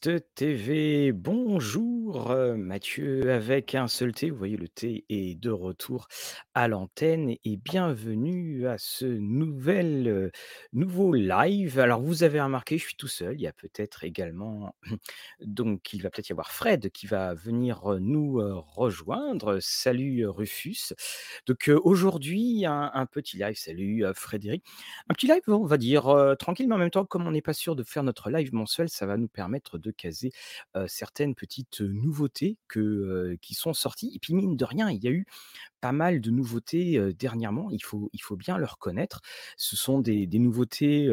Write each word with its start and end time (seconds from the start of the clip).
TV. 0.00 1.10
Bonjour, 1.12 1.97
heu, 2.16 2.56
Mathieu 2.56 3.30
avec 3.32 3.74
un 3.74 3.88
seul 3.88 4.12
T. 4.12 4.30
Vous 4.30 4.36
voyez 4.38 4.56
le 4.56 4.68
T 4.68 5.04
est 5.08 5.34
de 5.38 5.50
retour 5.50 6.08
à 6.54 6.66
l'antenne 6.68 7.34
et 7.44 7.56
bienvenue 7.56 8.66
à 8.66 8.76
ce 8.78 9.04
nouvel, 9.06 10.08
heu, 10.08 10.32
nouveau 10.72 11.12
live. 11.14 11.78
Alors 11.78 12.00
vous 12.00 12.22
avez 12.22 12.40
remarqué, 12.40 12.78
je 12.78 12.84
suis 12.86 12.96
tout 12.96 13.08
seul. 13.08 13.34
Il 13.36 13.42
y 13.42 13.46
a 13.46 13.52
peut-être 13.52 14.04
également 14.04 14.74
donc 15.40 15.92
il 15.92 16.02
va 16.02 16.10
peut-être 16.10 16.28
y 16.28 16.32
avoir 16.32 16.50
Fred 16.52 16.90
qui 16.90 17.06
va 17.06 17.34
venir, 17.34 17.92
heu, 17.92 17.98
nous, 17.98 18.40
rejoindre. 18.66 19.58
Salut, 19.60 20.26
Rufus. 20.26 20.94
Donc, 21.46 21.70
aujourd'hui 21.84 22.64
un 22.66 22.90
un 22.94 23.06
petit 23.06 23.36
live. 23.38 23.56
Salut, 23.56 24.04
Frédéric. 24.14 24.64
Un 25.08 25.14
petit 25.14 25.26
live, 25.26 25.42
on 25.48 25.64
va 25.64 25.76
dire, 25.76 26.34
tranquille, 26.38 26.68
mais 26.68 26.74
en 26.74 26.78
même 26.78 26.90
temps, 26.90 27.04
comme 27.04 27.26
on 27.26 27.30
n'est 27.32 27.42
pas 27.42 27.52
sûr 27.52 27.76
de 27.76 27.82
faire 27.84 28.02
notre 28.02 28.30
live 28.30 28.52
mensuel, 28.54 28.88
ça 28.88 29.06
va 29.06 29.16
nous 29.16 29.28
permettre 29.28 29.78
de 29.78 29.90
caser, 29.90 30.30
certaines 30.86 31.34
petites, 31.34 31.80
nouveautés 31.98 32.58
que, 32.68 33.36
qui 33.42 33.54
sont 33.54 33.72
sorties 33.72 34.12
et 34.14 34.18
puis 34.18 34.34
mine 34.34 34.56
de 34.56 34.64
rien, 34.64 34.90
il 34.90 35.02
y 35.02 35.08
a 35.08 35.10
eu 35.10 35.26
pas 35.80 35.92
mal 35.92 36.20
de 36.20 36.30
nouveautés, 36.30 36.98
dernièrement, 37.18 37.70
il 37.70 37.82
faut 37.82 38.36
bien 38.36 38.58
le 38.58 38.64
reconnaître. 38.64 39.20
Ce 39.56 39.76
sont 39.76 40.00
des 40.00 40.26
nouveautés, 40.38 41.08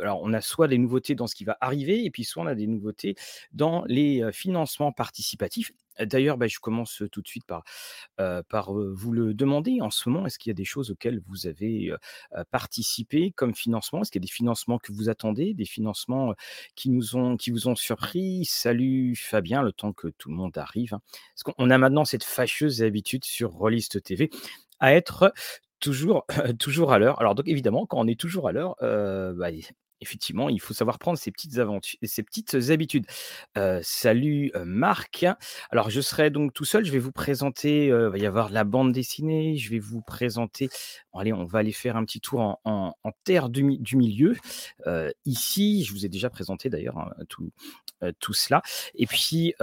alors 0.00 0.20
on 0.22 0.32
a 0.32 0.40
soit 0.40 0.68
des 0.68 0.78
nouveautés 0.78 1.14
dans 1.14 1.26
ce 1.26 1.34
qui 1.34 1.44
va 1.44 1.56
arriver 1.60 2.04
et 2.04 2.10
puis 2.10 2.24
soit 2.24 2.42
on 2.42 2.46
a 2.46 2.54
des 2.54 2.66
nouveautés 2.66 3.14
dans 3.52 3.84
les, 3.86 4.22
financements 4.32 4.92
participatifs. 4.92 5.72
D'ailleurs, 6.00 6.38
bah, 6.38 6.46
je 6.46 6.58
commence, 6.58 7.02
tout 7.10 7.22
de 7.22 7.28
suite 7.28 7.44
par, 7.46 7.64
vous 8.72 9.12
le 9.12 9.34
demander. 9.34 9.80
En 9.80 9.90
ce 9.90 10.08
moment, 10.08 10.26
est-ce 10.26 10.38
qu'il 10.38 10.50
y 10.50 10.52
a 10.52 10.54
des 10.54 10.64
choses 10.64 10.90
auxquelles 10.90 11.20
vous 11.26 11.46
avez, 11.46 11.92
participé 12.50 13.32
comme 13.32 13.54
financement? 13.54 14.02
Est-ce 14.02 14.10
qu'il 14.10 14.20
y 14.20 14.24
a 14.24 14.28
des 14.28 14.32
financements 14.32 14.78
que 14.78 14.92
vous 14.92 15.08
attendez? 15.08 15.54
Des 15.54 15.64
financements, 15.64 16.34
qui 16.76 16.90
vous 16.90 17.16
ont 17.16 17.76
surpris? 17.76 18.44
Salut 18.44 19.16
Fabien, 19.16 19.62
le 19.62 19.72
temps 19.72 19.92
que 19.92 20.08
tout 20.08 20.28
le 20.28 20.34
monde 20.36 20.56
arrive, 20.58 20.94
hein. 20.94 21.00
On 21.58 21.70
a 21.70 21.78
maintenant 21.78 22.04
cette 22.04 22.24
fâcheuse 22.24 22.82
habitude 22.82 23.24
sur 23.24 23.50
Rollist 23.50 24.02
TV 24.02 24.30
à 24.80 24.94
être 24.94 25.32
toujours 25.80 26.26
toujours 26.58 26.92
à 26.92 26.98
l'heure. 26.98 27.20
Alors 27.20 27.34
donc 27.34 27.48
évidemment, 27.48 27.86
quand 27.86 27.98
on 27.98 28.06
est 28.06 28.18
toujours 28.18 28.48
à 28.48 28.52
l'heure, 28.52 28.76
heu, 28.82 29.34
bah, 29.36 29.50
effectivement, 30.02 30.48
il 30.48 30.60
faut 30.60 30.74
savoir 30.74 30.98
prendre 30.98 31.18
ses 31.18 31.30
petites 31.30 31.58
aventu 31.58 31.96
ses 32.02 32.22
petites 32.22 32.54
habitudes. 32.70 33.06
Salut, 33.82 34.52
Marc. 34.64 35.24
Alors 35.70 35.90
je 35.90 36.00
serai 36.00 36.30
donc 36.30 36.52
tout 36.52 36.64
seul, 36.64 36.84
je 36.84 36.92
vais 36.92 36.98
vous 36.98 37.12
présenter, 37.12 37.90
heu, 37.90 38.08
va 38.08 38.18
y 38.18 38.26
avoir 38.26 38.50
la 38.50 38.64
bande 38.64 38.92
dessinée, 38.92 39.56
je 39.56 39.70
vais 39.70 39.78
vous 39.78 40.02
présenter 40.02 40.68
allez, 41.14 41.32
on 41.32 41.44
va 41.44 41.60
aller 41.60 41.72
faire 41.72 41.96
un 41.96 42.04
petit 42.04 42.20
tour 42.20 42.60
en 42.64 42.94
terre 43.24 43.48
du 43.48 43.62
mi 43.64 43.78
du 43.78 43.96
milieu. 43.96 44.36
Ici, 45.24 45.84
je 45.84 45.92
vous 45.92 46.04
ai 46.04 46.08
déjà 46.08 46.28
présenté 46.30 46.68
d'ailleurs, 46.68 46.98
hein, 46.98 47.12
tout, 47.28 47.50
tout 48.18 48.34
cela 48.34 48.62
et 48.94 49.06
puis, 49.06 49.54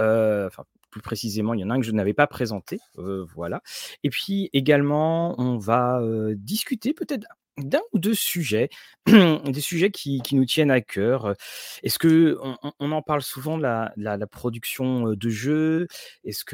plus 0.90 1.02
précisément, 1.02 1.54
il 1.54 1.60
y 1.60 1.64
en 1.64 1.70
a 1.70 1.74
un 1.74 1.80
que 1.80 1.86
je 1.86 1.92
n'avais 1.92 2.14
pas 2.14 2.26
présenté, 2.26 2.80
voilà 2.96 3.62
et 4.02 4.10
puis 4.10 4.48
également, 4.52 5.38
on 5.38 5.58
va, 5.58 6.00
discuter 6.34 6.94
peut-être 6.94 7.26
d'un 7.58 7.80
ou 7.92 7.98
2 7.98 8.14
sujets, 8.14 8.68
des 9.06 9.60
sujets 9.60 9.90
qui 9.90 10.22
nous 10.32 10.44
tiennent 10.44 10.70
à 10.70 10.80
cœur. 10.80 11.34
Est-ce 11.82 11.98
qu'on 11.98 12.56
on 12.62 12.72
on 12.80 12.92
en 12.92 13.02
parle 13.02 13.22
souvent 13.22 13.58
de 13.58 13.62
la 13.96 14.26
production, 14.26 15.12
de 15.14 15.28
jeux? 15.28 15.86
Est-ce 16.24 16.44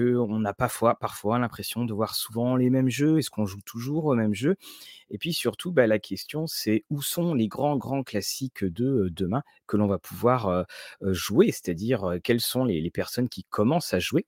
n'a 0.40 0.54
pas 0.54 0.68
fois 0.68 0.96
parfois 0.98 1.38
l'impression 1.38 1.84
de 1.84 1.92
voir 1.92 2.14
souvent 2.14 2.56
les 2.56 2.70
mêmes 2.70 2.88
jeux? 2.90 3.18
Est-ce 3.18 3.30
qu'on 3.30 3.46
joue 3.46 3.60
toujours 3.64 4.06
aux 4.06 4.14
mêmes 4.14 4.34
jeux? 4.34 4.56
Et 5.10 5.18
puis 5.18 5.32
surtout, 5.34 5.72
bah, 5.72 5.86
la 5.86 5.98
question 5.98 6.46
c'est 6.46 6.84
où 6.90 7.02
sont 7.02 7.34
les 7.34 7.48
grands, 7.48 7.76
grands 7.76 8.02
classiques 8.04 8.64
de, 8.64 9.08
demain 9.12 9.42
que 9.66 9.76
l'on 9.76 9.86
va 9.88 9.98
pouvoir, 9.98 10.66
jouer? 11.02 11.52
C'est-à-dire, 11.52 12.16
quelles 12.24 12.40
sont 12.40 12.64
les 12.64 12.90
personnes 12.90 13.28
qui 13.28 13.44
commencent 13.44 13.94
à 13.94 13.98
jouer? 14.00 14.26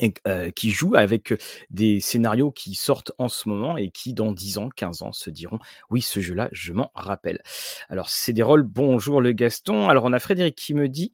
Et 0.00 0.12
heu, 0.26 0.50
qui 0.50 0.70
jouent 0.70 0.96
avec, 0.96 1.34
des 1.70 2.00
scénarios 2.00 2.50
qui 2.50 2.74
sortent 2.74 3.12
en 3.18 3.28
ce 3.28 3.48
moment 3.48 3.76
et 3.76 3.90
qui 3.90 4.12
dans 4.14 4.32
10 4.32 4.58
ans, 4.58 4.68
15 4.74 5.02
ans 5.02 5.12
se 5.12 5.30
diront: 5.30 5.58
«Oui, 5.90 6.00
ce 6.02 6.20
jeu-là, 6.20 6.48
je 6.52 6.72
m'en 6.72 6.90
rappelle». 6.94 7.40
Alors 7.88 8.08
Cédérol, 8.10 8.62
bonjour 8.64 9.20
le 9.20 9.32
Gaston. 9.32 9.88
Alors 9.88 10.04
on 10.04 10.12
a 10.12 10.18
Frédéric 10.18 10.56
qui 10.56 10.74
me 10.74 10.88
dit, 10.88 11.12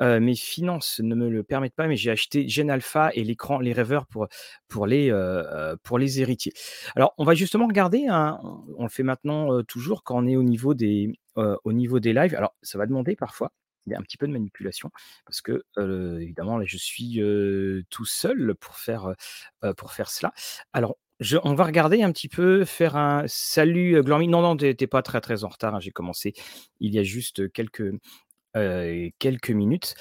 heu: 0.00 0.18
«Mes 0.20 0.34
finances 0.34 1.00
ne 1.02 1.14
me 1.14 1.28
le 1.28 1.42
permettent 1.42 1.74
pas, 1.74 1.86
mais 1.88 1.96
j'ai 1.96 2.10
acheté 2.10 2.48
Gen 2.48 2.70
Alpha 2.70 3.10
et 3.14 3.24
l'écran 3.24 3.58
les 3.58 3.72
rêveurs 3.72 4.06
pour, 4.06 4.28
pour 4.68 4.86
les, 4.86 5.12
pour 5.82 5.98
les 5.98 6.20
héritiers». 6.20 6.52
Alors 6.96 7.14
on 7.18 7.24
va 7.24 7.34
justement 7.34 7.66
regarder, 7.66 8.06
hein, 8.08 8.40
on 8.78 8.84
le 8.84 8.90
fait 8.90 9.02
maintenant, 9.02 9.62
toujours 9.64 10.04
quand 10.04 10.22
on 10.22 10.26
est 10.26 10.36
au 10.36 10.42
niveau 10.42 10.74
des, 10.74 11.12
au 11.36 11.72
niveau 11.72 12.00
des 12.00 12.12
lives. 12.12 12.34
Alors 12.34 12.54
ça 12.62 12.78
va 12.78 12.86
demander 12.86 13.16
parfois, 13.16 13.52
il 13.86 13.92
y 13.92 13.94
a 13.94 13.98
un 13.98 14.02
petit 14.02 14.16
peu 14.16 14.26
de 14.26 14.32
manipulation 14.32 14.90
parce 15.24 15.40
que, 15.40 15.64
évidemment 16.20 16.58
là 16.58 16.64
je 16.66 16.76
suis, 16.76 17.20
tout 17.90 18.04
seul 18.04 18.54
pour 18.60 18.76
faire, 18.76 19.14
pour 19.76 19.92
faire 19.92 20.10
cela. 20.10 20.32
Alors 20.72 20.96
on 21.44 21.54
va 21.54 21.64
regarder 21.64 22.02
un 22.02 22.10
petit 22.10 22.28
peu, 22.28 22.64
faire 22.64 22.96
un 22.96 23.24
salut, 23.28 24.02
Glormy. 24.02 24.26
Non, 24.26 24.42
non, 24.42 24.56
tu 24.56 24.66
es 24.66 24.74
tu 24.74 24.84
es 24.84 24.86
pas 24.88 25.02
très, 25.02 25.20
très 25.20 25.44
en 25.44 25.48
retard, 25.48 25.74
hein, 25.74 25.80
j'ai 25.80 25.92
commencé 25.92 26.32
il 26.80 26.92
y 26.92 26.98
a 26.98 27.04
juste 27.04 27.52
quelques, 27.52 27.92
quelques 29.18 29.50
minutes. 29.50 29.94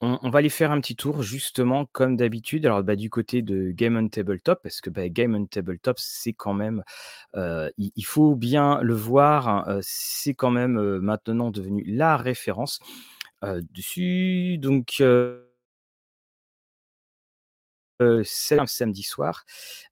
On 0.00 0.30
va 0.30 0.38
aller 0.38 0.48
faire 0.48 0.70
un 0.70 0.80
petit 0.80 0.94
tour 0.94 1.24
justement 1.24 1.86
comme 1.86 2.16
d'habitude. 2.16 2.64
Alors, 2.64 2.84
bah, 2.84 2.94
du 2.94 3.10
côté 3.10 3.42
de 3.42 3.72
Game 3.72 3.96
on 3.96 4.08
Tabletop 4.08 4.60
parce 4.62 4.80
que, 4.80 4.90
bah, 4.90 5.08
Game 5.08 5.34
on 5.34 5.44
Tabletop, 5.46 5.96
c'est 5.98 6.32
quand 6.32 6.54
même, 6.54 6.84
il 7.34 8.04
faut 8.04 8.36
bien 8.36 8.80
le 8.80 8.94
voir, 8.94 9.48
hein, 9.48 9.80
c'est 9.82 10.34
quand 10.34 10.52
même, 10.52 11.00
maintenant 11.00 11.50
devenu 11.50 11.82
la 11.84 12.16
référence, 12.16 12.78
dessus. 13.42 14.58
Donc, 14.58 14.96
heu 15.00 15.44
heu, 18.00 18.22
c'est 18.24 18.58
un 18.58 18.66
samedi 18.66 19.02
soir. 19.02 19.44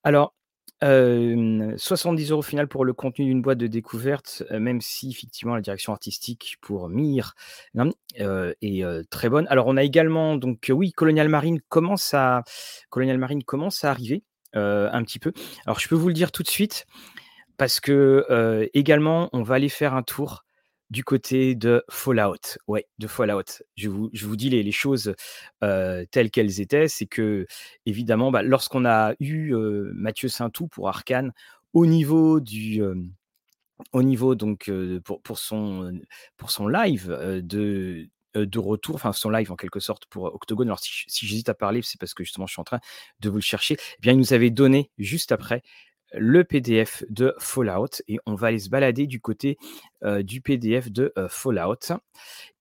Alors, 0.05 0.35
hem, 0.81 1.75
70 1.77 2.31
€ 2.33 2.35
au 2.39 2.43
final 2.43 2.69
pour 2.69 2.85
le 2.85 2.93
contenu 2.93 3.25
d'une 3.27 3.43
boîte 3.43 3.59
de 3.59 3.67
découverte, 3.67 4.45
même 4.51 4.81
si 4.81 5.11
effectivement 5.11 5.55
la 5.57 5.61
direction 5.61 5.93
artistique 5.93 6.57
pour 6.61 6.89
Mir, 6.89 7.35
nam 7.75 7.93
heu, 8.21 8.55
est, 8.63 8.85
très 9.11 9.29
bonne. 9.29 9.47
Alors 9.49 9.67
on 9.67 9.77
a 9.77 9.83
également 9.83 10.37
donc, 10.37 10.71
oui, 10.71 10.93
Colonial 10.93 11.29
Marine 11.29 11.61
commence 11.69 12.15
à 12.15 12.45
Colonial 12.91 13.19
Marine 13.19 13.43
commence 13.43 13.85
à 13.85 13.91
arriver, 13.91 14.23
un 14.55 15.03
petit 15.05 15.19
peu. 15.19 15.33
Alors 15.67 15.81
je 15.81 15.89
peux 15.89 15.97
vous 15.97 16.09
le 16.09 16.15
dire 16.15 16.31
tout 16.33 16.43
de 16.45 16.49
suite 16.49 16.87
parce 17.59 17.81
que, 17.81 18.69
également 18.75 19.31
on 19.35 19.43
va 19.45 19.57
aller 19.57 19.71
faire 19.71 19.95
un 19.95 20.05
tour 20.05 20.46
du 20.91 21.05
côté 21.05 21.55
de 21.55 21.85
Fallout. 21.91 22.59
Ouais, 22.67 22.87
de 22.99 23.07
Fallout. 23.07 23.63
Je 23.77 23.89
vous 23.89 24.11
je 24.13 24.27
dis 24.35 24.51
les 24.51 24.73
choses, 24.73 25.15
telles 25.61 26.31
qu'elles 26.31 26.61
étaient. 26.61 26.89
C'est 26.89 27.07
qu'évidemment, 27.07 28.31
bah, 28.31 28.43
lorsqu'on 28.43 28.85
a 28.85 29.15
eu, 29.21 29.53
heu, 29.55 29.91
Mathieu 29.95 30.29
Saintou 30.29 30.69
pour 30.69 30.89
Arcane, 30.89 31.33
au 31.73 31.87
niveau 31.87 32.41
du, 32.41 32.83
au 33.93 34.03
niveau 34.03 34.35
donc, 34.35 34.71
pour 35.23 35.39
son, 35.39 36.01
pour 36.37 36.51
son 36.51 36.69
live, 36.69 37.09
de, 37.43 38.09
de 38.35 38.59
retour, 38.59 38.95
enfin 38.95 39.13
son 39.13 39.31
live 39.31 39.51
en 39.53 39.57
quelque 39.57 39.81
sorte 39.81 40.07
pour 40.07 40.25
Octogone. 40.25 40.69
Alors 40.69 40.81
si 40.81 41.27
j'hésite 41.27 41.49
à 41.49 41.55
parler, 41.55 41.81
c'est 41.83 41.99
parce 42.01 42.15
que 42.15 42.25
justement 42.25 42.47
je 42.47 42.53
suis 42.53 42.61
en 42.61 42.65
train 42.65 42.81
de 43.21 43.29
vous 43.29 43.37
le 43.37 43.41
chercher. 43.43 43.77
Eh 43.79 44.01
bien, 44.01 44.13
il 44.13 44.19
nous 44.19 44.33
avait 44.33 44.51
donné 44.51 44.91
juste 44.99 45.33
après 45.33 45.63
le 46.15 46.45
PDF 46.45 47.05
de 47.11 47.35
Fallout 47.39 48.03
et 48.09 48.19
on 48.27 48.35
va 48.35 48.49
aller 48.49 48.59
se 48.61 48.71
balader 48.71 49.07
du 49.07 49.21
côté, 49.21 49.59
heu, 50.05 50.23
du 50.25 50.41
PDF 50.41 50.91
de, 50.91 51.13
heu, 51.19 51.27
Fallout 51.29 51.77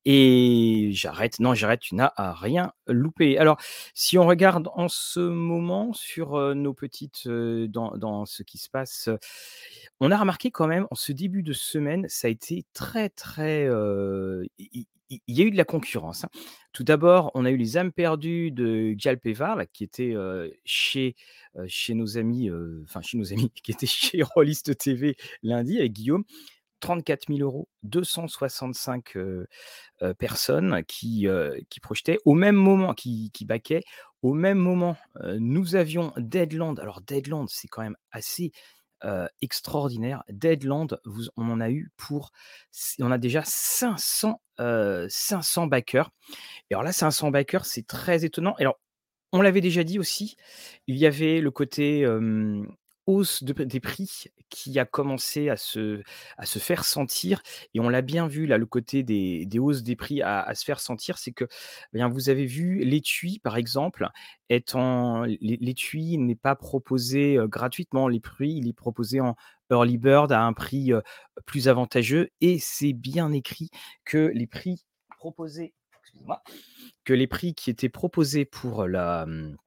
et 0.05 0.89
j'arrête, 0.93 1.39
non 1.39 1.53
j'arrête, 1.55 1.79
tu 1.81 1.95
n'as 1.95 2.13
rien 2.17 2.71
loupé. 2.87 3.37
Alors 3.39 3.57
si 3.95 4.17
on 4.19 4.27
regarde 4.27 4.69
en 4.75 4.87
ce 4.89 5.19
moment 5.19 5.93
sur, 5.93 6.37
heu, 6.37 6.53
nos 6.53 6.73
petites, 6.73 7.27
dans 7.27 7.97
dans 7.97 8.25
ce 8.25 8.43
qui 8.43 8.57
se 8.59 8.69
passe, 8.69 9.09
on 9.99 10.11
a 10.11 10.17
remarqué 10.17 10.51
quand 10.51 10.67
même 10.67 10.87
en 10.91 10.95
ce 10.95 11.11
début 11.11 11.43
de 11.43 11.53
semaine, 11.53 12.05
ça 12.09 12.27
a 12.27 12.31
été 12.31 12.65
très, 12.73 13.09
très, 13.09 13.67
il 15.09 15.21
y 15.27 15.41
a 15.41 15.45
eu 15.45 15.51
de 15.51 15.57
la 15.57 15.65
concurrence, 15.65 16.23
hein. 16.25 16.29
Tout 16.73 16.83
d'abord, 16.83 17.31
on 17.35 17.45
a 17.45 17.51
eu 17.51 17.57
les 17.57 17.77
âmes 17.77 17.91
perdues 17.93 18.51
de 18.51 18.93
Galpévar 18.97 19.59
qui 19.73 19.83
était, 19.85 20.13
chez, 20.65 21.15
nos 21.89 22.17
amis, 22.17 22.49
enfin 22.83 23.01
chez 23.01 23.17
nos 23.17 23.31
amis, 23.33 23.49
qui 23.63 23.71
étaient 23.71 23.85
chez 23.87 24.21
Rollist 24.23 24.77
TV 24.77 25.15
lundi 25.43 25.79
avec 25.79 25.93
Guillaume. 25.93 26.23
34 26.81 27.27
000 27.33 27.39
€, 27.39 27.67
265, 27.83 29.15
heu 29.17 29.47
heu, 30.03 30.13
personnes 30.15 30.83
qui, 30.87 31.27
qui 31.69 31.79
projetaient. 31.79 32.19
Au 32.25 32.33
même 32.35 32.55
moment 32.55 32.93
qui 32.93 33.31
qui 33.33 33.45
backaient. 33.45 33.83
Au 34.23 34.33
même 34.33 34.57
moment, 34.59 34.97
nous 35.39 35.75
avions 35.75 36.11
Deadland. 36.17 36.79
Alors 36.79 37.01
Deadland, 37.01 37.47
c'est 37.49 37.67
quand 37.67 37.83
même 37.83 37.97
assez, 38.11 38.51
extraordinaire. 39.41 40.23
Deadland, 40.29 40.99
vous 41.05 41.25
on 41.37 41.49
en 41.51 41.61
a 41.61 41.69
eu 41.69 41.91
pour 41.97 42.31
on 42.99 43.11
a 43.11 43.17
déjà 43.17 43.43
500, 43.45 44.41
heu, 44.59 45.07
500 45.09 45.67
backers 45.67 46.11
et 46.71 46.75
alors 46.75 46.83
là 46.83 46.93
500 46.93 47.31
backers, 47.31 47.65
c'est 47.65 47.87
très 47.87 48.25
étonnant 48.25 48.55
alors 48.59 48.79
on 49.33 49.41
l'avait 49.41 49.61
déjà 49.61 49.83
dit 49.83 49.99
aussi, 49.99 50.37
il 50.87 50.97
y 50.97 51.05
avait 51.05 51.41
le 51.41 51.51
côté, 51.51 52.05
hausse 53.07 53.43
de 53.43 53.53
des 53.63 53.79
prix 53.79 54.25
qui 54.49 54.79
a 54.79 54.85
commencé 54.85 55.49
à 55.49 55.57
se 55.57 56.01
faire 56.59 56.85
sentir 56.85 57.41
et 57.73 57.79
on 57.79 57.89
l'a 57.89 58.01
bien 58.01 58.27
vu 58.27 58.45
là, 58.47 58.57
le 58.57 58.65
côté 58.65 59.03
des 59.03 59.45
des 59.45 59.59
hausses 59.59 59.83
des 59.83 59.95
prix 59.95 60.21
à 60.21 60.53
se 60.55 60.63
faire 60.65 60.79
sentir, 60.79 61.17
c'est 61.17 61.31
que, 61.31 61.45
bien, 61.93 62.07
vous 62.09 62.29
avez 62.29 62.45
vu 62.45 62.83
l'étui 62.83 63.39
par 63.39 63.57
exemple 63.57 64.09
étant 64.49 65.23
l'é 65.23 65.57
l'étui 65.61 66.17
n'est 66.17 66.35
pas 66.35 66.55
proposé, 66.55 67.37
gratuitement. 67.45 68.07
Les 68.07 68.19
prix, 68.19 68.53
il 68.53 68.67
est 68.67 68.73
proposé 68.73 69.21
en 69.21 69.35
early 69.71 69.97
bird 69.97 70.31
à 70.31 70.41
un 70.43 70.53
prix, 70.53 70.91
plus 71.45 71.67
avantageux 71.67 72.29
et 72.41 72.59
c'est 72.59 72.93
bien 72.93 73.31
écrit 73.31 73.69
que 74.05 74.31
les 74.33 74.47
prix 74.47 74.85
proposés 75.17 75.73
que 77.03 77.13
les 77.13 77.27
prix 77.27 77.53
qui 77.53 77.69
étaient 77.69 77.89
proposés 77.89 78.45
pour 78.45 78.87
la, 78.87 79.25
mmh, 79.25 79.57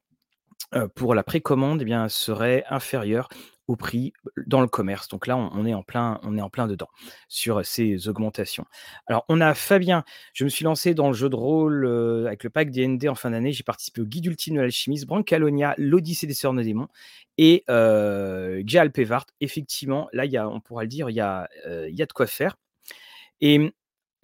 pour 0.94 1.14
la 1.14 1.22
précommande, 1.22 1.82
et 1.82 1.84
bien, 1.84 2.08
seraient 2.08 2.64
inférieurs 2.70 3.28
au 3.68 3.76
prix 3.76 4.12
dans 4.46 4.60
le 4.62 4.66
commerce. 4.66 5.08
Donc 5.08 5.26
là, 5.26 5.36
on 5.36 5.66
est 5.66 5.74
en 5.74 5.82
plein 5.82 6.20
on 6.22 6.36
est 6.38 6.40
en 6.40 6.48
plein 6.50 6.66
dedans 6.66 6.88
sur 7.28 7.64
ces 7.66 8.08
augmentations. 8.08 8.64
Alors, 9.06 9.24
on 9.28 9.40
a 9.42 9.54
Fabien: 9.54 10.04
«Je 10.34 10.44
me 10.44 10.48
suis 10.48 10.64
lancé 10.64 10.94
dans 10.94 11.08
le 11.08 11.14
jeu 11.14 11.28
de 11.28 11.36
rôle, 11.36 11.86
avec 12.26 12.44
le 12.44 12.50
pack 12.50 12.70
D&D 12.70 13.08
en 13.08 13.14
fin 13.14 13.30
d'année. 13.30 13.52
J'ai 13.52 13.62
participé 13.64 14.00
au 14.02 14.06
guide 14.06 14.26
ultime 14.26 14.56
de 14.56 14.60
l'alchimiste, 14.62 15.06
Brancalonia, 15.06 15.74
l'Odyssée 15.78 16.26
des 16.26 16.34
sœurs 16.34 16.54
Neudemonts 16.54 16.88
et 17.38 17.64
heu, 17.70 18.62
Alpevart». 18.74 19.26
Effectivement, 19.40 20.08
là, 20.12 20.24
y 20.26 20.38
on 20.38 20.60
pourra 20.60 20.82
le 20.84 20.88
dire, 20.88 21.10
il 21.10 21.14
y 21.14 21.16
y 21.16 21.20
a 21.22 21.48
de 22.06 22.12
quoi 22.14 22.26
faire 22.26 22.56
et 23.40 23.72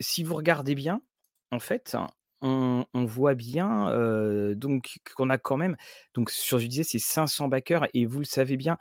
si 0.01 0.25
vous 0.25 0.35
regardez 0.37 0.75
bien, 0.75 1.01
en 1.53 1.61
fait, 1.61 1.97
on 2.45 3.05
voit 3.05 3.35
bien, 3.35 3.91
donc 4.57 4.99
qu'on 5.17 5.31
a 5.31 5.39
quand 5.39 5.57
même 5.57 5.77
donc 6.15 6.31
sur 6.31 6.59
je 6.59 6.67
disais, 6.67 6.85
c'est 6.85 6.99
500 6.99 7.49
backers 7.49 7.87
et 7.95 8.07
vous 8.07 8.21
le 8.21 8.25
savez 8.25 8.57
bien, 8.57 8.79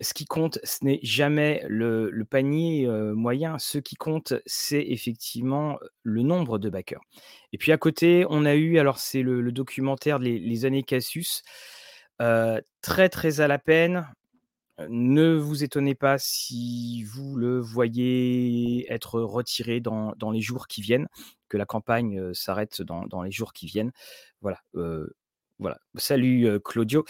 ce 0.00 0.14
qui 0.14 0.26
compte, 0.26 0.58
ce 0.64 0.84
n'est 0.84 1.00
jamais 1.02 1.64
le 1.68 2.24
panier, 2.28 2.86
heu, 2.86 3.14
moyen. 3.14 3.58
Ce 3.58 3.78
qui 3.78 3.94
compte, 3.96 4.34
c'est 4.46 4.82
effectivement, 4.88 5.78
heu, 5.82 5.88
le 6.02 6.22
nombre 6.22 6.58
de 6.58 6.70
backers 6.70 7.02
et 7.52 7.58
puis 7.58 7.72
à 7.72 7.78
côté, 7.78 8.26
on 8.30 8.44
a 8.44 8.54
eu 8.54 8.78
alors 8.78 8.98
c'est 8.98 9.22
le 9.22 9.52
documentaire 9.52 10.18
Les 10.18 10.64
années 10.66 10.82
Cassius, 10.84 11.42
très, 12.82 13.08
très 13.08 13.40
à 13.40 13.48
la 13.48 13.58
peine. 13.58 14.06
Ne 14.88 15.34
vous 15.36 15.64
étonnez 15.64 15.94
pas 15.94 16.18
si 16.18 17.04
vous 17.04 17.36
le 17.36 17.60
voyez 17.60 18.90
être 18.92 19.20
retiré 19.20 19.80
dans 19.80 20.14
les 20.32 20.40
jours 20.40 20.66
qui 20.68 20.82
viennent, 20.82 21.08
que 21.52 21.58
la 21.58 21.66
campagne, 21.66 22.32
s'arrête 22.34 22.80
dans 22.82 23.06
dans 23.06 23.22
les 23.22 23.30
jours 23.30 23.52
qui 23.52 23.66
viennent. 23.66 23.92
Voilà, 24.40 24.58
voilà. 25.58 25.78
Salut, 25.96 26.48
Claudio, 26.64 27.04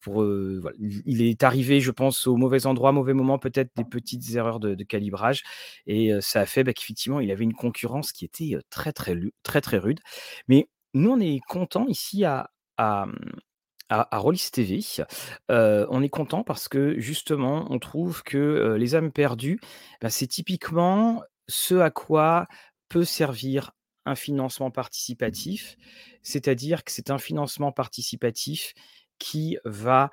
pour, 0.00 0.24
voilà, 0.24 0.76
il 0.80 1.22
est 1.22 1.44
arrivé, 1.44 1.80
je 1.80 1.90
pense, 1.92 2.26
au 2.26 2.36
mauvais 2.36 2.66
endroit, 2.66 2.90
mauvais 2.92 3.12
moment, 3.12 3.38
peut-être 3.38 3.70
des 3.76 3.84
petites 3.84 4.34
erreurs 4.34 4.58
de 4.60 4.74
calibrage 4.84 5.42
et 5.86 6.10
ça 6.20 6.40
a 6.40 6.46
fait, 6.46 6.64
bah, 6.64 6.72
qu'effectivement, 6.72 7.20
il 7.20 7.30
avait 7.30 7.44
une 7.44 7.54
concurrence 7.54 8.12
qui 8.12 8.24
était, 8.24 8.56
très, 8.70 8.92
très 8.92 9.14
très, 9.44 9.60
très 9.60 9.78
rude. 9.78 10.00
Mais 10.48 10.68
nous, 10.94 11.10
on 11.12 11.20
est 11.20 11.40
contents 11.48 11.86
ici 11.88 12.24
à 12.24 12.50
à, 12.78 13.06
mmh, 13.06 13.14
à 13.88 14.18
Rollis 14.18 14.48
TV, 14.52 14.80
on 15.48 16.02
est 16.02 16.08
contents 16.08 16.42
parce 16.44 16.68
que 16.68 16.98
justement, 16.98 17.66
on 17.70 17.78
trouve 17.78 18.22
que, 18.24 18.76
Les 18.78 18.94
âmes 18.94 19.12
perdues, 19.12 19.60
bah, 20.00 20.10
c'est 20.10 20.26
typiquement 20.26 21.22
ce 21.48 21.76
à 21.76 21.90
quoi 21.90 22.46
peut 22.88 23.04
servir 23.04 23.72
un 24.04 24.14
financement 24.14 24.70
participatif. 24.70 25.76
C'est-à-dire 26.22 26.84
que 26.84 26.92
c'est 26.92 27.10
un 27.10 27.18
financement 27.18 27.72
participatif 27.72 28.74
qui 29.18 29.58
va, 29.64 30.10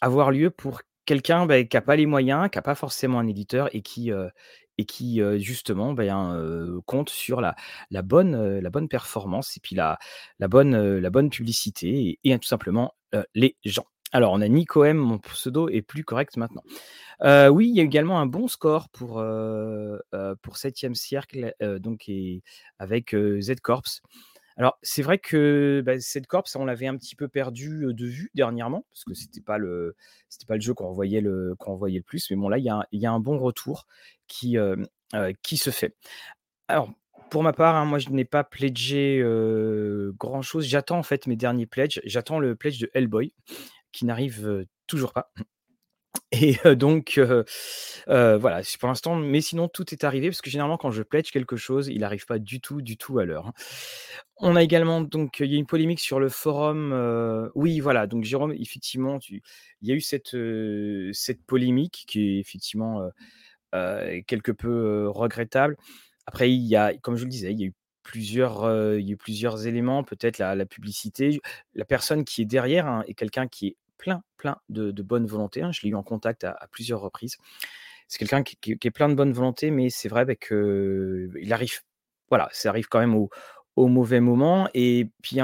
avoir 0.00 0.30
lieu 0.30 0.50
pour 0.50 0.80
quelqu'un, 1.04 1.46
bah, 1.46 1.62
qui 1.64 1.76
a 1.76 1.82
pas 1.82 1.96
les 1.96 2.06
moyens, 2.06 2.48
qui 2.50 2.58
a 2.58 2.62
pas 2.62 2.74
forcément 2.74 3.18
un 3.18 3.26
éditeur 3.26 3.68
et 3.74 3.82
qui, 3.82 4.10
et 4.78 4.84
qui, 4.86 5.20
justement, 5.38 5.94
heu, 5.98 6.80
compte 6.86 7.10
sur 7.10 7.40
la 7.42 7.54
bonne, 8.02 8.58
la 8.60 8.70
bonne 8.70 8.88
performance 8.88 9.56
et 9.56 9.60
puis 9.60 9.76
la 9.76 9.98
la 10.38 10.48
bonne, 10.48 10.98
la 10.98 11.10
bonne 11.10 11.30
publicité 11.30 12.18
et 12.24 12.38
tout 12.38 12.48
simplement, 12.48 12.94
les 13.34 13.56
gens. 13.64 13.86
Alors, 14.12 14.32
on 14.32 14.40
a 14.40 14.48
Nico 14.48 14.84
M, 14.84 14.96
mon 14.96 15.18
pseudo 15.18 15.68
est 15.68 15.82
plus 15.82 16.02
correct 16.04 16.36
maintenant. 16.36 16.62
Heu, 17.22 17.48
oui, 17.48 17.68
il 17.68 17.76
y 17.76 17.80
a 17.80 17.84
également 17.84 18.20
un 18.20 18.26
bon 18.26 18.48
score 18.48 18.88
pour, 18.90 19.20
heu 19.20 20.00
heu, 20.14 20.36
pour 20.42 20.56
7e 20.56 20.94
Cercle, 20.96 21.54
heu, 21.62 21.78
donc 21.80 22.10
avec, 22.78 23.14
heu, 23.14 23.40
Z-Corps. 23.40 23.84
Alors, 24.56 24.78
c'est 24.82 25.02
vrai 25.02 25.18
que, 25.18 25.82
bah, 25.86 25.98
Z-Corps, 25.98 26.44
on 26.56 26.64
l'avait 26.66 26.88
un 26.88 26.96
petit 26.96 27.16
peu 27.16 27.28
perdu, 27.28 27.86
de 27.94 28.06
vue 28.06 28.30
dernièrement 28.34 28.84
parce 28.90 29.04
que 29.04 29.14
c'était 29.14 29.40
pas 29.42 29.58
pas 30.48 30.56
le 30.56 30.60
jeu 30.62 30.74
qu'on 30.74 30.92
voyait 30.92 31.20
le 31.20 31.54
qu'on 31.58 31.76
voyait 31.76 31.98
le 31.98 32.04
plus. 32.04 32.30
Mais 32.30 32.36
bon, 32.36 32.48
là, 32.48 32.58
il 32.58 32.64
y 32.64 32.70
a 32.70 32.86
y 32.92 33.06
a 33.06 33.12
un 33.12 33.20
bon 33.20 33.38
retour 33.38 33.86
qui, 34.28 34.56
qui 35.42 35.56
se 35.56 35.70
fait. 35.70 35.94
Alors, 36.68 36.90
pour 37.30 37.42
ma 37.44 37.52
part, 37.52 37.76
hein, 37.76 37.84
moi, 37.86 37.98
je 37.98 38.10
n'ai 38.10 38.24
pas 38.24 38.44
pledgé, 38.44 39.22
grand 40.18 40.42
chose. 40.42 40.66
J'attends, 40.66 40.98
en 40.98 41.02
fait, 41.02 41.26
mes 41.26 41.36
derniers 41.36 41.66
pledges. 41.66 42.00
J'attends 42.04 42.38
le 42.40 42.56
pledge 42.56 42.80
de 42.80 42.90
Hellboy 42.94 43.34
qui 43.92 44.04
n'arrive, 44.06 44.66
toujours 44.86 45.12
pas 45.12 45.32
et 46.32 46.56
donc 46.76 47.14
heu 47.18 47.44
heu, 48.08 48.36
voilà, 48.38 48.62
pour 48.80 48.88
l'instant 48.88 49.16
mais 49.16 49.40
sinon, 49.42 49.68
tout 49.68 49.92
est 49.94 50.04
arrivé 50.04 50.28
parce 50.30 50.42
que 50.42 50.50
généralement, 50.50 50.78
quand 50.78 50.90
je 50.92 51.02
pledge 51.04 51.30
quelque 51.32 51.56
chose, 51.56 51.88
il 51.88 52.04
arrive 52.04 52.26
pas 52.26 52.38
du 52.40 52.60
tout, 52.60 52.82
du 52.82 52.96
tout 52.98 53.18
à 53.20 53.24
l'heure, 53.26 53.48
hein. 53.48 53.54
On 54.38 54.56
a 54.56 54.62
également 54.64 55.00
donc 55.02 55.40
il 55.40 55.52
y 55.52 55.56
a 55.56 55.58
une 55.58 55.66
polémique 55.66 56.00
sur 56.00 56.20
le 56.20 56.28
forum, 56.30 56.94
oui, 57.56 57.80
voilà, 57.80 58.06
donc 58.08 58.24
Jérôme, 58.24 58.52
effectivement, 58.54 59.18
tu 59.20 59.42
il 59.82 59.88
y 59.88 59.92
a 59.92 59.96
eu 59.96 60.00
cette, 60.02 60.36
cette 61.14 61.44
polémique 61.46 62.04
qui 62.08 62.36
est 62.38 62.40
effectivement, 62.40 63.02
quelque 64.28 64.52
peu, 64.52 65.08
regrettable. 65.10 65.76
Après, 66.26 66.52
il 66.52 66.62
y 66.66 66.76
a 66.76 66.94
comme 66.98 67.16
je 67.16 67.24
le 67.24 67.30
disais, 67.30 67.52
il 67.52 67.60
y 67.60 67.64
a 67.64 67.68
eu 67.68 67.74
plusieurs, 68.02 68.64
il 68.96 69.06
y 69.06 69.10
a 69.10 69.12
eu 69.14 69.16
plusieurs 69.16 69.66
éléments, 69.66 70.04
peut-être 70.04 70.38
la 70.38 70.66
publicité. 70.66 71.40
La 71.74 71.84
personne 71.84 72.24
qui 72.24 72.42
est 72.42 72.46
derrière, 72.46 72.86
hein, 72.86 73.04
est 73.06 73.14
quelqu'un 73.14 73.48
qui 73.48 73.68
est 73.68 73.76
plein, 73.98 74.22
plein 74.36 74.58
de 74.68 75.02
bonne 75.02 75.26
volonté, 75.26 75.62
hein. 75.62 75.72
Je 75.72 75.82
l'ai 75.82 75.90
eu 75.90 75.94
en 75.94 76.02
contact 76.02 76.44
à 76.44 76.68
plusieurs 76.70 77.00
reprises. 77.00 77.36
C'est 78.08 78.18
quelqu'un 78.18 78.42
qui 78.42 78.58
est 78.70 78.90
plein 78.90 79.08
de 79.08 79.14
bonne 79.14 79.32
volonté, 79.32 79.70
mais 79.70 79.90
c'est 79.90 80.08
vrai, 80.08 80.24
bah, 80.24 80.34
qu'il 80.36 81.52
arrive 81.52 81.80
voilà, 82.30 82.48
ça 82.52 82.68
arrive 82.70 82.86
quand 82.88 83.00
même 83.00 83.14
au 83.16 83.30
au 83.76 83.86
mauvais 83.88 84.20
moment 84.20 84.68
et 84.74 85.08
puis 85.22 85.38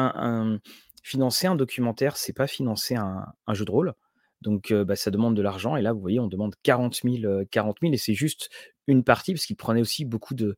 financer 1.02 1.46
un 1.46 1.54
documentaire, 1.54 2.16
c'est 2.16 2.32
pas 2.32 2.46
financer 2.46 2.96
un 2.96 3.54
jeu 3.54 3.64
de 3.64 3.70
rôle. 3.70 3.94
Donc 4.42 4.72
bah, 4.72 4.96
ça 4.96 5.10
demande 5.10 5.36
de 5.36 5.42
l'argent 5.42 5.76
et 5.76 5.82
là, 5.82 5.92
vous 5.92 6.00
voyez, 6.00 6.20
on 6.20 6.28
demande 6.28 6.54
40 6.62 7.02
000, 7.04 7.24
heu, 7.24 7.44
40 7.50 7.78
000 7.82 7.94
et 7.94 7.96
c'est 7.98 8.14
juste 8.14 8.50
une 8.86 9.02
partie 9.04 9.32
parce 9.34 9.46
qu'il 9.46 9.56
prenait 9.56 9.80
aussi 9.80 10.04
beaucoup 10.04 10.34
de 10.34 10.56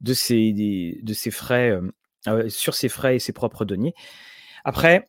de 0.00 0.12
ses 0.14 1.30
frais, 1.32 1.70
heu, 2.28 2.48
sur 2.50 2.74
ses 2.74 2.88
frais 2.88 3.16
et 3.16 3.18
ses 3.20 3.32
propres 3.32 3.64
deniers. 3.64 3.94
Après, 4.64 5.08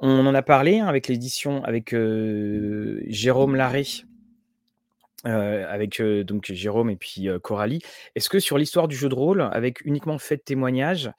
on 0.00 0.26
en 0.26 0.34
a 0.34 0.42
parlé, 0.42 0.80
hein, 0.80 0.86
avec 0.88 1.08
l'édition 1.08 1.64
avec, 1.64 1.94
Jérôme 3.08 3.56
heu, 5.26 5.66
avec, 5.68 6.02
donc 6.02 6.52
Jérôme 6.52 6.90
et 6.90 6.96
puis, 6.96 7.28
Coralie. 7.42 7.80
Est-ce 8.14 8.28
que 8.28 8.38
sur 8.40 8.58
l'histoire 8.58 8.88
du 8.88 8.96
jeu 8.96 9.08
de 9.08 9.14
rôle, 9.14 9.42
avec 9.52 9.80
uniquement 9.84 10.18
fait 10.18 10.36
de 10.36 10.42
témoignages, 10.42 11.10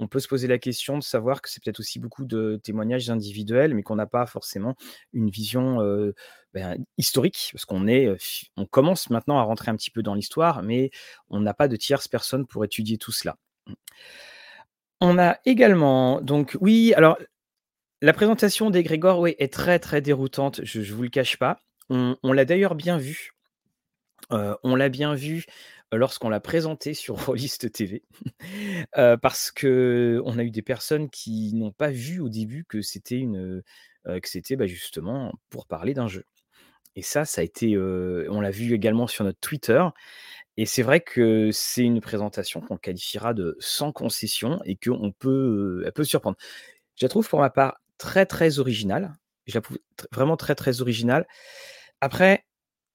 on 0.00 0.08
peut 0.08 0.20
se 0.20 0.28
poser 0.28 0.48
la 0.48 0.58
question 0.58 0.98
de 0.98 1.02
savoir 1.02 1.40
que 1.40 1.48
c'est 1.48 1.62
peut-être 1.62 1.80
aussi 1.80 1.98
beaucoup 1.98 2.24
de 2.24 2.60
témoignages 2.62 3.10
individuels, 3.10 3.74
mais 3.74 3.82
qu'on 3.82 3.96
n'a 3.96 4.06
pas 4.06 4.26
forcément 4.26 4.74
une 5.12 5.30
vision, 5.30 5.78
ben, 6.52 6.84
historique? 6.98 7.50
Parce 7.52 7.64
qu'on 7.64 7.86
est, 7.86 8.10
on 8.56 8.66
commence 8.66 9.10
maintenant 9.10 9.38
à 9.38 9.42
rentrer 9.42 9.70
un 9.70 9.76
petit 9.76 9.90
peu 9.90 10.02
dans 10.02 10.14
l'histoire, 10.14 10.62
mais 10.62 10.90
on 11.30 11.40
n'a 11.40 11.54
pas 11.54 11.68
de 11.68 11.76
tierce 11.76 12.08
personne 12.08 12.46
pour 12.46 12.64
étudier 12.64 12.98
tout 12.98 13.12
cela. 13.12 13.36
On 15.00 15.18
a 15.18 15.38
également 15.44 16.20
donc 16.20 16.56
oui, 16.60 16.92
alors 16.94 17.18
la 18.02 18.12
présentation 18.12 18.70
d'Egrégor, 18.70 19.20
oui, 19.20 19.34
est 19.38 19.52
très, 19.52 19.78
très 19.78 20.00
déroutante, 20.00 20.60
je 20.62 20.82
je 20.82 20.94
vous 20.94 21.04
le 21.04 21.08
cache 21.08 21.38
pas. 21.38 21.60
On 21.88 22.32
l'a 22.32 22.44
d'ailleurs 22.44 22.74
bien 22.74 22.98
vu. 22.98 23.32
On 24.30 24.74
l'a 24.74 24.88
bien 24.88 25.14
vu 25.14 25.44
lorsqu'on 25.96 26.28
l'a 26.28 26.40
présenté 26.40 26.94
sur 26.94 27.26
Rollist 27.26 27.70
TV, 27.72 28.02
heu, 28.98 29.16
parce 29.20 29.50
qu'on 29.52 30.38
a 30.38 30.42
eu 30.44 30.50
des 30.50 30.62
personnes 30.62 31.10
qui 31.10 31.52
n'ont 31.54 31.72
pas 31.72 31.90
vu 31.90 32.20
au 32.20 32.28
début 32.28 32.64
que 32.64 32.82
c'était 32.82 33.18
une, 33.18 33.62
heu, 34.06 34.20
que 34.20 34.28
c'était, 34.28 34.56
bah, 34.56 34.66
justement 34.66 35.32
pour 35.50 35.66
parler 35.66 35.94
d'un 35.94 36.08
jeu 36.08 36.24
et 36.96 37.02
ça, 37.02 37.24
ça 37.24 37.40
a 37.40 37.44
été, 37.44 37.74
heu, 37.76 38.26
on 38.30 38.40
l'a 38.40 38.50
vu 38.52 38.74
également 38.74 39.06
sur 39.08 39.24
notre 39.24 39.40
Twitter 39.40 39.82
et 40.56 40.66
c'est 40.66 40.82
vrai 40.82 41.00
que 41.00 41.50
c'est 41.52 41.82
une 41.84 42.00
présentation 42.00 42.60
qu'on 42.60 42.76
qualifiera 42.76 43.34
de 43.34 43.56
sans 43.60 43.92
concession 43.92 44.60
et 44.64 44.76
qu'on 44.76 45.12
peut, 45.12 45.82
elle 45.86 45.92
peut 45.92 46.04
surprendre. 46.04 46.36
Je 46.96 47.04
la 47.06 47.10
trouve 47.10 47.28
pour 47.28 47.40
ma 47.40 47.50
part 47.50 47.78
très, 47.98 48.26
très 48.26 48.58
originale. 48.60 49.14
Je 49.46 49.54
la 49.56 49.62
trouve 49.62 49.78
tr 49.96 50.06
vraiment 50.12 50.36
très, 50.36 50.54
très 50.54 50.80
originale. 50.82 51.26
Après, 52.00 52.44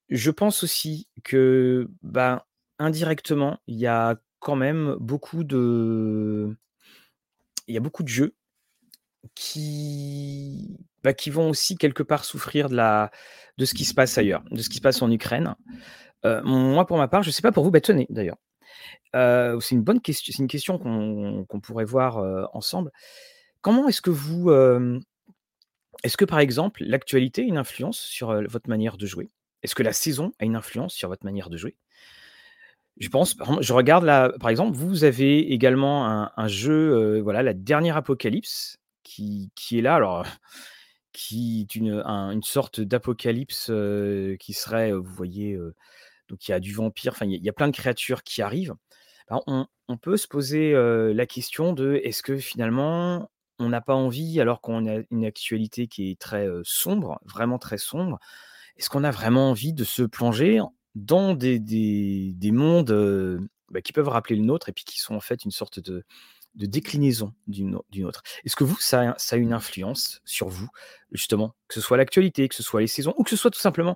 je 0.09 0.31
pense 0.31 0.63
aussi 0.63 1.07
que, 1.23 1.89
ben, 2.03 2.41
indirectement, 2.79 3.59
il 3.67 3.77
y 3.77 3.87
a 3.87 4.17
quand 4.39 4.55
même 4.55 4.95
beaucoup 4.99 5.43
de 5.43 6.55
il 7.67 7.73
y 7.73 7.77
a 7.77 7.81
beaucoup 7.81 8.03
de 8.03 8.07
jeux 8.09 8.35
qui 9.35 10.77
bah, 11.03 11.13
qui 11.13 11.29
vont 11.29 11.49
aussi 11.49 11.77
quelque 11.77 12.03
part 12.03 12.25
souffrir 12.25 12.69
de 12.69 12.75
la 12.75 13.11
de 13.57 13.65
ce 13.65 13.73
qui 13.73 13.85
se 13.85 13.93
passe 13.93 14.17
ailleurs, 14.17 14.43
de 14.51 14.61
ce 14.61 14.69
qui 14.69 14.77
se 14.77 14.81
passe 14.81 15.01
en 15.01 15.11
Ukraine. 15.11 15.55
Heu, 16.25 16.41
moi 16.43 16.85
pour 16.87 16.97
ma 16.97 17.07
part, 17.07 17.23
je 17.23 17.31
sais 17.31 17.41
pas 17.41 17.51
pour 17.51 17.63
vous, 17.63 17.71
bah, 17.71 17.81
tenez 17.81 18.07
d'ailleurs, 18.09 18.37
heu, 19.15 19.59
c'est 19.61 19.75
une 19.75 19.83
bonne 19.83 20.01
question 20.01 20.33
c'est 20.35 20.43
une 20.43 20.49
question 20.49 20.79
qu'on 20.79 21.61
pourrait 21.61 21.85
voir, 21.85 22.19
heu, 22.23 22.45
ensemble. 22.53 22.91
Comment 23.61 23.87
est-ce 23.89 24.01
que 24.01 24.11
vous, 24.11 24.51
est-ce 26.03 26.17
que 26.17 26.25
par 26.25 26.39
exemple 26.39 26.83
l'actualité 26.85 27.41
a 27.41 27.45
une 27.45 27.57
influence 27.57 27.99
sur, 27.99 28.33
votre 28.49 28.69
manière 28.69 28.97
de 28.97 29.05
jouer? 29.05 29.29
Est-ce 29.63 29.75
que 29.75 29.83
la 29.83 29.93
saison 29.93 30.31
a 30.39 30.45
une 30.45 30.55
influence 30.55 30.93
sur 30.93 31.09
votre 31.09 31.25
manière 31.25 31.49
de 31.49 31.57
jouer? 31.57 31.75
Je 32.99 33.07
pense, 33.09 33.35
je 33.61 33.73
regarde 33.73 34.03
là, 34.03 34.31
par 34.41 34.49
exemple, 34.49 34.77
vous 34.77 35.03
avez 35.05 35.53
également 35.53 36.05
un 36.35 36.47
jeu, 36.47 37.17
heu, 37.17 37.21
voilà, 37.21 37.43
la 37.43 37.53
dernière 37.53 37.95
Apocalypse 37.97 38.77
qui 39.03 39.51
qui 39.55 39.79
est 39.79 39.81
là, 39.81 39.95
alors, 39.95 40.25
qui 41.13 41.61
est 41.61 41.75
une, 41.75 42.01
un 42.05 42.31
une 42.31 42.43
sorte 42.43 42.81
d'apocalypse, 42.81 43.69
heu, 43.71 44.35
qui 44.39 44.53
serait, 44.53 44.91
heu, 44.91 44.97
vous 44.97 45.13
voyez, 45.13 45.57
donc 46.29 46.47
il 46.47 46.51
y 46.51 46.53
a 46.53 46.59
du 46.61 46.73
vampire, 46.73 47.13
enfin 47.13 47.25
il 47.27 47.43
y 47.43 47.49
a 47.49 47.53
plein 47.53 47.67
de 47.69 47.75
créatures 47.75 48.23
qui 48.23 48.41
arrivent. 48.41 48.75
Alors 49.29 49.43
on 49.47 49.67
on 49.89 49.97
peut 49.97 50.17
se 50.17 50.27
poser, 50.27 50.73
la 50.73 51.25
question 51.27 51.73
de 51.73 52.01
est-ce 52.03 52.23
que 52.23 52.37
finalement 52.37 53.29
on 53.59 53.69
n'a 53.69 53.81
pas 53.81 53.95
envie, 53.95 54.39
alors 54.41 54.61
qu'on 54.61 54.87
a 54.87 55.01
une 55.11 55.25
actualité 55.25 55.87
qui 55.87 56.11
est 56.11 56.19
très, 56.19 56.47
sombre, 56.63 57.19
vraiment 57.25 57.59
très 57.59 57.77
sombre, 57.79 58.19
est-ce 58.77 58.89
qu'on 58.89 59.03
a 59.05 59.11
vraiment 59.11 59.49
envie 59.51 59.73
de 59.73 59.83
se 59.85 60.03
plonger 60.03 60.61
dans 60.99 61.33
des 61.35 61.59
des 61.59 62.33
des 62.35 62.51
mondes, 62.51 62.91
bah, 63.71 63.81
qui 63.81 63.93
peuvent 63.93 64.09
rappeler 64.09 64.35
le 64.35 64.43
nôtre 64.43 64.69
et 64.69 64.73
qui 64.73 64.99
sont 64.99 65.15
en 65.15 65.19
fait 65.19 65.45
une 65.45 65.51
sorte 65.51 65.79
de 65.79 66.03
déclinaison 66.55 67.33
d'une 67.47 67.75
au 67.75 67.85
d'une 67.89 68.05
autre? 68.05 68.23
Est-ce 68.45 68.55
que 68.55 68.63
vous, 68.63 68.77
ça 68.79 69.15
a 69.31 69.35
une 69.37 69.53
influence 69.53 70.21
sur 70.25 70.49
vous, 70.49 70.69
justement? 71.11 71.55
Que 71.67 71.75
ce 71.75 71.81
soit 71.81 71.97
l'actualité, 71.97 72.47
que 72.49 72.55
ce 72.55 72.63
soit 72.63 72.81
les 72.81 72.87
saisons 72.87 73.13
ou 73.17 73.23
que 73.23 73.29
ce 73.31 73.35
soit 73.37 73.51
tout 73.51 73.59
simplement, 73.59 73.95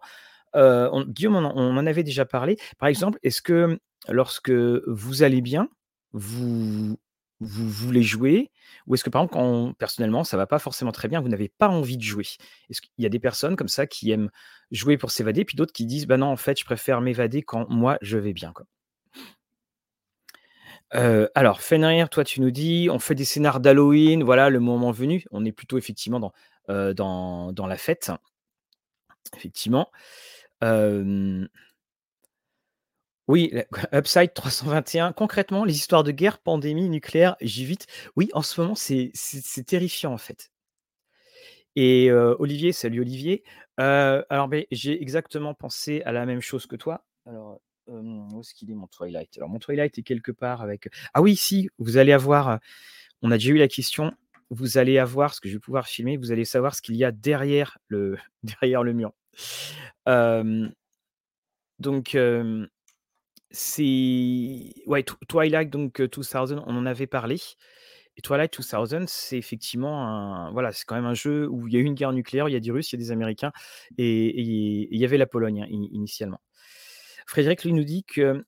Guillaume, 0.55 1.35
on 1.35 1.51
on 1.55 1.77
en 1.77 1.85
avait 1.87 2.03
déjà 2.03 2.25
parlé. 2.25 2.57
Par 2.77 2.89
exemple, 2.89 3.19
est-ce 3.23 3.41
que 3.41 3.79
lorsque 4.09 4.51
vous 4.51 5.23
allez 5.23 5.41
bien, 5.41 5.69
vous 6.13 6.97
vous 7.43 7.69
voulez 7.69 8.03
jouer? 8.03 8.51
Ou 8.87 8.95
est-ce 8.95 9.03
que 9.03 9.09
par 9.11 9.23
exemple 9.23 9.75
personnellement 9.77 10.23
ça 10.23 10.37
va 10.37 10.47
pas 10.47 10.59
forcément 10.59 10.91
très 10.91 11.07
bien, 11.09 11.21
vous 11.21 11.29
n'avez 11.29 11.49
pas 11.49 11.69
envie 11.69 11.97
de 11.97 12.03
jouer? 12.03 12.25
Est-ce 12.69 12.81
qu'il 12.81 12.91
y 12.99 13.05
a 13.05 13.09
des 13.09 13.19
personnes 13.19 13.55
comme 13.55 13.67
ça 13.69 13.87
qui 13.87 14.11
aiment 14.11 14.29
jouer 14.71 14.97
pour 14.97 15.11
s'évader, 15.11 15.45
puis 15.45 15.55
d'autres 15.57 15.73
qui 15.73 15.85
disent: 15.85 16.07
«Bah 16.07 16.17
non, 16.17 16.27
en 16.27 16.37
fait, 16.37 16.59
je 16.59 16.65
préfère 16.65 17.01
m'évader 17.01 17.43
quand 17.43 17.69
moi 17.69 17.97
je 18.01 18.17
vais 18.17 18.33
bien, 18.33 18.51
quoi»? 18.53 18.65
Heu, 20.91 21.29
alors 21.35 21.61
Fenrir, 21.61 22.09
toi 22.09 22.23
tu 22.23 22.41
nous 22.41 22.51
dis: 22.51 22.89
«On 22.91 22.99
fait 22.99 23.15
des 23.15 23.25
scénars 23.25 23.59
d'Halloween, 23.59 24.23
voilà 24.23 24.49
le 24.49 24.59
moment 24.59 24.91
venu». 24.91 25.23
On 25.31 25.45
est 25.45 25.51
plutôt 25.51 25.77
effectivement 25.77 26.19
dans, 26.19 26.31
heu, 26.69 26.93
dans 26.93 27.51
dans 27.53 27.67
la 27.67 27.77
fête. 27.77 28.11
Effectivement. 29.35 29.91
Oui, 33.27 33.53
Upside 33.93 34.33
321, 34.33 35.13
concrètement, 35.13 35.65
les 35.65 35.75
histoires 35.75 36.03
de 36.03 36.11
guerre, 36.11 36.39
pandémie, 36.39 36.89
nucléaire, 36.89 37.35
j'évite. 37.41 37.87
Oui, 38.15 38.29
en 38.33 38.41
ce 38.41 38.59
moment, 38.59 38.75
c'est 38.75 39.11
terrifiant, 39.65 40.13
en 40.13 40.17
fait. 40.17 40.51
Et 41.75 42.09
heu, 42.09 42.35
Olivier, 42.39 42.71
salut 42.71 43.01
Olivier. 43.01 43.43
Heu, 43.79 44.23
alors 44.29 44.49
j'ai 44.71 45.01
exactement 45.01 45.53
pensé 45.53 46.01
à 46.03 46.11
la 46.11 46.25
même 46.25 46.41
chose 46.41 46.67
que 46.67 46.75
toi. 46.75 47.03
Alors, 47.25 47.61
où 47.87 48.41
est-ce 48.41 48.53
qu'il 48.53 48.69
est 48.69 48.75
mon 48.75 48.87
Twilight? 48.87 49.35
Alors 49.37 49.49
mon 49.49 49.59
Twilight 49.59 49.97
est 49.97 50.03
quelque 50.03 50.31
part 50.31 50.61
avec 50.61 50.89
ah 51.13 51.21
oui, 51.21 51.35
si, 51.35 51.69
vous 51.79 51.97
allez 51.97 52.13
avoir, 52.13 52.59
on 53.21 53.31
a 53.31 53.35
déjà 53.37 53.51
eu 53.51 53.57
la 53.57 53.67
question, 53.67 54.13
vous 54.51 54.77
allez 54.77 54.99
avoir 54.99 55.33
ce 55.33 55.41
que 55.41 55.49
je 55.49 55.55
vais 55.55 55.59
pouvoir 55.59 55.87
filmer, 55.87 56.17
vous 56.17 56.31
allez 56.31 56.45
savoir 56.45 56.75
ce 56.75 56.81
qu'il 56.81 56.95
y 56.95 57.03
a 57.03 57.11
derrière 57.11 57.79
le 57.87 58.17
derrière 58.43 58.83
le 58.83 58.93
mur. 58.93 59.13
Donc 61.79 62.15
c'est 63.53 64.73
ouais, 64.87 65.03
Tw 65.03 65.15
Twilight 65.29 65.69
donc 65.69 65.99
heu, 66.01 66.07
2000, 66.09 66.59
on 66.67 66.77
en 66.77 66.85
avait 66.87 67.07
parlé 67.07 67.37
et 68.17 68.21
Twilight 68.21 68.51
2000, 68.53 69.05
c'est 69.07 69.37
effectivement 69.37 70.07
un 70.07 70.51
voilà, 70.51 70.71
c'est 70.71 70.85
quand 70.85 70.95
même 70.95 71.05
un 71.05 71.13
jeu 71.15 71.47
où 71.49 71.67
il 71.67 71.73
y 71.73 71.77
a 71.77 71.79
eu 71.79 71.83
une 71.83 71.95
guerre 71.95 72.13
nucléaire, 72.13 72.49
il 72.49 72.53
y 72.53 72.55
a 72.55 72.59
des 72.59 72.71
Russes, 72.71 72.91
il 72.93 72.99
y 72.99 73.01
a 73.01 73.05
des 73.05 73.11
Américains 73.11 73.51
et 73.97 74.39
il 74.41 74.97
y 74.99 75.05
avait 75.05 75.17
la 75.17 75.27
Pologne, 75.27 75.63
hein, 75.63 75.67
ini 75.69 75.89
initialement. 75.93 76.39
Frédéric, 77.27 77.63
lui, 77.63 77.73
nous 77.73 77.83
dit 77.83 78.03
que 78.03 78.45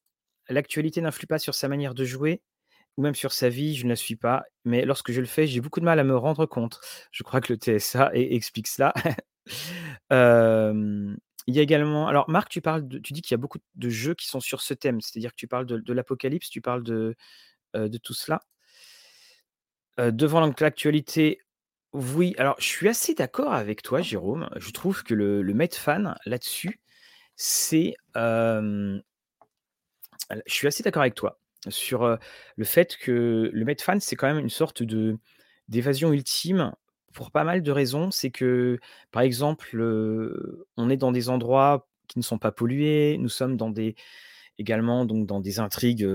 l'actualité 0.50 1.02
n'influe 1.02 1.28
pas 1.28 1.40
sur 1.40 1.56
sa 1.56 1.68
manière 1.68 1.94
de 1.96 2.06
jouer 2.06 2.42
ou 2.98 3.04
même 3.04 3.16
sur 3.16 3.34
sa 3.34 3.50
vie, 3.50 3.76
je 3.76 3.86
ne 3.86 3.90
la 3.90 3.96
suis 3.98 4.16
pas, 4.18 4.44
mais 4.66 4.86
lorsque 4.86 5.12
je 5.12 5.22
le 5.22 5.28
fais, 5.28 5.48
j'ai 5.48 5.62
beaucoup 5.62 5.80
de 5.82 5.86
mal 5.86 6.00
à 6.00 6.04
me 6.06 6.18
rendre 6.18 6.46
compte. 6.48 6.80
Je 7.12 7.24
crois 7.24 7.42
que 7.42 7.54
le 7.54 7.60
TSA 7.60 8.12
e 8.16 8.36
explique 8.36 8.68
cela. 8.68 8.94
Hem, 10.12 11.18
il 11.48 11.56
y 11.56 11.60
a 11.60 11.62
également 11.62 12.08
alors 12.08 12.30
Marc, 12.30 12.50
tu 12.50 12.62
parles 12.62 12.88
de 12.88 13.00
tu 13.00 13.14
dis 13.14 13.22
qu'il 13.22 13.32
y 13.34 13.36
a 13.36 13.38
beaucoup 13.38 13.60
de 13.76 13.90
jeux 13.90 14.14
qui 14.16 14.28
sont 14.28 14.40
sur 14.40 14.62
ce 14.62 14.74
thème, 14.74 15.02
c'est-à-dire 15.02 15.32
que 15.32 15.38
tu 15.38 15.48
parles 15.48 15.66
de 15.66 15.94
l'apocalypse, 15.94 16.50
tu 16.50 16.62
parles 16.62 16.84
de, 16.84 17.16
de 17.74 17.98
tout 17.98 18.14
cela? 18.14 18.42
Heu, 20.00 20.12
devant 20.12 20.46
l'actualité, 20.60 21.40
oui, 21.94 22.36
alors 22.38 22.56
je 22.60 22.66
suis 22.66 22.90
assez 22.90 23.14
d'accord 23.14 23.54
avec 23.54 23.82
toi 23.82 24.02
Jérôme. 24.02 24.50
Je 24.58 24.72
trouve 24.72 25.04
que 25.04 25.14
le 25.14 25.42
le 25.42 25.54
Medfan 25.54 26.16
là-dessus, 26.26 26.82
c'est, 27.36 27.96
je 28.16 29.02
suis 30.48 30.68
assez 30.68 30.84
d'accord 30.84 31.02
avec 31.02 31.16
toi 31.16 31.40
sur, 31.70 32.18
le 32.56 32.66
fait 32.66 32.98
que 32.98 33.50
le 33.52 33.66
Medfan, 33.66 34.00
c'est 34.00 34.16
quand 34.16 34.28
même 34.28 34.40
une 34.40 34.50
sorte 34.50 34.84
de 34.84 35.18
d'évasion 35.68 36.14
ultime 36.14 36.74
pour 37.16 37.32
pas 37.32 37.44
mal 37.44 37.64
de 37.64 37.72
raisons. 37.72 38.12
C'est 38.12 38.30
que, 38.30 38.80
par 39.12 39.24
exemple, 39.24 39.82
on 40.78 40.90
est 40.90 40.98
dans 40.98 41.12
des 41.12 41.30
endroits 41.30 41.88
qui 42.08 42.20
ne 42.20 42.24
sont 42.24 42.38
pas 42.38 42.52
pollués, 42.52 43.18
nous 43.20 43.30
sommes 43.30 43.58
dans 43.58 43.72
des 43.72 43.96
également 44.58 45.04
donc 45.04 45.28
dans 45.28 45.42
des 45.42 45.60
intrigues, 45.60 46.08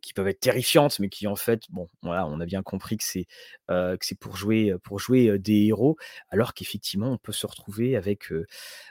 qui 0.00 0.14
peuvent 0.14 0.28
être 0.28 0.40
terrifiantes, 0.40 0.98
mais 1.00 1.10
qui 1.10 1.26
en 1.26 1.36
fait, 1.36 1.64
bon, 1.68 1.90
voilà, 2.02 2.26
on 2.26 2.40
a 2.40 2.46
bien 2.46 2.62
compris 2.62 2.96
que 2.96 3.04
c'est, 3.04 3.26
que 3.68 3.98
c'est 4.00 4.18
pour 4.18 4.36
jouer, 4.36 4.74
pour 4.84 5.00
jouer, 5.00 5.38
des 5.38 5.66
héros, 5.66 5.98
alors 6.30 6.54
qu'effectivement 6.54 7.10
on 7.10 7.18
peut 7.18 7.32
se 7.32 7.46
retrouver 7.46 7.96
avec, 7.96 8.32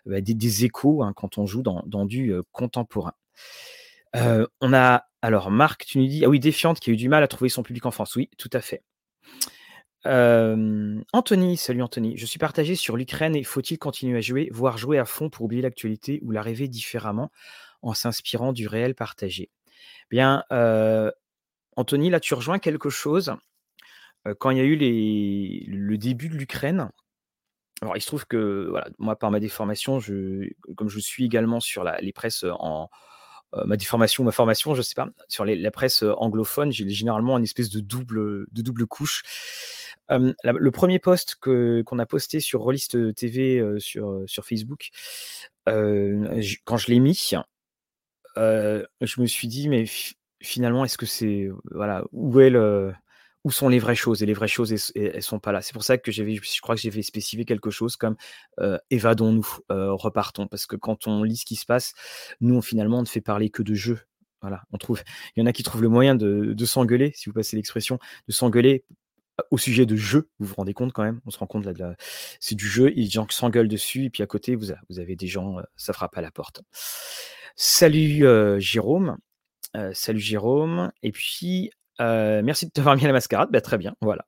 bah, 0.06 0.22
des 0.22 0.66
échos, 0.66 1.02
hein, 1.02 1.14
quand 1.16 1.40
on 1.40 1.48
joue 1.48 1.64
dans 1.64 1.82
dans 1.88 2.06
du, 2.06 2.34
contemporain. 2.52 3.14
On 4.14 4.74
a 4.74 5.06
alors 5.24 5.52
Marc, 5.52 5.86
tu 5.86 6.00
nous 6.00 6.06
dis 6.06 6.26
ah 6.26 6.30
oui, 6.30 6.40
Défiante 6.42 6.82
qui 6.82 6.90
a 6.90 6.94
eu 6.94 6.98
du 6.98 7.08
mal 7.08 7.24
à 7.24 7.30
trouver 7.30 7.50
son 7.50 7.64
public 7.64 7.86
en 7.86 7.92
France. 7.92 8.16
Oui, 8.18 8.30
tout 8.38 8.50
à 8.52 8.60
fait. 8.60 8.84
Anthony, 10.06 11.58
salut 11.58 11.82
Anthony. 11.82 12.18
Je 12.18 12.26
suis 12.26 12.40
partagé 12.40 12.76
sur 12.76 12.98
l'Ukraine 12.98 13.36
et 13.36 13.44
faut-il 13.44 13.78
continuer 13.78 14.18
à 14.18 14.22
jouer, 14.22 14.50
voire 14.52 14.78
jouer 14.78 15.00
à 15.00 15.06
fond 15.06 15.30
pour 15.30 15.46
oublier 15.46 15.62
l'actualité 15.62 16.20
ou 16.24 16.32
la 16.32 16.42
rêver 16.42 16.68
différemment 16.68 17.32
en 17.82 17.94
s'inspirant 17.94 18.54
du 18.54 18.68
réel 18.68 18.96
partagé? 18.96 19.50
Bien, 20.10 20.44
Anthony, 21.76 22.10
là, 22.10 22.20
tu 22.20 22.34
rejoins 22.34 22.60
quelque 22.60 22.90
chose. 22.90 23.36
Quand 24.40 24.52
il 24.52 24.58
y 24.58 24.62
a 24.62 24.66
eu 24.66 24.76
le 24.76 25.98
début 25.98 26.30
de 26.30 26.36
l'Ukraine, 26.36 26.90
alors 27.82 27.98
il 27.98 28.02
se 28.02 28.08
trouve 28.08 28.26
que, 28.26 28.68
voilà, 28.70 28.88
moi, 29.00 29.18
par 29.18 29.32
ma 29.32 29.40
déformation, 29.40 30.00
comme 30.76 30.90
je 30.90 31.00
suis 31.00 31.26
également 31.26 31.60
sur 31.60 31.84
les 31.84 32.14
presses, 32.14 32.46
en 32.60 32.90
ma 33.66 33.78
déformation 33.78 34.24
ma 34.24 34.32
formation, 34.32 34.74
je 34.74 34.82
sais 34.82 34.96
pas, 34.96 35.10
sur 35.28 35.46
la 35.46 35.72
presse, 35.72 36.04
anglophone, 36.18 36.72
j'ai 36.72 36.90
généralement 36.90 37.38
une 37.38 37.44
espèce 37.44 37.70
de 37.70 37.80
double 37.80 38.88
couche. 38.88 39.24
Le 40.10 40.70
premier 40.70 41.00
post 41.00 41.36
qu'on 41.36 42.00
a 42.00 42.06
posté 42.06 42.40
sur 42.40 42.62
Rollist, 42.62 43.16
TV, 43.16 43.64
sur, 43.80 44.24
sur 44.28 44.46
Facebook, 44.46 44.90
quand 45.66 46.78
je 46.78 46.88
l'ai 46.92 47.00
mis, 47.00 47.32
je 48.36 49.22
me 49.22 49.26
suis 49.26 49.48
dit: 49.48 49.70
«Mais 49.70 49.86
fi 49.86 50.16
finalement, 50.42 50.84
est-ce 50.84 50.98
que 50.98 51.06
c'est 51.06 51.50
voilà, 51.72 52.04
où 52.12 52.40
est 52.42 52.50
le 52.50 52.94
où 53.46 53.52
sont 53.52 53.70
les 53.70 53.80
vraies 53.80 53.96
choses?» 53.96 54.22
et 54.24 54.26
les 54.26 54.34
vraies 54.34 54.48
choses, 54.48 54.74
elles 54.96 55.24
sont 55.24 55.40
pas 55.40 55.52
là. 55.52 55.62
C'est 55.62 55.74
pour 55.74 55.84
ça 55.84 55.98
que 55.98 56.12
j'avais 56.12 56.36
je 56.36 56.62
crois 56.62 56.76
que 56.76 56.82
j'avais 56.82 57.02
spécifié 57.02 57.46
quelque 57.46 57.72
chose 57.72 57.96
comme, 57.96 58.16
«Évadons-nous, 58.90 59.48
repartons». 59.70 60.48
Parce 60.48 60.66
que 60.66 60.76
quand 60.76 61.08
on 61.08 61.24
lit 61.24 61.38
ce 61.38 61.46
qui 61.46 61.56
se 61.56 61.66
passe, 61.66 61.94
nous, 62.42 62.62
finalement, 62.62 63.00
on 63.00 63.04
ne 63.04 63.08
fait 63.08 63.22
parler 63.22 63.50
que 63.50 63.64
de 63.64 63.74
jeux. 63.74 64.02
Voilà, 64.42 64.64
on 64.74 64.78
trouve 64.78 65.02
il 65.36 65.40
y 65.40 65.44
en 65.44 65.46
a 65.46 65.54
qui 65.54 65.64
trouvent 65.64 65.82
le 65.82 65.88
moyen 65.88 66.16
de 66.16 66.54
de 66.54 66.66
s'engueuler, 66.66 67.14
si 67.16 67.30
vous 67.30 67.34
passez 67.34 67.56
l'expression, 67.56 67.98
de 68.28 68.34
s'engueuler 68.34 68.84
au 69.52 69.58
sujet 69.58 69.86
de 69.86 69.96
jeux. 69.96 70.30
Vous 70.40 70.48
vous 70.48 70.56
rendez 70.56 70.74
compte 70.74 70.94
quand 70.94 71.04
même? 71.04 71.22
On 71.26 71.32
se 71.32 71.38
rend 71.38 71.48
compte 71.48 71.66
là 71.66 71.74
la 71.74 71.96
c'est 72.40 72.56
du 72.56 72.68
jeu, 72.68 72.92
des 72.92 73.06
gens 73.08 73.26
s'engueulent 73.30 73.68
dessus 73.68 74.06
et 74.06 74.10
puis 74.10 74.24
à 74.24 74.28
côté 74.28 74.56
vous 74.56 74.72
avez 75.00 75.16
des 75.16 75.28
gens, 75.28 75.58
ça 75.76 75.94
frappe 75.94 76.18
à 76.18 76.22
la 76.22 76.32
porte. 76.32 76.62
Salut, 77.56 78.26
Jérôme, 78.60 79.18
salut 79.94 80.20
Jérôme 80.20 80.92
et 81.02 81.12
puis, 81.12 81.72
merci 82.00 82.66
de 82.66 82.72
t'avoir 82.72 82.96
mis 82.96 83.04
à 83.04 83.08
la 83.08 83.14
mascarade. 83.14 83.50
Bah, 83.52 83.62
très 83.62 83.78
bien, 83.78 83.96
voilà. 84.02 84.26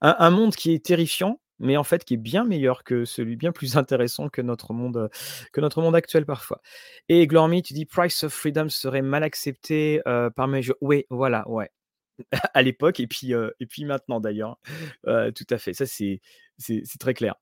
Un 0.00 0.16
un 0.18 0.30
monde 0.30 0.54
qui 0.54 0.72
est 0.72 0.84
terrifiant, 0.84 1.40
mais 1.58 1.76
en 1.78 1.84
fait 1.84 2.04
qui 2.04 2.14
est 2.14 2.18
bien 2.18 2.44
meilleur 2.44 2.84
que 2.84 3.04
celui 3.06 3.36
bien 3.36 3.52
plus 3.52 3.76
intéressant 3.76 4.28
que 4.28 4.42
notre 4.42 4.72
monde, 4.74 5.10
que 5.52 5.60
notre 5.60 5.80
monde 5.80 5.96
actuel 5.96 6.26
parfois. 6.26 6.60
Et 7.08 7.26
Glormy, 7.26 7.62
tu 7.62 7.72
dis: 7.72 7.86
«Price 7.86 8.24
of 8.24 8.32
Freedom 8.32 8.68
serait 8.68 9.02
mal 9.02 9.22
accepté, 9.22 10.02
par 10.34 10.48
mes 10.48 10.62
jeux». 10.62 10.76
Oui, 10.80 11.04
voilà, 11.10 11.48
ouais. 11.48 11.70
à 12.54 12.62
l'époque 12.62 13.00
et 13.00 13.06
puis, 13.06 13.32
et 13.32 13.66
puis 13.66 13.84
maintenant 13.84 14.20
d'ailleurs. 14.20 14.58
Tout 15.04 15.46
à 15.50 15.58
fait, 15.58 15.72
ça 15.72 15.86
c'est 15.86 16.20
c'est 16.58 16.98
très 16.98 17.14
clair. 17.14 17.34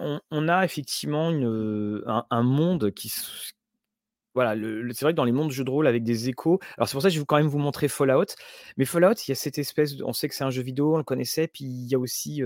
On 0.00 0.48
a 0.48 0.64
effectivement 0.64 1.30
une, 1.30 2.02
un 2.06 2.42
monde 2.42 2.92
qui 2.92 3.12
voilà, 4.34 4.54
c'est 4.92 5.00
vrai 5.00 5.12
que 5.12 5.16
dans 5.16 5.24
les 5.24 5.32
mondes 5.32 5.48
de 5.48 5.52
jeux 5.54 5.64
de 5.64 5.70
rôle 5.70 5.86
avec 5.86 6.04
des 6.04 6.28
échos 6.28 6.60
alors 6.76 6.86
c'est 6.86 6.92
pour 6.92 7.00
ça 7.00 7.08
que 7.08 7.14
je 7.14 7.18
veux 7.18 7.24
quand 7.24 7.38
même 7.38 7.46
vous 7.46 7.56
montrer 7.56 7.88
Fallout, 7.88 8.26
mais 8.76 8.84
Fallout, 8.84 9.14
il 9.26 9.30
y 9.30 9.32
a 9.32 9.34
cette 9.34 9.56
espèce 9.56 9.94
on 10.04 10.12
sait 10.12 10.28
que 10.28 10.34
c'est 10.34 10.44
un 10.44 10.50
jeu 10.50 10.60
vidéo, 10.60 10.94
on 10.94 10.98
le 10.98 11.04
connaissait, 11.04 11.48
puis 11.48 11.64
il 11.64 11.88
y 11.88 11.94
a 11.94 11.98
aussi, 11.98 12.42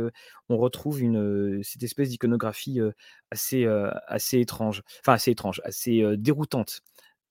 on 0.48 0.56
retrouve 0.56 1.02
une, 1.02 1.60
cette 1.64 1.82
espèce 1.82 2.10
d'iconographie, 2.10 2.78
assez, 3.32 3.66
assez 4.06 4.38
étrange, 4.38 4.82
enfin 5.00 5.14
assez 5.14 5.32
étrange, 5.32 5.60
assez, 5.64 6.04
déroutante 6.16 6.82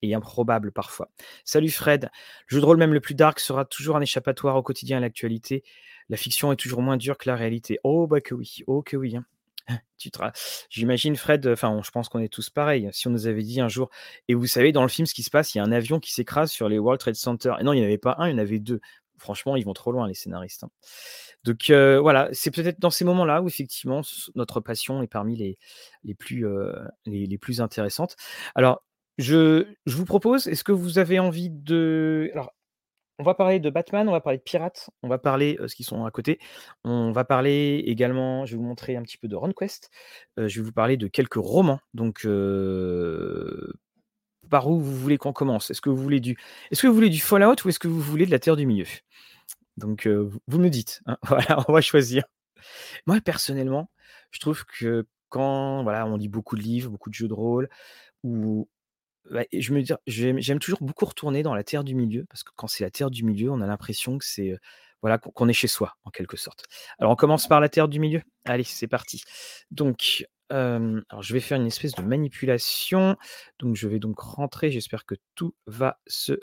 et 0.02 0.14
improbable 0.14 0.72
parfois. 0.72 1.10
Salut 1.44 1.70
Fred, 1.70 2.10
le 2.48 2.54
jeu 2.56 2.60
de 2.60 2.66
rôle 2.66 2.78
même 2.78 2.94
le 2.94 3.00
plus 3.00 3.14
dark 3.14 3.40
sera 3.40 3.64
toujours 3.64 3.96
un 3.96 4.00
échappatoire 4.00 4.56
au 4.56 4.62
quotidien 4.62 4.98
à 4.98 5.00
l'actualité. 5.00 5.62
La 6.08 6.16
fiction 6.16 6.52
est 6.52 6.56
toujours 6.56 6.82
moins 6.82 6.96
dure 6.96 7.18
que 7.18 7.28
la 7.28 7.36
réalité. 7.36 7.78
Oh 7.84 8.06
bah 8.06 8.20
que 8.20 8.34
oui, 8.34 8.58
oh 8.66 8.82
que 8.82 8.96
oui, 8.96 9.16
hein. 9.16 9.24
Tu 9.98 10.10
te 10.10 10.18
j'imagine 10.70 11.16
Fred, 11.16 11.46
enfin 11.46 11.80
je 11.84 11.90
pense 11.90 12.08
qu'on 12.08 12.20
est 12.20 12.32
tous 12.32 12.50
pareils. 12.50 12.88
Si 12.92 13.06
on 13.08 13.10
nous 13.10 13.26
avait 13.26 13.42
dit 13.42 13.60
un 13.60 13.68
jour: 13.68 13.90
«Et 14.28 14.34
vous 14.34 14.46
savez 14.46 14.72
dans 14.72 14.82
le 14.82 14.88
film 14.88 15.06
ce 15.06 15.14
qui 15.14 15.22
se 15.22 15.30
passe, 15.30 15.54
il 15.54 15.58
y 15.58 15.60
a 15.60 15.64
un 15.64 15.72
avion 15.72 16.00
qui 16.00 16.12
s'écrase 16.12 16.50
sur 16.50 16.68
les 16.68 16.78
World 16.78 17.00
Trade 17.00 17.14
Center» 17.16 17.54
et 17.60 17.64
non, 17.64 17.72
il 17.74 17.78
y 17.78 17.82
en 17.82 17.84
avait 17.84 17.98
pas 17.98 18.16
1, 18.18 18.28
il 18.28 18.32
y 18.32 18.34
en 18.34 18.38
avait 18.38 18.58
2. 18.58 18.80
Franchement, 19.18 19.54
ils 19.56 19.64
vont 19.66 19.74
trop 19.74 19.92
loin 19.92 20.08
les 20.08 20.14
scénaristes, 20.14 20.64
hein. 20.64 20.70
Donc 21.44 21.70
heu, 21.70 21.98
voilà, 21.98 22.28
c'est 22.32 22.50
peut-être 22.50 22.80
dans 22.80 22.90
ces 22.90 23.04
moments-là 23.04 23.42
où 23.42 23.48
effectivement 23.48 24.02
notre 24.34 24.60
passion 24.60 25.02
est 25.02 25.06
parmi 25.06 25.36
les 25.36 25.58
les 26.04 26.14
plus, 26.14 26.46
les 27.06 27.26
les 27.26 27.38
plus 27.38 27.60
intéressantes. 27.60 28.16
Alors 28.54 28.82
je 29.20 29.66
vous 29.86 30.04
propose, 30.04 30.46
est-ce 30.48 30.64
que 30.64 30.72
vous 30.72 30.98
avez 30.98 31.18
envie 31.18 31.50
de 31.50 32.30
alors 32.32 32.52
on 33.20 33.22
va 33.22 33.34
parler 33.34 33.60
de 33.60 33.68
Batman, 33.68 34.08
on 34.08 34.12
va 34.12 34.22
parler 34.22 34.38
de 34.38 34.42
pirates, 34.42 34.88
on 35.02 35.08
va 35.08 35.18
parler, 35.18 35.58
heu, 35.60 35.68
ce 35.68 35.74
qui 35.74 35.84
sont 35.84 36.06
à 36.06 36.10
côté. 36.10 36.38
On 36.84 37.12
va 37.12 37.22
parler 37.24 37.82
également 37.86 38.46
je 38.46 38.52
vais 38.52 38.56
vous 38.56 38.64
montrer 38.64 38.96
un 38.96 39.02
petit 39.02 39.18
peu 39.18 39.28
de 39.28 39.36
RuneQuest. 39.36 39.90
Heu, 40.38 40.48
je 40.48 40.60
vais 40.60 40.64
vous 40.64 40.72
parler 40.72 40.96
de 40.96 41.06
quelques 41.06 41.34
romans, 41.34 41.80
donc 41.92 42.26
par 44.48 44.68
où 44.68 44.80
vous 44.80 44.96
voulez 44.96 45.18
qu'on 45.18 45.34
commence? 45.34 45.70
Est-ce 45.70 45.82
que 45.82 45.90
vous 45.90 46.02
voulez 46.02 46.20
du 46.20 46.38
est-ce 46.70 46.82
que 46.82 46.86
vous 46.86 46.94
voulez 46.94 47.10
du 47.10 47.20
Fallout 47.20 47.56
ou 47.64 47.68
est-ce 47.68 47.78
que 47.78 47.88
vous 47.88 48.00
voulez 48.00 48.24
de 48.26 48.30
la 48.30 48.38
Terre 48.38 48.56
du 48.56 48.66
Milieu? 48.66 48.86
Donc 49.76 50.06
vous 50.06 50.58
me 50.58 50.70
dites, 50.70 51.02
hein, 51.06 51.18
voilà, 51.24 51.62
on 51.68 51.72
va 51.72 51.82
choisir. 51.82 52.24
Moi 53.06 53.20
personnellement, 53.20 53.90
je 54.30 54.40
trouve 54.40 54.64
que 54.64 55.06
quand, 55.28 55.84
on 55.86 56.16
lit 56.16 56.28
beaucoup 56.28 56.56
de 56.56 56.62
livres, 56.62 56.90
beaucoup 56.90 57.10
de 57.10 57.14
jeux 57.14 57.28
de 57.28 57.34
rôle 57.34 57.68
ou 58.24 58.68
Et 59.52 59.60
je 59.60 59.72
me 59.72 59.82
dire 59.82 59.98
j'aime 60.06 60.58
toujours 60.58 60.80
beaucoup 60.82 61.04
retourner 61.04 61.42
dans 61.42 61.54
la 61.54 61.62
terre 61.64 61.84
du 61.84 61.94
milieu 61.94 62.24
parce 62.30 62.42
que 62.42 62.50
quand 62.56 62.66
c'est 62.66 62.84
la 62.84 62.90
terre 62.90 63.10
du 63.10 63.24
milieu, 63.24 63.50
on 63.50 63.60
a 63.60 63.66
l'impression 63.66 64.18
que 64.18 64.24
c'est, 64.24 64.50
heu, 64.52 64.58
voilà, 65.02 65.18
qu'on 65.18 65.48
est 65.48 65.52
chez 65.52 65.68
soi, 65.68 65.96
en 66.04 66.10
quelque 66.10 66.36
sorte. 66.36 66.64
Alors 66.98 67.12
on 67.12 67.16
commence 67.16 67.46
par 67.46 67.60
la 67.60 67.68
terre 67.68 67.88
du 67.88 68.00
milieu? 68.00 68.22
Allez, 68.44 68.64
c'est 68.64 68.88
parti. 68.88 69.22
Donc, 69.70 70.26
hem, 70.50 71.04
alors 71.10 71.22
je 71.22 71.32
vais 71.32 71.40
faire 71.40 71.60
une 71.60 71.66
espèce 71.66 71.92
de 71.94 72.02
manipulation. 72.02 73.16
Donc 73.58 73.76
je 73.76 73.88
vais 73.88 73.98
donc 73.98 74.18
rentrer, 74.20 74.70
j'espère 74.70 75.04
que 75.06 75.14
tout 75.34 75.54
va 75.66 76.00
se 76.06 76.40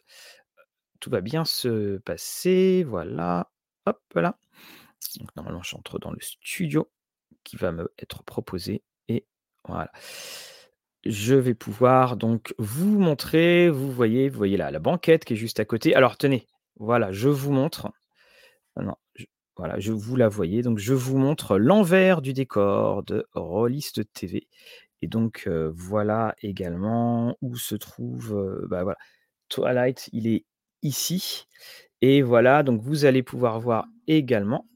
tout 1.00 1.10
va 1.10 1.22
bien 1.22 1.46
se 1.46 1.98
passer. 2.00 2.84
Voilà, 2.88 3.52
hop 3.86 4.02
là. 4.16 4.38
Donc 5.20 5.36
normalement 5.36 5.64
j'entre 5.64 6.00
dans 6.00 6.12
le 6.12 6.20
studio 6.22 6.90
qui 7.44 7.58
va 7.58 7.72
me 7.72 7.92
être 8.00 8.24
proposé 8.24 8.84
et 9.10 9.26
voilà. 9.68 9.92
Je 11.08 11.34
vais 11.36 11.56
pouvoir 11.56 12.18
donc 12.18 12.54
vous 12.60 13.00
montrer, 13.00 13.70
vous 13.70 13.92
voyez 13.92 14.30
vous 14.30 14.38
voyez 14.38 14.58
la 14.58 14.70
la 14.72 14.80
banquette 14.80 15.26
qui 15.26 15.34
est 15.34 15.38
juste 15.38 15.60
à 15.60 15.66
côté. 15.66 15.96
Alors 15.96 16.18
tenez, 16.18 16.46
voilà, 16.78 17.12
je 17.12 17.30
vous 17.30 17.52
montre. 17.52 17.92
Je 19.16 19.26
voilà, 19.58 19.80
je 19.80 19.92
vous 19.92 20.16
la 20.16 20.28
voyez, 20.30 20.62
donc 20.62 20.78
je 20.78 20.94
vous 20.94 21.18
montre 21.18 21.58
l'envers 21.58 22.22
du 22.22 22.34
décor 22.34 23.04
de 23.04 23.26
Rollist 23.34 24.02
TV 24.14 24.48
et 25.02 25.08
donc 25.08 25.46
heu, 25.48 25.72
voilà 25.76 26.36
également 26.42 27.38
où 27.42 27.56
se 27.58 27.76
trouve, 27.76 28.34
heu, 28.36 28.68
bah, 28.70 28.96
Twilight, 29.50 30.10
il 30.14 30.28
est 30.28 30.46
ici. 30.84 31.46
Et 32.02 32.22
voilà, 32.22 32.64
donc 32.64 32.82
vous 32.82 33.06
allez 33.06 33.24
pouvoir 33.24 33.60
voir 33.60 33.88
également. 34.08 34.68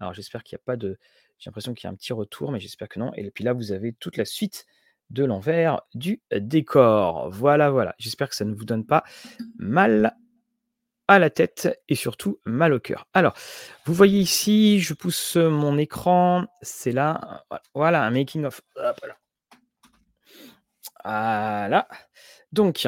Alors 0.00 0.14
j'espère 0.14 0.42
qu'il 0.44 0.56
y 0.56 0.60
a 0.60 0.64
pas 0.64 0.76
de 0.76 0.98
j'ai 1.38 1.50
l'impression 1.50 1.74
qu'il 1.74 1.86
y 1.86 1.88
a 1.88 1.92
un 1.92 1.96
petit 1.96 2.12
retour, 2.14 2.52
mais 2.52 2.60
j'espère 2.60 2.88
que 2.88 2.98
non. 3.00 3.12
Et 3.14 3.30
puis 3.30 3.44
là, 3.44 3.52
vous 3.54 3.72
avez 3.72 3.92
toute 3.94 4.16
la 4.16 4.24
suite 4.26 4.66
de 5.10 5.24
l'envers 5.24 5.82
du 5.94 6.20
décor. 6.32 7.30
Voilà, 7.30 7.70
voilà. 7.70 7.94
J'espère 7.98 8.28
que 8.28 8.34
ça 8.34 8.44
ne 8.44 8.54
vous 8.54 8.64
donne 8.64 8.84
pas 8.84 9.04
mal 9.58 10.16
à 11.08 11.18
la 11.18 11.30
tête 11.30 11.80
et 11.88 11.94
surtout 11.94 12.38
mal 12.44 12.74
au 12.74 12.80
cœur. 12.80 13.08
Alors, 13.14 13.34
vous 13.86 13.94
voyez 13.94 14.20
ici, 14.20 14.80
je 14.80 14.92
pousse 14.92 15.36
mon 15.36 15.78
écran, 15.78 16.46
c'est 16.60 16.92
là, 16.92 17.44
voilà, 17.74 18.04
un 18.04 18.10
making 18.10 18.44
of. 18.44 18.60
Voilà. 21.04 21.88
Donc, 22.52 22.86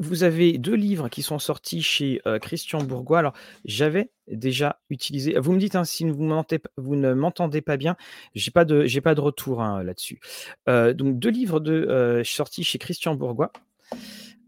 vous 0.00 0.22
avez 0.24 0.58
2 0.58 0.74
livres 0.74 1.08
qui 1.08 1.22
sont 1.22 1.38
sortis 1.38 1.82
chez, 1.82 2.20
heu, 2.26 2.38
Christian 2.38 2.82
Bourgois. 2.82 3.18
Alors, 3.20 3.32
j'avais 3.64 4.10
déjà 4.30 4.80
utilisé 4.90 5.34
vous 5.38 5.52
me 5.52 5.58
dites, 5.58 5.74
hein, 5.76 5.84
si 5.84 6.04
vous 6.08 6.96
ne 6.96 7.12
m'entendez 7.14 7.60
pas 7.62 7.76
bien, 7.76 7.96
j'ai 8.34 8.50
pas 8.50 8.64
de 8.64 8.84
j'ai 8.86 9.00
pas 9.00 9.14
de 9.14 9.20
retour, 9.20 9.62
hein, 9.62 9.82
là-dessus. 9.82 10.20
Heu, 10.68 10.94
donc 10.94 11.18
2 11.18 11.30
livres 11.30 11.60
de, 11.60 11.72
heu, 11.88 12.24
sortis 12.24 12.64
chez 12.64 12.78
Christian 12.78 13.14
Bourgois. 13.14 13.52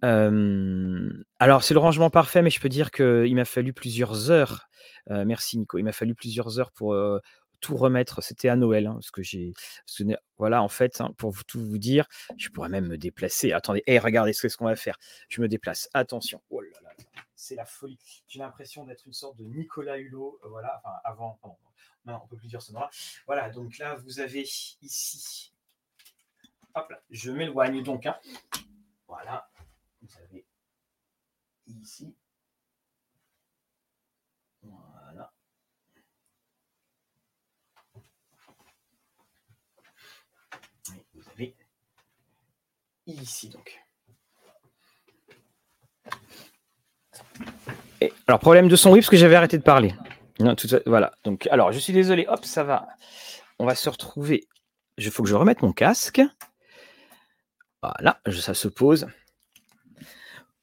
Alors 0.03 1.63
c'est 1.65 1.75
le 1.75 1.81
rangement 1.81 2.11
parfait, 2.11 2.43
mais 2.43 2.51
je 2.51 2.61
peux 2.61 2.69
dire 2.69 2.91
qu'il 2.91 3.35
m'a 3.35 3.45
fallu 3.45 3.73
plusieurs 3.73 4.31
heures. 4.31 4.69
Heu, 5.11 5.25
merci 5.25 5.59
Nico. 5.59 5.79
Il 5.79 5.85
m'a 5.85 5.93
fallu 5.93 6.15
plusieurs 6.15 6.59
heures 6.61 6.73
pour, 6.73 6.95
tout 7.61 7.77
remettre. 7.77 8.23
C'était 8.23 8.49
à 8.49 8.57
Noël, 8.57 8.87
hein, 8.87 8.95
parce 8.95 9.11
que 9.11 9.23
j'ai 9.23 9.53
voilà, 10.39 10.63
en 10.63 10.69
fait, 10.69 11.01
hein, 11.01 11.13
pour 11.19 11.31
vous 11.31 11.43
tout 11.45 11.65
vous 11.65 11.79
dire, 11.79 12.07
je 12.37 12.49
pourrais 12.49 12.69
même 12.69 12.87
me 12.87 12.99
déplacer. 12.99 13.53
Attendez, 13.53 13.83
hé, 13.87 13.99
regardez 13.99 14.33
ce 14.33 14.55
qu'on 14.57 14.67
va 14.67 14.77
faire. 14.77 14.99
Je 15.29 15.43
me 15.43 15.49
déplace. 15.49 15.89
Attention. 15.95 16.43
Oh 16.51 16.61
là 16.61 16.69
là, 16.83 16.91
c'est 17.35 17.57
la 17.57 17.67
folie. 17.67 17.99
J'ai 18.29 18.39
l'impression 18.39 18.85
d'être 18.85 19.07
une 19.07 19.13
sorte 19.13 19.37
de 19.37 19.45
Nicolas 19.45 19.99
Hulot, 19.99 20.41
heu, 20.45 20.49
voilà, 20.49 20.81
enfin 20.83 20.97
avant, 21.05 21.39
pardon, 21.43 21.57
non, 22.07 22.21
on 22.25 22.27
peut 22.29 22.37
plus 22.37 22.49
dire 22.49 22.63
ce 22.63 22.73
nom-là. 22.73 22.91
Voilà, 23.27 23.51
donc 23.51 23.79
là, 23.79 23.97
vous 23.97 24.21
avez 24.21 24.43
ici 24.83 25.53
hop 26.75 26.91
là, 26.91 27.03
je 27.11 27.31
m'éloigne 27.31 27.83
donc, 27.83 28.07
hein. 28.07 28.19
Voilà, 29.07 29.51
vous 30.01 30.09
avez 30.23 30.47
ici 31.67 32.15
voilà. 34.63 35.33
Et 40.95 41.05
vous 41.15 41.29
avez 41.31 41.57
ici 43.13 43.49
donc. 43.49 43.81
Alors 48.27 48.41
problème 48.41 48.69
de 48.69 48.77
son, 48.77 48.93
oui, 48.93 49.01
parce 49.01 49.11
que 49.11 49.17
j'avais 49.17 49.37
arrêté 49.37 49.59
de 49.59 49.63
parler. 49.63 49.95
Voilà, 50.87 51.13
donc 51.25 51.47
alors 51.49 51.73
je 51.73 51.79
suis 51.79 51.93
désolé, 51.93 52.27
hop, 52.29 52.45
ça 52.45 52.65
va. 52.65 52.89
On 53.59 53.67
va 53.67 53.75
se 53.75 53.89
retrouver. 53.89 54.49
Il 54.97 55.11
faut 55.11 55.23
que 55.23 55.29
je 55.29 55.35
remette 55.35 55.63
mon 55.63 55.73
casque. 55.73 56.23
Voilà, 57.83 58.21
ça 58.31 58.55
se 58.55 58.69
pose. 58.69 59.07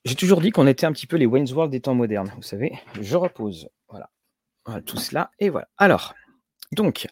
J'ai 0.05 0.15
toujours 0.15 0.41
dit 0.41 0.51
qu'on 0.51 0.67
était 0.67 0.85
un 0.85 0.93
petit 0.93 1.07
peu 1.07 1.17
les 1.17 1.25
Wayne's 1.25 1.51
World 1.51 1.71
des 1.71 1.81
temps 1.81 1.95
modernes, 1.95 2.31
vous 2.35 2.43
savez? 2.43 2.71
Je 3.01 3.17
repose, 3.17 3.69
voilà. 3.89 4.09
Voilà, 4.65 4.81
tout 4.81 4.97
cela 4.97 5.31
et 5.39 5.49
voilà. 5.49 5.67
Alors, 5.77 6.13
donc, 6.71 7.07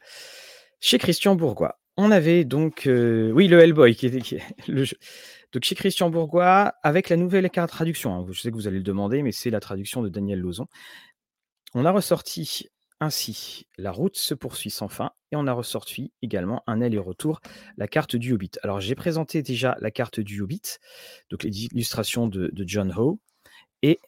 chez 0.80 0.98
Christian 0.98 1.36
Bourgois, 1.36 1.80
on 1.98 2.12
avait 2.12 2.44
donc, 2.44 2.88
heu, 2.88 3.32
oui, 3.34 3.48
le 3.48 3.60
Hellboy 3.60 3.96
qui 3.96 4.08
était 4.08 4.22
qui 4.22 4.38
le 4.68 4.84
jeu. 4.84 4.98
Donc 5.54 5.64
chez 5.64 5.76
Christian 5.76 6.10
Bourgois, 6.10 6.74
avec 6.84 7.10
la 7.10 7.16
nouvelle 7.16 7.50
carte 7.50 7.70
traduction, 7.70 8.14
hein, 8.14 8.26
je 8.30 8.42
sais 8.42 8.52
que 8.52 8.56
vous 8.56 8.68
allez 8.68 8.78
le 8.78 8.84
demander, 8.84 9.24
mais 9.24 9.32
c'est 9.32 9.50
la 9.50 9.62
traduction 9.62 10.02
de 10.02 10.10
Daniel 10.10 10.40
Lauzon. 10.40 10.68
On 11.74 11.86
a 11.86 11.92
ressorti 11.92 12.68
ainsi 13.00 13.68
La 13.78 13.92
route 13.92 14.18
se 14.18 14.34
poursuit 14.34 14.70
sans 14.70 14.88
fin 14.88 15.12
et 15.32 15.36
on 15.36 15.48
a 15.48 15.54
ressorti 15.54 16.14
également 16.22 16.64
un 16.68 16.82
aller-retour, 16.82 17.40
la 17.78 17.88
carte 17.88 18.16
du 18.16 18.34
Hobbit. 18.34 18.52
Alors 18.64 18.82
j'ai 18.82 18.96
présenté 18.96 19.42
déjà 19.42 19.78
la 19.82 19.92
carte 19.92 20.20
du 20.20 20.42
Hobbit, 20.42 20.78
donc 21.30 21.44
les 21.44 21.66
illustrations 21.66 22.28
de 22.28 22.50
de 22.54 22.64
John 22.68 22.94
Howe 22.96 23.20
et 23.82 24.00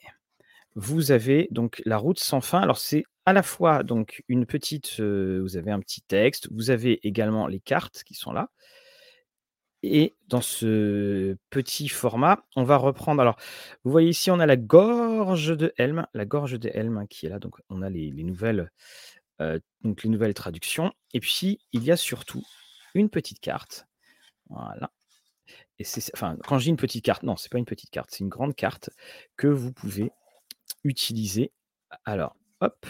vous 0.78 1.12
avez 1.12 1.48
donc 1.52 1.82
La 1.86 1.98
route 1.98 2.20
sans 2.20 2.40
fin. 2.40 2.62
Alors 2.62 2.78
c'est 2.78 3.04
à 3.26 3.34
la 3.34 3.44
fois 3.44 3.84
donc 3.84 4.24
une 4.30 4.46
petite, 4.46 5.00
vous 5.02 5.58
avez 5.58 5.72
un 5.72 5.80
petit 5.80 6.02
texte, 6.02 6.48
vous 6.52 6.70
avez 6.70 7.06
également 7.06 7.48
les 7.48 7.60
cartes 7.60 8.04
qui 8.06 8.14
sont 8.14 8.32
là 8.32 8.50
et 9.84 10.16
dans 10.28 10.42
ce 10.42 11.38
petit 11.50 11.88
format, 11.88 12.44
on 12.56 12.64
va 12.64 12.78
reprendre. 12.78 13.22
Alors, 13.22 13.38
vous 13.84 13.92
voyez 13.92 14.10
ici, 14.10 14.32
on 14.32 14.40
a 14.40 14.46
la 14.48 14.56
gorge 14.58 15.56
de 15.56 15.72
Helm, 15.78 16.08
la 16.14 16.26
gorge 16.26 16.60
de 16.60 16.70
Helm 16.74 17.08
qui 17.10 17.26
est 17.26 17.30
là, 17.30 17.40
donc 17.40 17.58
on 17.70 17.82
a 17.82 17.90
les 17.90 18.12
les 18.12 18.24
nouvelles, 18.24 18.72
donc 19.82 20.04
les 20.04 20.10
nouvelles 20.10 20.34
traductions 20.34 20.94
et 21.14 21.20
puis 21.20 21.60
il 21.74 21.84
y 21.84 21.92
a 21.92 21.98
surtout 21.98 22.44
une 22.96 23.10
petite 23.10 23.40
carte, 23.40 23.88
voilà 24.50 24.92
et 25.80 25.84
c'est 25.84 26.12
enfin, 26.14 26.38
quand 26.48 26.58
je 26.60 26.66
dis 26.66 26.70
une 26.70 26.78
petite 26.78 27.06
carte, 27.06 27.24
non, 27.24 27.36
c'est 27.36 27.52
pas 27.52 27.58
une 27.58 27.66
petite 27.66 27.92
carte, 27.92 28.10
c'est 28.12 28.24
une 28.24 28.30
grande 28.30 28.56
carte 28.56 28.90
que 29.36 29.48
vous 29.48 29.72
pouvez 29.72 30.12
utiliser. 30.88 31.52
alors, 32.06 32.36
hop, 32.62 32.86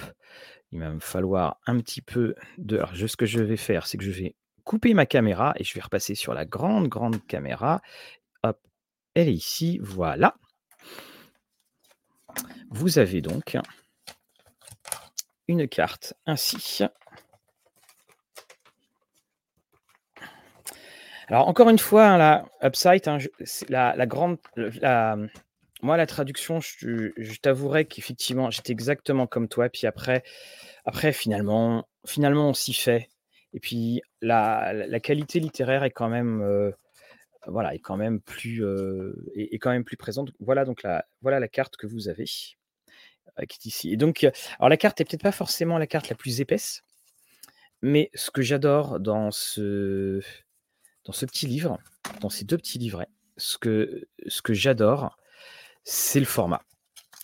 il 0.72 0.80
va 0.80 0.90
me 0.90 1.00
falloir 1.00 1.60
un 1.66 1.78
petit 1.80 2.02
peu 2.02 2.36
de 2.58 2.78
alors 2.78 2.96
ce 2.96 3.18
que 3.18 3.26
je 3.26 3.42
vais 3.42 3.58
faire, 3.58 3.88
c'est 3.88 3.98
que 3.98 4.04
je 4.04 4.12
vais 4.12 4.36
couper 4.64 4.94
ma 4.94 5.06
caméra 5.06 5.54
et 5.58 5.64
je 5.64 5.74
vais 5.74 5.82
repasser 5.82 6.16
sur 6.16 6.34
la 6.34 6.46
grande, 6.46 6.88
grande 6.88 7.26
caméra. 7.26 7.82
Hop, 8.44 8.60
elle 9.16 9.30
est 9.30 9.34
ici, 9.34 9.80
voilà. 9.82 10.36
Vous 12.70 13.00
avez 13.00 13.22
donc 13.22 13.58
une 15.48 15.68
carte 15.68 16.14
ainsi. 16.26 16.84
Alors 21.30 21.48
encore 21.48 21.70
une 21.70 21.80
fois, 21.80 22.06
hein, 22.06 22.18
la 22.18 22.46
Upside, 22.64 23.08
hein, 23.08 23.18
la, 23.70 24.06
grande, 24.06 24.38
moi 25.82 25.98
la 25.98 26.06
traduction, 26.06 26.60
je, 26.60 27.12
je 27.16 27.40
t'avouerai 27.40 27.86
qu'effectivement 27.86 28.50
j'étais 28.50 28.72
exactement 28.72 29.28
comme 29.28 29.48
toi. 29.48 29.70
Puis 29.70 29.88
après, 29.88 30.24
après 30.86 31.14
finalement, 31.14 31.88
finalement 32.06 32.50
on 32.50 32.54
s'y 32.54 32.74
fait. 32.74 33.10
Et 33.54 33.60
puis 33.60 34.02
la, 34.22 35.00
qualité 35.00 35.40
littéraire 35.40 35.84
est 35.84 35.92
quand 35.92 36.10
même, 36.10 36.42
euh, 36.42 36.72
voilà, 37.48 37.76
est 37.76 37.80
quand 37.80 37.98
même 37.98 38.20
plus, 38.22 38.64
euh, 38.64 39.14
est, 39.36 39.58
quand 39.60 39.72
même 39.72 39.84
plus 39.84 39.98
présente. 39.98 40.32
Voilà 40.40 40.66
donc 40.66 40.84
la, 40.84 41.06
voilà 41.22 41.40
la 41.40 41.48
carte 41.48 41.78
que 41.78 41.88
vous 41.88 42.10
avez 42.10 42.26
euh, 43.40 43.46
qui 43.46 43.58
est 43.58 43.66
ici. 43.66 43.92
Et 43.92 43.98
donc, 43.98 44.24
alors 44.60 44.70
la 44.70 44.78
carte 44.78 45.00
est 45.02 45.06
peut-être 45.06 45.24
pas 45.24 45.32
forcément 45.32 45.78
la 45.78 45.88
carte 45.88 46.10
la 46.10 46.16
plus 46.16 46.42
épaisse, 46.42 46.84
mais 47.82 48.10
ce 48.16 48.32
que 48.32 48.42
j'adore 48.42 49.00
dans 49.00 49.32
ce, 49.32 50.22
dans 51.06 51.14
ce 51.14 51.26
petit 51.26 51.48
livre, 51.48 51.80
dans 52.22 52.30
ces 52.30 52.46
deux 52.46 52.58
petits 52.58 52.80
livrets, 52.80 53.10
ce 53.38 53.58
que, 53.58 54.08
ce 54.28 54.42
que 54.42 54.54
j'adore, 54.54 55.18
c'est 55.90 56.20
le 56.20 56.26
format. 56.26 56.62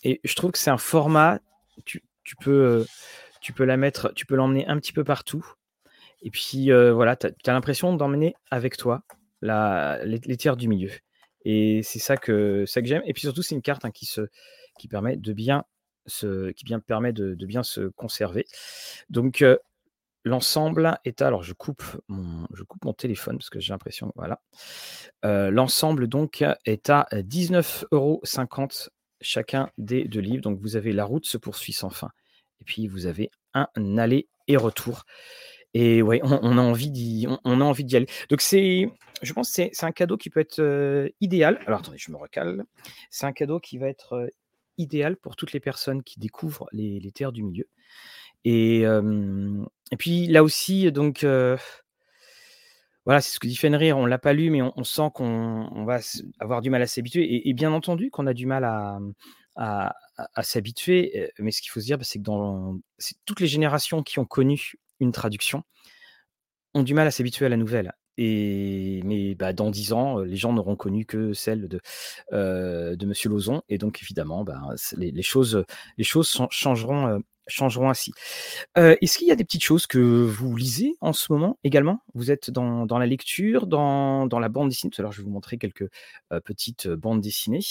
Et 0.06 0.22
je 0.24 0.36
trouve 0.36 0.52
que 0.52 0.58
c'est 0.58 0.70
un 0.70 0.78
format, 0.78 1.40
tu, 1.84 2.02
peux, 2.40 2.86
tu 3.42 3.52
peux 3.52 3.66
la 3.66 3.76
mettre, 3.76 4.14
tu 4.16 4.26
peux 4.26 4.36
l'emmener 4.36 4.66
un 4.68 4.78
petit 4.78 4.94
peu 4.94 5.04
partout. 5.04 5.46
Et 6.22 6.32
puis 6.32 6.72
voilà, 6.72 7.18
tu 7.18 7.28
as, 7.28 7.52
l'impression 7.52 7.94
d'emmener 7.94 8.36
avec 8.52 8.78
toi 8.78 9.04
la, 9.42 10.00
les, 10.06 10.38
tiers 10.38 10.56
du 10.56 10.70
milieu. 10.70 10.92
Et 11.44 11.82
c'est 11.84 12.00
ça 12.00 12.16
que, 12.16 12.64
ça 12.66 12.82
que 12.82 12.88
j'aime. 12.88 13.04
Et 13.06 13.12
puis 13.12 13.24
surtout, 13.24 13.42
c'est 13.42 13.54
une 13.54 13.62
carte 13.62 13.84
hein, 13.84 13.92
qui, 13.92 14.06
se, 14.06 14.22
qui 14.80 14.88
permet 14.88 15.18
de 15.18 15.34
bien 15.34 15.66
se, 16.06 16.52
qui 16.52 16.64
bien 16.64 16.80
permet 16.80 17.12
de, 17.12 17.36
de 17.36 17.46
bien 17.46 17.64
se 17.64 17.90
conserver. 17.90 18.46
Donc 19.10 19.44
l'ensemble 20.24 20.98
est 21.06 21.22
à, 21.22 21.28
alors 21.28 21.44
je 21.44 21.54
coupe 21.54 21.84
mon, 22.08 22.48
je 22.54 22.64
coupe 22.64 22.84
mon 22.86 22.94
téléphone 22.94 23.38
parce 23.38 23.50
que 23.50 23.60
j'ai 23.60 23.74
l'impression, 23.74 24.12
voilà. 24.16 24.42
l'ensemble 25.24 26.08
donc 26.08 26.44
est 26.66 26.90
à 26.90 27.08
19,50 27.12 27.86
euros 27.92 28.22
chacun 29.24 29.70
des 29.78 30.06
deux 30.06 30.20
livres. 30.20 30.44
Donc 30.44 30.60
vous 30.60 30.76
avez 30.76 30.92
La 30.92 31.06
route 31.06 31.26
se 31.26 31.38
poursuit 31.38 31.74
sans 31.74 31.90
fin. 31.90 32.12
Et 32.62 32.64
puis 32.64 32.88
vous 32.88 33.08
avez 33.08 33.32
un 33.54 33.68
aller 33.98 34.28
et 34.48 34.58
retour. 34.58 35.06
Et 35.74 36.04
ouais, 36.04 36.22
on, 36.24 36.58
a 36.58 36.62
envie 36.62 36.92
d'y, 36.92 37.28
on, 37.44 37.62
a 37.62 37.64
envie 37.64 37.84
d'y 37.84 37.96
aller. 37.96 38.08
Donc 38.30 38.42
c'est, 38.42 38.92
je 39.24 39.34
pense, 39.34 39.50
c'est, 39.50 39.72
c'est 39.74 39.88
un 39.88 39.92
cadeau 39.92 40.18
qui 40.18 40.30
peut 40.30 40.40
être 40.40 40.60
euh, 40.60 41.10
idéal. 41.20 41.60
Alors 41.66 41.80
attendez, 41.80 41.98
je 41.98 42.12
me 42.12 42.18
recale. 42.18 42.64
C'est 43.10 43.26
un 43.26 43.34
cadeau 43.34 43.60
qui 43.60 43.80
va 43.80 43.88
être 43.88 44.14
euh, 44.14 44.28
idéal 44.78 45.18
pour 45.18 45.36
toutes 45.36 45.52
les 45.52 45.60
personnes 45.60 46.04
qui 46.04 46.20
découvrent 46.20 46.68
les, 46.74 47.12
terres 47.12 47.32
du 47.32 47.42
milieu. 47.42 47.68
Et, 48.46 48.86
et 49.94 49.98
puis 49.98 50.26
là 50.26 50.44
aussi, 50.44 50.92
donc 50.92 51.24
euh, 51.24 51.56
voilà, 53.06 53.22
c'est 53.22 53.32
ce 53.32 53.40
que 53.40 53.46
dit 53.46 53.56
Fenrir. 53.56 53.96
On 53.96 54.08
l'a 54.08 54.18
pas 54.18 54.34
lu, 54.34 54.50
mais 54.50 54.64
on, 54.64 54.84
sent 54.84 55.10
qu'on 55.14 55.86
va 55.86 56.00
avoir 56.40 56.62
du 56.64 56.72
mal 56.72 56.82
à 56.82 56.88
s'habituer. 56.88 57.48
Et, 57.48 57.54
bien 57.54 57.72
entendu 57.72 58.10
qu'on 58.10 58.26
a 58.26 58.34
du 58.34 58.48
mal 58.48 58.64
à, 58.64 59.00
à, 59.56 60.44
s'habituer. 60.44 61.32
Mais 61.38 61.52
ce 61.52 61.62
qu'il 61.62 61.70
faut 61.70 61.80
se 61.80 61.86
dire, 61.86 62.00
bah, 62.00 62.06
c'est 62.06 62.18
que 62.18 62.24
dans 62.24 62.80
toutes 63.26 63.40
les 63.40 63.46
générations 63.46 64.02
qui 64.02 64.18
ont 64.18 64.26
connu 64.26 64.74
une 65.00 65.12
traduction, 65.12 65.64
ont 66.74 66.82
du 66.82 66.96
mal 66.96 67.06
à 67.06 67.12
s'habituer 67.12 67.46
à 67.46 67.50
la 67.50 67.58
nouvelle. 67.58 67.94
Et, 68.18 69.02
mais 69.06 69.36
bah, 69.36 69.54
dans 69.54 69.70
dix 69.70 69.94
ans, 69.94 70.20
les 70.20 70.38
gens 70.38 70.54
n'auront 70.54 70.76
connu 70.76 71.06
que 71.06 71.34
celle 71.34 71.68
de, 71.68 71.82
de 72.32 73.06
Monsieur 73.06 73.30
Lozon. 73.30 73.62
Et 73.70 73.78
donc, 73.78 74.02
évidemment, 74.02 74.44
bah, 74.44 74.60
les, 74.98 75.22
choses, 75.22 75.64
les 75.98 76.04
choses 76.04 76.36
changeront, 76.50 77.22
changeront 77.48 77.90
ainsi. 77.90 78.12
Est-ce 78.76 79.18
qu'il 79.18 79.28
y 79.28 79.32
a 79.32 79.36
des 79.36 79.44
petites 79.44 79.64
choses 79.64 79.88
que 79.88 80.00
vous 80.00 80.56
lisez 80.56 80.96
en 81.02 81.14
ce 81.14 81.32
moment 81.32 81.58
également? 81.64 82.02
Vous 82.14 82.32
êtes 82.32 82.50
dans, 82.50 82.86
la 82.86 83.06
lecture, 83.06 83.68
dans, 83.68 84.28
la 84.28 84.50
bande 84.50 84.70
dessinée? 84.70 84.92
Tout 84.92 85.02
à 85.02 85.04
l'heure, 85.04 85.12
je 85.12 85.20
vais 85.20 85.26
vous 85.26 85.32
montrer 85.32 85.58
quelques 85.58 85.90
petites 86.46 86.88
bandes 86.88 87.22
dessinées. 87.22 87.62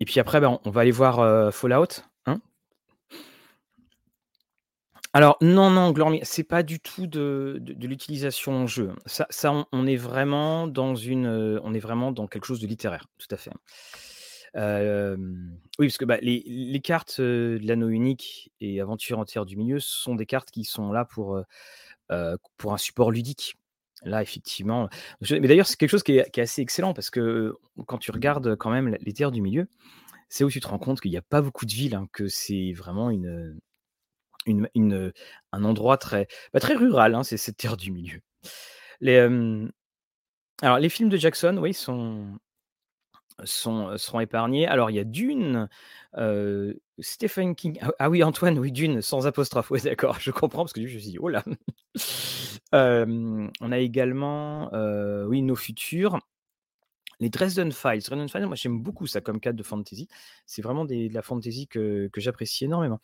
Et 0.00 0.04
puis 0.04 0.20
après, 0.20 0.40
bah, 0.40 0.60
on 0.64 0.70
va 0.70 0.80
aller 0.80 0.90
voir 0.90 1.52
Fallout. 1.52 2.02
Alors 5.14 5.36
non, 5.42 5.68
non, 5.68 5.90
Glormi, 5.90 6.20
c'est 6.22 6.42
pas 6.42 6.62
du 6.62 6.80
tout 6.80 7.06
de 7.06 7.58
de 7.60 7.86
l'utilisation 7.86 8.52
en 8.62 8.66
jeu. 8.66 8.92
Ça 9.04 9.26
ça 9.28 9.66
on 9.70 9.86
est 9.86 9.96
vraiment 9.96 10.66
dans 10.66 10.94
une, 10.94 11.60
on 11.62 11.74
est 11.74 11.80
vraiment 11.80 12.12
dans 12.12 12.26
quelque 12.26 12.46
chose 12.46 12.60
de 12.60 12.66
littéraire, 12.66 13.06
tout 13.18 13.28
à 13.30 13.36
fait. 13.36 13.50
Oui, 14.54 15.86
parce 15.86 15.98
que, 15.98 16.04
bah, 16.04 16.18
les 16.20 16.80
cartes, 16.82 17.20
de 17.20 17.60
l'anneau 17.62 17.88
unique 17.88 18.52
et 18.60 18.80
aventure 18.80 19.18
entière 19.18 19.46
du 19.46 19.56
milieu, 19.56 19.80
sont 19.80 20.14
des 20.14 20.26
cartes 20.26 20.50
qui 20.50 20.64
sont 20.64 20.92
là 20.92 21.04
pour, 21.04 21.40
pour 22.56 22.72
un 22.72 22.78
support 22.78 23.10
ludique. 23.10 23.56
Là, 24.04 24.20
effectivement, 24.20 24.88
mais 25.30 25.46
d'ailleurs, 25.46 25.68
c'est 25.68 25.76
quelque 25.76 25.90
chose 25.90 26.02
qui 26.02 26.16
est 26.16 26.38
assez 26.38 26.60
excellent 26.60 26.92
parce 26.92 27.08
que, 27.08 27.54
quand 27.86 27.98
tu 27.98 28.10
regardes 28.10 28.56
quand 28.56 28.70
même 28.70 28.96
les 29.00 29.12
terres 29.12 29.30
du 29.30 29.40
milieu, 29.40 29.68
c'est 30.28 30.42
où 30.42 30.50
tu 30.50 30.58
te 30.58 30.66
rends 30.66 30.78
compte 30.80 31.00
qu'il 31.00 31.12
n'y 31.12 31.16
a 31.16 31.22
pas 31.22 31.40
beaucoup 31.40 31.66
de 31.66 31.72
villes, 31.72 31.94
hein, 31.94 32.08
que 32.12 32.26
c'est 32.26 32.72
vraiment 32.72 33.10
une, 33.10 33.60
une, 34.46 35.12
un 35.52 35.64
endroit 35.64 35.98
très, 35.98 36.26
bah, 36.52 36.58
très 36.58 36.74
rural, 36.74 37.14
hein, 37.14 37.22
c'est 37.22 37.36
cette 37.36 37.58
terre 37.58 37.76
du 37.76 37.92
milieu. 37.92 38.20
Les, 39.00 39.18
alors, 40.62 40.78
les 40.78 40.88
films 40.88 41.08
de 41.08 41.16
Jackson, 41.16 41.56
oui, 41.60 41.72
sont, 41.72 42.38
sont, 43.44 43.96
seront 43.98 44.20
épargnés. 44.20 44.66
Alors, 44.66 44.90
il 44.90 44.96
y 44.96 44.98
a 44.98 45.04
Dune, 45.04 45.68
Stephen 46.98 47.54
King. 47.54 47.78
Ah, 47.80 47.90
ah, 47.98 48.10
oui, 48.10 48.22
Antoine, 48.22 48.58
oui, 48.58 48.72
Dune, 48.72 49.02
sans 49.02 49.26
apostrophe. 49.26 49.70
Oui, 49.70 49.80
d'accord, 49.82 50.18
je 50.20 50.30
comprends 50.30 50.62
parce 50.62 50.72
que 50.72 50.86
je 50.86 50.94
me 50.94 51.00
suis 51.00 51.10
dit, 51.12 51.18
oh 51.18 51.28
là. 51.28 51.44
on 52.72 53.72
a 53.72 53.78
également, 53.78 54.70
oui, 55.26 55.42
Nos 55.42 55.56
Futurs. 55.56 56.18
Les 57.20 57.30
Dresden 57.30 57.70
Files. 57.70 58.02
Dresden 58.02 58.28
Files, 58.28 58.46
moi 58.46 58.56
j'aime 58.56 58.80
beaucoup 58.80 59.06
ça 59.06 59.20
comme 59.20 59.38
cadre 59.38 59.56
de 59.56 59.62
fantasy. 59.62 60.08
C'est 60.44 60.62
vraiment 60.62 60.84
de 60.84 61.12
la 61.12 61.22
fantasy 61.22 61.68
que, 61.68 62.08
que 62.12 62.20
j'apprécie 62.20 62.64
énormément. 62.64 63.00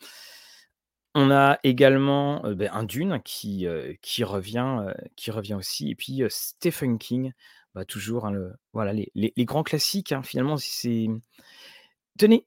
On 1.15 1.31
a 1.31 1.57
également, 1.63 2.41
ben, 2.53 2.69
un 2.71 2.83
Dune 2.83 3.21
qui, 3.23 3.65
qui 4.01 4.23
revient, 4.23 4.85
qui 5.15 5.31
revient 5.31 5.55
aussi 5.55 5.89
et 5.89 5.95
puis, 5.95 6.21
Stephen 6.29 6.97
King, 6.99 7.33
bah, 7.75 7.85
toujours, 7.85 8.25
hein, 8.25 8.33
voilà 8.73 8.93
les 8.93 9.45
grands 9.45 9.63
classiques, 9.63 10.11
hein, 10.11 10.23
finalement, 10.23 10.57
c'est 10.57 11.07
tenez, 12.17 12.45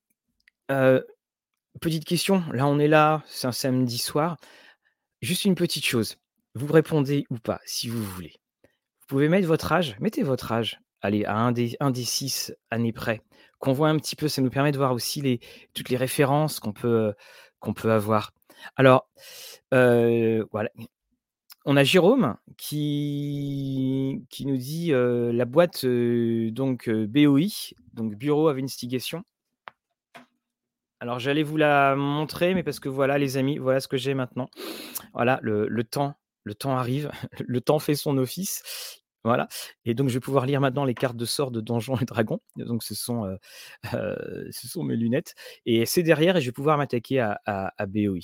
petite 1.81 2.05
question, 2.05 2.45
là, 2.53 2.67
on 2.67 2.79
est 2.79 2.89
là, 2.89 3.23
c'est 3.27 3.47
un 3.47 3.53
samedi 3.53 3.99
soir. 3.99 4.37
Juste 5.21 5.45
une 5.45 5.55
petite 5.55 5.85
chose, 5.85 6.17
vous 6.55 6.73
répondez 6.73 7.25
ou 7.31 7.39
pas, 7.39 7.61
si 7.65 7.89
vous 7.89 8.03
voulez. 8.03 8.35
Vous 9.01 9.07
pouvez 9.07 9.29
mettre 9.29 9.47
votre 9.47 9.73
âge, 9.73 9.97
mettez 10.01 10.23
votre 10.23 10.51
âge, 10.53 10.81
allez, 11.01 11.25
à 11.25 11.37
un 11.37 11.53
des 11.53 11.77
un 11.81 11.95
6 11.95 12.55
années 12.71 12.93
près, 12.93 13.21
qu'on 13.59 13.73
voit 13.73 13.89
un 13.89 13.97
petit 13.99 14.17
peu, 14.17 14.29
ça 14.29 14.43
nous 14.43 14.51
permet 14.51 14.73
de 14.73 14.79
voir 14.79 14.93
aussi 14.93 15.41
toutes 15.75 15.91
les 15.91 15.97
références 15.97 16.59
qu'on 16.59 16.73
peut, 16.73 17.15
qu'on 17.61 17.75
peut 17.75 17.93
avoir. 17.93 18.33
Alors, 18.77 19.09
voilà. 19.71 20.71
On 21.64 21.77
a 21.77 21.85
Jérôme 21.85 22.37
qui 22.57 24.25
nous 24.40 24.57
dit, 24.57 24.92
la 24.92 25.44
boîte, 25.44 25.85
donc 25.87 26.90
BOI, 26.90 27.75
donc 27.94 28.16
Bureau 28.16 28.48
of 28.48 28.57
Investigation. 28.57 29.22
Alors 31.01 31.18
j'allais 31.18 31.42
vous 31.42 31.57
la 31.57 31.96
montrer, 31.96 32.55
mais 32.55 32.62
parce 32.62 32.79
que 32.79 32.88
voilà 32.88 33.18
les 33.18 33.37
amis, 33.37 33.59
voilà 33.59 33.81
ce 33.81 33.88
que 33.88 33.96
j'ai 33.96 34.14
maintenant. 34.14 34.48
Voilà, 35.14 35.38
le 35.42 35.85
temps 35.85 36.14
le 36.44 36.55
temps 36.55 36.77
arrive, 36.77 37.11
le 37.46 37.61
temps 37.61 37.79
fait 37.79 37.94
son 37.94 38.18
office. 38.18 38.98
Voilà 39.25 39.46
et 39.85 39.94
donc 39.94 40.09
je 40.09 40.14
vais 40.14 40.20
pouvoir 40.20 40.46
lire 40.46 40.61
maintenant 40.61 40.85
les 40.85 40.94
cartes 40.94 41.16
de 41.16 41.25
sort 41.25 41.53
de 41.53 41.61
Donjons 41.61 41.96
et 41.96 42.05
Dragons. 42.05 42.40
Donc 42.57 42.83
ce 42.83 42.94
sont, 42.96 43.37
ce 43.92 44.68
sont 44.68 44.83
mes 44.83 44.96
lunettes 44.96 45.35
et 45.64 45.87
c'est 45.87 46.03
derrière 46.03 46.37
et 46.37 46.40
je 46.40 46.46
vais 46.46 46.53
pouvoir 46.53 46.77
m'attaquer 46.79 47.20
à 47.20 47.40
à 47.46 47.87
BOI. 47.87 48.18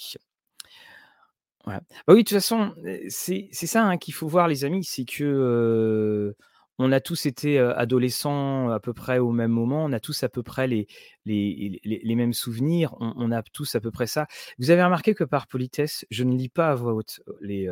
Bah, 2.07 2.15
oui, 2.15 2.25
de 2.25 2.29
toute 2.29 2.37
façon, 2.39 2.75
c'est 3.09 3.49
ça, 3.53 3.85
hein, 3.85 3.99
qu'il 3.99 4.15
faut 4.15 4.29
voir 4.29 4.49
les 4.49 4.65
amis, 4.65 4.85
c'est 4.85 5.05
que, 5.05 6.35
on 6.79 6.93
a 6.93 7.01
tous 7.01 7.27
été, 7.27 7.59
adolescents 7.59 8.71
à 8.71 8.79
peu 8.81 8.93
près 8.95 9.19
au 9.19 9.33
même 9.33 9.51
moment, 9.51 9.85
on 9.85 9.93
a 9.93 10.01
tous 10.01 10.23
à 10.23 10.29
peu 10.29 10.43
près 10.43 10.69
les 10.69 10.87
les 11.25 11.81
les 11.85 12.15
mêmes 12.15 12.33
souvenirs, 12.33 12.95
on 13.01 13.33
a 13.33 13.43
tous 13.43 13.75
à 13.75 13.81
peu 13.81 13.91
près 13.91 14.07
ça. 14.07 14.27
Vous 14.59 14.71
avez 14.71 14.85
remarqué 14.85 15.15
que 15.15 15.25
par 15.25 15.49
politesse, 15.49 16.07
je 16.11 16.23
ne 16.25 16.37
lis 16.37 16.49
pas 16.49 16.71
à 16.71 16.75
voix 16.77 16.95
haute, 16.95 17.21
les, 17.41 17.69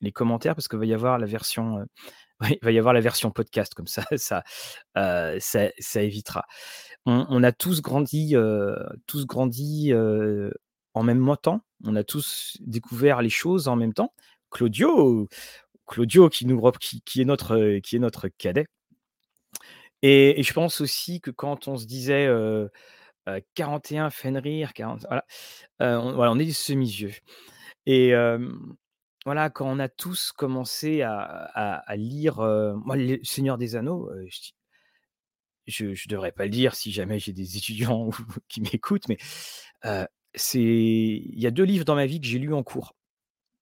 les 0.00 0.12
commentaires 0.12 0.54
parce 0.54 0.68
qu'il 0.68 0.78
va 0.78 0.86
y 0.86 0.94
avoir 0.94 1.18
la 1.18 1.26
version, 1.26 1.86
va 2.62 2.70
y 2.72 2.78
avoir 2.78 2.94
la 2.94 3.00
version 3.00 3.30
podcast 3.30 3.74
comme 3.74 3.86
ça 3.86 4.04
ça, 4.16 4.42
ça 4.94 5.70
ça 5.78 6.02
évitera. 6.02 6.44
On 7.06 7.44
a 7.44 7.52
tous 7.52 7.80
grandi, 7.80 8.34
tous 9.06 9.26
grandi, 9.26 9.92
en 10.96 11.02
même 11.02 11.36
temps. 11.40 11.60
On 11.84 11.94
a 11.94 12.02
tous 12.04 12.56
découvert 12.60 13.22
les 13.22 13.28
choses 13.30 13.68
en 13.68 13.76
même 13.76 13.92
temps. 13.92 14.12
Claudio! 14.50 15.28
Claudio 15.86 16.28
qui 16.30 16.46
nous 16.46 16.60
qui 16.80 17.02
qui 17.02 17.20
est 17.20 17.24
notre, 17.24 17.78
qui 17.80 17.96
est 17.96 18.00
notre 18.00 18.28
cadet. 18.28 18.66
Et 20.02 20.42
je 20.42 20.52
pense 20.52 20.80
aussi 20.80 21.20
que 21.20 21.30
quand 21.30 21.68
on 21.68 21.76
se 21.76 21.86
disait, 21.86 22.26
heu 22.26 22.70
heu, 23.28 23.42
41 23.54 24.10
Fenrir, 24.10 24.72
40 24.74 25.06
voilà, 25.08 25.24
heu, 25.82 25.98
on 25.98 26.12
voilà, 26.14 26.32
on 26.32 26.38
est 26.38 26.46
des 26.46 26.52
semi-vieux. 26.52 27.12
Et 27.86 28.12
voilà, 29.26 29.50
quand 29.50 29.66
on 29.68 29.78
a 29.80 29.88
tous 29.88 30.32
commencé 30.32 31.02
à 31.02 31.96
lire, 31.96 32.38
moi, 32.38 32.96
les 32.96 33.20
Seigneur 33.24 33.58
des 33.58 33.76
Anneaux, 33.76 34.10
je 35.66 35.94
je 35.94 36.08
devrais 36.08 36.32
pas 36.32 36.44
le 36.44 36.50
dire 36.50 36.74
si 36.74 36.92
jamais 36.92 37.18
j'ai 37.18 37.32
des 37.32 37.56
étudiants 37.56 38.10
qui 38.48 38.60
m'écoutent, 38.60 39.08
mais 39.08 39.18
c'est 40.36 40.60
il 40.60 41.40
y 41.40 41.46
a 41.46 41.50
2 41.50 41.64
livres 41.64 41.84
dans 41.84 41.96
ma 41.96 42.06
vie 42.06 42.20
que 42.20 42.26
j'ai 42.26 42.38
lus 42.38 42.54
en 42.54 42.62
cours, 42.62 42.94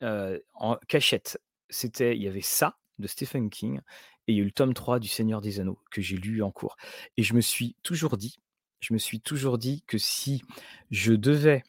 heu, 0.02 0.44
en 0.54 0.76
cachette. 0.88 1.40
C'était 1.70 2.16
il 2.16 2.22
y 2.22 2.28
avait 2.28 2.40
ça, 2.42 2.78
de 2.98 3.06
Stephen 3.08 3.50
King 3.50 3.80
et 4.28 4.32
il 4.32 4.37
y 4.37 4.40
a 4.40 4.42
eu 4.42 4.46
le 4.46 4.52
tome 4.52 4.74
3 4.74 5.00
du 5.00 5.08
Seigneur 5.08 5.40
des 5.40 5.60
Anneaux 5.60 5.80
que 5.90 6.02
j'ai 6.02 6.16
lu 6.16 6.42
en 6.42 6.50
cours. 6.52 6.76
Et 7.16 7.22
je 7.22 7.34
me 7.34 7.40
suis 7.40 7.76
toujours 7.82 8.16
dit 8.16 8.37
je 8.80 8.92
me 8.92 8.98
suis 8.98 9.20
toujours 9.20 9.56
dit 9.58 9.82
que 9.87 9.96
si 9.98 10.42
je 10.90 11.14
devais, 11.14 11.62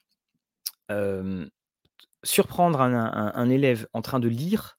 surprendre 2.24 2.82
un 2.82 3.32
un 3.36 3.50
élève 3.50 3.88
en 3.94 4.02
train 4.02 4.20
de 4.20 4.28
lire, 4.28 4.78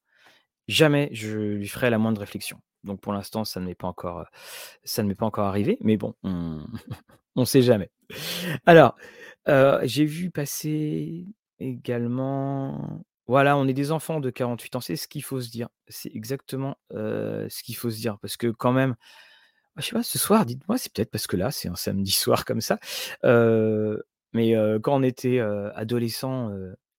jamais 0.68 1.08
je 1.12 1.38
lui 1.38 1.68
ferais 1.68 1.90
la 1.90 1.98
moindre 1.98 2.20
réflexion. 2.20 2.60
Donc 2.84 3.00
pour 3.00 3.12
l'instant, 3.12 3.44
ça 3.44 3.60
ne 3.60 3.66
m'est 3.66 3.74
pas 3.74 3.88
encore, 3.88 4.26
ça 4.84 5.02
ne 5.02 5.08
m'est 5.08 5.14
pas 5.14 5.26
encore 5.26 5.46
arrivé, 5.46 5.78
mais 5.80 5.96
bon, 5.96 6.14
on 6.22 6.64
on 7.36 7.44
sait 7.44 7.62
jamais. 7.62 7.90
Alors, 8.66 8.96
heu, 9.48 9.78
j'ai 9.84 10.04
vu 10.04 10.30
passer 10.30 11.26
également 11.58 13.02
voilà, 13.28 13.56
on 13.58 13.66
est 13.68 13.72
des 13.74 13.90
enfants 13.92 14.20
de 14.20 14.30
48 14.30 14.76
ans, 14.76 14.80
c'est 14.80 14.96
ce 14.96 15.08
qu'il 15.08 15.22
faut 15.24 15.40
se 15.40 15.50
dire. 15.50 15.68
C'est 15.88 16.14
exactement, 16.14 16.76
heu, 16.94 17.46
ce 17.50 17.62
qu'il 17.64 17.76
faut 17.76 17.90
se 17.90 17.96
dire 17.98 18.18
parce 18.20 18.36
que 18.36 18.48
quand 18.48 18.72
même, 18.72 18.94
je 19.78 19.82
sais 19.86 19.92
pas, 19.92 20.02
ce 20.04 20.18
soir, 20.18 20.46
dites-moi, 20.46 20.78
c'est 20.78 20.92
peut-être 20.92 21.10
parce 21.10 21.26
que 21.26 21.36
là, 21.36 21.50
c'est 21.52 21.68
un 21.68 21.76
samedi 21.76 22.12
soir 22.12 22.44
comme 22.46 22.60
ça, 22.62 22.78
heu, 23.24 24.04
mais 24.34 24.54
quand 24.82 24.96
on 24.96 25.02
était, 25.04 25.38
heu, 25.40 25.70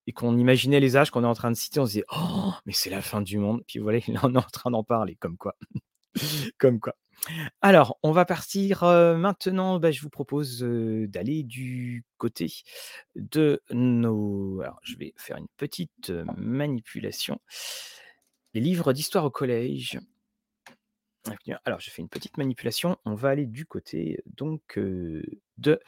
et 0.07 0.13
qu'on 0.13 0.37
imaginait 0.37 0.79
les 0.79 0.97
âges 0.97 1.11
qu'on 1.11 1.23
est 1.23 1.27
en 1.27 1.33
train 1.35 1.51
de 1.51 1.57
citer, 1.57 1.79
on 1.81 1.85
se 1.85 1.91
disait: 1.93 2.05
«Oh, 2.15 2.53
mais 2.65 2.73
c'est 2.73 2.89
la 2.89 3.01
fin 3.01 3.21
du 3.21 3.39
monde!» 3.39 3.63
puis 3.67 3.79
voilà, 3.79 3.99
là, 4.07 4.21
on 4.23 4.33
est 4.35 4.37
en 4.37 4.41
train 4.43 4.71
d'en 4.71 4.83
parler, 4.83 5.15
comme 5.17 5.37
quoi. 5.37 5.55
Comme 6.57 6.79
quoi. 6.79 6.95
Alors, 7.61 7.97
on 8.03 8.11
va 8.11 8.25
partir, 8.25 8.83
maintenant, 8.83 9.79
bah, 9.79 9.91
je 9.91 10.01
vous 10.01 10.09
propose, 10.09 10.63
d'aller 10.63 11.43
du 11.43 12.05
côté 12.17 12.51
de 13.15 13.61
nos 13.71 14.61
alors, 14.61 14.79
je 14.83 14.95
vais 14.97 15.13
faire 15.17 15.37
une 15.37 15.47
petite, 15.57 16.11
manipulation. 16.37 17.39
Les 18.53 18.61
livres 18.61 18.93
d'histoire 18.93 19.25
au 19.25 19.31
collège. 19.31 19.99
Alors, 21.65 21.79
je 21.79 21.89
fais 21.89 22.01
une 22.01 22.09
petite 22.09 22.37
manipulation. 22.37 22.97
On 23.05 23.13
va 23.13 23.29
aller 23.29 23.45
du 23.45 23.65
côté 23.65 24.21
donc, 24.25 24.79
de 25.57 25.79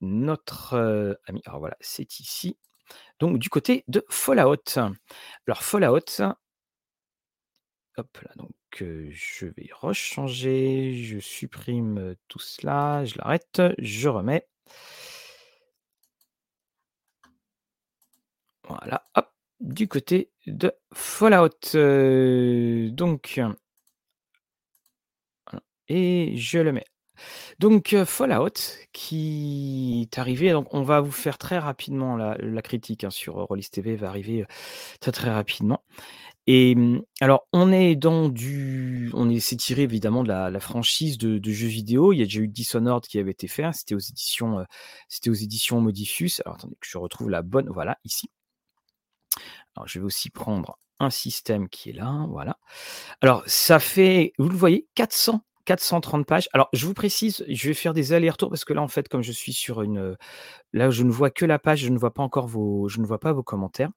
notre, 0.00 1.18
ami. 1.26 1.42
Alors 1.46 1.60
voilà, 1.60 1.76
c'est 1.80 2.20
ici. 2.20 2.56
Donc 3.18 3.38
du 3.38 3.48
côté 3.48 3.84
de 3.88 4.04
Fallout. 4.08 4.78
Alors 5.46 5.62
Fallout 5.62 6.22
là, 8.22 8.30
donc 8.36 8.50
je 9.10 9.46
vais 9.46 9.68
rechanger, 9.72 10.94
je 11.02 11.18
supprime, 11.18 12.14
tout 12.28 12.38
cela, 12.38 13.04
je 13.04 13.16
l'arrête, 13.18 13.62
je 13.78 14.08
remets. 14.08 14.46
Voilà, 18.68 19.04
hop, 19.16 19.26
du 19.60 19.88
côté 19.88 20.30
de 20.46 20.72
Fallout, 20.94 21.48
donc 22.94 23.40
et 25.88 26.36
je 26.36 26.58
le 26.58 26.72
mets. 26.72 26.86
Donc 27.58 27.94
Fallout 28.06 28.48
qui 28.92 30.02
est 30.10 30.18
arrivé 30.18 30.52
donc 30.52 30.72
on 30.72 30.82
va 30.82 31.00
vous 31.00 31.12
faire 31.12 31.36
très 31.36 31.58
rapidement 31.58 32.16
la 32.16 32.62
critique, 32.62 33.04
hein, 33.04 33.10
sur 33.10 33.34
Rollis 33.34 33.68
TV 33.70 33.96
va 33.96 34.08
arriver, 34.08 34.46
très, 35.00 35.12
très 35.12 35.30
rapidement. 35.30 35.84
Et 36.46 36.74
mmh, 36.74 37.02
alors 37.20 37.46
on 37.52 37.70
est 37.72 37.96
dans 37.96 38.28
du 38.28 39.10
on 39.14 39.28
est 39.30 39.40
c'est 39.40 39.56
tiré 39.56 39.82
évidemment 39.82 40.22
de 40.24 40.28
la 40.28 40.60
franchise 40.60 41.18
de 41.18 41.40
jeux 41.50 41.68
vidéo. 41.68 42.12
Il 42.12 42.18
y 42.18 42.22
a 42.22 42.24
déjà 42.24 42.40
eu 42.40 42.48
Dishonored 42.48 43.06
qui 43.06 43.18
avait 43.18 43.30
été 43.32 43.48
fait, 43.48 43.64
hein, 43.64 43.72
c'était 43.72 43.94
aux 43.94 43.98
éditions, 43.98 44.60
heu, 44.60 44.66
c'était 45.08 45.30
aux 45.30 45.34
éditions 45.34 45.80
Modiphius. 45.80 46.40
Alors 46.44 46.56
attendez 46.56 46.76
que 46.80 46.86
je 46.88 46.98
retrouve 46.98 47.30
la 47.30 47.42
bonne 47.42 47.68
voilà, 47.70 47.98
ici. 48.04 48.30
Alors 49.76 49.86
je 49.88 49.98
vais 49.98 50.04
aussi 50.04 50.30
prendre 50.30 50.78
un 50.98 51.10
système 51.10 51.68
qui 51.68 51.90
est 51.90 51.92
là, 51.94 52.26
voilà. 52.30 52.58
Alors 53.22 53.42
ça 53.46 53.78
fait, 53.80 54.32
vous 54.38 54.48
le 54.48 54.56
voyez, 54.56 54.86
400-430 55.76 56.26
pages. 56.26 56.48
Alors 56.52 56.68
je 56.72 56.86
vous 56.86 56.94
précise, 56.94 57.44
je 57.48 57.68
vais 57.68 57.74
faire 57.74 57.94
des 57.94 58.12
allers-retours 58.12 58.50
parce 58.50 58.64
que 58.64 58.72
là, 58.72 58.82
en 58.82 58.88
fait, 58.88 59.08
comme 59.08 59.22
je 59.22 59.32
suis 59.32 59.52
sur 59.52 59.82
une, 59.82 59.98
heu, 59.98 60.16
là, 60.72 60.90
je 60.90 61.04
ne 61.04 61.10
vois 61.12 61.30
que 61.30 61.46
la 61.46 61.58
page, 61.58 61.80
je 61.80 61.90
ne 61.90 61.98
vois 61.98 62.14
pas 62.14 62.22
encore 62.24 62.48
vos 62.48 62.88
je 62.88 63.00
ne 63.00 63.06
vois 63.06 63.20
pas 63.20 63.32
vos 63.32 63.42
commentaires. 63.44 63.90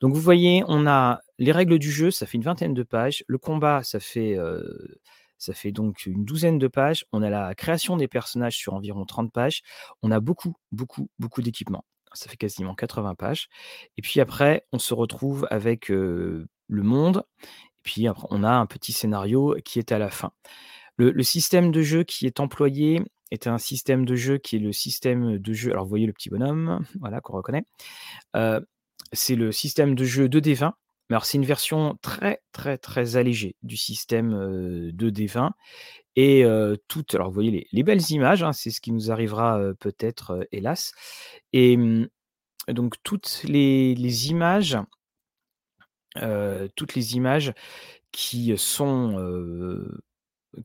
Donc 0.00 0.14
vous 0.14 0.20
voyez, 0.20 0.64
on 0.68 0.86
a 0.86 1.20
les 1.38 1.52
règles 1.52 1.78
du 1.78 1.90
jeu, 1.90 2.10
ça 2.10 2.26
fait 2.26 2.36
une 2.38 2.44
vingtaine 2.44 2.74
de 2.74 2.82
pages. 2.82 3.24
Le 3.28 3.38
combat, 3.38 3.82
ça 3.82 4.00
fait, 4.00 4.36
heu, 4.36 4.98
ça 5.38 5.52
fait 5.54 5.72
donc 5.72 6.06
une 6.06 6.24
douzaine 6.24 6.58
de 6.58 6.68
pages. 6.68 7.04
On 7.12 7.22
a 7.22 7.30
la 7.30 7.54
création 7.54 7.96
des 7.96 8.08
personnages 8.08 8.56
sur 8.56 8.74
environ 8.74 9.04
30 9.04 9.32
pages. 9.32 9.62
On 10.02 10.10
a 10.10 10.20
beaucoup, 10.20 10.54
beaucoup, 10.72 11.08
beaucoup 11.18 11.42
d'équipements. 11.42 11.84
Ça 12.14 12.28
fait 12.30 12.36
quasiment 12.36 12.74
80 12.74 13.14
pages. 13.14 13.48
Et 13.96 14.02
puis 14.02 14.20
après, 14.20 14.66
on 14.72 14.78
se 14.78 14.94
retrouve 14.94 15.46
avec, 15.50 15.90
heu, 15.90 16.46
le 16.68 16.82
monde 16.82 17.24
et 17.58 17.82
puis 17.84 18.06
après 18.08 18.26
on 18.30 18.44
a 18.44 18.50
un 18.52 18.66
petit 18.66 18.92
scénario 18.92 19.56
qui 19.64 19.78
est 19.78 19.92
à 19.92 19.98
la 19.98 20.10
fin. 20.10 20.32
Le 20.98 21.22
système 21.22 21.72
de 21.72 21.82
jeu 21.82 22.04
qui 22.04 22.26
est 22.26 22.40
employé 22.40 23.02
est 23.30 23.46
un 23.46 23.58
système 23.58 24.04
de 24.04 24.14
jeu 24.14 24.38
qui 24.38 24.56
est 24.56 24.58
le 24.58 24.72
système 24.72 25.38
de 25.38 25.52
jeu 25.52 25.70
alors 25.72 25.84
vous 25.84 25.90
voyez 25.90 26.06
le 26.06 26.12
petit 26.12 26.30
bonhomme, 26.30 26.80
voilà, 27.00 27.20
qu'on 27.20 27.34
reconnaît. 27.36 27.64
Heu, 28.36 28.66
c'est 29.12 29.36
le 29.36 29.52
système 29.52 29.94
de 29.94 30.04
jeu 30.04 30.28
2D20, 30.28 30.74
mais 31.10 31.16
alors 31.16 31.26
c'est 31.26 31.38
une 31.38 31.44
version 31.46 31.98
très, 32.02 32.42
très, 32.52 32.78
très 32.78 33.16
allégée 33.16 33.56
du 33.62 33.76
système, 33.76 34.34
heu, 34.34 34.92
2D20 34.92 35.54
et 36.16 36.44
heu, 36.44 36.78
toutes 36.88 37.14
alors 37.16 37.28
vous 37.28 37.34
voyez 37.34 37.50
les 37.52 37.68
les 37.72 37.82
belles 37.84 38.10
images, 38.10 38.42
hein, 38.44 38.52
c'est 38.52 38.70
ce 38.70 38.80
qui 38.82 38.92
nous 38.92 39.10
arrivera, 39.12 39.60
heu, 39.60 39.74
peut-être, 39.80 40.46
hélas. 40.52 40.92
Et 41.54 41.76
mmh, 41.76 42.08
donc 42.70 42.96
toutes 43.04 43.42
les 43.48 44.30
images 44.30 44.78
toutes 46.76 46.94
les 46.94 47.16
images 47.16 47.52
qui 48.12 48.56
sont, 48.58 49.16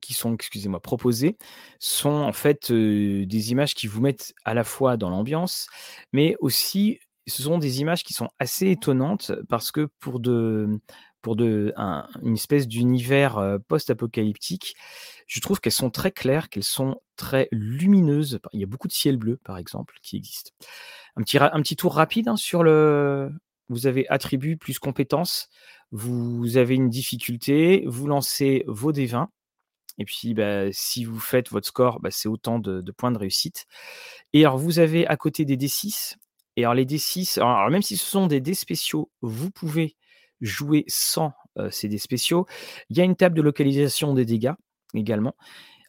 qui 0.01 0.13
sont, 0.13 0.33
excusez-moi, 0.33 0.79
proposées 0.79 1.37
sont 1.79 2.09
en 2.09 2.33
fait, 2.33 2.71
des 2.71 3.51
images 3.51 3.73
qui 3.73 3.87
vous 3.87 4.01
mettent 4.01 4.33
à 4.45 4.53
la 4.53 4.63
fois 4.63 4.97
dans 4.97 5.09
l'ambiance, 5.09 5.67
mais 6.13 6.35
aussi 6.39 6.99
ce 7.27 7.43
sont 7.43 7.57
des 7.57 7.81
images 7.81 8.03
qui 8.03 8.13
sont 8.13 8.29
assez 8.39 8.71
étonnantes 8.71 9.31
parce 9.49 9.71
que 9.71 9.89
pour 9.99 10.19
de 10.19 10.79
pour 11.21 11.35
de 11.35 11.73
un 11.75 12.07
une 12.23 12.35
espèce 12.35 12.67
d'univers, 12.67 13.59
post-apocalyptique, 13.67 14.75
je 15.27 15.39
trouve 15.41 15.59
qu'elles 15.59 15.73
sont 15.73 15.89
très 15.89 16.11
claires, 16.11 16.49
qu'elles 16.49 16.63
sont 16.63 17.01
très 17.17 17.49
lumineuses. 17.51 18.39
Il 18.53 18.61
y 18.61 18.63
a 18.63 18.67
beaucoup 18.67 18.87
de 18.87 18.93
ciel 18.93 19.17
bleu, 19.17 19.37
par 19.43 19.57
exemple, 19.57 19.95
qui 20.01 20.15
existe. 20.15 20.53
Un 21.17 21.23
petit 21.23 21.37
un 21.37 21.61
petit 21.61 21.75
tour 21.75 21.95
rapide, 21.95 22.29
hein, 22.29 22.37
sur 22.37 22.63
le 22.63 23.31
vous 23.69 23.87
avez 23.87 24.07
attributs 24.07 24.55
plus 24.57 24.79
compétences, 24.79 25.49
vous 25.91 26.57
avez 26.57 26.75
une 26.75 26.89
difficulté, 26.89 27.83
vous 27.87 28.07
lancez 28.07 28.63
vos 28.67 28.93
20 28.93 29.29
et 29.99 30.05
puis, 30.05 30.33
bah, 30.35 30.71
si 30.71 31.05
vous 31.05 31.19
faites 31.19 31.49
votre 31.51 31.67
score, 31.67 31.99
bah, 32.01 32.09
c'est 32.11 32.29
autant 32.29 32.59
de 32.59 32.91
points 32.91 33.11
de 33.11 33.17
réussite. 33.17 33.65
Et 34.33 34.41
alors 34.45 34.57
vous 34.57 34.79
avez 34.79 35.07
à 35.07 35.17
côté 35.17 35.45
des 35.45 35.57
dés 35.57 35.67
6 35.67 36.17
et 36.55 36.63
alors 36.63 36.73
les 36.75 36.85
dés 36.85 36.97
6 36.97 37.37
alors 37.37 37.69
même 37.69 37.81
si 37.81 37.97
ce 37.97 38.05
sont 38.05 38.27
des 38.27 38.41
dés 38.41 38.53
spéciaux, 38.55 39.11
vous 39.21 39.51
pouvez 39.51 39.95
jouer 40.41 40.83
sans, 40.87 41.33
heu, 41.59 41.69
ces 41.71 41.87
dés 41.89 41.97
spéciaux. 41.97 42.45
Il 42.89 42.97
y 42.97 43.01
a 43.01 43.03
une 43.03 43.15
table 43.15 43.35
de 43.37 43.41
localisation 43.41 44.13
des 44.13 44.25
dégâts 44.25 44.53
également. 44.93 45.35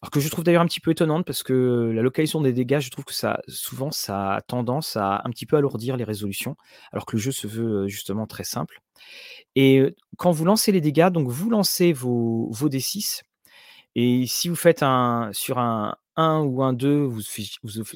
Alors 0.02 0.10
que 0.12 0.20
je 0.20 0.28
trouve 0.30 0.44
d'ailleurs 0.44 0.62
un 0.62 0.66
petit 0.66 0.80
peu 0.80 0.92
étonnante 0.92 1.26
parce 1.26 1.42
que 1.44 1.92
la 1.94 2.02
localisation 2.02 2.40
des 2.42 2.52
dégâts, 2.52 2.80
je 2.80 2.90
trouve 2.90 3.04
que 3.04 3.14
ça 3.14 3.40
souvent 3.48 3.90
ça 3.92 4.34
a 4.36 4.40
tendance 4.42 4.96
à 4.96 5.22
un 5.24 5.30
petit 5.30 5.46
peu 5.46 5.56
alourdir 5.56 5.96
les 5.96 6.04
résolutions, 6.04 6.56
alors 6.92 7.06
que 7.06 7.16
le 7.16 7.22
jeu 7.22 7.32
se 7.32 7.46
veut, 7.48 7.84
heu, 7.84 7.88
justement 7.88 8.26
très 8.26 8.44
simple. 8.44 8.80
Et 9.56 9.80
heu, 9.80 9.96
quand 10.18 10.32
vous 10.32 10.44
lancez 10.46 10.72
les 10.72 10.80
dégâts, 10.82 11.10
donc 11.10 11.28
vous 11.28 11.50
lancez 11.50 11.92
vos 11.92 12.48
vos 12.52 12.68
dés 12.70 12.80
6 12.80 13.22
et 14.00 14.26
si 14.26 14.48
vous 14.48 14.54
faites 14.56 14.82
un 14.82 15.30
sur 15.32 15.58
un 15.58 15.96
1 16.16 16.40
ou 16.40 16.62
un 16.64 16.72
2, 16.72 17.02
vous 17.04 17.22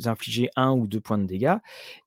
infligez 0.06 0.48
1 0.56 0.70
ou 0.72 0.86
2 0.86 1.00
points 1.00 1.18
de 1.18 1.26
dégâts 1.26 1.56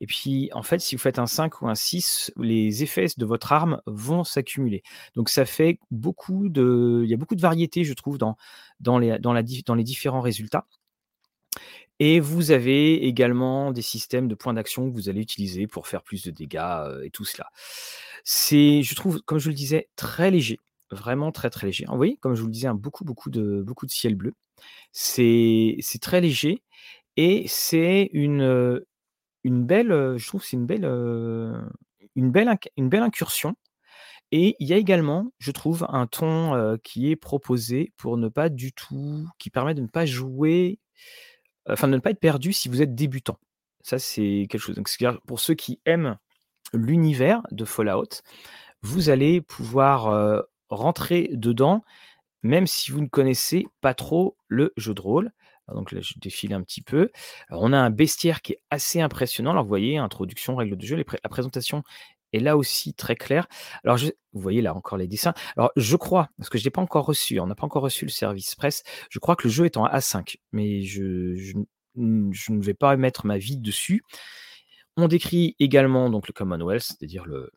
et 0.01 0.07
puis, 0.07 0.49
en 0.53 0.63
fait, 0.63 0.79
si 0.79 0.95
vous 0.95 1.01
faites 1.01 1.19
un 1.19 1.27
5 1.27 1.61
ou 1.61 1.67
un 1.69 1.75
6, 1.75 2.31
les 2.37 2.83
effets 2.83 3.07
de 3.17 3.25
votre 3.25 3.51
arme 3.53 3.81
vont 3.85 4.23
s'accumuler. 4.23 4.83
Donc 5.15 5.29
ça 5.29 5.45
fait 5.45 5.79
beaucoup 5.91 6.49
de 6.49 7.01
il 7.03 7.09
y 7.09 7.13
a 7.13 7.17
beaucoup 7.17 7.35
de 7.35 7.41
variété, 7.41 7.83
je 7.83 7.93
trouve, 7.93 8.17
dans 8.17 8.37
dans 8.79 8.97
les 8.99 9.19
dans 9.19 9.33
les 9.75 9.83
différents 9.83 10.21
résultats 10.21 10.65
et 11.99 12.19
vous 12.19 12.51
avez 12.51 13.05
également 13.07 13.71
des 13.71 13.81
systèmes 13.81 14.27
de 14.27 14.35
points 14.35 14.53
d'action 14.53 14.89
que 14.89 14.93
vous 14.95 15.09
allez 15.09 15.21
utiliser 15.21 15.67
pour 15.67 15.87
faire 15.87 16.03
plus 16.03 16.23
de 16.23 16.31
dégâts, 16.31 16.57
heu 16.87 17.05
et 17.05 17.09
tout 17.09 17.25
cela. 17.25 17.49
C'est, 18.23 18.81
je 18.83 18.95
trouve, 18.95 19.21
comme 19.21 19.37
je 19.39 19.49
le 19.49 19.55
disais, 19.55 19.87
très 19.95 20.31
léger, 20.31 20.59
vraiment 20.91 21.31
très, 21.31 21.49
très 21.49 21.67
léger. 21.67 21.85
Vous 21.87 21.97
voyez, 21.97 22.17
comme 22.17 22.35
je 22.35 22.41
vous 22.41 22.47
le 22.47 22.53
disais, 22.53 22.67
hein, 22.67 22.75
beaucoup, 22.75 23.05
beaucoup 23.05 23.29
de 23.29 23.61
beaucoup 23.61 23.85
de 23.85 23.91
ciel 23.91 24.15
bleu. 24.15 24.33
C'est 24.91 25.77
très 26.01 26.21
léger 26.21 26.61
et 27.17 27.45
c'est 27.47 28.09
une, 28.13 28.83
une 29.43 29.65
belle, 29.65 30.17
je 30.17 30.27
trouve 30.27 30.43
c'est 30.43 30.57
une 30.57 30.65
belle, 30.65 30.85
une 32.15 32.31
belle 32.31 32.57
une 32.77 32.89
belle 32.89 33.03
incursion 33.03 33.55
et 34.31 34.55
il 34.59 34.67
y 34.67 34.73
a 34.73 34.77
également, 34.77 35.31
je 35.39 35.51
trouve, 35.51 35.85
un 35.89 36.07
ton, 36.07 36.77
qui 36.83 37.11
est 37.11 37.15
proposé 37.15 37.93
pour 37.97 38.17
ne 38.17 38.27
pas 38.27 38.49
du 38.49 38.73
tout 38.73 39.27
qui 39.39 39.49
permet 39.49 39.75
de 39.75 39.81
ne 39.81 39.87
pas 39.87 40.05
jouer, 40.05 40.79
enfin 41.69 41.87
de 41.87 41.93
ne 41.93 41.99
pas 41.99 42.11
être 42.11 42.19
perdu 42.19 42.53
si 42.53 42.69
vous 42.69 42.81
êtes 42.81 42.95
débutant. 42.95 43.39
Ça, 43.81 43.99
c'est 43.99 44.47
quelque 44.49 44.61
chose 44.61 44.75
donc 44.75 44.89
pour 45.27 45.39
ceux 45.39 45.53
qui 45.53 45.79
aiment 45.85 46.17
l'univers 46.73 47.43
de 47.51 47.65
Fallout, 47.65 48.23
vous 48.81 49.09
allez 49.09 49.41
pouvoir, 49.41 50.43
rentrer 50.69 51.29
dedans, 51.33 51.83
même 52.43 52.67
si 52.67 52.91
vous 52.91 53.01
ne 53.01 53.07
connaissez 53.07 53.65
pas 53.81 53.93
trop 53.93 54.37
le 54.47 54.73
jeu 54.77 54.93
de 54.93 55.01
rôle. 55.01 55.31
Donc 55.73 55.91
là, 55.91 55.99
je 56.01 56.13
défile 56.17 56.53
un 56.53 56.61
petit 56.61 56.81
peu. 56.81 57.09
On 57.49 57.73
a 57.73 57.77
un 57.77 57.89
bestiaire 57.89 58.41
qui 58.41 58.53
est 58.53 58.61
assez 58.69 59.01
impressionnant. 59.01 59.51
Alors 59.51 59.63
vous 59.63 59.69
voyez, 59.69 59.97
introduction, 59.97 60.55
règles 60.55 60.77
de 60.77 60.85
jeu, 60.85 60.95
la 60.95 61.29
présentation 61.29 61.83
est 62.33 62.39
là 62.39 62.57
aussi 62.57 62.93
très 62.93 63.15
claire. 63.15 63.47
Alors 63.83 63.97
vous 63.97 64.11
voyez 64.41 64.61
là 64.61 64.75
encore 64.75 64.97
les 64.97 65.07
dessins. 65.07 65.33
Alors 65.57 65.71
je 65.75 65.95
crois, 65.95 66.29
parce 66.37 66.49
que 66.49 66.57
je 66.57 66.63
l'ai 66.63 66.69
pas 66.69 66.81
encore 66.81 67.05
reçu, 67.05 67.39
on 67.39 67.47
n'a 67.47 67.55
pas 67.55 67.65
encore 67.65 67.83
reçu 67.83 68.05
le 68.05 68.11
service 68.11 68.55
presse, 68.55 68.83
je 69.09 69.19
crois 69.19 69.35
que 69.35 69.47
le 69.47 69.53
jeu 69.53 69.65
est 69.65 69.77
en 69.77 69.87
A5, 69.87 70.37
mais 70.51 70.83
je 70.83 71.35
je 71.95 72.51
ne 72.51 72.61
vais 72.61 72.73
pas 72.73 72.97
mettre 72.97 73.25
ma 73.25 73.37
vie 73.37 73.57
dessus. 73.57 74.03
On 74.97 75.07
décrit 75.07 75.55
également 75.59 76.09
donc 76.09 76.27
le 76.27 76.33
Commonwealth, 76.33 76.83
c'est-à-dire 76.83 77.25
le 77.25 77.51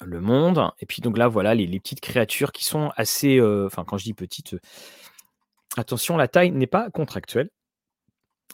le 0.00 0.20
monde 0.20 0.70
et 0.80 0.86
puis 0.86 1.02
donc 1.02 1.18
là, 1.18 1.28
voilà 1.28 1.54
les 1.54 1.80
petites 1.80 2.00
créatures 2.00 2.52
qui 2.52 2.64
sont 2.64 2.90
assez, 2.96 3.38
heu, 3.38 3.66
enfin 3.66 3.84
quand 3.84 3.98
je 3.98 4.04
dis 4.04 4.14
petites, 4.14 4.54
heu, 4.54 4.60
attention 5.76 6.16
la 6.16 6.28
taille 6.28 6.50
n'est 6.52 6.66
pas 6.66 6.90
contractuelle 6.90 7.50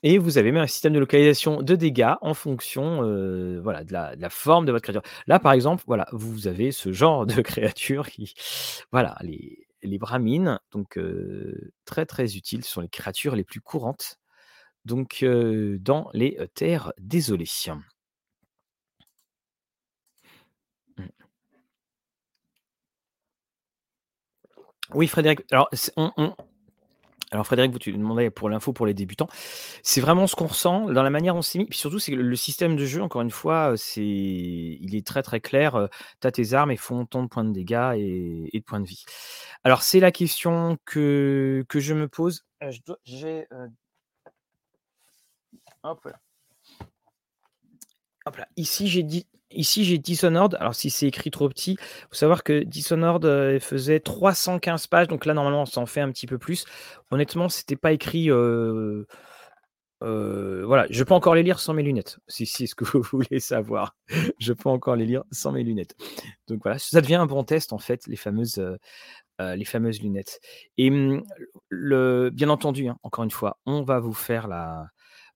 et 0.02 0.18
vous 0.18 0.38
avez 0.38 0.50
même 0.50 0.62
un 0.62 0.66
système 0.66 0.92
de 0.92 0.98
localisation 0.98 1.62
de 1.62 1.76
dégâts 1.76 2.14
en 2.22 2.34
fonction, 2.34 3.04
heu, 3.04 3.60
voilà 3.62 3.84
de 3.84 3.92
la 3.92 4.30
forme 4.30 4.66
de 4.66 4.72
votre 4.72 4.82
créature. 4.82 5.02
Là, 5.26 5.38
par 5.38 5.52
exemple, 5.52 5.84
voilà, 5.86 6.06
vous 6.12 6.48
avez 6.48 6.72
ce 6.72 6.92
genre 6.92 7.24
de 7.26 7.40
créatures 7.42 8.08
qui 8.08 8.34
voilà, 8.90 9.16
les 9.22 9.66
les 9.84 9.98
Brahmines, 9.98 10.60
donc 10.70 10.98
très, 11.84 12.06
très 12.06 12.36
utiles. 12.36 12.64
Ce 12.64 12.70
sont 12.70 12.80
les 12.80 12.88
créatures 12.88 13.36
les 13.36 13.44
plus 13.44 13.60
courantes, 13.60 14.18
donc 14.84 15.24
dans 15.24 16.08
les, 16.12 16.38
terres 16.54 16.92
désolées. 16.98 17.50
Oui, 24.94 25.08
Frédéric, 25.08 25.40
alors 27.32 27.46
Frédéric, 27.46 27.72
vous 27.72 27.78
tu 27.78 27.92
demandais 27.92 28.30
pour 28.30 28.50
l'info 28.50 28.74
pour 28.74 28.84
les 28.84 28.92
débutants. 28.92 29.28
C'est 29.82 30.02
vraiment 30.02 30.26
ce 30.26 30.36
qu'on 30.36 30.46
ressent 30.48 30.90
dans 30.90 31.02
la 31.02 31.08
manière 31.08 31.34
dont 31.34 31.40
c'est 31.40 31.58
mis, 31.58 31.64
puis 31.64 31.78
surtout, 31.78 31.98
c'est 31.98 32.12
que 32.12 32.16
le 32.16 32.36
système 32.36 32.76
de 32.76 32.84
jeu, 32.84 33.02
encore 33.02 33.22
une 33.22 33.30
fois, 33.30 33.72
heu, 33.72 33.76
c'est 33.78 34.04
il 34.04 34.94
est 34.94 35.06
très, 35.06 35.22
très 35.22 35.40
clair, 35.40 35.76
heu, 35.76 35.88
tu 36.20 36.26
as 36.26 36.32
tes 36.32 36.52
armes, 36.52 36.70
elles 36.72 36.76
font 36.78 37.06
tant 37.06 37.22
de 37.22 37.28
points 37.28 37.44
de 37.44 37.52
dégâts 37.52 37.94
et 37.96 38.50
et 38.54 38.60
de 38.60 38.64
points 38.64 38.80
de 38.80 38.86
vie. 38.86 39.04
Alors 39.64 39.82
c'est 39.82 40.00
la 40.00 40.12
question 40.12 40.76
que 40.84 41.64
je 41.74 41.94
me 41.94 42.06
pose, 42.06 42.44
heu 42.62 43.70
hop 45.84 46.04
là. 46.04 46.20
Hop 48.26 48.36
là, 48.36 48.46
ici 48.56 48.88
j'ai 48.88 49.02
dit 49.02 49.26
ici 49.54 49.84
j'ai 49.84 49.98
Dishonored, 49.98 50.56
alors 50.60 50.74
si 50.74 50.90
c'est 50.90 51.06
écrit 51.06 51.30
trop 51.30 51.48
petit, 51.48 51.76
faut 52.10 52.14
savoir 52.14 52.42
que 52.44 52.62
Dishonored, 52.64 53.24
heu, 53.24 53.58
faisait 53.60 54.00
315 54.00 54.86
pages, 54.86 55.08
donc 55.08 55.26
là 55.26 55.34
normalement 55.34 55.66
ça 55.66 55.80
en 55.80 55.86
fait 55.86 56.00
un 56.00 56.10
petit 56.12 56.26
peu 56.26 56.38
plus. 56.38 56.64
Honnêtement, 57.10 57.48
c'était 57.48 57.76
pas 57.76 57.92
écrit, 57.92 58.30
heu 58.30 59.06
heu, 60.02 60.62
voilà, 60.66 60.86
je 60.90 61.04
peux 61.04 61.14
encore 61.14 61.34
les 61.34 61.42
lire 61.42 61.60
sans 61.60 61.74
mes 61.74 61.82
lunettes, 61.82 62.18
si 62.28 62.46
c'est 62.46 62.66
ce 62.66 62.74
que 62.74 62.84
vous 62.84 63.02
voulez 63.12 63.40
savoir. 63.40 63.96
Je 64.38 64.52
peux 64.52 64.68
encore 64.68 64.96
les 64.96 65.06
lire 65.06 65.24
sans 65.32 65.52
mes 65.52 65.62
lunettes. 65.62 65.94
Donc 66.48 66.60
voilà, 66.64 66.78
ça 66.78 67.00
devient 67.00 67.16
un 67.16 67.26
bon 67.26 67.44
test 67.44 67.72
en 67.72 67.78
fait, 67.78 68.06
les 68.06 68.16
fameuses, 68.16 68.58
lunettes 70.02 70.40
et 70.78 70.90
mmh, 70.90 71.22
bien 72.30 72.48
entendu, 72.48 72.88
hein, 72.88 72.98
encore 73.02 73.24
une 73.24 73.30
fois, 73.30 73.58
on 73.66 73.82
va 73.82 73.98
vous 74.00 74.12
faire 74.14 74.48
la 74.48 74.88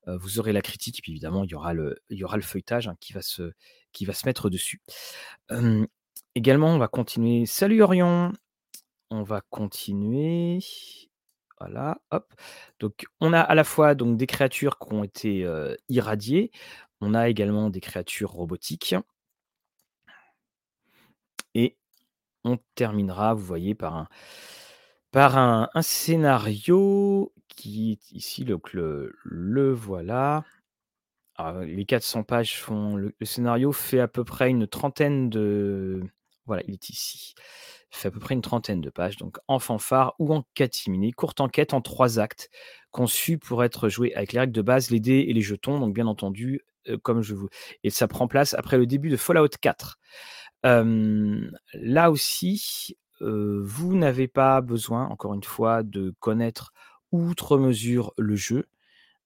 vous 0.06 0.38
aurez 0.38 0.52
la 0.52 0.62
critique 0.62 1.00
et 1.00 1.02
puis 1.02 1.12
évidemment 1.12 1.44
il 1.44 1.50
y 1.50 1.54
aura 1.54 1.74
le 1.74 1.98
il 2.10 2.18
y 2.18 2.24
aura 2.24 2.36
le 2.36 2.42
feuilletage, 2.42 2.88
hein, 2.88 2.96
qui 3.00 3.12
va 3.12 3.22
se 3.22 3.52
va 4.04 4.12
se 4.12 4.26
mettre 4.26 4.50
dessus. 4.50 4.80
Également 6.34 6.68
on 6.68 6.78
va 6.78 6.88
continuer 6.88 7.46
salut 7.46 7.82
Orion! 7.82 8.32
On 9.10 9.22
va 9.22 9.40
continuer, 9.50 10.58
voilà, 11.60 11.98
hop. 12.10 12.34
Donc 12.80 13.06
on 13.20 13.32
a 13.32 13.40
à 13.40 13.54
la 13.54 13.62
fois 13.64 13.94
donc 13.94 14.16
des 14.16 14.26
créatures 14.26 14.78
qui 14.78 14.92
ont 14.92 15.04
été, 15.04 15.48
irradiées, 15.88 16.50
on 17.00 17.14
a 17.14 17.28
également 17.28 17.70
des 17.70 17.80
créatures 17.80 18.30
robotiques 18.32 18.96
et 21.54 21.76
on 22.44 22.58
terminera, 22.74 23.34
vous 23.34 23.44
voyez, 23.44 23.74
par 23.74 23.96
un 23.96 24.08
par 25.12 25.38
un 25.38 25.68
scénario 25.82 27.32
qui 27.48 27.92
est 27.92 28.12
ici, 28.12 28.44
donc 28.44 28.72
le 28.72 29.14
le 29.24 29.72
voilà. 29.72 30.44
Alors 31.38 31.62
les 31.62 31.84
400 31.84 32.22
pages 32.22 32.58
font 32.60 32.96
le 32.96 33.12
scénario 33.22 33.72
fait 33.72 34.00
à 34.00 34.08
peu 34.08 34.24
près 34.24 34.48
une 34.50 34.66
trentaine 34.66 35.28
de 35.28 36.02
voilà, 36.46 36.62
il 36.68 36.74
est 36.74 36.90
ici. 36.90 37.34
Fait 37.90 38.08
à 38.08 38.10
peu 38.12 38.20
près 38.20 38.34
une 38.34 38.40
trentaine 38.42 38.80
de 38.80 38.88
pages, 38.90 39.16
donc 39.16 39.38
en 39.48 39.58
fanfare 39.58 40.14
ou 40.20 40.32
en 40.32 40.44
catimini, 40.54 41.10
courte 41.12 41.40
enquête 41.40 41.74
en 41.74 41.80
3 41.80 42.18
actes, 42.20 42.50
conçue 42.92 43.36
pour 43.38 43.64
être 43.64 43.88
jouée 43.88 44.14
avec 44.14 44.32
les 44.32 44.38
règles 44.40 44.52
de 44.52 44.62
base, 44.62 44.90
les 44.90 45.00
dés 45.00 45.24
et 45.28 45.32
les 45.32 45.40
jetons, 45.42 45.80
donc 45.80 45.92
bien 45.94 46.06
entendu, 46.06 46.60
heu, 46.88 46.98
comme 46.98 47.22
je 47.22 47.34
vous 47.34 47.48
et 47.84 47.90
ça 47.90 48.06
prend 48.08 48.28
place 48.28 48.54
après 48.54 48.78
le 48.78 48.86
début 48.86 49.10
de 49.10 49.16
Fallout 49.16 49.48
4. 49.60 49.98
Hem, 50.64 51.52
là 51.74 52.10
aussi, 52.12 52.96
heu, 53.22 53.62
vous 53.64 53.96
n'avez 53.96 54.28
pas 54.28 54.60
besoin, 54.62 55.06
encore 55.08 55.34
une 55.34 55.44
fois, 55.44 55.82
de 55.82 56.14
connaître 56.20 56.72
outre 57.12 57.58
mesure 57.58 58.12
le 58.18 58.36
jeu, 58.36 58.66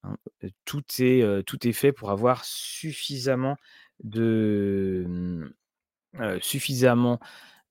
hein. 0.03 0.17
Tout 0.65 0.83
est, 1.01 1.43
tout 1.45 1.67
est 1.69 1.73
fait 1.73 1.93
pour 1.93 2.11
avoir 2.11 2.45
suffisamment 2.45 3.57
de, 4.03 5.05
mmh, 5.07 5.51
suffisamment 6.41 7.21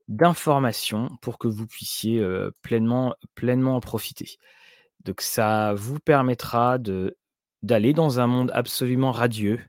d'informations 0.08 1.10
pour 1.22 1.38
que 1.38 1.48
vous 1.48 1.68
puissiez, 1.68 2.24
pleinement 2.62 3.16
pleinement 3.36 3.76
en 3.76 3.80
profiter. 3.80 4.38
Donc 5.06 5.22
ça 5.22 5.74
vous 5.76 6.00
permettra 6.00 6.78
d'aller 7.64 7.94
dans 7.94 8.20
un 8.20 8.28
monde 8.28 8.52
absolument 8.54 9.12
radieux, 9.12 9.60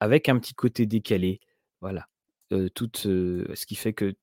avec 0.00 0.28
un 0.28 0.38
petit 0.38 0.54
côté 0.54 0.86
décalé, 0.86 1.40
voilà. 1.80 2.06
Heu, 2.52 2.70
ce 2.74 3.66
qui 3.66 3.74
fait 3.74 3.92
que 3.92 4.14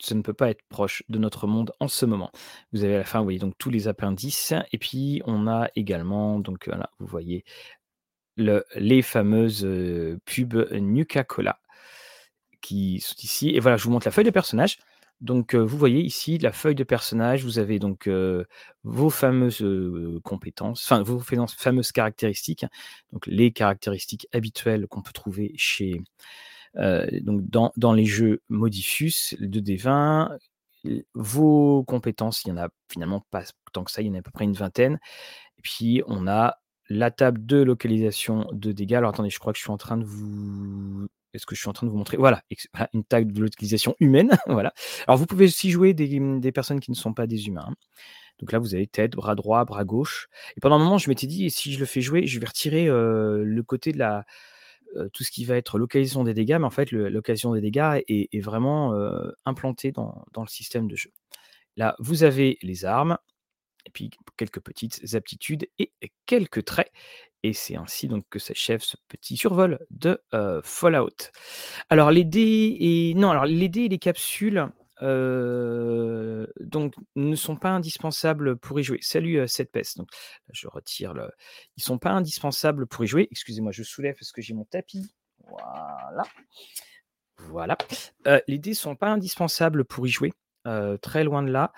ça 0.00 0.14
ne 0.14 0.22
peut 0.22 0.32
pas 0.32 0.50
être 0.50 0.62
proche 0.68 1.02
de 1.08 1.18
notre 1.18 1.46
monde 1.46 1.72
en 1.80 1.88
ce 1.88 2.06
moment. 2.06 2.30
Vous 2.72 2.84
avez 2.84 2.94
à 2.96 2.98
la 2.98 3.04
fin, 3.04 3.18
vous 3.18 3.24
voyez 3.24 3.38
donc 3.38 3.54
tous 3.58 3.70
les 3.70 3.88
appendices 3.88 4.54
et 4.72 4.78
puis 4.78 5.22
on 5.26 5.46
a 5.46 5.68
également 5.76 6.38
donc 6.40 6.66
voilà, 6.66 6.90
vous 6.98 7.06
voyez 7.06 7.44
le 8.36 8.64
les 8.76 9.02
fameuses, 9.02 9.66
pubs 10.24 10.68
Nuka-Cola 10.72 11.60
qui 12.60 13.00
sont 13.00 13.16
ici 13.22 13.50
et 13.50 13.60
voilà, 13.60 13.76
je 13.76 13.84
vous 13.84 13.90
montre 13.90 14.06
la 14.06 14.12
feuille 14.12 14.24
de 14.24 14.30
personnage. 14.30 14.78
Donc 15.20 15.54
vous 15.54 15.76
voyez 15.76 16.00
ici 16.00 16.38
la 16.38 16.50
feuille 16.50 16.74
de 16.74 16.84
personnage, 16.84 17.44
vous 17.44 17.58
avez 17.58 17.78
donc 17.78 18.08
vos 18.84 19.10
fameuses, 19.10 19.62
compétences, 20.24 20.82
enfin 20.84 21.02
vos 21.02 21.20
fameuses 21.20 21.92
caractéristiques, 21.92 22.64
donc 23.12 23.26
les 23.26 23.52
caractéristiques 23.52 24.26
habituelles 24.32 24.86
qu'on 24.86 25.02
peut 25.02 25.12
trouver 25.12 25.52
chez, 25.56 26.00
donc 26.76 27.42
dans 27.48 27.72
dans 27.76 27.92
les 27.92 28.04
jeux 28.06 28.42
Modiphius, 28.48 29.34
2D20, 29.40 30.30
l 30.84 31.04
vos 31.14 31.84
compétences, 31.84 32.44
il 32.44 32.48
y 32.48 32.52
en 32.52 32.56
a 32.58 32.68
finalement 32.90 33.24
pas 33.30 33.42
tant 33.72 33.84
que 33.84 33.90
ça, 33.90 34.02
il 34.02 34.08
y 34.08 34.10
en 34.10 34.14
a 34.14 34.18
à 34.18 34.22
peu 34.22 34.30
près 34.30 34.44
une 34.44 34.54
vingtaine 34.54 34.98
et 35.58 35.62
puis 35.62 36.02
on 36.06 36.26
a 36.28 36.58
la 36.88 37.10
table 37.10 37.44
de 37.46 37.58
localisation 37.62 38.46
de 38.52 38.72
dégâts. 38.72 38.94
Alors 38.94 39.10
attendez, 39.10 39.30
je 39.30 39.38
crois 39.38 39.52
que 39.52 39.58
je 39.58 39.62
suis 39.64 39.70
en 39.72 39.76
train 39.78 39.96
de 39.98 40.04
vous 40.04 41.08
est-ce 41.34 41.46
que 41.46 41.54
je 41.54 41.60
suis 41.60 41.68
en 41.68 41.72
train 41.72 41.86
de 41.86 41.92
vous 41.92 41.98
montrer? 41.98 42.16
Voilà, 42.16 42.42
une 42.94 43.04
table 43.04 43.32
de 43.32 43.42
localisation 43.42 43.94
humaine, 44.00 44.30
voilà. 44.48 44.72
Alors 45.06 45.16
vous 45.18 45.26
pouvez 45.26 45.46
aussi 45.46 45.70
jouer 45.70 45.94
des, 45.94 46.18
des 46.40 46.52
personnes 46.52 46.80
qui 46.80 46.90
ne 46.90 46.96
sont 46.96 47.14
pas 47.14 47.26
des 47.28 47.46
humains, 47.48 47.66
hein. 47.68 47.74
Donc 48.40 48.52
là, 48.52 48.58
vous 48.58 48.74
avez 48.74 48.86
tête, 48.86 49.12
bras 49.12 49.34
droit, 49.34 49.64
bras 49.64 49.84
gauche 49.84 50.28
et 50.56 50.60
pendant 50.60 50.76
un 50.76 50.78
moment, 50.78 50.98
je 50.98 51.08
m'étais 51.10 51.26
dit: 51.26 51.44
«Et 51.46 51.50
si 51.50 51.72
je 51.72 51.78
le 51.78 51.86
fais 51.86 52.00
jouer, 52.00 52.26
je 52.26 52.40
vais 52.40 52.46
retirer, 52.46 52.88
heu, 52.88 53.42
le 53.44 53.62
côté 53.62 53.92
de 53.92 53.98
la 53.98 54.24
tout 55.12 55.24
ce 55.24 55.30
qui 55.30 55.44
va 55.44 55.56
être 55.56 55.78
localisation 55.78 56.24
des 56.24 56.34
dégâts», 56.34 56.58
mais 56.60 56.66
en 56.66 56.70
fait, 56.70 56.92
l'occasion 56.92 57.54
des 57.54 57.60
dégâts 57.60 58.02
est 58.08 58.40
vraiment, 58.40 58.94
heu, 58.94 59.34
implantée 59.46 59.92
dans 59.92 60.24
le 60.36 60.46
système 60.48 60.88
de 60.88 60.96
jeu. 60.96 61.12
Là, 61.76 61.96
vous 62.00 62.24
avez 62.24 62.58
les 62.62 62.84
armes 62.84 63.18
et 63.86 63.90
puis 63.90 64.10
quelques 64.36 64.60
petites 64.60 65.14
aptitudes 65.14 65.68
et 65.78 65.92
quelques 66.26 66.64
traits 66.64 66.90
et 67.42 67.52
c'est 67.54 67.76
ainsi 67.76 68.08
donc 68.08 68.24
que 68.30 68.38
s'achève 68.38 68.82
ce 68.82 68.96
petit 69.08 69.36
survol 69.36 69.78
de, 69.90 70.20
heu, 70.34 70.60
Fallout. 70.64 71.30
Alors 71.90 72.10
les 72.10 72.24
dés 72.24 72.76
et 72.80 73.14
non, 73.14 73.30
alors 73.30 73.46
les 73.46 73.68
dés 73.70 73.82
et 73.84 73.88
les 73.88 73.98
capsules, 73.98 74.68
donc 75.00 76.94
ne 77.16 77.34
sont 77.36 77.56
pas 77.56 77.70
indispensables 77.70 78.56
pour 78.56 78.78
y 78.80 78.82
jouer. 78.82 78.98
Salut, 79.00 79.38
heu, 79.38 79.46
Pest. 79.72 79.98
donc 79.98 80.08
je 80.52 80.68
retire 80.68 81.14
le 81.14 81.30
ils 81.76 81.82
sont 81.82 81.98
pas 81.98 82.10
indispensables 82.10 82.86
pour 82.86 83.04
y 83.04 83.06
jouer. 83.06 83.28
Excusez-moi, 83.30 83.72
je 83.72 83.82
soulève 83.82 84.14
parce 84.14 84.32
que 84.32 84.42
j'ai 84.42 84.54
mon 84.54 84.64
tapis. 84.64 85.10
Voilà. 85.48 86.24
Voilà. 87.38 87.78
Les 88.46 88.58
dés 88.58 88.74
sont 88.74 88.96
pas 88.96 89.08
indispensables 89.08 89.84
pour 89.84 90.06
y 90.06 90.10
jouer, 90.10 90.32
très 91.00 91.24
loin 91.24 91.42
de 91.42 91.50
là. 91.50 91.72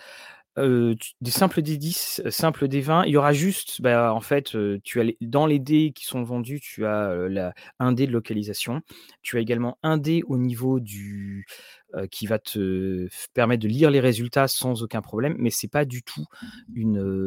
Des 0.57 1.30
simples 1.30 1.62
dés 1.62 1.78
10, 1.78 2.22
simples 2.28 2.68
dés 2.68 2.80
20, 2.80 3.05
il 3.07 3.12
y 3.12 3.16
aura 3.16 3.32
juste, 3.32 3.80
bah, 3.80 4.12
en 4.12 4.20
fait, 4.20 4.57
tu 4.84 5.00
as 5.00 5.05
dans 5.20 5.46
les 5.46 5.59
dés 5.59 5.92
qui 5.94 6.05
sont 6.05 6.22
vendus, 6.22 6.61
tu 6.61 6.84
as, 6.84 7.55
un 7.78 7.92
dé 7.92 8.07
de 8.07 8.12
localisation. 8.12 8.82
Tu 9.22 9.38
as 9.38 9.40
également 9.40 9.78
un 9.82 9.96
dé 9.96 10.22
au 10.26 10.36
niveau 10.36 10.80
du 10.80 11.46
qui 12.11 12.26
va 12.26 12.38
te 12.38 13.09
permettre 13.34 13.62
de 13.62 13.68
lire 13.68 13.90
les 13.90 14.00
résultats 14.00 14.48
sans 14.48 14.82
aucun 14.82 15.03
problème, 15.03 15.36
mais 15.38 15.50
c'est 15.50 15.68
pas 15.68 15.84
du 15.84 16.03
tout 16.03 16.24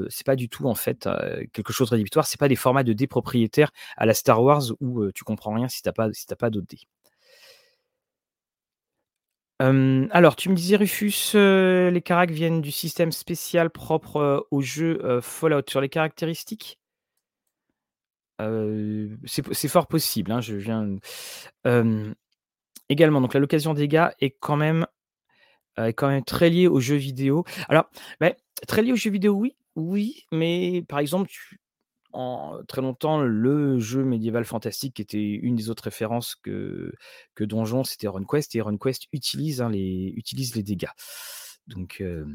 c'est 0.10 0.26
pas 0.26 0.36
du 0.36 0.50
tout 0.50 0.66
en 0.66 0.76
fait, 0.76 1.10
quelque 1.54 1.74
chose 1.74 1.90
de 1.90 1.96
rédhibitoire. 1.96 2.26
C'est 2.26 2.40
pas 2.40 2.48
des 2.48 2.56
formats 2.56 2.84
de 2.84 2.94
dés 2.94 3.08
propriétaires 3.08 3.72
à 3.98 4.06
la 4.06 4.14
Star 4.14 4.42
Wars 4.44 4.64
où, 4.82 5.12
tu 5.12 5.24
comprends 5.24 5.54
rien 5.54 5.68
si 5.68 5.82
tu 5.82 5.90
as 5.90 5.94
pas 5.94 6.10
si 6.14 6.26
pas 6.38 6.50
d'autres 6.50 6.68
dés. 6.68 6.88
Alors 9.60 10.36
tu 10.36 10.50
me 10.50 10.56
disais 10.56 10.76
Rufus, 10.76 11.34
les 11.34 12.02
caracs 12.04 12.32
viennent 12.32 12.62
du 12.62 12.72
système 12.72 13.12
spécial 13.12 13.70
propre, 13.70 14.48
au 14.52 14.62
jeu, 14.62 15.20
Fallout. 15.22 15.64
Sur 15.70 15.82
les 15.82 15.90
caractéristiques? 15.90 16.80
C'est 18.38 19.68
fort 19.70 19.88
possible, 19.88 20.32
hein, 20.32 20.42
je 20.42 20.56
viens 20.56 20.98
également 22.90 23.22
donc 23.22 23.34
la 23.34 23.40
location 23.40 23.74
dégâts 23.74 24.10
est 24.20 24.36
quand 24.40 24.58
même, 24.58 24.86
est 25.78 25.94
quand 25.94 26.10
même 26.10 26.24
très 26.24 26.50
liée 26.50 26.68
aux 26.68 26.82
jeux 26.82 26.98
vidéo. 26.98 27.46
Alors, 27.70 27.90
très 28.68 28.82
liée 28.82 28.92
aux 28.92 28.98
jeux 28.98 29.10
vidéo, 29.10 29.36
oui, 29.36 29.56
oui, 29.76 30.26
mais 30.32 30.84
par 30.88 31.00
exemple, 31.00 31.30
en 32.16 32.64
très 32.68 32.82
longtemps, 32.82 33.20
le 33.22 33.80
jeu 33.80 34.04
médiéval 34.04 34.46
fantastique 34.46 34.96
qui 34.96 35.02
était 35.02 35.22
une 35.22 35.56
des 35.56 35.70
autres 35.70 35.84
références 35.84 36.36
que 36.36 36.92
Donjons, 37.40 37.84
c'était 37.84 38.08
RunQuest 38.08 38.56
et 38.56 38.62
RunQuest 38.62 39.08
utilise, 39.12 39.62
hein, 39.62 39.70
les 39.70 40.14
utilise 40.16 40.56
les 40.56 40.64
dégâts. 40.64 40.88
Donc, 41.68 42.02
heu, 42.02 42.26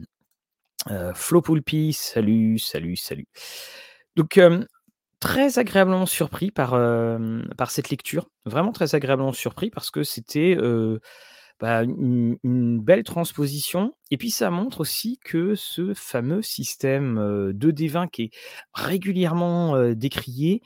Flo 1.14 1.42
Poulpi, 1.42 1.92
salut, 1.92 2.58
salut, 2.58 2.96
salut. 2.96 3.26
Donc, 4.16 4.40
très 5.20 5.58
agréablement 5.58 6.06
surpris 6.06 6.50
par, 6.50 6.70
cette 7.68 7.90
lecture. 7.90 8.30
Vraiment 8.44 8.72
très 8.72 8.94
agréablement 8.94 9.32
surpris 9.32 9.70
parce 9.70 9.90
que 9.90 10.02
c'était, 10.02 10.56
bah, 11.60 11.82
une 11.84 12.80
belle 12.80 13.04
transposition 13.04 13.94
et 14.10 14.16
puis 14.18 14.30
ça 14.30 14.50
montre 14.50 14.80
aussi 14.80 15.18
que 15.24 15.54
ce 15.54 15.94
fameux 15.94 16.42
système, 16.42 17.18
heu, 17.18 17.52
2D20 17.54 18.08
qui 18.08 18.22
est 18.24 18.30
régulièrement, 18.74 19.92
décrié 19.94 20.62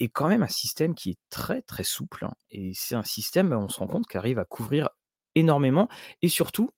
est 0.00 0.08
quand 0.08 0.28
même 0.28 0.42
un 0.42 0.48
système 0.48 0.94
qui 0.94 1.10
est 1.10 1.18
très, 1.30 1.62
très 1.62 1.84
souple, 1.84 2.24
hein 2.26 2.32
et 2.50 2.72
c'est 2.74 2.94
un 2.96 3.04
système, 3.04 3.50
bah, 3.50 3.58
on 3.58 3.68
se 3.68 3.78
rend 3.80 3.86
compte, 3.88 4.06
qui 4.08 4.16
arrive 4.18 4.38
à 4.38 4.44
couvrir 4.46 4.90
énormément 5.36 5.88
et 6.22 6.28
surtout, 6.28 6.70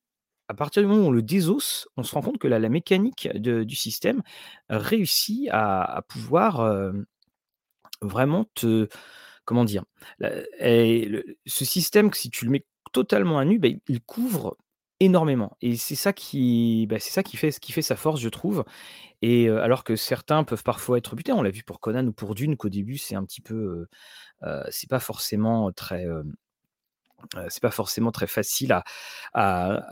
à 0.48 0.54
partir 0.54 0.82
du 0.82 0.88
moment 0.88 1.04
où 1.04 1.08
on 1.08 1.12
le 1.12 1.22
désosse, 1.22 1.88
on 1.96 2.02
se 2.04 2.14
rend 2.14 2.22
compte 2.22 2.38
que 2.38 2.48
la 2.48 2.58
la 2.60 2.68
mécanique 2.70 3.28
de 3.34 3.64
du 3.64 3.76
système 3.76 4.22
réussit 4.70 5.48
à 5.52 6.02
pouvoir, 6.08 6.60
vraiment 8.02 8.46
te 8.54 8.88
comment 9.46 9.64
dire? 9.64 9.84
Et 10.60 11.10
ce 11.46 11.64
système 11.64 12.12
si 12.14 12.30
tu 12.30 12.46
le 12.46 12.52
mets 12.52 12.66
totalement 12.92 13.38
à 13.38 13.44
nu, 13.44 13.58
bah, 13.58 13.68
il 13.88 14.00
couvre 14.02 14.56
énormément 15.00 15.56
et 15.62 15.76
c'est 15.76 15.96
ça 15.96 16.12
qui, 16.12 16.86
bah, 16.88 16.98
c'est 17.00 17.10
ça 17.12 17.22
qui 17.24 17.36
fait 17.36 17.58
qui 17.60 17.72
fait 17.72 17.82
sa 17.82 17.96
force, 17.96 18.20
je 18.20 18.28
trouve 18.28 18.64
et 19.22 19.48
alors 19.50 19.84
que 19.84 19.96
certains 19.96 20.44
peuvent 20.44 20.64
parfois 20.64 20.98
être 20.98 21.16
butés, 21.16 21.32
on 21.32 21.42
l'a 21.42 21.50
vu 21.50 21.64
pour 21.64 21.80
Conan 21.80 22.06
ou 22.08 22.12
pour 22.12 22.34
Dune 22.36 22.56
qu'au 22.56 22.68
début 22.70 22.98
c'est 22.98 23.16
un 23.16 23.24
petit 23.24 23.40
peu, 23.42 23.88
heu, 24.44 24.64
c'est 24.70 24.90
pas 24.90 25.00
forcément 25.00 25.72
très, 25.72 26.06
heu, 26.06 26.24
c'est 27.50 27.62
pas 27.62 27.70
forcément 27.70 28.12
très 28.12 28.26
facile 28.28 28.72
à 28.72 28.84
à 29.34 29.84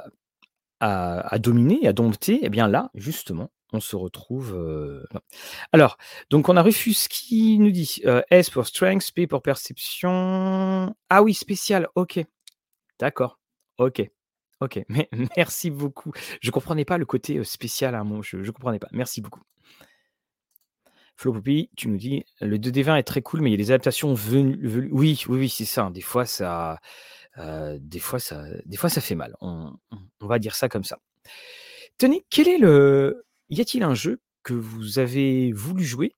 à 0.80 1.38
dominer, 1.40 1.86
à 1.88 1.92
dompter 1.94 2.44
et 2.44 2.51
bien 2.51 2.68
là, 2.68 2.90
justement, 2.94 3.51
on 3.72 3.80
se 3.80 3.96
retrouve. 3.96 4.59
Alors, 5.72 5.98
donc 6.30 6.48
on 6.51 6.57
a 6.57 6.62
Rufus 6.62 7.09
qui 7.11 7.59
nous 7.61 7.70
dit, 7.72 8.03
S 8.30 8.51
pour 8.51 8.66
strength, 8.66 9.12
P 9.14 9.26
pour 9.28 9.42
perception. 9.42 10.94
Ah 11.11 11.22
oui, 11.22 11.34
spécial, 11.34 11.88
OK. 11.96 12.20
D'accord, 13.01 13.40
OK, 13.78 14.03
OK. 14.61 14.80
Mais 14.90 15.09
merci 15.36 15.70
beaucoup. 15.70 16.12
Je 16.42 16.51
comprenais 16.51 16.84
pas 16.84 16.98
le 16.98 17.07
côté, 17.07 17.42
spécial 17.44 17.94
à 17.94 18.01
un 18.01 18.05
moment, 18.05 18.22
je 18.22 18.42
je 18.42 18.51
comprenais 18.51 18.78
pas. 18.78 18.88
Merci 18.92 19.22
beaucoup. 19.22 19.40
Flo 21.16 21.32
Poupy, 21.32 21.70
tu 21.76 21.88
nous 21.88 21.96
dis: 21.96 22.24
«Le 22.40 22.59
2D20 22.59 22.96
est 22.98 23.03
très 23.03 23.22
cool, 23.22 23.40
mais 23.42 23.51
il 23.51 23.53
y 23.53 23.55
a 23.55 23.59
des 23.59 23.70
adaptations 23.72 24.14
venu 24.14 24.57
velu» 24.66 24.88
oui, 24.92 25.22
oui, 25.28 25.38
oui, 25.40 25.48
c'est 25.48 25.64
ça, 25.64 25.84
hein, 25.86 25.90
des 25.90 26.01
fois 26.01 26.24
ça, 26.24 26.78
des 27.80 27.98
fois 28.01 28.18
ça 28.18 28.44
des 28.66 28.76
fois 28.76 28.90
ça 28.90 29.01
fait 29.01 29.14
mal. 29.14 29.36
On 29.40 29.72
va 30.20 30.38
dire 30.38 30.55
ça 30.55 30.68
comme 30.68 30.84
ça. 30.84 30.98
Tenez, 31.98 32.24
quel 32.30 32.48
est 32.48 32.59
le 32.59 33.24
y 33.51 33.61
a-t-il 33.61 33.82
un 33.82 33.94
jeu 33.94 34.20
que 34.42 34.55
vous 34.55 34.98
avez 34.98 35.53
voulu 35.53 35.84
jouer 35.84 36.14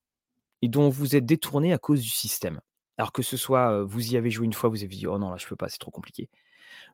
et 0.62 0.68
dont 0.68 0.88
vous 0.90 1.16
êtes 1.16 1.26
détourné 1.26 1.72
à 1.72 1.78
cause 1.78 2.02
du 2.02 2.10
système? 2.10 2.60
Alors 2.98 3.12
que 3.12 3.22
ce 3.22 3.36
soit, 3.36 3.84
vous 3.84 4.12
y 4.14 4.16
avez 4.16 4.30
joué 4.30 4.46
une 4.46 4.52
fois, 4.54 4.70
vous 4.70 4.78
avez 4.84 4.88
dit: 4.96 5.06
«Oh 5.08 5.18
non, 5.18 5.30
là 5.30 5.36
je 5.38 5.46
peux 5.46 5.56
pas, 5.56 5.68
c'est 5.68 5.78
trop 5.78 5.90
compliqué». 5.92 6.30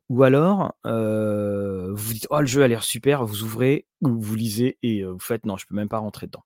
Ou 0.08 0.22
alors, 0.22 0.74
heu, 0.86 1.92
vous 1.94 2.12
dites: 2.14 2.26
«Oh 2.30 2.40
le 2.40 2.46
jeu 2.46 2.62
a 2.62 2.68
l'air 2.68 2.82
super», 2.84 3.24
vous 3.26 3.42
ouvrez 3.42 3.86
ou 4.02 4.20
vous 4.20 4.34
lisez 4.36 4.78
et 4.82 5.04
vous 5.04 5.18
faites: 5.20 5.46
«Non, 5.46 5.56
je 5.56 5.66
peux 5.66 5.74
même 5.74 5.88
pas 5.88 5.98
rentrer 5.98 6.26
dedans». 6.26 6.44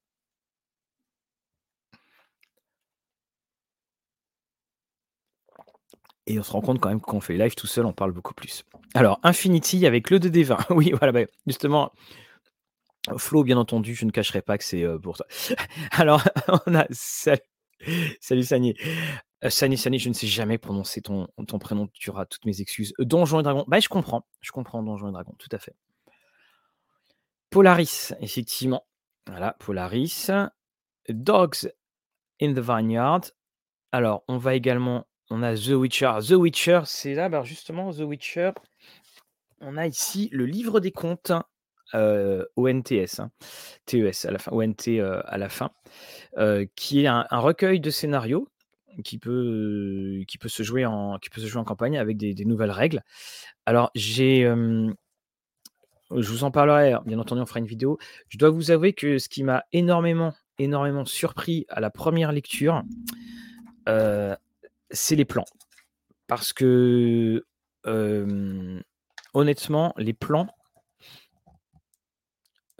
Et 6.27 6.39
on 6.39 6.43
se 6.43 6.53
rend 6.53 6.61
compte 6.61 6.79
quand 6.81 6.89
même 6.89 7.01
qu'on 7.01 7.21
fait 7.21 7.37
live 7.37 7.55
tout 7.55 7.67
seul, 7.67 7.85
on 7.85 7.93
parle 7.93 8.13
beaucoup 8.13 8.35
plus. 8.35 8.65
Alors 8.95 9.19
Infinity 9.23 9.87
avec 9.87 10.11
le 10.11 10.21
2D20. 10.21 10.59
Oui, 10.71 10.93
voilà, 10.97 11.13
bah, 11.13 11.21
justement, 11.47 11.93
Flo, 13.17 13.43
bien 13.43 13.57
entendu, 13.59 13.95
je 13.95 14.05
ne 14.05 14.11
cacherai 14.11 14.43
pas 14.43 14.59
que 14.59 14.65
c'est, 14.65 14.85
pour 15.03 15.17
toi. 15.17 15.27
Alors, 15.93 16.23
on 16.67 16.75
a 16.75 16.87
sa 16.91 17.35
salut 18.21 18.45
Sani. 18.45 18.75
Heu, 19.45 19.51
Sani, 19.51 19.77
Sani, 19.77 19.99
je 19.99 20.09
ne 20.09 20.15
sais 20.15 20.27
jamais 20.27 20.59
prononcer 20.59 21.01
ton 21.03 21.27
prénom, 21.59 21.89
tu 21.93 22.11
auras 22.11 22.27
toutes 22.27 22.45
mes 22.45 22.61
excuses. 22.61 22.95
Donjons 22.99 23.41
et 23.41 23.43
Dragons, 23.43 23.65
bah, 23.67 23.81
je 23.81 23.89
comprends, 23.89 24.25
je 24.41 24.53
comprends 24.53 24.83
Donjons 24.83 25.09
et 25.09 25.13
Dragons, 25.13 25.35
tout 25.39 25.49
à 25.53 25.59
fait. 25.59 25.75
Polaris, 27.51 28.13
effectivement. 28.21 28.87
Voilà, 29.27 29.57
Polaris. 29.59 30.29
Dogs 31.09 31.71
in 32.41 32.55
the 32.55 32.61
Vineyard. 32.61 33.23
Alors, 33.91 34.25
on 34.29 34.39
va 34.39 34.55
également 34.55 35.07
on 35.31 35.43
a 35.43 35.55
The 35.55 35.71
Witcher. 35.71 36.13
The 36.27 36.33
Witcher, 36.33 36.83
c'est 36.85 37.15
là, 37.15 37.29
bah, 37.29 37.43
justement, 37.43 37.93
The 37.93 38.01
Witcher, 38.01 38.53
on 39.61 39.77
a 39.77 39.87
ici 39.87 40.29
le 40.33 40.47
livre 40.47 40.79
des 40.79 40.93
contes, 40.93 41.33
heu, 41.95 42.49
ONTS, 42.57 43.19
hein, 43.21 43.31
TES 43.87 44.27
à 44.27 44.31
la 44.31 44.39
fin, 44.39 44.53
ONT, 44.53 45.01
à 45.01 45.39
la 45.39 45.49
fin, 45.49 45.71
qui 46.77 47.03
est 47.03 47.07
un 47.07 47.27
recueil 47.31 47.81
de 47.81 47.91
scénarios 47.91 48.49
qui 49.05 49.19
peut 49.19 50.23
qui 50.29 50.39
peut 50.39 50.49
se 50.49 50.63
jouer 50.63 50.87
en 50.87 51.19
qui 51.19 51.31
peut 51.31 51.41
se 51.41 51.47
jouer 51.47 51.61
en 51.61 51.65
campagne 51.65 51.99
avec 51.99 52.17
des 52.17 52.45
nouvelles 52.45 52.71
règles. 52.71 53.03
Alors 53.67 53.91
j'ai, 53.95 54.43
je 56.11 56.29
vous 56.31 56.45
en 56.45 56.51
parlerai, 56.51 56.95
bien 57.07 57.19
entendu, 57.19 57.41
on 57.41 57.47
fera 57.47 57.61
une 57.61 57.67
vidéo. 57.67 57.99
Je 58.29 58.39
dois 58.39 58.51
vous 58.51 58.71
avouer 58.71 58.93
que 58.93 59.19
ce 59.19 59.29
qui 59.29 59.45
m'a 59.45 59.65
énormément, 59.73 60.35
énormément 60.59 61.05
surpris 61.05 61.67
à 61.69 61.81
la 61.81 61.91
première 61.91 62.33
lecture, 62.33 62.83
heu, 63.89 64.37
c'est 64.91 65.17
les 65.17 65.25
plans. 65.25 65.47
Parce 66.27 66.53
que, 66.53 67.45
honnêtement, 69.35 69.95
les 69.97 70.13
plans 70.13 70.49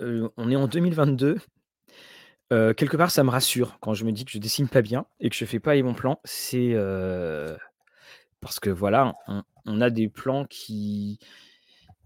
heu, 0.01 0.31
on 0.37 0.51
est 0.51 0.57
en 0.57 0.67
2022. 0.69 1.39
Heu, 2.53 2.75
quelque 2.75 2.97
part, 2.99 3.11
ça 3.11 3.25
me 3.25 3.31
rassure 3.31 3.79
quand 3.81 3.95
je 3.95 4.05
me 4.05 4.13
dis 4.13 4.25
que 4.27 4.33
je 4.33 4.39
dessine 4.39 4.69
pas 4.69 4.83
bien 4.83 5.07
et 5.21 5.31
que 5.31 5.37
je 5.37 5.45
fais 5.47 5.61
pas 5.61 5.75
les 5.75 5.83
bons 5.83 5.95
plans. 5.95 6.21
C'est, 6.25 6.73
heu, 6.75 7.57
parce 8.41 8.61
que 8.61 8.71
voilà, 8.71 9.15
on 9.67 9.81
a 9.83 9.91
des 9.91 10.09
plans 10.09 10.47
qui 10.47 11.19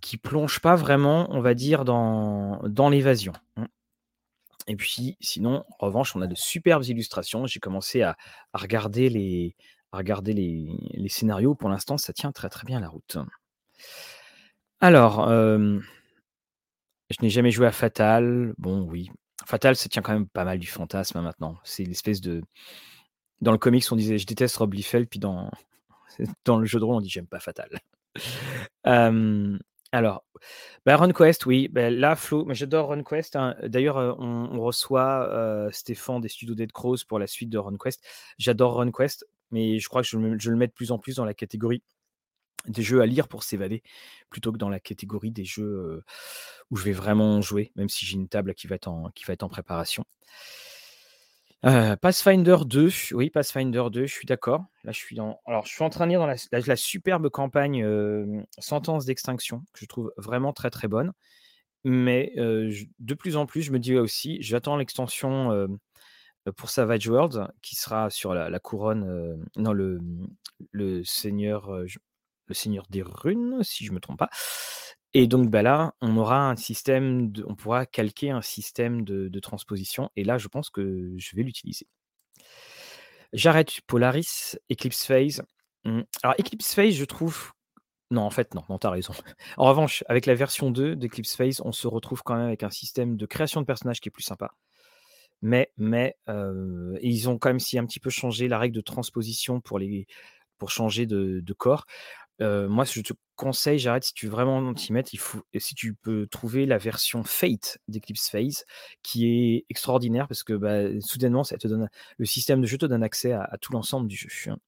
qui 0.03 0.19
plongent 0.19 0.61
pas 0.61 0.77
vraiment, 0.77 1.29
on 1.33 1.41
va 1.41 1.55
dire, 1.55 1.85
dans 1.85 2.61
dans 2.69 2.91
l'évasion, 2.91 3.33
mmh. 3.57 3.65
Et 4.69 4.77
puis 4.77 5.17
sinon, 5.21 5.65
en 5.79 5.87
revanche, 5.87 6.17
on 6.17 6.23
a 6.23 6.27
de 6.27 6.35
superbes 6.35 6.85
illustrations. 6.85 7.47
J'ai 7.47 7.61
commencé 7.61 8.03
à 8.03 8.17
à 8.53 8.59
regarder 8.59 9.09
les 9.09 9.57
à 9.93 9.99
regarder 9.99 10.33
les 10.33 10.69
les 10.95 11.09
scénarios. 11.09 11.55
Pour 11.55 11.69
l'instant, 11.71 11.99
ça 11.99 12.13
tient 12.13 12.33
très, 12.33 12.49
très 12.49 12.67
bien 12.67 12.81
la 12.81 12.89
route. 12.89 13.19
Alors, 14.81 15.31
hem 15.31 15.83
je 17.11 17.17
n'ai 17.23 17.31
jamais 17.31 17.51
joué 17.51 17.67
à 17.67 17.73
Fatal. 17.73 18.55
Bon, 18.59 18.83
oui. 18.83 19.11
Fatal, 19.47 19.77
ça 19.77 19.89
tient 19.89 20.03
quand 20.03 20.13
même 20.13 20.29
pas 20.29 20.45
mal 20.45 20.59
du 20.59 20.67
fantasme, 20.67 21.19
hein, 21.19 21.23
maintenant. 21.23 21.57
C'est 21.65 21.85
l'espèce 21.85 22.21
de 22.21 22.43
dans 23.41 23.53
le 23.53 23.59
comics, 23.59 23.85
on 23.93 23.97
disait: 23.97 24.19
«Je 24.19 24.27
déteste 24.27 24.57
Rob 24.57 24.75
Liefeld», 24.75 25.09
puis 25.09 25.19
dans 25.21 25.51
le 26.59 26.67
jeu 26.67 26.79
de 26.79 26.85
rôle, 26.85 26.97
on 26.97 27.01
dit: 27.01 27.11
«J'aime 27.11 27.27
pas 27.27 27.41
Fatal». 27.41 27.71
Alors, 29.93 30.25
bah, 30.85 30.97
RunQuest, 30.97 31.47
oui, 31.47 31.69
bah, 31.69 31.91
là, 31.91 32.17
Flo, 32.17 32.45
moi 32.45 32.55
j'adore 32.55 32.89
RunQuest, 32.89 33.37
hein. 33.37 33.55
D'ailleurs, 33.63 33.99
heu, 33.99 34.15
on 34.19 34.61
reçoit, 34.61 35.29
heu, 35.33 35.71
Stéphane 35.73 36.21
des 36.21 36.29
studios 36.29 36.55
Dead 36.55 36.73
Crows 36.73 36.99
pour 37.09 37.19
la 37.19 37.27
suite 37.27 37.51
de 37.51 37.59
RunQuest. 37.59 38.05
J'adore 38.39 38.75
RunQuest, 38.75 39.27
mais 39.53 39.79
je 39.79 39.89
crois 39.89 40.03
que 40.03 40.09
je 40.09 40.19
je 40.39 40.51
le 40.51 40.57
mets 40.57 40.67
de 40.67 40.73
plus 40.73 40.93
en 40.93 40.99
plus 40.99 41.17
dans 41.17 41.25
la 41.25 41.35
catégorie 41.35 41.83
des 42.69 42.83
jeux 42.83 43.01
à 43.01 43.07
lire 43.07 43.29
pour 43.29 43.43
s'évader, 43.43 43.83
plutôt 44.31 44.53
que 44.53 44.59
dans 44.59 44.69
la 44.69 44.81
catégorie 44.81 45.31
des 45.31 45.45
jeux, 45.45 46.03
où 46.71 46.77
je 46.77 46.85
vais 46.85 46.93
vraiment 46.93 47.41
jouer, 47.41 47.73
même 47.77 47.89
si 47.89 48.07
j'ai 48.07 48.15
une 48.15 48.29
table 48.29 48.55
qui 48.55 48.67
va 48.67 48.77
être 48.77 48.89
en 48.89 49.49
préparation. 49.49 50.05
Heu, 51.65 51.97
Pathfinder 51.97 52.59
2, 52.65 52.91
oui, 53.13 53.31
Pathfinder 53.31 53.85
2, 53.91 54.07
je 54.07 54.13
suis 54.13 54.27
d'accord. 54.27 54.65
Là, 54.85 54.93
je 54.93 54.99
suis 54.99 55.17
dans 55.17 55.41
alors 55.47 55.65
je 55.67 55.73
suis 55.73 55.83
en 55.83 55.91
train 55.91 56.07
de 56.07 56.11
lire 56.11 56.21
dans 56.21 56.27
la 56.27 56.77
superbe 56.77 57.29
campagne, 57.29 57.85
Sentence 58.59 59.05
d'extinction, 59.07 59.65
que 59.73 59.81
je 59.81 59.87
trouve 59.87 60.13
vraiment 60.17 60.53
très, 60.53 60.71
très 60.71 60.87
bonne. 60.87 61.13
Mais, 61.85 62.33
de 62.37 63.15
plus 63.15 63.37
en 63.37 63.47
plus, 63.47 63.63
je 63.63 63.73
me 63.73 63.79
dis 63.79 63.97
aussi, 63.97 64.39
j'attends 64.43 64.77
l'extension, 64.77 65.69
pour 66.57 66.71
Savage 66.71 67.09
Worlds, 67.09 67.49
qui 67.63 67.75
sera 67.75 68.11
sur 68.11 68.35
la 68.35 68.59
couronne, 68.61 69.45
non, 69.57 69.73
le, 69.73 71.05
seigneur, 71.05 71.71
le 72.49 72.55
seigneur 72.55 72.87
des 72.91 73.03
runes, 73.03 73.59
si 73.63 73.85
je 73.87 73.93
me 73.93 74.01
trompe 74.01 74.19
pas. 74.19 74.31
Et 75.15 75.27
donc, 75.27 75.51
bah, 75.51 75.63
là, 75.63 75.95
on 76.01 76.17
aura 76.17 76.51
un 76.51 76.57
système 76.57 77.33
on 77.47 77.55
pourra 77.55 77.87
calquer 77.87 78.31
un 78.31 78.43
système 78.43 79.05
de 79.05 79.41
transposition 79.41 80.11
et 80.17 80.25
là, 80.25 80.39
je 80.39 80.49
pense 80.49 80.71
que 80.71 81.15
je 81.19 81.37
vais 81.37 81.43
l'utiliser. 81.43 81.87
J'arrête 83.33 83.81
Polaris, 83.87 84.57
Eclipse 84.71 85.05
Phase. 85.07 85.43
Mmh, 85.85 86.01
alors 86.23 86.35
Eclipse 86.39 86.75
Phase, 86.75 86.95
je 86.95 87.05
trouve 87.05 87.53
non, 88.13 88.23
en 88.23 88.31
fait, 88.31 88.55
non, 88.55 88.63
non, 88.71 88.79
tu 88.79 88.87
as 88.87 88.91
raison. 88.91 89.15
En 89.59 89.67
revanche, 89.69 90.05
avec 90.09 90.27
la 90.27 90.35
version 90.35 90.71
2 90.71 90.97
d'Eclipse 90.97 91.37
Phase, 91.37 91.63
on 91.65 91.73
se 91.73 91.89
retrouve 91.89 92.23
quand 92.25 92.37
même 92.37 92.47
avec 92.47 92.63
un 92.63 92.71
système 92.71 93.17
de 93.17 93.27
création 93.27 93.61
de 93.63 93.67
personnages 93.67 94.01
qui 94.01 94.09
est 94.09 94.13
plus 94.13 94.23
sympa. 94.25 94.53
Mais 95.43 95.73
mais, 95.79 96.17
heu, 96.29 96.99
ils 97.03 97.29
ont 97.29 97.39
quand 97.39 97.51
même 97.51 97.61
si 97.61 97.79
un 97.79 97.87
petit 97.87 98.01
peu 98.01 98.11
changé 98.11 98.49
la 98.49 98.59
règle 98.59 98.77
de 98.77 98.81
transposition 98.83 99.61
pour 100.59 100.71
changer 100.71 101.07
de 101.07 101.53
corps. 101.55 101.87
Heu, 102.41 102.69
moi, 102.69 102.85
je 102.85 103.01
te 103.01 103.13
conseille, 103.37 103.79
j'arrête 103.79 104.05
si 104.05 104.13
tu 104.15 104.27
veux 104.27 104.33
vraiment 104.33 104.75
t'y 104.75 104.93
mettre, 104.93 105.15
il 105.15 105.19
faut 105.19 105.43
si 105.59 105.75
tu 105.75 105.95
peux 105.95 106.27
trouver 106.27 106.67
la 106.67 106.79
version 106.79 107.25
Fate 107.25 107.79
d'Eclipse 107.89 108.29
Phase 108.31 108.65
qui 109.03 109.27
est 109.29 109.65
extraordinaire 109.71 110.29
parce 110.29 110.43
que, 110.45 110.53
bah, 110.55 111.01
soudainement, 111.01 111.45
ça 111.45 111.57
te 111.59 111.69
donne 111.69 111.89
le 112.19 112.25
système 112.27 112.61
de 112.61 112.67
jeu 112.67 112.79
te 112.79 112.87
donne 112.87 113.03
accès 113.03 113.33
à 113.33 113.57
tout 113.61 113.73
l'ensemble 113.73 114.09
du 114.09 114.17
jeu, 114.17 114.29
hein. 114.53 114.59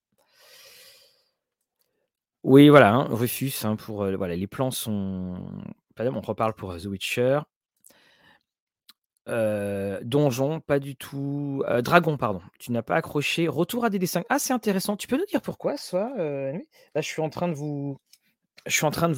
Oui, 2.44 2.68
voilà, 2.68 2.94
hein, 2.94 3.08
Rufus, 3.10 3.52
hein, 3.64 3.74
pour, 3.74 3.96
voilà, 4.16 4.36
les 4.36 4.46
plans 4.46 4.70
sont 4.70 5.34
on 5.98 6.20
reparle 6.20 6.54
pour, 6.54 6.76
The 6.76 6.84
Witcher. 6.86 7.40
Donjon, 10.02 10.60
pas 10.60 10.78
du 10.78 10.96
tout. 10.96 11.62
Dragon, 11.82 12.16
pardon, 12.16 12.40
tu 12.58 12.72
n'as 12.72 12.82
pas 12.82 12.96
accroché. 12.96 13.48
Retour 13.48 13.84
à 13.84 13.90
DD5. 13.90 14.24
Ah, 14.28 14.38
c'est 14.38 14.52
intéressant. 14.52 14.96
Tu 14.96 15.06
peux 15.06 15.16
nous 15.16 15.26
dire 15.26 15.42
pourquoi 15.42 15.76
heu, 15.94 16.52
Nuit? 16.52 16.68
Là, 16.94 17.00
je 17.00 17.08
suis 17.08 17.22
en 17.22 17.30
train 17.30 17.48
de 17.48 17.54
vous 17.54 17.98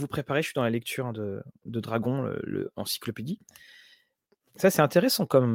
préparer, 0.08 0.42
je 0.42 0.48
suis 0.48 0.54
dans 0.54 0.62
la 0.62 0.70
lecture 0.70 1.12
de 1.12 1.42
de 1.64 1.80
Dragon, 1.80 2.22
le 2.22 2.40
le 2.44 2.72
encyclopédie. 2.76 3.40
Ça, 4.56 4.70
c'est 4.70 4.82
intéressant 4.82 5.26
comme, 5.26 5.54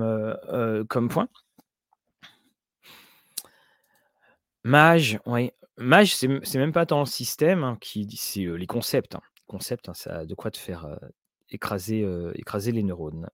point. 1.10 1.28
Mage. 4.64 5.20
Mage, 5.78 6.16
c'est 6.16 6.58
même 6.58 6.72
pas 6.72 6.86
tant 6.86 7.02
le 7.02 7.06
système, 7.06 7.64
hein, 7.64 7.78
qui 7.82 8.08
c'est, 8.18 8.46
les 8.46 8.68
concepts, 8.68 9.16
hein. 9.16 9.22
Concept, 9.48 9.90
hein, 9.90 9.94
ça 9.94 10.20
a 10.20 10.26
de 10.26 10.34
quoi 10.34 10.50
te 10.50 10.58
faire, 10.58 10.98
écraser 11.50 12.02
les 12.72 12.84
neurones. 12.84 13.30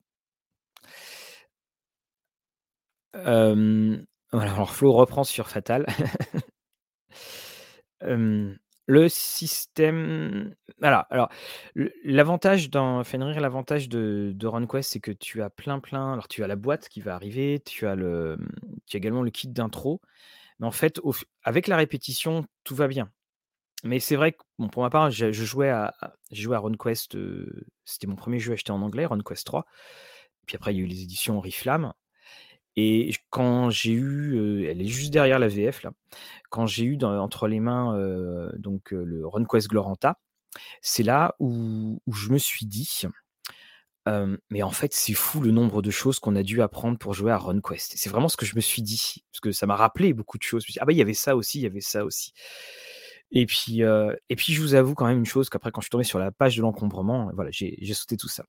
Alors 3.13 4.71
Flo 4.73 4.93
reprend 4.93 5.23
sur 5.23 5.47
Fatal. 5.49 5.85
Le 8.87 9.07
système 9.09 10.55
voilà, 10.79 11.07
alors 11.11 11.29
l'avantage 12.03 12.69
dans 12.71 13.03
Fenrir, 13.03 13.39
l'avantage 13.39 13.87
de 13.87 14.31
de 14.35 14.47
RunQuest, 14.47 14.91
c'est 14.91 14.99
que 14.99 15.11
tu 15.11 15.41
as 15.41 15.49
plein, 15.49 15.79
plein 15.79 16.13
alors 16.13 16.27
tu 16.27 16.43
as 16.43 16.47
la 16.47 16.55
boîte 16.55 16.89
qui 16.89 16.99
va 17.01 17.15
arriver, 17.15 17.61
tu 17.65 17.85
as 17.87 17.95
le, 17.95 18.37
tu 18.87 18.97
as 18.97 18.99
également 18.99 19.21
le 19.21 19.29
kit 19.29 19.47
d'intro, 19.47 20.01
mais 20.59 20.67
en 20.67 20.71
fait, 20.71 21.01
avec 21.43 21.67
la 21.67 21.77
répétition, 21.77 22.45
tout 22.63 22.75
va 22.75 22.87
bien. 22.87 23.11
Mais 23.83 23.99
c'est 23.99 24.15
vrai 24.17 24.33
que, 24.33 24.39
pour 24.71 24.83
ma 24.83 24.89
part, 24.91 25.11
je 25.11 25.31
jouais 25.33 25.69
à 25.69 25.93
j'ai 26.31 26.43
joué 26.43 26.55
à 26.55 26.59
RunQuest, 26.59 27.17
c'était 27.85 28.07
mon 28.07 28.15
1er 28.15 28.39
jeu 28.39 28.53
acheté 28.53 28.71
en 28.71 28.81
anglais, 28.81 29.05
RunQuest 29.05 29.45
3. 29.45 29.65
Puis 30.47 30.55
après, 30.57 30.73
il 30.73 30.77
y 30.79 30.81
a 30.81 30.83
eu 30.83 30.87
les 30.87 31.03
éditions 31.03 31.37
Oriflamme 31.37 31.93
et 32.75 33.13
quand 33.29 33.69
j'ai 33.69 33.91
eu, 33.91 34.65
elle 34.65 34.81
est 34.81 34.85
juste 34.85 35.11
derrière 35.11 35.39
la 35.39 35.47
VF 35.47 35.83
là. 35.83 35.91
Quand 36.49 36.65
j'ai 36.65 36.85
eu 36.85 36.97
dans 36.97 37.17
entre 37.19 37.47
les 37.47 37.59
mains, 37.59 37.97
heu, 37.97 38.51
donc 38.57 38.93
heu, 38.93 39.03
le 39.03 39.27
RunQuest 39.27 39.67
Gloranta, 39.69 40.19
c'est 40.81 41.03
là 41.03 41.35
où 41.39 42.01
je 42.13 42.29
me 42.31 42.37
suis 42.37 42.65
dit, 42.65 43.03
«Mais 44.49 44.63
en 44.63 44.71
fait, 44.71 44.93
c'est 44.93 45.13
fou 45.13 45.41
le 45.41 45.51
nombre 45.51 45.81
de 45.81 45.91
choses 45.91 46.19
qu'on 46.19 46.35
a 46.35 46.43
dû 46.43 46.61
apprendre 46.61 46.97
pour 46.97 47.13
jouer 47.13 47.31
à 47.31 47.37
RunQuest». 47.37 47.93
C'est 47.95 48.09
vraiment 48.09 48.29
ce 48.29 48.37
que 48.37 48.45
je 48.45 48.55
me 48.55 48.61
suis 48.61 48.81
dit, 48.81 49.23
parce 49.31 49.39
que 49.41 49.51
ça 49.51 49.65
m'a 49.65 49.75
rappelé 49.75 50.13
beaucoup 50.13 50.37
de 50.37 50.43
choses. 50.43 50.65
«Ah 50.79 50.85
bah, 50.85 50.91
il 50.93 50.97
y 50.97 51.01
avait 51.01 51.13
ça 51.13 51.35
aussi, 51.35 51.59
il 51.59 51.63
y 51.63 51.67
avait 51.67 51.81
ça 51.81 52.03
aussi». 52.05 52.33
Et 53.33 53.45
puis, 53.45 53.81
et 53.81 54.35
puis 54.35 54.53
je 54.53 54.61
vous 54.61 54.73
avoue 54.75 54.93
quand 54.93 55.05
même 55.05 55.19
une 55.19 55.25
chose, 55.25 55.49
qu'après 55.49 55.71
quand 55.71 55.79
je 55.79 55.85
suis 55.85 55.91
tombé 55.91 56.03
sur 56.03 56.19
la 56.19 56.31
page 56.31 56.57
de 56.57 56.61
l'encombrement, 56.61 57.31
voilà, 57.33 57.49
j'ai 57.51 57.93
sauté 57.93 58.17
tout 58.17 58.27
ça. 58.27 58.43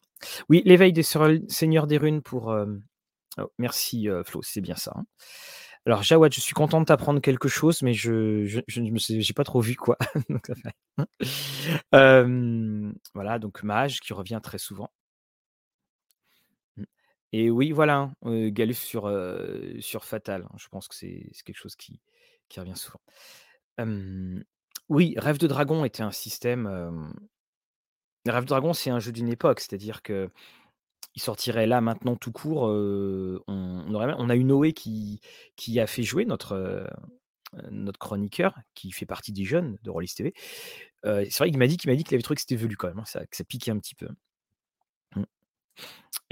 Oui, 0.49 0.63
l'éveil 0.65 0.93
des 0.93 1.05
seigneurs 1.05 1.87
des 1.87 1.99
runes 1.99 2.21
pour, 2.21 2.53
oh, 3.39 3.51
merci, 3.59 4.09
heu, 4.09 4.23
Flo, 4.25 4.43
c'est 4.43 4.61
bien 4.61 4.77
ça, 4.77 4.93
hein. 4.97 5.05
Alors 5.87 6.03
Jawad, 6.05 6.33
je 6.33 6.41
suis 6.41 6.55
content 6.55 6.81
de 6.81 6.85
t'apprendre 6.87 7.21
quelque 7.21 7.49
chose, 7.49 7.83
mais 7.83 7.93
je 7.95 8.45
je 8.47 8.61
j'ai 9.21 9.33
pas 9.35 9.43
trop 9.45 9.61
vu 9.61 9.75
quoi, 9.77 9.97
voilà, 13.15 13.39
donc 13.39 13.63
mage 13.63 14.01
qui 14.01 14.13
revient 14.13 14.41
très 14.43 14.59
souvent. 14.59 14.91
Et 17.33 17.51
oui, 17.51 17.73
voilà, 17.73 17.97
hein, 17.99 18.15
heu, 18.27 18.51
Galuf 18.51 18.79
sur, 18.79 19.07
heu, 19.09 19.77
sur 19.81 20.05
Fatal, 20.05 20.43
hein, 20.45 20.55
je 20.59 20.69
pense 20.69 20.87
que 20.89 20.95
c'est 20.95 21.31
quelque 21.45 21.57
chose 21.57 21.77
qui 21.77 22.01
revient 22.61 22.77
souvent. 22.77 23.01
Oui, 24.89 25.15
Rêve 25.17 25.39
de 25.39 25.47
Dragon 25.49 25.85
était 25.85 26.03
un 26.05 26.13
système, 26.13 26.67
Rêve 28.27 28.45
de 28.45 28.49
Dragon, 28.49 28.73
c'est 28.73 28.91
un 28.91 29.01
jeu 29.01 29.13
d'une 29.13 29.29
époque, 29.29 29.61
c'est-à-dire 29.61 30.03
qu'il 31.13 31.23
sortirait 31.23 31.67
là, 31.67 31.81
maintenant, 31.81 32.17
tout 32.17 32.33
court, 32.33 32.63
on 32.63 33.95
aurait 33.95 34.15
on 34.19 34.29
a 34.29 34.37
eu 34.37 34.45
Noé 34.45 34.73
qui 34.73 35.21
a 35.79 35.87
fait 35.87 36.03
jouer 36.03 36.25
notre, 36.25 36.89
notre 37.71 37.99
chroniqueur, 37.99 38.59
qui 38.75 38.93
fait 38.93 39.07
partie 39.07 39.33
des 39.33 39.45
jeunes 39.45 39.79
de 39.83 39.91
Rollis 39.91 40.13
TV. 40.15 40.35
C'est 41.05 41.39
vrai 41.39 41.51
qu'il 41.51 41.59
m'a 41.59 41.67
dit 41.67 41.77
qu'il 41.77 41.91
avait 41.91 42.23
trouvé 42.23 42.37
que 42.37 42.41
c'était 42.41 42.57
velu 42.57 42.77
quand 42.77 42.89
même, 42.89 43.01
hein, 43.01 43.05
ça 43.05 43.27
que 43.27 43.37
ça 43.37 43.45
piquait 43.45 43.71
un 43.71 43.79
petit 43.79 43.95
peu. 43.95 44.09
Mmh. 45.17 45.25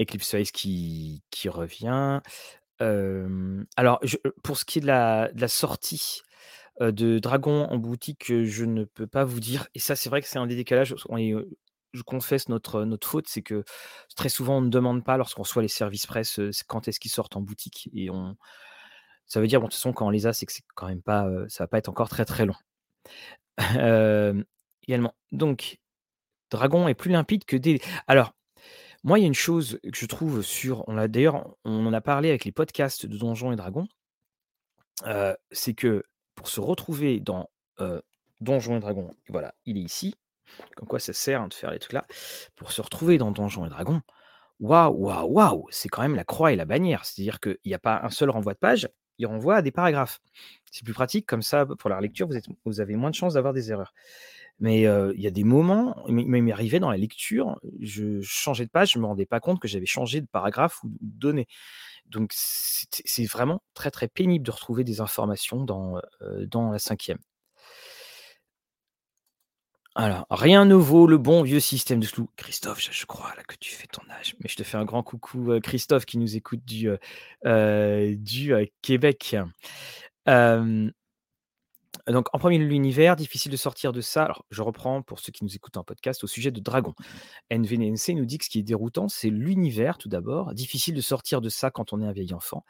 Eclipse 0.01 0.31
Phase 0.31 0.51
qui 0.51 1.23
qui 1.29 1.49
revient. 1.49 2.21
Alors 2.79 4.01
pour 4.43 4.57
ce 4.57 4.65
qui 4.65 4.79
est 4.79 4.81
de 4.81 4.87
la 4.87 5.47
sortie, 5.47 6.21
de 6.79 7.19
Dragon 7.19 7.65
en 7.65 7.77
boutique, 7.77 8.33
je 8.43 8.65
ne 8.65 8.85
peux 8.85 9.07
pas 9.07 9.23
vous 9.23 9.39
dire 9.39 9.67
et 9.75 9.79
ça, 9.79 9.95
c'est 9.95 10.09
vrai 10.09 10.21
que 10.21 10.27
c'est 10.27 10.39
un 10.39 10.47
des 10.47 10.55
décalages 10.55 10.95
je 11.93 12.03
confesse 12.03 12.49
notre, 12.49 12.83
notre 12.83 13.07
faute, 13.07 13.27
c'est 13.27 13.41
que 13.41 13.63
très 14.15 14.29
souvent, 14.29 14.57
on 14.57 14.61
ne 14.61 14.69
demande 14.69 15.03
pas 15.03 15.17
lorsqu'on 15.17 15.43
reçoit 15.43 15.61
les 15.61 15.67
services 15.67 16.05
presse, 16.05 16.39
c'est 16.51 16.67
quand 16.67 16.87
est-ce 16.87 16.99
qu'ils 16.99 17.11
sortent 17.11 17.35
en 17.35 17.41
boutique 17.41 17.89
et 17.93 18.09
on 18.09 18.35
ça 19.31 19.39
veut 19.39 19.47
dire, 19.47 19.61
bon, 19.61 19.67
de 19.67 19.71
toute 19.71 19.77
façon, 19.77 19.93
quand 19.93 20.07
on 20.07 20.09
les 20.09 20.27
a, 20.27 20.33
c'est 20.33 20.45
que 20.45 20.51
c'est 20.51 20.63
quand 20.75 20.93
pas, 21.03 21.25
heu, 21.25 21.45
ça 21.47 21.63
va 21.63 21.67
pas 21.69 21.77
être 21.77 21.87
encore 21.87 22.09
très, 22.09 22.25
très 22.25 22.45
long. 22.45 22.55
Également, 24.87 25.15
donc 25.31 25.79
Dragon 26.49 26.89
est 26.89 26.95
plus 26.95 27.11
limpide 27.11 27.45
que 27.45 27.55
D 27.55 27.79
alors, 28.07 28.33
moi, 29.03 29.19
il 29.19 29.21
y 29.21 29.25
a 29.25 29.27
une 29.27 29.33
chose 29.33 29.79
que 29.83 29.97
je 29.97 30.05
trouve 30.05 30.41
sur 30.41 30.83
on 30.89 31.07
d'ailleurs, 31.07 31.55
on 31.63 31.85
en 31.85 31.93
a 31.93 32.01
parlé 32.01 32.27
avec 32.29 32.43
les 32.43 32.51
podcasts 32.51 33.05
de 33.05 33.17
Donjons 33.17 33.53
et 33.53 33.55
Dragons 33.55 33.87
c'est 35.51 35.73
que 35.73 36.03
pour 36.35 36.49
se 36.49 36.59
retrouver 36.59 37.19
dans, 37.19 37.49
Donjons 38.41 38.77
et 38.77 38.79
Dragons, 38.79 39.15
voilà, 39.29 39.53
il 39.65 39.77
est 39.77 39.81
ici, 39.81 40.15
comme 40.75 40.87
quoi 40.87 40.99
ça 40.99 41.13
sert, 41.13 41.41
hein, 41.41 41.47
de 41.47 41.53
faire 41.53 41.71
les 41.71 41.79
trucs 41.79 41.93
là. 41.93 42.05
Pour 42.55 42.71
se 42.71 42.81
retrouver 42.81 43.17
dans 43.17 43.31
Donjons 43.31 43.65
et 43.65 43.69
Dragons, 43.69 44.01
waouh, 44.59 44.93
waouh, 44.95 45.27
waouh, 45.31 45.67
c'est 45.71 45.89
quand 45.89 46.01
même 46.03 46.15
la 46.15 46.23
croix 46.25 46.53
et 46.53 46.55
la 46.55 46.65
bannière. 46.65 47.05
C'est-à-dire 47.05 47.39
qu'il 47.39 47.57
y 47.65 47.73
a 47.73 47.79
pas 47.79 48.01
un 48.03 48.09
seul 48.11 48.29
renvoi 48.29 48.53
de 48.53 48.59
page, 48.59 48.89
il 49.19 49.27
renvoie 49.27 49.57
à 49.57 49.61
des 49.63 49.71
paragraphes. 49.71 50.19
C'est 50.71 50.83
plus 50.85 50.93
pratique 50.93 51.25
comme 51.27 51.41
ça 51.43 51.65
pour 51.65 51.89
la 51.89 52.01
lecture, 52.01 52.27
vous 52.65 52.81
avez 52.81 52.95
moins 52.95 53.09
de 53.11 53.15
chances 53.15 53.33
d'avoir 53.35 53.53
des 53.53 53.71
erreurs. 53.71 53.93
Mais, 54.59 54.85
heu, 54.87 55.13
il 55.15 55.21
y 55.21 55.27
a 55.27 55.31
des 55.31 55.43
moments, 55.43 56.03
il 56.07 56.13
m'est 56.27 56.51
arrivé 56.51 56.79
dans 56.79 56.91
la 56.91 56.97
lecture, 56.97 57.59
je 57.79 58.21
changeais 58.21 58.65
de 58.65 58.69
page, 58.71 58.91
je 58.93 58.99
me 58.99 59.05
rendais 59.05 59.25
pas 59.25 59.39
compte 59.39 59.59
que 59.59 59.67
j'avais 59.67 59.85
changé 59.87 60.21
de 60.21 60.27
paragraphe 60.27 60.83
ou 60.83 60.89
de 60.89 60.97
données. 61.01 61.47
Donc 62.07 62.31
c'est 62.33 63.25
vraiment 63.25 63.63
très, 63.73 63.91
très 63.91 64.07
pénible 64.07 64.45
de 64.45 64.51
retrouver 64.51 64.83
des 64.83 65.01
informations 65.01 65.63
dans, 65.65 66.01
dans 66.47 66.71
la 66.71 66.79
cinquième. 66.79 67.19
Alors, 69.95 70.25
rien 70.29 70.63
ne 70.63 70.73
vaut 70.75 71.05
le 71.05 71.17
bon 71.17 71.43
vieux 71.43 71.59
système 71.59 71.99
de 71.99 72.05
Slough. 72.05 72.29
Christophe, 72.37 72.79
je 72.91 73.05
crois 73.05 73.33
là 73.35 73.43
que 73.45 73.55
tu 73.59 73.73
fais 73.75 73.87
ton 73.87 74.01
âge, 74.09 74.35
mais 74.39 74.47
je 74.47 74.55
te 74.55 74.63
fais 74.63 74.77
un 74.77 74.85
grand 74.85 75.03
coucou, 75.03 75.51
heu, 75.51 75.59
Christophe 75.59 76.05
qui 76.05 76.17
nous 76.17 76.37
écoute 76.37 76.61
du, 76.65 76.87
heu 76.87 76.99
heu, 77.45 78.15
du, 78.15 78.53
Québec. 78.81 79.35
Donc 82.07 82.27
en 82.33 82.39
premier 82.39 82.57
lieu, 82.57 82.65
l'univers, 82.67 83.15
difficile 83.15 83.51
de 83.51 83.57
sortir 83.57 83.91
de 83.91 84.01
ça. 84.01 84.23
Alors, 84.23 84.45
je 84.49 84.61
reprends 84.61 85.01
pour 85.01 85.19
ceux 85.19 85.31
qui 85.31 85.43
nous 85.43 85.55
écoutent 85.55 85.77
en 85.77 85.83
podcast 85.83 86.23
au 86.23 86.27
sujet 86.27 86.51
de 86.51 86.59
Dragon. 86.59 86.93
NVNC 87.49 88.15
nous 88.15 88.25
dit 88.25 88.37
que 88.37 88.45
ce 88.45 88.49
qui 88.49 88.59
est 88.59 88.63
déroutant, 88.63 89.07
c'est 89.07 89.29
l'univers 89.29 89.97
tout 89.97 90.09
d'abord. 90.09 90.53
Difficile 90.53 90.95
de 90.95 91.01
sortir 91.01 91.41
de 91.41 91.49
ça 91.49 91.71
quand 91.71 91.93
on 91.93 92.01
est 92.01 92.05
un 92.05 92.11
vieil 92.11 92.33
enfant. 92.33 92.63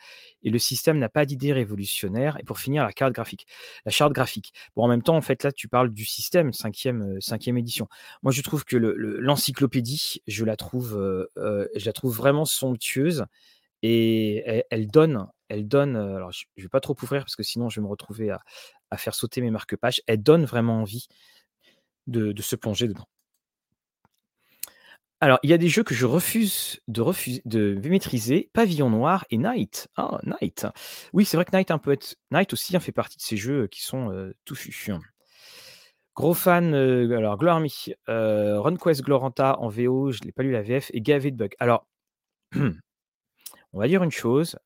Et 0.43 0.49
le 0.49 0.59
système 0.59 0.97
n'a 0.99 1.09
pas 1.09 1.25
d'idée 1.25 1.53
révolutionnaire. 1.53 2.37
Et 2.39 2.43
pour 2.43 2.59
finir, 2.59 2.83
la 2.83 2.93
carte 2.93 3.13
graphique. 3.13 3.47
La 3.85 3.91
charte 3.91 4.13
graphique. 4.13 4.53
Bon, 4.75 4.83
en 4.83 4.87
même 4.87 5.03
temps, 5.03 5.15
en 5.17 5.21
fait, 5.21 5.43
là, 5.43 5.51
tu 5.51 5.67
parles 5.67 5.91
du 5.91 6.05
système, 6.05 6.53
cinquième, 6.53 7.01
euh, 7.03 7.19
cinquième 7.19 7.57
édition. 7.57 7.87
Moi, 8.23 8.31
je 8.31 8.41
trouve 8.41 8.65
que 8.65 8.77
le- 8.77 8.95
le- 8.97 9.19
l'encyclopédie, 9.19 10.21
je 10.27 10.45
la 10.45 10.55
trouve, 10.57 10.97
euh, 10.97 11.27
euh, 11.37 11.67
je 11.75 11.85
la 11.85 11.93
trouve 11.93 12.15
vraiment 12.15 12.45
somptueuse 12.45 13.25
et 13.83 14.63
elle, 14.69 14.87
donne, 14.87 15.27
elle 15.49 15.67
donne. 15.67 15.95
euh, 15.95 16.15
Alors, 16.17 16.31
je, 16.31 16.45
je 16.55 16.63
vais 16.63 16.69
pas 16.69 16.79
trop 16.81 16.95
ouvrir 17.01 17.23
parce 17.23 17.35
que 17.35 17.43
sinon, 17.43 17.69
je 17.69 17.79
vais 17.79 17.83
me 17.83 17.89
retrouver 17.89 18.29
à, 18.29 18.39
à 18.91 18.97
faire 18.97 19.15
sauter 19.15 19.41
mes 19.41 19.49
marque-pages. 19.49 20.01
Elle 20.05 20.21
donne 20.21 20.45
vraiment 20.45 20.81
envie 20.81 21.07
de, 22.07 22.39
se 22.41 22.55
plonger 22.55 22.87
dedans. 22.87 23.07
Alors, 25.21 25.39
il 25.43 25.51
y 25.51 25.53
a 25.53 25.57
des 25.57 25.69
jeux 25.69 25.83
que 25.83 25.93
je 25.93 26.05
refuse 26.05 26.81
de, 26.87 27.01
refuser, 27.01 27.41
de 27.45 27.79
maîtriser. 27.87 28.49
Pavillon 28.53 28.89
Noir 28.89 29.25
et 29.29 29.37
Night. 29.37 29.87
Ah, 29.95 30.19
Night. 30.23 30.65
Oui, 31.13 31.25
c'est 31.25 31.37
vrai 31.37 31.45
que 31.45 31.55
Night, 31.55 31.69
un 31.69 31.77
peu 31.77 31.91
être... 31.91 32.15
Night 32.31 32.53
aussi 32.53 32.75
hein, 32.75 32.79
fait 32.79 32.91
partie 32.91 33.17
de 33.17 33.21
ces 33.21 33.37
jeux 33.37 33.67
qui 33.67 33.83
sont 33.83 34.11
euh, 34.11 34.33
touchus. 34.45 34.91
Gros 36.15 36.33
fan, 36.33 36.73
euh, 36.73 37.17
alors 37.17 37.37
Gloire 37.37 37.59
Me, 37.61 37.67
euh, 38.09 38.59
RunQuest 38.59 39.03
Gloranta 39.03 39.57
en 39.59 39.69
VO, 39.69 40.11
je 40.11 40.19
ne 40.21 40.25
l'ai 40.25 40.31
pas 40.31 40.43
lu 40.43 40.51
la 40.51 40.61
VF, 40.61 40.89
et 40.93 41.01
gavé 41.01 41.31
de. 41.31 41.49
Alors, 41.59 41.87
on 42.55 43.79
va 43.79 43.87
dire 43.87 44.03
une 44.03 44.11
chose, 44.11 44.57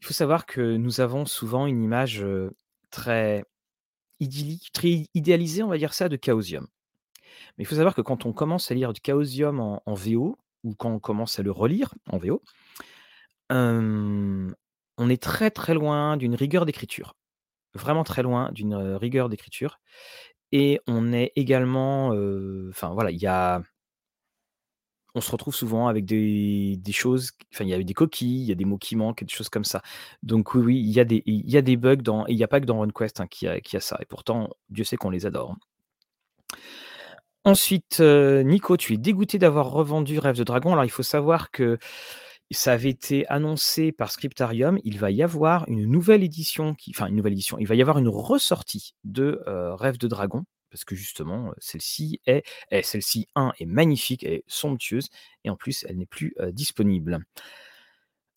il 0.00 0.06
faut 0.06 0.14
savoir 0.14 0.46
que 0.46 0.76
nous 0.76 1.00
avons 1.00 1.26
souvent 1.26 1.66
une 1.66 1.82
image 1.82 2.24
très 2.90 3.44
idéalisée, 4.20 5.62
on 5.62 5.68
va 5.68 5.78
dire 5.78 5.94
ça, 5.94 6.08
de 6.08 6.18
Chaosium. 6.22 6.66
Mais 7.56 7.64
il 7.64 7.66
faut 7.66 7.76
savoir 7.76 7.94
que 7.94 8.00
quand 8.00 8.26
on 8.26 8.32
commence 8.32 8.70
à 8.70 8.74
lire 8.74 8.92
du 8.92 9.00
Chaosium 9.04 9.60
en, 9.60 9.94
VO, 9.94 10.38
ou 10.64 10.74
quand 10.74 10.90
on 10.90 10.98
commence 10.98 11.38
à 11.38 11.42
le 11.42 11.50
relire 11.50 11.94
en 12.10 12.18
VO, 12.18 12.42
on 13.50 15.08
est 15.08 15.22
très 15.22 15.50
très 15.50 15.74
loin 15.74 16.16
d'une 16.16 16.34
rigueur 16.34 16.66
d'écriture. 16.66 17.14
Vraiment 17.74 18.04
très 18.04 18.22
loin 18.22 18.50
d'une 18.52 18.74
rigueur 18.74 19.28
d'écriture. 19.28 19.80
Et 20.52 20.80
on 20.86 21.12
est 21.12 21.32
également, 21.36 22.08
enfin 22.70 22.90
voilà, 22.90 23.10
il 23.10 23.18
y 23.18 23.26
a, 23.26 23.62
on 25.14 25.20
se 25.20 25.30
retrouve 25.30 25.54
souvent 25.54 25.88
avec 25.88 26.04
des, 26.04 26.78
choses, 26.92 27.32
enfin 27.52 27.64
il 27.64 27.70
y 27.70 27.74
a 27.74 27.82
des 27.82 27.94
coquilles, 27.94 28.42
il 28.42 28.48
y 28.48 28.52
a 28.52 28.54
des 28.54 28.64
mots 28.64 28.78
qui 28.78 28.96
manquent, 28.96 29.24
des 29.24 29.32
choses 29.32 29.48
comme 29.48 29.64
ça. 29.64 29.82
Donc 30.22 30.54
oui, 30.54 30.62
oui, 30.62 30.80
il 30.80 30.90
y 30.90 31.00
a 31.56 31.62
des, 31.62 31.76
bugs 31.76 31.96
dans, 31.96 32.26
et 32.26 32.32
il 32.32 32.36
n'y 32.36 32.44
a 32.44 32.48
pas 32.48 32.60
que 32.60 32.66
dans 32.66 32.78
RunQuest 32.78 33.20
hein, 33.20 33.26
qui, 33.26 33.46
a, 33.46 33.60
qui 33.60 33.76
a 33.76 33.80
ça. 33.80 33.98
Et 34.00 34.06
pourtant, 34.06 34.50
Dieu 34.70 34.84
sait 34.84 34.96
qu'on 34.96 35.10
les 35.10 35.26
adore. 35.26 35.56
Ensuite, 37.44 37.98
euh, 38.00 38.42
Nico, 38.42 38.76
tu 38.76 38.94
es 38.94 38.96
dégoûté 38.98 39.38
d'avoir 39.38 39.70
revendu 39.70 40.18
Rêve 40.18 40.36
de 40.36 40.44
Dragon. 40.44 40.72
Alors 40.72 40.84
il 40.84 40.90
faut 40.90 41.02
savoir 41.02 41.50
que 41.50 41.78
ça 42.50 42.72
avait 42.72 42.90
été 42.90 43.26
annoncé 43.28 43.92
par 43.92 44.10
Scriptarium. 44.10 44.78
Il 44.84 44.98
va 44.98 45.10
y 45.10 45.22
avoir 45.22 45.68
une 45.68 45.86
nouvelle 45.86 46.22
édition, 46.22 46.74
qui, 46.74 46.92
enfin 46.94 47.06
une 47.06 47.16
nouvelle 47.16 47.32
édition. 47.32 47.58
Il 47.58 47.66
va 47.66 47.74
y 47.74 47.80
avoir 47.80 47.98
une 47.98 48.08
ressortie 48.08 48.94
de 49.04 49.42
euh, 49.46 49.74
Rêve 49.74 49.98
de 49.98 50.08
Dragon 50.08 50.44
parce 50.70 50.84
que 50.84 50.94
justement, 50.94 51.52
celle-ci 51.58 52.20
est, 52.26 52.44
est 52.70 52.82
celle-ci, 52.82 53.26
un, 53.34 53.52
est 53.58 53.66
magnifique, 53.66 54.24
elle 54.24 54.34
est 54.34 54.44
somptueuse, 54.46 55.08
et 55.44 55.50
en 55.50 55.56
plus, 55.56 55.84
elle 55.88 55.98
n'est 55.98 56.06
plus 56.06 56.34
disponible. 56.52 57.20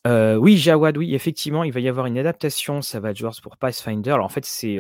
Oui, 0.06 0.58
Jawad, 0.58 0.98
oui, 0.98 1.14
effectivement, 1.14 1.64
il 1.64 1.72
va 1.72 1.80
y 1.80 1.88
avoir 1.88 2.08
une 2.08 2.18
adaptation 2.18 2.82
Savage 2.82 3.22
Wars 3.22 3.36
pour 3.44 3.58
Pathfinder. 3.58 4.12
Alors 4.12 4.26
en 4.26 4.30
fait, 4.30 4.46
c'est 4.46 4.78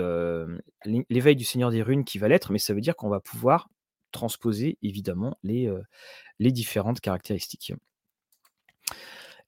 l'é- 0.85 1.05
l'éveil 1.09 1.35
du 1.35 1.43
Seigneur 1.43 1.69
des 1.69 1.83
Runes 1.83 2.03
qui 2.03 2.17
va 2.17 2.27
l'être, 2.27 2.51
mais 2.51 2.57
ça 2.57 2.73
veut 2.73 2.81
dire 2.81 2.95
qu'on 2.95 3.09
va 3.09 3.19
pouvoir 3.19 3.69
transposer 4.11 4.77
évidemment 4.81 5.37
les, 5.43 5.71
les 6.39 6.51
différentes 6.51 7.01
caractéristiques. 7.01 7.73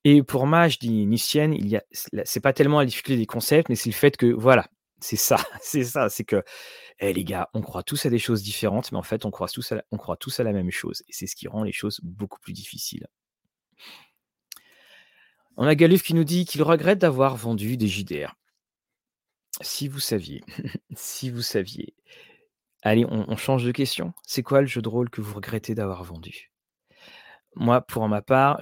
Et 0.03 0.21
pour 0.21 0.47
Mage, 0.47 0.79
dit 0.79 1.05
Nicienne, 1.05 1.53
il 1.53 1.67
y 1.67 1.77
a, 1.77 1.83
c'est 2.25 2.41
pas 2.41 2.53
tellement 2.53 2.79
la 2.79 2.85
difficulté 2.85 3.17
des 3.17 3.25
concepts, 3.25 3.69
mais 3.69 3.75
c'est 3.75 3.89
le 3.89 3.95
fait 3.95 4.17
que, 4.17 4.25
voilà, 4.27 4.67
c'est 4.99 5.15
ça, 5.15 5.37
c'est 5.61 5.83
ça, 5.83 6.09
c'est 6.09 6.25
que, 6.25 6.43
eh, 6.99 7.13
les 7.13 7.23
gars, 7.23 7.49
on 7.53 7.61
croit 7.61 7.83
tous 7.83 8.05
à 8.05 8.09
des 8.09 8.19
choses 8.19 8.43
différentes, 8.43 8.91
mais 8.91 8.97
en 8.97 9.03
fait, 9.03 9.25
on 9.25 9.31
croit 9.31 9.47
tous 9.47 9.71
à 9.71 10.43
la, 10.43 10.53
même 10.53 10.71
chose. 10.71 11.03
Et 11.07 11.13
c'est 11.13 11.27
ce 11.27 11.35
qui 11.35 11.47
rend 11.47 11.63
les 11.63 11.71
choses 11.71 11.99
beaucoup 12.03 12.39
plus 12.39 12.53
difficiles. 12.53 13.07
On 15.57 15.67
a 15.67 15.75
Galuf 15.75 16.01
qui 16.03 16.13
nous 16.13 16.23
dit 16.23 16.45
qu'il 16.45 16.63
regrette 16.63 16.99
d'avoir 16.99 17.35
vendu 17.35 17.77
des 17.77 17.87
JDR. 17.87 18.35
Si 19.61 19.87
vous 19.87 19.99
saviez, 19.99 20.43
si 20.95 21.29
vous 21.29 21.41
saviez. 21.41 21.93
Allez, 22.81 23.05
on, 23.05 23.37
change 23.37 23.63
de 23.63 23.71
question. 23.71 24.13
C'est 24.23 24.43
quoi 24.43 24.59
le 24.59 24.67
jeu 24.67 24.81
de 24.81 24.89
rôle 24.89 25.09
que 25.09 25.21
vous 25.21 25.35
regrettez 25.35 25.73
d'avoir 25.73 26.03
vendu? 26.03 26.51
Moi, 27.55 27.81
pour 27.81 28.07
ma 28.09 28.21
part, 28.21 28.59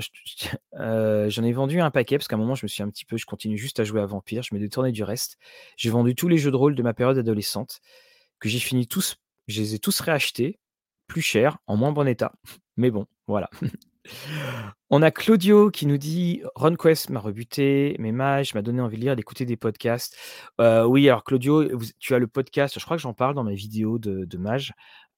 euh, 0.76 1.30
j'en 1.30 1.44
ai 1.44 1.54
vendu 1.54 1.80
un 1.80 1.90
paquet 1.92 2.18
parce 2.18 2.28
qu'à 2.28 2.36
un 2.36 2.40
moment, 2.40 2.56
je 2.56 2.66
me 2.66 2.68
suis 2.68 2.84
un 2.84 2.90
petit 2.90 3.06
peu, 3.06 3.18
je 3.18 3.26
continue 3.26 3.58
juste 3.58 3.80
à 3.80 3.84
jouer 3.84 4.02
à 4.02 4.06
Vampire, 4.06 4.44
je 4.44 4.54
me 4.54 4.60
détournais 4.60 4.92
du 4.92 5.04
reste. 5.04 5.38
J'ai 5.78 5.90
vendu 5.90 6.14
tous 6.14 6.28
les 6.28 6.38
jeux 6.38 6.52
de 6.52 6.56
rôle 6.56 6.76
de 6.76 6.84
ma 6.84 6.94
période 6.94 7.18
adolescente 7.18 7.82
que 8.42 8.50
j'ai 8.50 8.60
fini 8.60 8.88
tous, 8.88 9.16
je 9.48 9.62
les 9.62 9.76
ai 9.76 9.80
tous 9.80 10.02
réachetés, 10.02 10.60
plus 11.08 11.22
cher, 11.22 11.60
en 11.68 11.78
moins 11.78 11.94
bon 11.94 12.08
état. 12.08 12.34
Mais 12.76 12.92
bon, 12.92 13.06
voilà. 13.28 13.50
On 14.90 15.04
a 15.04 15.12
Claudio 15.12 15.70
qui 15.70 15.86
nous 15.86 15.98
dit 15.98 16.42
RunQuest 16.56 17.12
m'a 17.12 17.20
rebuté, 17.20 17.96
mais 18.00 18.12
Mage 18.12 18.56
m'a 18.56 18.64
donné 18.64 18.82
envie 18.82 18.98
de 18.98 19.02
lire, 19.02 19.16
d'écouter 19.16 19.46
des 19.46 19.58
podcasts. 19.58 20.18
Euh, 20.60 20.84
oui, 20.86 21.08
alors 21.08 21.24
Claudio, 21.24 21.80
tu 22.00 22.16
as 22.16 22.20
le 22.20 22.28
podcast, 22.28 22.80
je 22.80 22.84
crois 22.84 22.98
que 22.98 23.04
j'en 23.04 23.14
parle 23.14 23.36
dans 23.36 23.44
ma 23.44 23.54
vidéo 23.54 24.00
de, 24.00 24.38
Mage, 24.38 24.74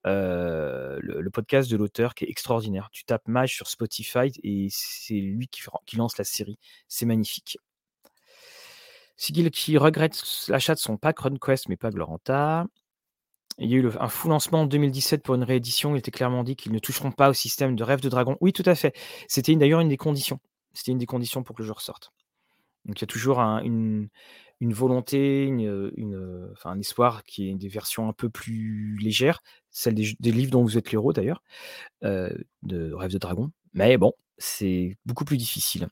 euh, 0.06 1.00
le, 1.02 1.30
podcast 1.30 1.72
de 1.72 1.78
l'auteur 1.78 2.14
qui 2.14 2.26
est 2.26 2.30
extraordinaire. 2.30 2.90
Tu 2.92 3.06
tapes 3.06 3.28
Mage 3.28 3.56
sur 3.56 3.68
Spotify 3.68 4.32
et 4.44 4.68
c'est 4.70 5.14
lui 5.14 5.48
qui, 5.48 5.62
qui 5.86 5.96
lance 5.96 6.18
la 6.18 6.26
série. 6.26 6.60
C'est 6.90 7.06
magnifique. 7.06 7.58
Sigil 9.16 9.50
qui 9.52 9.78
regrette 9.78 10.22
l'achat 10.50 10.76
de 10.76 10.80
son 10.80 10.98
pack 10.98 11.20
RunQuest, 11.20 11.70
mais 11.70 11.78
pas 11.78 11.90
Gloranta. 11.90 12.66
Il 13.60 13.70
y 13.70 13.76
a 13.76 13.78
eu 13.78 13.90
un 14.00 14.08
fou 14.08 14.30
lancement 14.30 14.62
en 14.62 14.66
2017 14.66 15.24
pour 15.24 15.36
une 15.36 15.44
réédition. 15.44 15.96
Il 15.96 16.00
était 16.00 16.12
clairement 16.12 16.44
dit 16.44 16.56
qu'ils 16.56 16.72
ne 16.72 16.80
toucheront 16.80 17.12
pas 17.12 17.30
au 17.30 17.34
système 17.34 17.76
de 17.76 17.84
rêve 17.84 18.02
de 18.02 18.10
dragon. 18.10 18.38
Oui, 18.42 18.54
tout 18.54 18.64
à 18.66 18.76
fait. 18.76 18.96
C'était 19.28 19.56
d'ailleurs 19.56 19.82
une 19.82 19.90
des 19.90 19.98
conditions. 19.98 20.40
C'était 20.74 20.92
une 20.92 20.98
des 20.98 21.06
conditions 21.06 21.44
pour 21.44 21.56
que 21.56 21.62
le 21.62 21.68
jeu 21.68 21.74
ressorte. 21.74 22.12
Donc 22.86 23.00
il 23.00 23.02
y 23.02 23.06
a 23.06 23.08
toujours 23.08 23.40
un- 23.40 23.62
une, 23.64 24.10
volonté, 24.62 25.52
un 26.66 26.80
espoir 26.80 27.24
qui 27.24 27.50
est 27.50 27.56
des 27.56 27.68
versions 27.68 28.10
un 28.10 28.14
peu 28.14 28.30
plus 28.30 28.98
légères, 29.02 29.42
celles 29.72 29.96
des, 29.96 30.32
livres 30.32 30.52
dont 30.52 30.64
vous 30.64 30.78
êtes 30.78 30.92
l'héros 30.92 31.14
d'ailleurs, 31.14 31.44
euh, 32.04 32.30
de 32.64 32.94
Rêve 32.94 33.12
de 33.12 33.18
Dragon. 33.18 33.52
Mais 33.74 33.98
bon, 33.98 34.14
c'est 34.38 34.98
beaucoup 35.06 35.26
plus 35.26 35.38
difficile. 35.38 35.88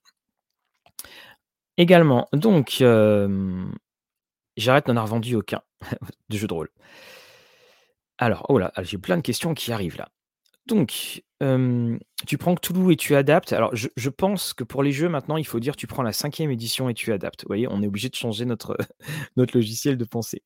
Également, 1.77 2.27
donc, 2.33 2.77
euh, 2.81 3.65
j'arrête 4.57 4.87
n'en 4.87 4.97
a 4.97 5.01
revendu 5.01 5.35
aucun 5.35 5.61
de 6.29 6.37
jeu 6.37 6.47
de 6.47 6.53
rôle. 6.53 6.69
Alors, 8.21 8.45
oh 8.49 8.57
là, 8.57 8.71
j'ai 8.83 8.97
plein 8.97 9.17
de 9.17 9.21
questions 9.21 9.53
qui 9.53 9.73
arrivent 9.73 9.97
là. 9.97 10.07
Donc, 10.67 11.23
tu 12.27 12.37
prends 12.37 12.55
Cthulhu 12.55 12.93
et 12.93 12.95
tu 12.95 13.15
adaptes. 13.15 13.53
Alors, 13.53 13.75
je 13.75 14.09
pense 14.09 14.53
que 14.53 14.63
pour 14.63 14.83
les 14.83 14.91
jeux 14.91 15.09
maintenant, 15.09 15.37
il 15.37 15.45
faut 15.45 15.59
dire 15.59 15.75
tu 15.75 15.87
prends 15.87 16.03
la 16.03 16.13
cinquième 16.13 16.51
édition 16.51 16.89
et 16.89 16.93
tu 16.93 17.11
adaptes. 17.13 17.43
Vous 17.43 17.49
voyez, 17.49 17.67
on 17.69 17.81
est 17.81 17.87
obligé 17.87 18.09
de 18.09 18.15
changer 18.15 18.45
notre 18.45 18.77
logiciel 19.55 19.97
de 19.97 20.05
pensée. 20.05 20.43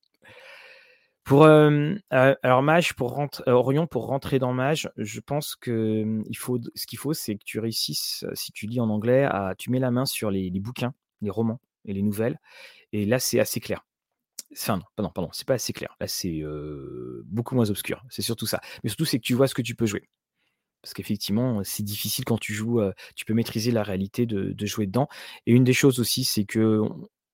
Pour, 1.24 1.46
heu, 1.48 1.98
alors 2.12 2.62
Mage 2.62 2.94
pour 2.94 3.20
heu, 3.20 3.52
Orion 3.52 3.88
pour 3.88 4.06
rentrer 4.06 4.38
dans 4.38 4.54
Mage, 4.54 4.92
je 4.98 5.20
pense 5.20 5.56
que, 5.56 6.22
il 6.30 6.38
ce 6.76 6.86
qu'il 6.86 7.00
faut, 7.00 7.14
c'est 7.14 7.36
que 7.36 7.44
tu 7.44 7.60
réussisses, 7.60 8.24
heu, 8.28 8.32
si 8.36 8.52
tu 8.52 8.68
lis 8.68 8.80
en 8.80 8.90
anglais, 8.90 9.24
à 9.24 9.56
tu 9.58 9.72
mets 9.72 9.80
la 9.80 9.90
main 9.90 10.06
sur 10.06 10.30
les 10.30 10.52
bouquins, 10.52 10.94
les 11.22 11.32
romans 11.32 11.60
et 11.86 11.94
les 11.94 12.04
nouvelles 12.04 12.38
et 12.94 13.06
là, 13.06 13.20
c'est 13.20 13.40
assez 13.40 13.62
clair. 13.62 13.86
Enfin 14.58 14.78
non, 14.78 14.84
pardon, 14.96 15.12
pardon, 15.14 15.30
c'est 15.34 15.48
pas 15.48 15.56
assez 15.56 15.74
clair. 15.74 15.96
Là, 16.00 16.08
c'est, 16.08 16.42
beaucoup 17.26 17.56
moins 17.56 17.70
obscur. 17.70 18.04
C'est 18.10 18.22
surtout 18.22 18.46
ça. 18.46 18.62
Mais 18.84 18.90
surtout, 18.90 19.06
c'est 19.06 19.20
que 19.20 19.26
tu 19.26 19.34
vois 19.34 19.48
ce 19.48 19.54
que 19.54 19.62
tu 19.62 19.76
peux 19.76 19.86
jouer. 19.86 20.08
Parce 20.82 20.94
qu'effectivement, 20.94 21.64
c'est 21.64 21.84
difficile 21.84 22.26
quand 22.26 22.38
tu 22.38 22.54
joues, 22.54 22.80
tu 23.16 23.26
peux 23.26 23.34
maîtriser 23.34 23.72
la 23.72 23.84
réalité 23.84 24.26
de 24.26 24.66
jouer 24.66 24.86
dedans 24.86 25.08
et 25.46 25.52
une 25.52 25.64
des 25.64 25.74
choses 25.74 26.00
aussi, 26.00 26.24
c'est 26.24 26.46
que 26.46 26.82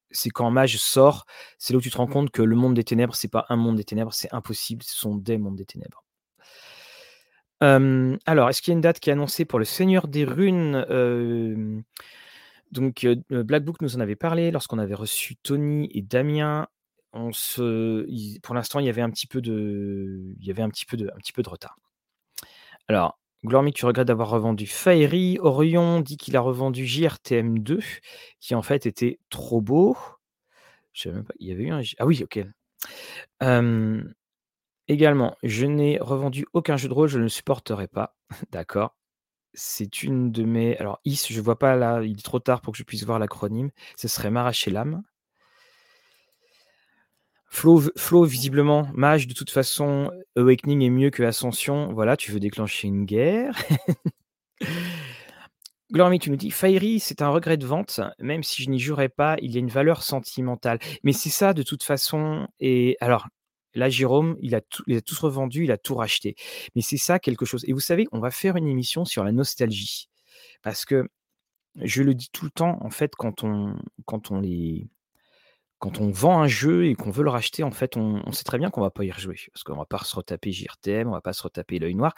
c'est 0.10 0.30
quand 0.30 0.50
Mage 0.52 0.78
sort, 0.78 1.26
c'est 1.58 1.74
là 1.74 1.78
où 1.78 1.82
tu 1.82 1.90
te 1.90 1.98
rends 1.98 2.08
compte 2.08 2.32
que 2.32 2.42
le 2.42 2.56
monde 2.56 2.74
des 2.74 2.84
ténèbres, 2.84 3.16
c'est 3.16 3.30
pas 3.30 3.46
un 3.50 3.56
monde 3.56 3.78
des 3.78 3.84
ténèbres, 3.84 4.14
c'est 4.14 4.34
impossible, 4.34 4.84
ce 4.84 4.98
sont 4.98 5.16
des 5.16 5.38
mondes 5.38 5.56
des 5.56 5.66
ténèbres. 5.66 6.04
Alors, 7.60 8.50
est-ce 8.50 8.62
qu'il 8.62 8.72
y 8.72 8.74
a 8.74 8.76
une 8.76 8.82
date 8.82 9.00
qui 9.00 9.10
est 9.10 9.14
annoncée 9.14 9.46
pour 9.46 9.60
le 9.60 9.66
Seigneur 9.66 10.08
des 10.08 10.26
Runes? 10.26 11.84
Donc, 12.72 13.06
Black 13.30 13.64
Book 13.64 13.82
nous 13.82 13.96
en 13.96 14.00
avait 14.00 14.16
parlé 14.16 14.50
lorsqu'on 14.52 14.80
avait 14.80 14.96
reçu 14.96 15.36
Tony 15.36 15.90
et 15.94 16.02
Damien. 16.02 16.68
On 17.14 17.32
se 17.34 18.06
pour 18.42 18.56
l'instant, 18.56 18.80
il 18.80 18.86
y 18.86 18.90
avait 18.90 19.02
un 19.02 19.10
petit 19.10 19.28
peu 19.28 19.42
de 19.42 20.34
il 20.40 20.46
y 20.46 20.52
avait 20.52 20.62
un 20.64 20.70
petit 20.70 20.86
peu 20.86 20.98
de 20.98 21.08
un 21.14 21.18
petit 21.18 21.34
peu 21.34 21.44
de 21.44 21.50
retard. 21.50 21.78
Alors, 22.88 23.20
Glormy, 23.46 23.74
tu 23.74 23.86
regrettes 23.86 24.08
d'avoir 24.08 24.30
revendu 24.30 24.68
Faerie. 24.68 25.38
Orion 25.42 26.00
dit 26.02 26.18
qu'il 26.18 26.38
a 26.38 26.42
revendu 26.42 26.86
JRTM 26.86 27.60
2, 27.60 27.80
qui 28.40 28.56
en 28.56 28.62
fait 28.62 28.86
était 28.86 29.20
trop 29.30 29.62
beau. 29.62 29.98
Je 30.94 31.04
savais 31.04 31.16
même 31.16 31.26
pas, 31.26 31.34
il 31.40 31.48
y 31.48 31.52
avait 31.52 31.64
eu 31.64 31.72
un 31.72 31.82
ah 32.00 32.06
oui, 32.06 32.24
OK. 32.24 32.40
Également, 34.88 35.38
je 35.44 35.66
n'ai 35.66 35.98
revendu 36.00 36.46
aucun 36.54 36.76
jeu 36.78 36.90
de 36.90 36.94
rôle, 36.94 37.08
je 37.08 37.18
ne 37.18 37.24
le 37.24 37.30
supporterai 37.30 37.88
pas. 37.88 38.16
D'accord. 38.52 38.96
C'est 39.54 40.04
une 40.04 40.32
de 40.32 40.44
mes 40.44 40.78
alors 40.78 41.00
IS, 41.06 41.28
je 41.30 41.42
vois 41.42 41.60
pas 41.60 41.76
là, 41.76 42.02
il 42.04 42.20
est 42.20 42.24
trop 42.24 42.40
tard 42.40 42.62
pour 42.62 42.74
que 42.74 42.78
je 42.80 42.84
puisse 42.84 43.06
voir 43.06 43.20
l'acronyme. 43.20 43.72
Ce 43.98 44.08
serait 44.08 44.32
m'arracher 44.32 44.72
l'âme. 44.72 45.04
Flo 47.52 48.24
visiblement, 48.24 48.88
Mage 48.94 49.28
de 49.28 49.34
toute 49.34 49.52
façon, 49.52 50.10
Awakening 50.38 50.84
est 50.84 50.90
mieux 50.90 51.10
que 51.10 51.22
Ascension. 51.22 51.94
Voilà, 51.94 52.16
tu 52.16 52.32
veux 52.32 52.40
déclencher 52.40 52.88
une 52.88 53.06
guerre. 53.06 53.62
Glormy, 55.92 56.20
tu 56.20 56.30
nous 56.30 56.38
dis: 56.38 56.50
«Faerie, 56.52 57.02
c'est 57.02 57.22
un 57.22 57.30
regret 57.30 57.58
de 57.58 57.66
vente, 57.66 58.00
même 58.20 58.44
si 58.44 58.64
je 58.64 58.70
n'y 58.70 58.80
jouerai 58.80 59.10
pas, 59.10 59.36
il 59.42 59.52
y 59.52 59.58
a 59.58 59.60
une 59.60 59.68
valeur 59.68 60.02
sentimentale». 60.04 60.80
Mais 61.04 61.12
c'est 61.12 61.30
ça 61.30 61.54
de 61.54 61.64
toute 61.64 61.84
façon 61.84 62.48
et 62.62 62.96
alors 63.02 63.28
là, 63.76 63.90
Jérôme, 63.90 64.38
il 64.42 64.56
a 64.56 64.62
tout 64.62 64.84
il 64.88 64.96
a 64.98 65.02
tout 65.02 65.16
revendu, 65.20 65.66
il 65.66 65.72
a 65.72 65.78
tout 65.78 65.96
racheté. 65.96 66.36
Mais 66.76 66.82
c'est 66.82 66.98
ça 66.98 67.20
quelque 67.20 67.46
chose 67.46 67.66
et 67.68 67.74
vous 67.74 67.82
savez, 67.82 68.08
on 68.14 68.20
va 68.20 68.32
faire 68.32 68.56
une 68.56 68.68
émission 68.68 69.04
sur 69.04 69.24
la 69.26 69.34
nostalgie 69.34 70.10
parce 70.64 70.86
que 70.86 71.10
je 71.78 72.04
le 72.04 72.16
dis 72.16 72.30
tout 72.32 72.46
le 72.46 72.52
temps, 72.52 72.78
en 72.82 72.90
fait, 72.92 73.14
quand 73.16 73.44
on 73.44 73.76
quand 74.06 74.32
on 74.32 74.40
les 74.42 74.90
quand 75.82 76.00
on 76.00 76.12
vend 76.12 76.40
un 76.42 76.48
jeu 76.48 76.86
et 76.86 76.96
qu'on 76.96 77.10
veut 77.10 77.24
le 77.24 77.32
racheter, 77.32 77.64
en 77.64 77.72
fait, 77.72 77.98
on 77.98 78.32
sait 78.32 78.44
très 78.44 78.60
bien 78.60 78.70
qu'on 78.70 78.82
va 78.82 78.92
pas 78.92 79.04
y 79.04 79.12
rejouer. 79.12 79.38
Parce 79.52 79.64
qu'on 79.64 79.76
va 79.76 79.86
pas 79.86 79.98
se 80.04 80.16
retaper 80.16 80.52
JRTM, 80.52 81.08
on 81.10 81.12
va 81.12 81.22
pas 81.22 81.34
se 81.34 81.42
retaper 81.44 81.80
L'Œil 81.80 81.96
Noir, 81.96 82.14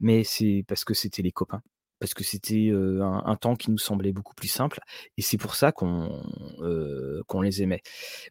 mais 0.00 0.22
c'est 0.24 0.64
parce 0.68 0.84
que 0.84 0.94
c'était 0.94 1.22
les 1.22 1.32
copains, 1.32 1.60
parce 1.98 2.14
que 2.14 2.22
c'était, 2.22 2.68
heu, 2.70 3.02
un 3.02 3.36
temps 3.36 3.56
qui 3.56 3.72
nous 3.72 3.78
semblait 3.78 4.12
beaucoup 4.12 4.34
plus 4.34 4.48
simple. 4.48 4.78
Et 5.16 5.22
c'est 5.22 5.36
pour 5.36 5.56
ça 5.56 5.72
qu'on, 5.72 6.22
heu, 6.60 7.22
qu'on 7.26 7.42
les 7.42 7.60
aimait. 7.62 7.82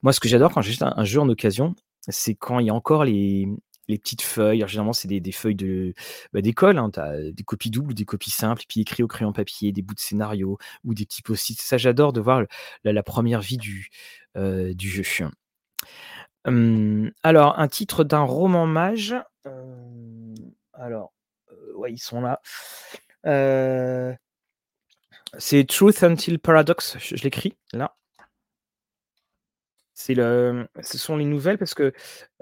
Moi, 0.04 0.14
ce 0.14 0.22
que 0.22 0.30
j'adore 0.30 0.54
quand 0.54 0.62
j'achète 0.62 0.84
un 0.84 1.04
jeu 1.04 1.20
en 1.20 1.28
occasion, 1.30 1.76
c'est 2.08 2.36
quand 2.36 2.60
il 2.60 2.68
y 2.68 2.70
a 2.70 2.74
encore 2.74 3.04
les 3.04 3.48
les 3.88 3.98
petites 3.98 4.22
feuilles. 4.22 4.60
Alors 4.60 4.70
généralement, 4.70 4.94
c'est 4.94 5.08
des 5.08 5.32
feuilles 5.32 5.56
de, 5.56 5.94
bah, 6.34 6.42
d'école, 6.42 6.78
hein. 6.78 6.90
Des 7.34 7.44
copies 7.44 7.72
doubles 7.72 7.92
ou 7.92 7.94
des 7.94 8.06
copies 8.06 8.32
simples, 8.32 8.64
puis 8.68 8.82
écrit 8.82 9.04
au 9.04 9.08
crayon 9.08 9.34
papier, 9.34 9.72
des 9.72 9.82
bouts 9.82 9.96
de 9.96 10.00
scénario 10.00 10.58
ou 10.84 10.94
des 10.94 11.06
petits 11.06 11.22
post-it. 11.22 11.60
Ça, 11.62 11.78
j'adore 11.78 12.14
de 12.14 12.22
voir 12.22 12.44
la 12.84 13.04
1 13.04 13.40
vie 13.40 13.58
du, 13.58 13.90
du 14.36 14.90
jeu. 14.90 15.04
Alors 17.24 17.60
un 17.60 17.68
titre 17.68 18.04
d'un 18.04 18.22
roman 18.22 18.68
Mage, 18.68 19.16
hem, 19.46 20.34
alors, 20.74 21.14
heu, 21.52 21.76
ouais, 21.78 21.92
ils 21.94 21.98
sont 22.00 22.22
là. 22.22 22.42
C'est 25.38 25.66
Truth 25.68 26.04
Until 26.04 26.40
Paradox, 26.40 26.98
je 27.00 27.16
l'écris 27.24 27.56
là. 27.74 27.96
C'est 30.00 30.14
le 30.14 30.68
ce 30.82 30.96
sont 31.00 31.18
les 31.18 31.26
nouvelles 31.26 31.58
parce 31.58 31.74
que, 31.74 31.92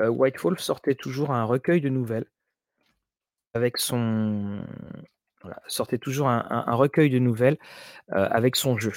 heu, 0.02 0.10
White 0.10 0.38
Wolf 0.42 0.60
sortait 0.60 0.94
toujours 0.94 1.32
un 1.32 1.46
recueil 1.46 1.80
de 1.80 1.88
nouvelles 1.88 2.26
avec 3.54 3.78
son 3.78 4.60
sortait 5.68 5.98
toujours 6.00 6.28
un 6.30 6.76
recueil 6.76 7.10
de 7.10 7.20
nouvelles, 7.20 7.58
avec 8.10 8.56
son 8.56 8.78
jeu. 8.78 8.94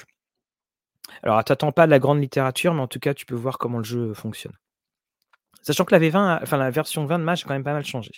Alors, 1.23 1.43
t'attends 1.45 1.73
pas 1.73 1.87
de 1.87 1.91
la 1.91 1.99
grande 1.99 2.21
littérature, 2.21 2.75
mais 2.75 2.81
en 2.83 2.87
tout 2.89 2.99
cas, 3.01 3.15
tu 3.15 3.27
peux 3.27 3.35
voir 3.35 3.59
comment 3.59 3.79
le 3.79 3.85
jeu 3.85 4.15
fonctionne. 4.15 4.53
Sachant 5.63 5.85
que 5.85 5.95
la 5.95 5.99
V20, 6.01 6.41
enfin 6.43 6.57
la 6.57 6.71
version 6.71 7.05
20 7.07 7.19
de 7.19 7.25
Mage 7.25 7.45
a 7.45 7.49
quand 7.49 7.55
même 7.55 7.65
pas 7.65 7.73
mal 7.73 7.85
changé. 7.85 8.11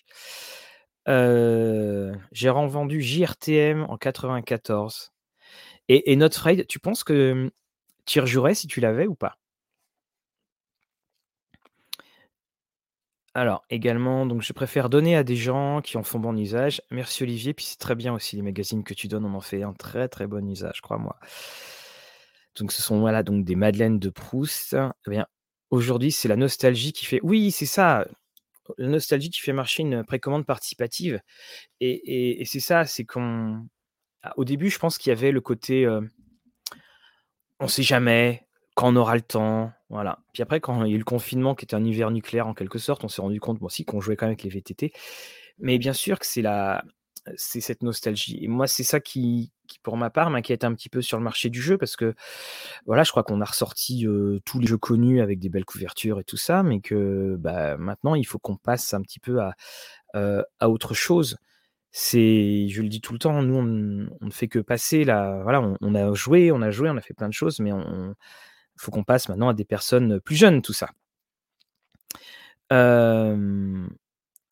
J'ai 2.32 2.48
revendu 2.50 3.00
JRTM 3.00 3.84
en 3.88 3.96
94 3.96 5.12
et 5.88 6.12
et 6.12 6.16
Not 6.16 6.26
Afraid, 6.28 6.66
tu 6.68 6.78
penses 6.80 7.04
que, 7.04 7.34
mmh, 7.46 7.50
tu 8.06 8.20
rejouerais 8.20 8.54
si 8.54 8.68
tu 8.68 8.80
l'avais 8.80 9.06
ou 9.08 9.16
pas? 9.16 9.36
Alors 13.34 13.64
également, 13.70 14.26
donc 14.26 14.42
je 14.42 14.52
préfère 14.52 14.90
donner 14.90 15.16
à 15.16 15.22
des 15.22 15.36
gens 15.36 15.80
qui 15.82 15.96
en 15.96 16.02
font 16.02 16.18
bon 16.18 16.36
usage. 16.36 16.82
Merci 16.90 17.22
Olivier, 17.22 17.54
puis 17.54 17.64
c'est 17.64 17.78
très 17.78 17.94
bien 17.94 18.12
aussi 18.12 18.34
les 18.34 18.42
magazines 18.42 18.82
que 18.82 18.94
tu 18.94 19.06
donnes, 19.06 19.24
on 19.24 19.34
en 19.34 19.40
fait 19.40 19.62
un 19.62 19.72
très, 19.72 20.08
très 20.08 20.26
bon 20.26 20.48
usage, 20.50 20.80
crois-moi. 20.80 21.16
Donc 22.58 22.72
ce 22.72 22.82
sont, 22.82 22.98
voilà, 22.98 23.22
donc 23.22 23.44
des 23.44 23.54
madeleines 23.54 24.00
de 24.00 24.10
Proust. 24.10 24.76
Eh 25.06 25.10
bien, 25.10 25.26
aujourd'hui, 25.70 26.10
c'est 26.10 26.26
la 26.28 26.36
nostalgie 26.36 26.92
qui 26.92 27.06
fait 27.06 27.20
oui, 27.22 27.52
c'est 27.52 27.66
ça, 27.66 28.04
la 28.78 28.88
nostalgie 28.88 29.30
qui 29.30 29.40
fait 29.40 29.52
marcher 29.52 29.82
une 29.82 30.04
précommande 30.04 30.44
participative 30.44 31.20
et 31.80 32.42
c'est 32.46 32.60
ça, 32.60 32.84
c'est 32.84 33.04
qu'on 33.04 33.66
au 34.36 34.44
début, 34.44 34.70
je 34.70 34.78
pense 34.78 34.98
qu'il 34.98 35.10
y 35.10 35.12
avait 35.12 35.30
le 35.32 35.40
côté, 35.40 35.84
heu 35.86 36.08
on 37.60 37.68
sait 37.68 37.82
jamais, 37.82 38.46
quand 38.80 38.88
on 38.92 38.96
aura 38.96 39.14
le 39.14 39.20
temps, 39.20 39.72
voilà. 39.90 40.20
Puis 40.32 40.42
après, 40.42 40.60
quand 40.60 40.84
il 40.84 40.90
y 40.90 40.92
a 40.92 40.96
eu 40.96 40.98
le 40.98 41.04
confinement 41.04 41.54
qui 41.54 41.64
était 41.66 41.74
un 41.76 41.84
hiver 41.84 42.10
nucléaire 42.10 42.46
en 42.48 42.54
quelque 42.54 42.78
sorte, 42.78 43.04
on 43.04 43.08
s'est 43.08 43.22
rendu 43.22 43.40
compte, 43.40 43.60
moi 43.60 43.66
aussi, 43.66 43.84
qu'on 43.84 44.00
jouait 44.00 44.16
quand 44.16 44.26
même 44.26 44.32
avec 44.32 44.42
les 44.44 44.50
VTT. 44.50 44.92
Mais 45.58 45.78
bien 45.78 45.92
sûr 45.92 46.18
que 46.18 46.26
c'est 46.26 46.42
la 46.42 46.84
c'est 47.36 47.60
cette 47.60 47.82
nostalgie 47.82 48.38
et 48.42 48.48
moi, 48.48 48.66
c'est 48.66 48.82
ça 48.84 49.00
qui 49.00 49.52
qui, 49.68 49.78
pour 49.80 49.96
ma 49.98 50.10
part, 50.10 50.30
m'inquiète 50.30 50.64
un 50.64 50.74
petit 50.74 50.88
peu 50.88 51.02
sur 51.02 51.18
le 51.18 51.22
marché 51.24 51.50
du 51.50 51.60
jeu 51.62 51.78
parce 51.78 51.94
que, 51.96 52.14
voilà, 52.86 53.04
je 53.04 53.10
crois 53.12 53.22
qu'on 53.24 53.40
a 53.40 53.44
ressorti, 53.44 54.06
heu, 54.06 54.40
tous 54.44 54.58
les 54.60 54.66
jeux 54.66 54.78
connus 54.78 55.20
avec 55.20 55.38
des 55.40 55.48
belles 55.50 55.64
couvertures 55.66 56.20
et 56.20 56.24
tout 56.24 56.36
ça, 56.38 56.62
mais 56.64 56.80
que, 56.80 57.36
bah, 57.38 57.76
maintenant, 57.78 58.14
il 58.16 58.24
faut 58.26 58.38
qu'on 58.40 58.56
passe 58.56 58.94
un 58.94 59.02
petit 59.02 59.20
peu 59.20 59.40
à, 59.40 59.54
heu, 60.16 60.44
à 60.60 60.70
autre 60.70 60.94
chose. 60.94 61.36
C'est 61.92 62.68
je 62.68 62.82
le 62.82 62.88
dis 62.88 63.00
tout 63.02 63.12
le 63.14 63.18
temps, 63.20 63.42
nous, 63.42 63.56
on 63.56 64.26
ne 64.26 64.30
fait 64.32 64.48
que 64.48 64.60
passer 64.60 65.04
la 65.04 65.42
voilà, 65.44 65.60
on 65.62 65.76
on 65.82 65.94
a 65.96 66.12
joué, 66.14 66.52
on 66.52 66.62
a 66.62 66.70
joué, 66.70 66.90
on 66.90 66.96
a 66.96 67.00
fait 67.02 67.14
plein 67.14 67.28
de 67.28 67.34
choses, 67.34 67.60
mais 67.60 67.72
on 67.72 68.14
faut 68.80 68.90
qu'on 68.90 69.04
passe 69.04 69.28
maintenant 69.28 69.48
à 69.48 69.54
des 69.54 69.64
personnes 69.64 70.20
plus 70.20 70.36
jeunes, 70.36 70.62
tout 70.62 70.72
ça. 70.72 70.90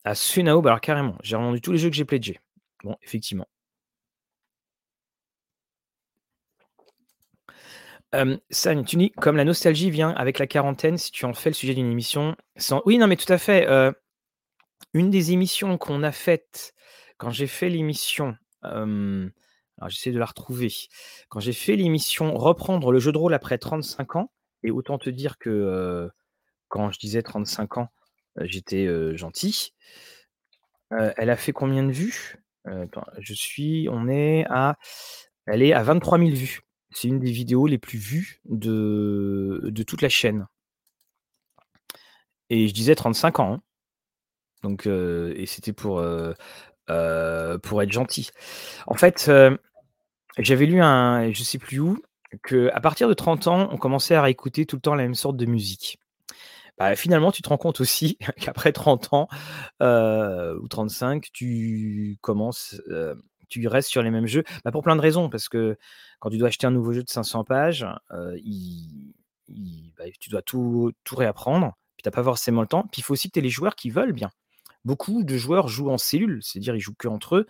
À 0.05 0.15
Sunaob, 0.15 0.65
alors 0.67 0.81
carrément, 0.81 1.17
j'ai 1.23 1.35
revendu 1.35 1.61
tous 1.61 1.71
les 1.71 1.77
jeux 1.77 1.89
que 1.89 1.95
j'ai 1.95 2.05
pledgés. 2.05 2.39
Bon, 2.83 2.95
effectivement. 3.03 3.47
Hem, 8.11 8.39
Sam, 8.49 8.83
tu 8.85 8.95
dis: 8.95 9.11
«Comme 9.11 9.35
la 9.37 9.45
nostalgie 9.45 9.91
vient 9.91 10.11
avec 10.11 10.39
la 10.39 10.47
quarantaine, 10.47 10.97
si 10.97 11.11
tu 11.11 11.25
en 11.25 11.33
fais 11.33 11.51
le 11.51 11.53
sujet 11.53 11.75
d'une 11.75 11.91
émission 11.91 12.35
sans» 12.57 12.81
oui, 12.85 12.97
non, 12.97 13.07
mais 13.07 13.17
tout 13.17 13.31
à 13.31 13.37
fait, 13.37 13.67
heu, 13.69 13.93
une 14.93 15.09
des 15.11 15.31
émissions 15.31 15.77
qu'on 15.77 16.03
a 16.03 16.11
faites 16.11 16.73
quand 17.17 17.29
j'ai 17.31 17.47
fait 17.47 17.69
l'émission, 17.69 18.35
alors 19.79 19.89
j'essaie 19.89 20.11
de 20.11 20.19
la 20.19 20.25
retrouver. 20.25 20.71
Quand 21.29 21.39
j'ai 21.39 21.53
fait 21.53 21.75
l'émission 21.75 22.35
«Reprendre 22.35 22.91
le 22.91 22.99
jeu 22.99 23.11
de 23.11 23.17
rôle 23.17 23.33
après 23.33 23.57
35 23.57 24.15
ans» 24.17 24.31
et 24.63 24.71
autant 24.71 24.97
te 24.97 25.09
dire 25.09 25.37
que, 25.37 26.09
quand 26.67 26.91
je 26.91 26.99
disais 26.99 27.21
35 27.21 27.77
ans, 27.77 27.87
j'étais, 28.41 28.87
gentil. 29.17 29.73
Elle 30.91 31.29
a 31.29 31.35
fait 31.35 31.53
combien 31.53 31.83
de 31.83 31.91
vues? 31.91 32.37
Je 33.19 33.33
suis 33.33 33.87
on 33.89 34.07
est 34.09 34.45
à 34.49 34.77
elle 35.45 35.63
est 35.63 35.73
à 35.73 35.81
23 35.81 36.19
000 36.19 36.31
vues. 36.31 36.61
C'est 36.91 37.07
une 37.07 37.19
des 37.19 37.31
vidéos 37.31 37.67
les 37.67 37.77
plus 37.77 37.99
vues 37.99 38.41
de 38.45 39.61
de 39.63 39.83
toute 39.83 40.01
la 40.01 40.09
chaîne. 40.09 40.47
Et 42.49 42.67
je 42.67 42.73
disais 42.73 42.95
35 42.95 43.39
ans, 43.39 43.53
hein. 43.53 43.61
Donc, 44.63 44.87
et 44.87 45.45
c'était 45.45 45.73
pour, 45.73 46.03
pour 46.87 47.81
être 47.81 47.91
gentil. 47.91 48.29
En 48.87 48.95
fait, 48.95 49.31
j'avais 50.37 50.65
lu 50.65 50.81
un 50.81 51.31
je 51.31 51.43
sais 51.43 51.57
plus 51.57 51.79
où, 51.79 51.97
qu'à 52.47 52.79
partir 52.79 53.07
de 53.07 53.13
30 53.13 53.47
ans, 53.47 53.69
on 53.71 53.77
commençait 53.77 54.15
à 54.15 54.21
réécouter 54.21 54.65
tout 54.65 54.75
le 54.77 54.81
temps 54.81 54.95
la 54.95 55.03
même 55.03 55.15
sorte 55.15 55.37
de 55.37 55.45
musique. 55.45 55.99
Bah, 56.77 56.95
finalement, 56.95 57.31
tu 57.31 57.41
te 57.41 57.49
rends 57.49 57.57
compte 57.57 57.81
aussi 57.81 58.17
qu'après 58.39 58.71
30 58.71 59.13
ans, 59.13 59.27
heu, 59.81 60.59
ou 60.61 60.67
35, 60.67 61.27
tu 61.33 62.17
commences, 62.21 62.81
heu, 62.89 63.21
tu 63.49 63.67
restes 63.67 63.89
sur 63.89 64.03
les 64.03 64.11
mêmes 64.11 64.27
jeux. 64.27 64.43
Bah, 64.63 64.71
pour 64.71 64.83
plein 64.83 64.95
de 64.95 65.01
raisons, 65.01 65.29
parce 65.29 65.49
que 65.49 65.77
quand 66.19 66.29
tu 66.29 66.37
dois 66.37 66.49
acheter 66.49 66.67
un 66.67 66.71
nouveau 66.71 66.93
jeu 66.93 67.03
de 67.03 67.09
500 67.09 67.43
pages, 67.43 67.85
il 68.43 69.05
bah, 69.97 70.05
tu 70.19 70.29
dois 70.29 70.41
tout 70.41 70.91
tout 71.03 71.15
réapprendre, 71.15 71.73
puis 71.97 72.03
tu 72.03 72.09
as 72.09 72.11
pas 72.11 72.23
forcément 72.23 72.61
le 72.61 72.67
temps. 72.67 72.83
Puis 72.91 73.01
il 73.01 73.03
faut 73.03 73.13
aussi 73.13 73.27
que 73.29 73.33
tu 73.33 73.39
aies 73.39 73.43
les 73.43 73.49
joueurs 73.49 73.75
qui 73.75 73.89
veulent 73.89 74.13
bien. 74.13 74.29
Beaucoup 74.89 75.23
de 75.23 75.37
joueurs 75.37 75.67
jouent 75.67 75.91
en 75.91 75.99
cellule, 75.99 76.39
c'est-à-dire 76.41 76.75
ils 76.75 76.79
jouent 76.79 76.95
qu'entre 76.97 77.35
eux 77.37 77.47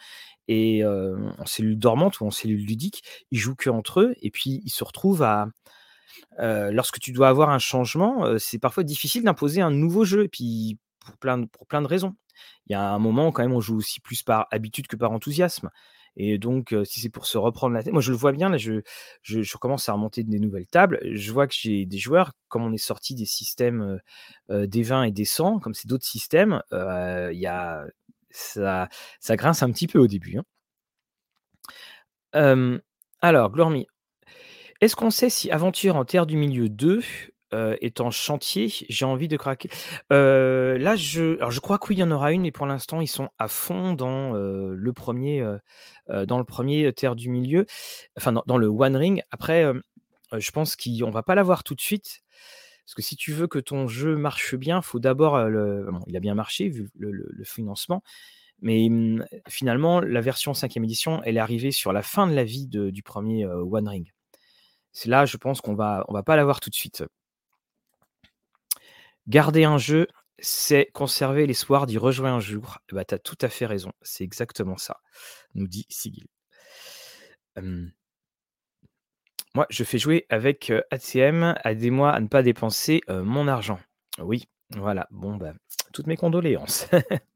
et 0.47 0.83
en 0.85 1.45
cellule 1.45 1.79
dormante 1.79 2.19
ou 2.19 2.25
en 2.25 2.31
cellule 2.31 2.65
ludique, 2.65 3.03
ils 3.31 3.39
jouent 3.39 3.55
qu'entre 3.55 4.01
eux 4.01 4.15
et 4.21 4.29
puis 4.29 4.61
ils 4.65 4.71
se 4.71 4.83
retrouvent 4.83 5.23
à 5.23 5.47
lorsque 6.37 6.99
tu 6.99 7.11
dois 7.11 7.29
avoir 7.29 7.49
un 7.49 7.59
changement, 7.59 8.37
c'est 8.37 8.59
parfois 8.59 8.83
difficile 8.83 9.23
d'imposer 9.23 9.61
un 9.61 9.71
nouveau 9.71 10.03
jeu 10.05 10.25
et 10.25 10.27
puis 10.27 10.77
pour 10.99 11.17
plein 11.17 11.37
de 11.37 11.45
pour 11.45 11.65
plein 11.65 11.81
de 11.81 11.87
raisons. 11.87 12.15
Il 12.67 12.73
y 12.73 12.75
a 12.75 12.91
un 12.91 12.99
moment 12.99 13.31
quand 13.31 13.41
même, 13.43 13.53
on 13.53 13.61
joue 13.61 13.77
aussi 13.77 13.99
plus 14.01 14.23
par 14.23 14.47
habitude 14.51 14.87
que 14.87 14.95
par 14.95 15.11
enthousiasme 15.11 15.69
et 16.17 16.37
donc 16.37 16.75
si 16.85 16.99
c'est 17.01 17.09
pour 17.09 17.25
se 17.25 17.37
reprendre 17.37 17.73
la 17.75 17.83
tête 17.83 17.93
moi 17.93 18.01
je 18.01 18.11
le 18.11 18.17
vois 18.17 18.31
bien 18.31 18.49
là, 18.49 18.57
je 18.57 18.81
je 19.23 19.57
commence 19.57 19.89
à 19.89 19.93
remonter 19.93 20.23
des 20.23 20.39
nouvelles 20.39 20.67
tables. 20.67 20.99
Je 21.13 21.31
vois 21.31 21.47
que 21.47 21.53
j'ai 21.57 21.85
des 21.85 21.97
joueurs, 21.97 22.31
comme 22.49 22.63
on 22.63 22.73
est 22.73 22.77
sorti 22.77 23.15
des 23.15 23.25
systèmes, 23.25 23.99
des 24.49 24.83
20 24.83 25.03
et 25.03 25.11
des 25.11 25.25
100, 25.25 25.59
comme 25.59 25.73
c'est 25.73 25.87
d'autres 25.87 26.05
systèmes, 26.05 26.61
il 26.71 27.39
y 27.39 27.47
a 27.47 27.85
ça 28.31 28.89
ça 29.19 29.35
grince 29.35 29.63
un 29.63 29.71
petit 29.71 29.87
peu 29.87 29.99
au 29.99 30.07
début, 30.07 30.37
hein. 32.33 32.79
Alors 33.21 33.51
Glormy, 33.51 33.87
est-ce 34.81 34.95
qu'on 34.95 35.11
sait 35.11 35.29
si 35.29 35.51
Aventure 35.51 35.95
en 35.97 36.05
Terre 36.05 36.25
du 36.27 36.37
Milieu 36.37 36.69
2, 36.69 37.01
heu, 37.53 37.77
est 37.81 38.01
en 38.01 38.11
chantier? 38.11 38.71
J'ai 38.89 39.05
envie 39.05 39.27
de 39.27 39.37
craquer. 39.37 39.69
Là 40.11 40.95
je 40.95 41.35
alors 41.37 41.51
je 41.51 41.59
crois 41.59 41.77
que 41.79 41.87
oui, 41.89 41.95
il 41.97 41.99
y 41.99 42.03
en 42.03 42.11
aura 42.11 42.31
une 42.33 42.45
et 42.45 42.51
pour 42.51 42.65
l'instant 42.67 43.01
ils 43.01 43.07
sont 43.07 43.29
à 43.39 43.47
fond 43.47 43.93
dans, 43.93 44.33
le 44.33 44.93
1er, 44.93 45.41
heu 45.41 45.59
heu, 46.11 46.25
dans 46.25 46.37
le 46.39 46.45
1er 46.45 46.91
Terre 46.93 47.15
du 47.15 47.29
Milieu, 47.29 47.65
enfin 48.17 48.33
dans 48.45 48.57
le 48.57 48.67
One 48.67 48.95
Ring. 48.97 49.23
Après, 49.31 49.65
je 50.37 50.51
pense 50.51 50.75
qu'il 50.75 51.03
on 51.05 51.11
va 51.11 51.23
pas 51.23 51.35
l'avoir 51.35 51.63
tout 51.63 51.75
de 51.75 51.81
suite, 51.81 52.21
parce 52.85 52.95
que 52.95 53.01
si 53.03 53.15
tu 53.17 53.33
veux 53.33 53.47
que 53.47 53.59
ton 53.59 53.87
jeu 53.87 54.15
marche 54.17 54.55
bien, 54.55 54.81
faut 54.83 54.99
d'abord, 54.99 55.43
le 55.49 55.87
bon, 55.91 55.99
il 56.07 56.17
a 56.17 56.21
bien 56.21 56.35
marché 56.35 56.69
vu 56.69 56.89
le 56.99 57.43
financement, 57.45 58.03
mais 58.61 58.89
finalement 59.49 60.01
la 60.01 60.21
version 60.21 60.53
5e 60.55 60.83
édition, 60.85 61.21
elle 61.25 61.37
est 61.37 61.41
arrivée 61.41 61.71
sur 61.71 61.93
la 61.93 62.03
fin 62.03 62.27
de 62.27 62.33
la 62.35 62.43
vie 62.45 62.67
du 62.67 63.03
1er, 63.03 63.45
heu, 63.45 63.63
One 63.63 63.87
Ring. 63.89 64.11
C'est 64.93 65.09
là, 65.09 65.25
je 65.27 65.37
pense 65.37 65.61
qu'on 65.61 65.75
va 65.75 66.05
on 66.09 66.13
va 66.13 66.23
pas 66.23 66.35
l'avoir 66.37 66.59
tout 66.61 66.69
de 66.71 66.75
suite. 66.75 67.03
Garder 69.29 69.63
un 69.63 69.77
jeu, 69.77 70.07
c'est 70.39 70.89
conserver 70.91 71.45
l'espoir 71.45 71.85
d'y 71.85 71.97
rejouer 71.97 72.29
un 72.29 72.39
jour. 72.39 72.79
Bah, 72.91 73.05
tout 73.05 73.37
à 73.41 73.49
fait 73.49 73.67
raison, 73.67 73.91
c'est 74.01 74.23
exactement 74.23 74.77
ça, 74.77 74.97
nous 75.53 75.67
dit 75.67 75.85
Sigil. 75.89 76.25
Moi, 79.55 79.67
je 79.69 79.83
fais 79.83 79.97
jouer 79.99 80.25
avec, 80.29 80.71
heu, 80.71 80.83
ATM, 80.91 81.55
aidez-moi 81.63 82.11
à 82.11 82.19
ne 82.19 82.27
pas 82.27 82.41
dépenser, 82.43 83.01
heu, 83.09 83.21
mon 83.21 83.47
argent. 83.47 83.79
Oui, 84.19 84.47
voilà, 84.75 85.07
bon, 85.11 85.37
bah, 85.37 85.53
toutes 85.93 86.07
mes 86.07 86.17
condoléances. 86.17 86.87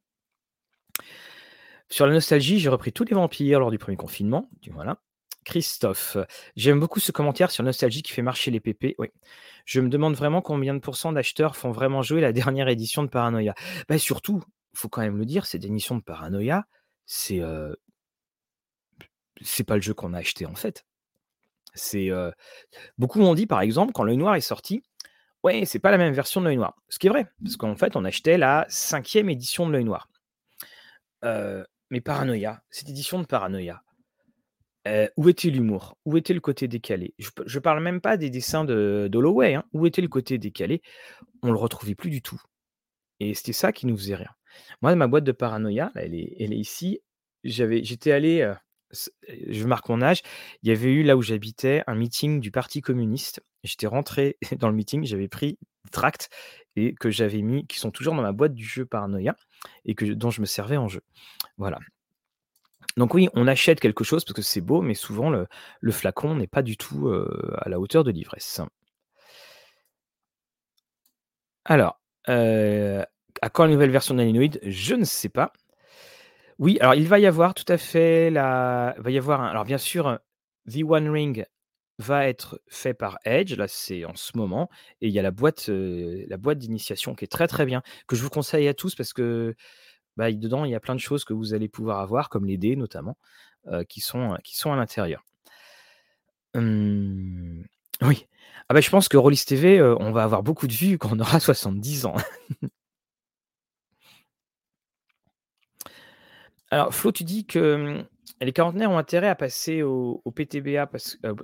Sur 1.90 2.08
la 2.08 2.14
nostalgie, 2.14 2.60
j'ai 2.60 2.70
repris 2.70 2.92
tous 2.92 3.06
les 3.06 3.14
vampires 3.14 3.60
lors 3.60 3.70
du 3.70 3.78
1er 3.78 3.98
confinement, 3.98 4.50
voilà. 4.72 4.98
Christophe, 5.44 6.18
j'aime 6.56 6.80
beaucoup 6.80 7.00
ce 7.00 7.12
commentaire 7.12 7.52
sur 7.52 7.64
nostalgie 7.64 8.02
qui 8.04 8.12
fait 8.12 8.22
marcher 8.22 8.52
les 8.52 8.60
pépés. 8.60 8.96
Oui. 8.98 9.10
Je 9.66 9.80
me 9.82 9.90
demande 9.90 10.16
vraiment 10.16 10.42
combien 10.42 10.74
de 10.74 10.80
pourcents 10.80 11.12
d'acheteurs 11.14 11.56
font 11.56 11.72
vraiment 11.72 12.02
jouer 12.02 12.22
la 12.22 12.34
dernière 12.34 12.68
édition 12.70 13.04
de 13.04 13.10
Paranoia. 13.10 13.54
Bah, 13.90 13.98
surtout, 13.98 14.44
faut 14.74 14.90
quand 14.90 15.02
même 15.02 15.18
le 15.18 15.26
dire, 15.26 15.46
cette 15.46 15.66
édition 15.66 15.96
de 15.98 16.02
Paranoia, 16.04 16.66
c'est, 17.06 17.40
heu 17.40 17.76
c'est 19.42 19.64
pas 19.64 19.76
le 19.76 19.82
jeu 19.82 19.94
qu'on 19.94 20.14
a 20.14 20.20
acheté 20.20 20.46
en 20.46 20.56
fait. 20.56 20.86
C'est, 21.74 22.10
heu 22.10 22.32
beaucoup 22.98 23.20
m'ont 23.20 23.36
dit 23.36 23.48
par 23.48 23.62
exemple 23.62 23.94
quand 23.94 24.04
l'Œil 24.04 24.18
Noir 24.18 24.36
est 24.36 24.42
sorti: 24.42 24.84
«Ouais, 25.44 25.66
c'est 25.66 25.80
pas 25.80 25.92
la 25.92 25.98
même 26.00 26.14
version 26.14 26.42
de 26.42 26.48
l'Œil 26.48 26.58
Noir». 26.58 26.76
Ce 26.90 27.00
qui 27.00 27.08
est 27.08 27.12
vrai, 27.12 27.28
parce 27.44 27.58
qu'en 27.58 27.76
fait 27.76 27.96
on 27.96 28.06
achetait 28.06 28.38
la 28.38 28.66
5e 28.70 29.30
édition 29.30 29.68
de 29.68 29.74
l'Œil 29.74 29.86
Noir. 29.86 30.10
Heu, 31.24 31.66
mais 31.90 32.02
Paranoia, 32.02 32.62
cette 32.70 32.90
édition 32.90 33.20
de 33.20 33.26
Paranoia 33.26 33.84
où 35.18 35.30
était 35.30 35.50
l'humour? 35.50 35.98
Où 36.06 36.18
était 36.18 36.34
le 36.34 36.40
côté 36.42 36.68
décalé? 36.68 37.14
Je 37.18 37.30
je 37.46 37.60
parle 37.60 37.82
même 37.82 38.02
pas 38.02 38.18
des 38.18 38.30
dessins 38.30 38.66
de 38.66 39.08
d'Holloway, 39.12 39.56
hein. 39.56 39.64
Où 39.74 39.86
était 39.86 40.02
le 40.02 40.08
côté 40.08 40.38
décalé? 40.38 40.82
On 41.42 41.52
le 41.52 41.58
retrouvait 41.58 41.96
plus 41.96 42.10
du 42.10 42.22
tout 42.22 42.42
et 43.20 43.34
c'était 43.34 43.54
ça 43.54 43.72
qui 43.72 43.88
nous 43.88 43.98
faisait 43.98 44.16
rire. 44.16 44.36
Moi, 44.82 44.96
ma 44.96 45.08
boîte 45.08 45.24
de 45.24 45.32
Paranoia, 45.32 45.92
là, 45.96 46.02
elle 46.04 46.14
est 46.14 46.58
ici. 46.58 47.00
J'étais 47.44 48.12
allé, 48.12 48.54
je 49.48 49.66
marque 49.66 49.90
mon 49.90 50.02
âge, 50.02 50.22
il 50.62 50.70
y 50.70 50.72
avait 50.72 50.92
eu 50.92 51.04
là 51.04 51.18
où 51.18 51.22
j'habitais 51.22 51.84
un 51.88 51.96
meeting 51.96 52.40
du 52.40 52.52
parti 52.52 52.82
communiste. 52.82 53.42
J'étais 53.64 53.88
rentré 53.88 54.38
dans 54.60 54.70
le 54.70 54.76
meeting, 54.76 55.06
j'avais 55.06 55.28
pris 55.28 55.58
des 55.86 55.90
tracts 55.92 56.30
et 56.76 56.96
que 56.96 57.10
j'avais 57.10 57.42
mis 57.42 57.68
qui 57.68 57.80
sont 57.80 57.92
toujours 57.92 58.16
dans 58.16 58.22
ma 58.22 58.32
boîte 58.32 58.54
du 58.54 58.66
jeu 58.66 58.86
Paranoia 58.86 59.36
et 59.86 59.96
que 59.96 60.06
dont 60.06 60.32
je 60.32 60.42
me 60.42 60.46
servais 60.46 60.78
en 60.78 60.88
jeu. 60.88 61.02
Voilà. 61.58 61.80
Donc 62.98 63.14
oui, 63.14 63.30
on 63.34 63.48
achète 63.48 63.80
quelque 63.80 64.04
chose 64.04 64.24
parce 64.24 64.36
que 64.36 64.42
c'est 64.42 64.62
beau, 64.62 64.82
mais 64.82 64.94
souvent 64.94 65.30
le 65.30 65.92
flacon 65.92 66.36
n'est 66.36 66.48
pas 66.48 66.62
du 66.62 66.78
tout, 66.78 67.12
à 67.58 67.70
la 67.70 67.80
hauteur 67.80 68.04
de 68.04 68.12
l'ivresse. 68.12 68.62
Alors, 71.66 72.00
à 72.28 73.50
quand 73.52 73.66
la 73.66 73.72
nouvelle 73.72 73.92
version 73.92 74.16
d'Alienoid? 74.16 74.60
Je 74.64 74.96
ne 74.96 75.06
sais 75.06 75.30
pas. 75.30 75.54
Oui, 76.60 76.78
alors 76.82 76.96
il 76.96 77.08
va 77.08 77.20
y 77.20 77.26
avoir 77.26 77.54
tout 77.56 77.66
à 77.68 77.78
fait 77.78 78.30
la 78.30 78.96
va 79.00 79.12
y 79.12 79.18
avoir 79.18 79.42
alors 79.42 79.66
bien 79.66 79.80
sûr, 79.80 80.20
The 80.72 80.84
One 80.88 81.10
Ring 81.10 81.46
va 82.00 82.28
être 82.28 82.62
fait 82.68 82.94
par 82.94 83.18
Edge, 83.26 83.56
là 83.56 83.68
c'est 83.68 84.06
en 84.06 84.16
ce 84.16 84.38
moment 84.38 84.70
et 85.02 85.08
il 85.08 85.14
y 85.14 85.20
a 85.20 85.24
la 85.24 85.32
boîte, 85.32 85.68
la 85.70 86.38
boîte 86.38 86.60
d'initiation 86.60 87.16
qui 87.16 87.26
est 87.26 87.28
très, 87.28 87.48
très 87.48 87.66
bien, 87.66 87.82
que 88.08 88.16
je 88.16 88.22
vous 88.22 88.30
conseille 88.30 88.68
à 88.68 88.74
tous 88.74 88.96
parce 88.96 89.14
que, 89.14 89.56
bah, 90.18 90.32
dedans 90.32 90.66
il 90.66 90.72
y 90.72 90.76
a 90.76 90.80
plein 90.80 90.96
de 90.96 91.00
choses 91.00 91.26
que 91.26 91.34
vous 91.34 91.54
allez 91.54 91.70
pouvoir 91.70 92.00
avoir 92.00 92.30
comme 92.30 92.46
les 92.46 92.58
dés 92.58 92.76
notamment, 92.76 93.18
sont, 94.02 94.34
heu, 94.34 94.38
qui 94.44 94.56
sont 94.58 94.72
à 94.72 94.76
l'intérieur. 94.76 95.24
Oui. 98.02 98.28
Ah 98.70 98.74
bah, 98.74 98.82
je 98.82 98.90
pense 98.90 99.08
que 99.10 99.18
Rollis 99.18 99.44
TV, 99.46 99.80
heu, 99.80 99.96
on 100.00 100.12
va 100.12 100.24
avoir 100.24 100.44
beaucoup 100.44 100.68
de 100.68 100.74
vues 100.74 100.98
quand 100.98 101.10
on 101.14 101.20
aura 101.20 101.40
70 101.40 102.06
ans. 102.06 102.16
Alors 106.72 106.94
Flo, 106.94 107.12
tu 107.12 107.24
dis 107.24 107.46
que, 107.46 108.04
les 108.42 108.52
quarantenaires 108.52 108.92
ont 108.92 108.98
intérêt 108.98 109.28
à 109.30 109.36
passer 109.36 109.84
au 109.84 110.22
PTBA 110.36 110.90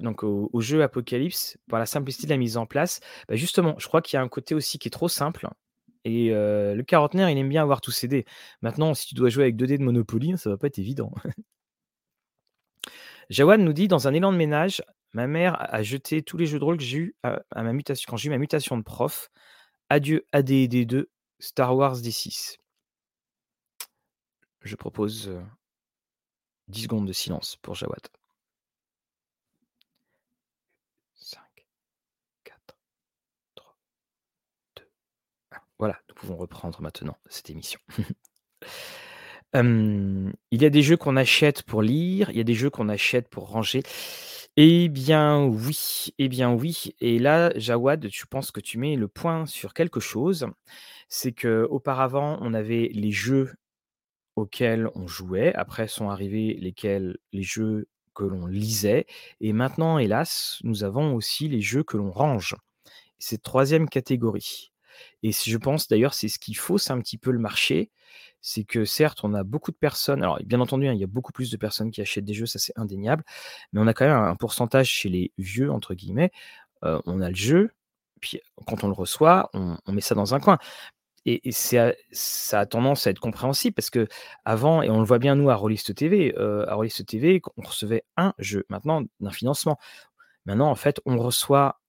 donc 0.02 0.24
au 0.24 0.50
au 0.52 0.62
jeu 0.62 0.82
Apocalypse 0.84 1.58
par 1.70 1.80
la 1.80 1.86
simplicité 1.86 2.28
de 2.28 2.32
la 2.32 2.38
mise 2.38 2.58
en 2.58 2.66
place. 2.66 3.00
Bah, 3.28 3.36
justement, 3.36 3.76
je 3.78 3.88
crois 3.88 4.02
qu'il 4.02 4.18
y 4.18 4.20
a 4.20 4.24
un 4.24 4.28
côté 4.28 4.56
aussi 4.56 4.80
qui 4.80 4.88
est 4.88 4.92
trop 4.92 5.08
simple 5.08 5.48
et 6.06 6.30
le 6.32 6.82
quarantenaire, 6.84 7.30
il 7.30 7.38
aime 7.38 7.50
bien 7.50 7.62
avoir 7.64 7.82
tous 7.82 7.92
ses 7.92 8.08
dés. 8.08 8.26
Maintenant, 8.62 8.94
si 8.94 9.08
tu 9.08 9.16
dois 9.16 9.30
jouer 9.30 9.44
avec 9.44 9.56
2 9.56 9.68
dés 9.68 9.78
de 9.78 9.84
Monopoly, 9.84 10.38
ça 10.38 10.50
va 10.50 10.58
pas 10.58 10.68
être 10.68 10.80
évident. 10.80 11.12
Jawad 13.30 13.60
nous 13.60 13.74
dit: 13.74 13.88
«Dans 13.88 14.08
un 14.08 14.14
élan 14.14 14.32
de 14.32 14.38
ménage, 14.38 14.82
ma 15.14 15.28
mère 15.28 15.56
a 15.60 15.84
jeté 15.84 16.22
tous 16.24 16.38
les 16.38 16.46
jeux 16.46 16.60
de 16.60 16.64
rôle 16.64 16.78
que 16.78 16.84
j'ai 16.84 16.98
eus 16.98 17.16
à 17.24 17.64
ma 17.64 17.74
mutation 17.74 18.10
quand 18.10 18.18
j'ai 18.18 18.28
eu 18.28 18.32
ma 18.32 18.38
mutation 18.38 18.78
de 18.78 18.84
prof. 18.84 19.30
Adieu 19.90 20.26
AD 20.32 20.52
et 20.52 20.68
D2, 20.68 21.06
Star 21.40 21.76
Wars 21.76 21.98
D6». 21.98 22.58
Je 24.62 24.76
propose, 24.76 25.28
heu 25.30 25.42
10 26.70 26.84
secondes 26.84 27.08
de 27.08 27.14
silence 27.14 27.58
pour 27.58 27.76
Jawad. 27.76 28.08
5, 31.16 31.40
4, 32.44 32.76
3, 33.56 33.76
2, 34.76 34.90
1. 35.52 35.60
Voilà, 35.80 35.98
nous 36.10 36.16
pouvons 36.16 36.36
reprendre 36.36 36.82
maintenant 36.82 37.18
cette 37.28 37.50
émission. 37.50 37.80
Il 39.54 40.34
y 40.52 40.66
a 40.66 40.70
des 40.70 40.84
jeux 40.84 40.98
qu'on 40.98 41.16
achète 41.18 41.64
pour 41.64 41.82
lire, 41.82 42.30
il 42.30 42.38
y 42.38 42.40
a 42.40 42.44
des 42.44 42.54
jeux 42.54 42.70
qu'on 42.70 42.88
achète 42.88 43.30
pour 43.30 43.50
ranger. 43.50 43.82
Eh 44.58 44.90
bien 44.90 45.44
oui, 45.44 46.10
eh 46.20 46.28
bien 46.30 46.54
oui 46.54 46.94
et 47.02 47.18
là, 47.18 47.52
Jawad, 47.56 48.10
je 48.12 48.26
pense 48.26 48.52
que 48.52 48.60
tu 48.60 48.78
mets 48.78 48.96
le 48.96 49.08
point 49.08 49.46
sur 49.48 49.74
quelque 49.74 50.00
chose. 50.00 50.48
C'est 51.08 51.32
qu'auparavant, 51.32 52.38
on 52.42 52.54
avait 52.54 52.90
les 52.94 53.12
jeux 53.12 53.56
auxquels 54.36 54.90
on 54.96 55.08
jouait, 55.08 55.54
après 55.56 55.88
sont 55.88 56.10
arrivés 56.10 56.56
lesquels 56.60 57.18
les 57.34 57.44
jeux 57.44 57.88
que 58.14 58.24
l'on 58.26 58.46
lisait 58.46 59.08
et 59.42 59.54
maintenant, 59.54 59.98
hélas, 59.98 60.60
nous 60.64 60.84
avons 60.84 61.16
aussi 61.16 61.48
les 61.48 61.62
jeux 61.62 61.84
que 61.84 61.98
l'on 61.98 62.12
range. 62.12 62.56
C'est 63.18 63.44
3e 63.44 63.88
catégorie 63.90 64.72
et 65.24 65.32
je 65.32 65.58
pense 65.58 65.88
d'ailleurs, 65.88 66.14
c'est 66.14 66.28
ce 66.30 66.40
qui 66.40 66.54
fausse 66.54 66.92
un 66.92 67.00
petit 67.00 67.18
peu 67.18 67.32
le 67.32 67.40
marché. 67.40 67.92
C'est 68.42 68.64
que 68.64 68.86
certes, 68.86 69.20
on 69.24 69.34
a 69.34 69.44
beaucoup 69.44 69.72
de 69.72 69.78
personnes 69.78 70.24
alors 70.24 70.40
bien 70.46 70.62
entendu, 70.62 70.88
hein, 70.88 70.94
il 70.94 71.00
y 71.00 71.04
a 71.04 71.08
beaucoup 71.08 71.34
plus 71.34 71.52
de 71.52 71.58
personnes 71.58 71.92
qui 71.92 72.02
achètent 72.02 72.26
des 72.26 72.34
jeux, 72.34 72.46
ça 72.46 72.58
c'est 72.60 72.74
indéniable, 72.78 73.24
mais 73.74 73.82
on 73.82 73.88
a 73.88 73.94
quand 73.94 74.06
même 74.06 74.16
un 74.16 74.36
pourcentage 74.36 74.88
chez 74.90 75.10
les 75.10 75.34
«vieux» 75.38 75.72
entre 75.72 75.94
guillemets, 75.94 76.32
on 76.82 77.22
a 77.22 77.30
le 77.30 77.36
jeu, 77.36 77.72
puis 78.22 78.40
quand 78.66 78.84
on 78.84 78.88
le 78.88 78.94
reçoit, 78.94 79.50
on 79.54 79.78
on 79.86 79.92
met 79.92 80.02
ça 80.02 80.16
dans 80.16 80.34
un 80.36 80.40
coin 80.40 80.58
et 81.26 81.52
ça 81.52 81.92
a 82.54 82.66
tendance 82.66 83.06
à 83.06 83.10
être 83.12 83.20
compréhensible 83.20 83.76
parce 83.76 83.90
qu'avant 83.90 84.82
et 84.82 84.90
on 84.90 85.00
le 85.00 85.06
voit 85.06 85.20
bien 85.20 85.36
nous 85.36 85.50
à 85.50 85.56
Rollist 85.56 85.94
TV, 85.94 86.34
à 86.38 86.74
Rollist 86.76 87.06
TV, 87.06 87.42
on 87.58 87.62
recevait 87.62 88.06
un 88.16 88.34
jeu, 88.40 88.66
maintenant 88.70 89.04
d'un 89.20 89.32
financement. 89.32 89.78
Maintenant 90.46 90.72
en 90.72 90.76
fait, 90.76 91.02
on 91.06 91.18
reçoit 91.18 91.82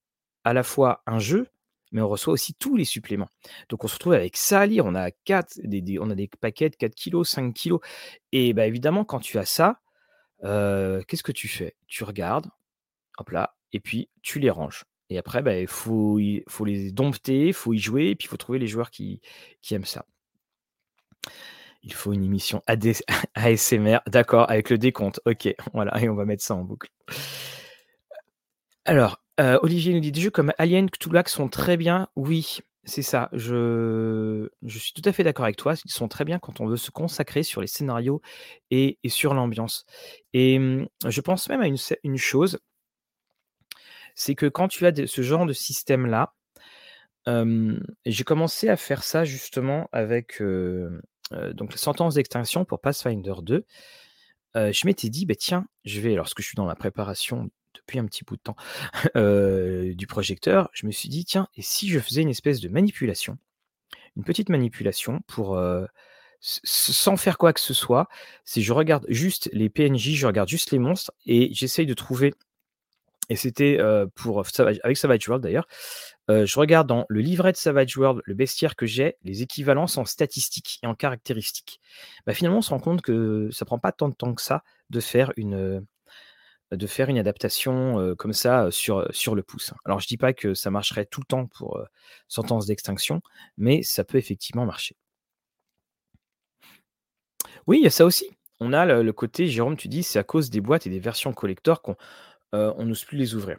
à 0.44 0.52
la 0.52 0.64
fois 0.64 1.02
un 1.06 1.20
jeu, 1.20 1.48
mais 1.92 2.00
on 2.00 2.08
reçoit 2.08 2.32
aussi 2.32 2.54
tous 2.54 2.76
les 2.76 2.84
suppléments. 2.84 3.28
Donc 3.68 3.84
on 3.84 3.88
se 3.88 3.94
retrouve 3.94 4.14
avec 4.14 4.36
ça 4.36 4.60
à 4.60 4.66
lire. 4.66 4.86
On 4.86 4.94
a 4.94 5.10
4 5.10 5.60
des 5.64 5.98
on 6.00 6.10
a 6.10 6.14
des 6.14 6.28
paquets 6.40 6.70
de 6.70 6.76
4 6.76 6.94
kilos, 6.94 7.28
5 7.28 7.54
kilos 7.54 7.80
et 8.32 8.52
bah, 8.52 8.66
évidemment 8.66 9.04
quand 9.04 9.20
tu 9.20 9.38
as 9.38 9.46
ça, 9.46 9.80
heu, 10.44 11.02
qu'est-ce 11.08 11.22
que 11.22 11.32
tu 11.32 11.48
fais? 11.48 11.76
Tu 11.88 12.04
regardes, 12.04 12.46
hop 13.18 13.30
là 13.30 13.54
et 13.72 13.80
puis 13.80 14.10
tu 14.22 14.40
les 14.40 14.50
ranges 14.50 14.84
et 15.10 15.18
après, 15.18 15.42
bah, 15.42 15.58
il 15.58 15.66
faut 15.66 16.18
y 16.20 16.44
faut 16.48 16.64
les 16.64 16.92
dompter, 16.92 17.48
il 17.48 17.52
faut 17.54 17.74
y 17.74 17.78
jouer 17.78 18.10
et 18.10 18.16
puis 18.16 18.26
il 18.26 18.28
faut 18.30 18.36
trouver 18.36 18.60
les 18.60 18.68
joueurs 18.68 18.90
qui 18.90 19.20
qui 19.60 19.74
aiment 19.74 19.84
ça. 19.84 20.06
Il 21.82 21.92
faut 21.92 22.12
une 22.12 22.22
émission 22.24 22.62
AD 22.66 22.92
ASMR, 23.34 23.98
d'accord, 24.06 24.50
avec 24.50 24.70
le 24.70 24.78
décompte. 24.78 25.20
OK, 25.26 25.48
voilà 25.74 26.00
et 26.00 26.08
on 26.08 26.14
va 26.14 26.24
mettre 26.24 26.44
ça 26.44 26.54
en 26.54 26.62
boucle. 26.62 26.90
Alors, 28.84 29.19
heu, 29.40 29.58
Olivier 29.62 29.94
nous 29.94 30.00
dit: 30.00 30.12
«Des 30.12 30.20
jeux 30.20 30.30
comme 30.30 30.52
Alien, 30.58 30.90
Cthulhu 30.90 31.20
sont 31.26 31.48
très 31.48 31.76
bien». 31.76 32.08
Oui, 32.16 32.58
c'est 32.84 33.02
ça. 33.02 33.28
Je 33.32 34.48
je 34.62 34.78
suis 34.78 34.92
tout 34.92 35.02
à 35.04 35.12
fait 35.12 35.24
d'accord 35.24 35.44
avec 35.44 35.56
toi. 35.56 35.74
Ils 35.84 35.90
sont 35.92 36.08
très 36.08 36.24
bien 36.24 36.38
quand 36.38 36.60
on 36.60 36.66
veut 36.66 36.76
se 36.76 36.90
consacrer 36.90 37.42
sur 37.42 37.60
les 37.60 37.66
scénarios 37.66 38.22
et 38.70 38.98
et 39.04 39.08
sur 39.10 39.34
l'ambiance 39.34 39.84
et 40.32 40.58
mmh, 40.58 40.88
je 41.08 41.20
pense 41.20 41.48
même 41.48 41.60
à 41.62 41.68
une 42.04 42.16
chose 42.18 42.58
c'est 44.14 44.34
que 44.34 44.46
quand 44.46 44.68
tu 44.68 44.86
as 44.86 45.06
ce 45.06 45.22
genre 45.22 45.46
de 45.46 45.52
système-là, 45.52 46.34
j'ai 48.06 48.24
commencé 48.24 48.68
à 48.68 48.76
faire 48.76 49.02
ça 49.04 49.24
justement 49.24 49.88
avec, 49.92 50.40
heu 50.40 51.00
heu, 51.32 51.54
donc 51.54 51.72
la 51.72 51.78
Sentence 51.78 52.14
d'extinction 52.14 52.64
pour 52.64 52.80
Pathfinder 52.80 53.34
2. 53.42 53.64
Heu, 54.56 54.72
je 54.72 54.86
m'étais 54.86 55.10
dit: 55.10 55.26
«Beh, 55.26 55.36
tiens, 55.36 55.66
je 55.84 56.00
vais» 56.00 56.14
lorsque 56.16 56.40
je 56.42 56.46
suis 56.48 56.56
dans 56.56 56.66
la 56.66 56.76
préparation 56.76 57.50
depuis 57.74 57.98
un 57.98 58.06
petit 58.06 58.24
bout 58.24 58.36
de 58.36 58.42
temps, 58.42 58.56
heu, 59.16 59.94
du 59.96 60.06
projecteur, 60.06 60.70
je 60.72 60.86
me 60.86 60.92
suis 60.92 61.08
dit: 61.08 61.24
«Tiens, 61.24 61.48
et 61.56 61.62
si 61.62 61.88
je 61.88 62.00
faisais 62.00 62.22
une 62.22 62.30
espèce 62.30 62.60
de 62.60 62.68
manipulation, 62.68 63.38
une 64.16 64.24
petite 64.24 64.50
manipulation 64.50 65.20
pour, 65.28 65.60
s 66.42 66.60
sans 66.64 67.16
faire 67.16 67.38
quoi 67.38 67.52
que 67.52 67.60
ce 67.60 67.74
soit, 67.74 68.08
si 68.44 68.62
je 68.62 68.72
regarde 68.72 69.06
juste 69.08 69.50
les 69.52 69.70
PNJ, 69.70 70.14
je 70.16 70.26
regarde 70.26 70.48
juste 70.48 70.72
les 70.72 70.78
monstres 70.78 71.12
et 71.26 71.50
j'essaye 71.54 71.86
de 71.86 71.94
trouver» 71.94 72.34
et 73.28 73.36
c'était, 73.36 73.78
heu, 73.80 74.08
pour 74.16 74.42
avec 74.58 74.96
Savage 74.96 75.28
Worlds 75.28 75.42
d'ailleurs, 75.42 75.66
je 76.28 76.58
regarde 76.58 76.88
dans 76.88 77.06
le 77.08 77.20
livret 77.20 77.52
de 77.52 77.56
Savage 77.56 77.96
Worlds, 77.96 78.22
le 78.24 78.34
bestiaire 78.34 78.76
que 78.76 78.86
j'ai, 78.86 79.16
les 79.24 79.42
équivalences 79.42 79.98
en 79.98 80.04
statistiques 80.04 80.78
et 80.82 80.86
en 80.88 80.94
caractéristiques. 80.94 81.80
Bah, 82.26 82.34
finalement, 82.34 82.58
on 82.58 82.62
se 82.62 82.70
rend 82.70 82.80
compte 82.80 83.02
que 83.02 83.48
ça 83.52 83.64
prend 83.64 83.78
pas 83.78 83.92
tant 83.92 84.08
de 84.08 84.14
temps 84.14 84.34
que 84.34 84.42
ça 84.42 84.62
de 84.90 85.00
faire 85.00 85.32
une, 85.36 85.84
de 86.70 86.86
faire 86.86 87.08
une 87.08 87.18
adaptation, 87.18 88.14
comme 88.16 88.32
ça, 88.32 88.70
sur, 88.70 89.06
sur 89.10 89.34
le 89.34 89.42
pouce. 89.42 89.72
Alors 89.84 90.00
je 90.00 90.06
dis 90.06 90.16
pas 90.16 90.32
que 90.32 90.54
ça 90.54 90.70
marcherait 90.70 91.06
tout 91.06 91.20
le 91.20 91.26
temps 91.26 91.46
pour, 91.46 91.80
Sentence 92.28 92.66
d'extinction, 92.66 93.22
mais 93.56 93.82
ça 93.82 94.04
peut 94.04 94.18
effectivement 94.18 94.64
marcher. 94.64 94.96
Oui, 97.66 97.78
il 97.78 97.84
y 97.84 97.86
a 97.86 97.90
ça 97.90 98.04
aussi. 98.04 98.30
On 98.60 98.72
a 98.72 98.84
le 98.84 99.12
côté 99.12 99.48
Jérôme, 99.48 99.76
tu 99.76 99.88
dis: 99.88 100.02
«C'est 100.02 100.18
à 100.18 100.24
cause 100.24 100.50
des 100.50 100.60
boîtes 100.60 100.86
et 100.86 100.90
des 100.90 101.00
versions 101.00 101.32
collector 101.32 101.82
qu'on, 101.82 101.96
n'ose 102.52 103.04
plus 103.04 103.18
les 103.18 103.34
ouvrir». 103.34 103.58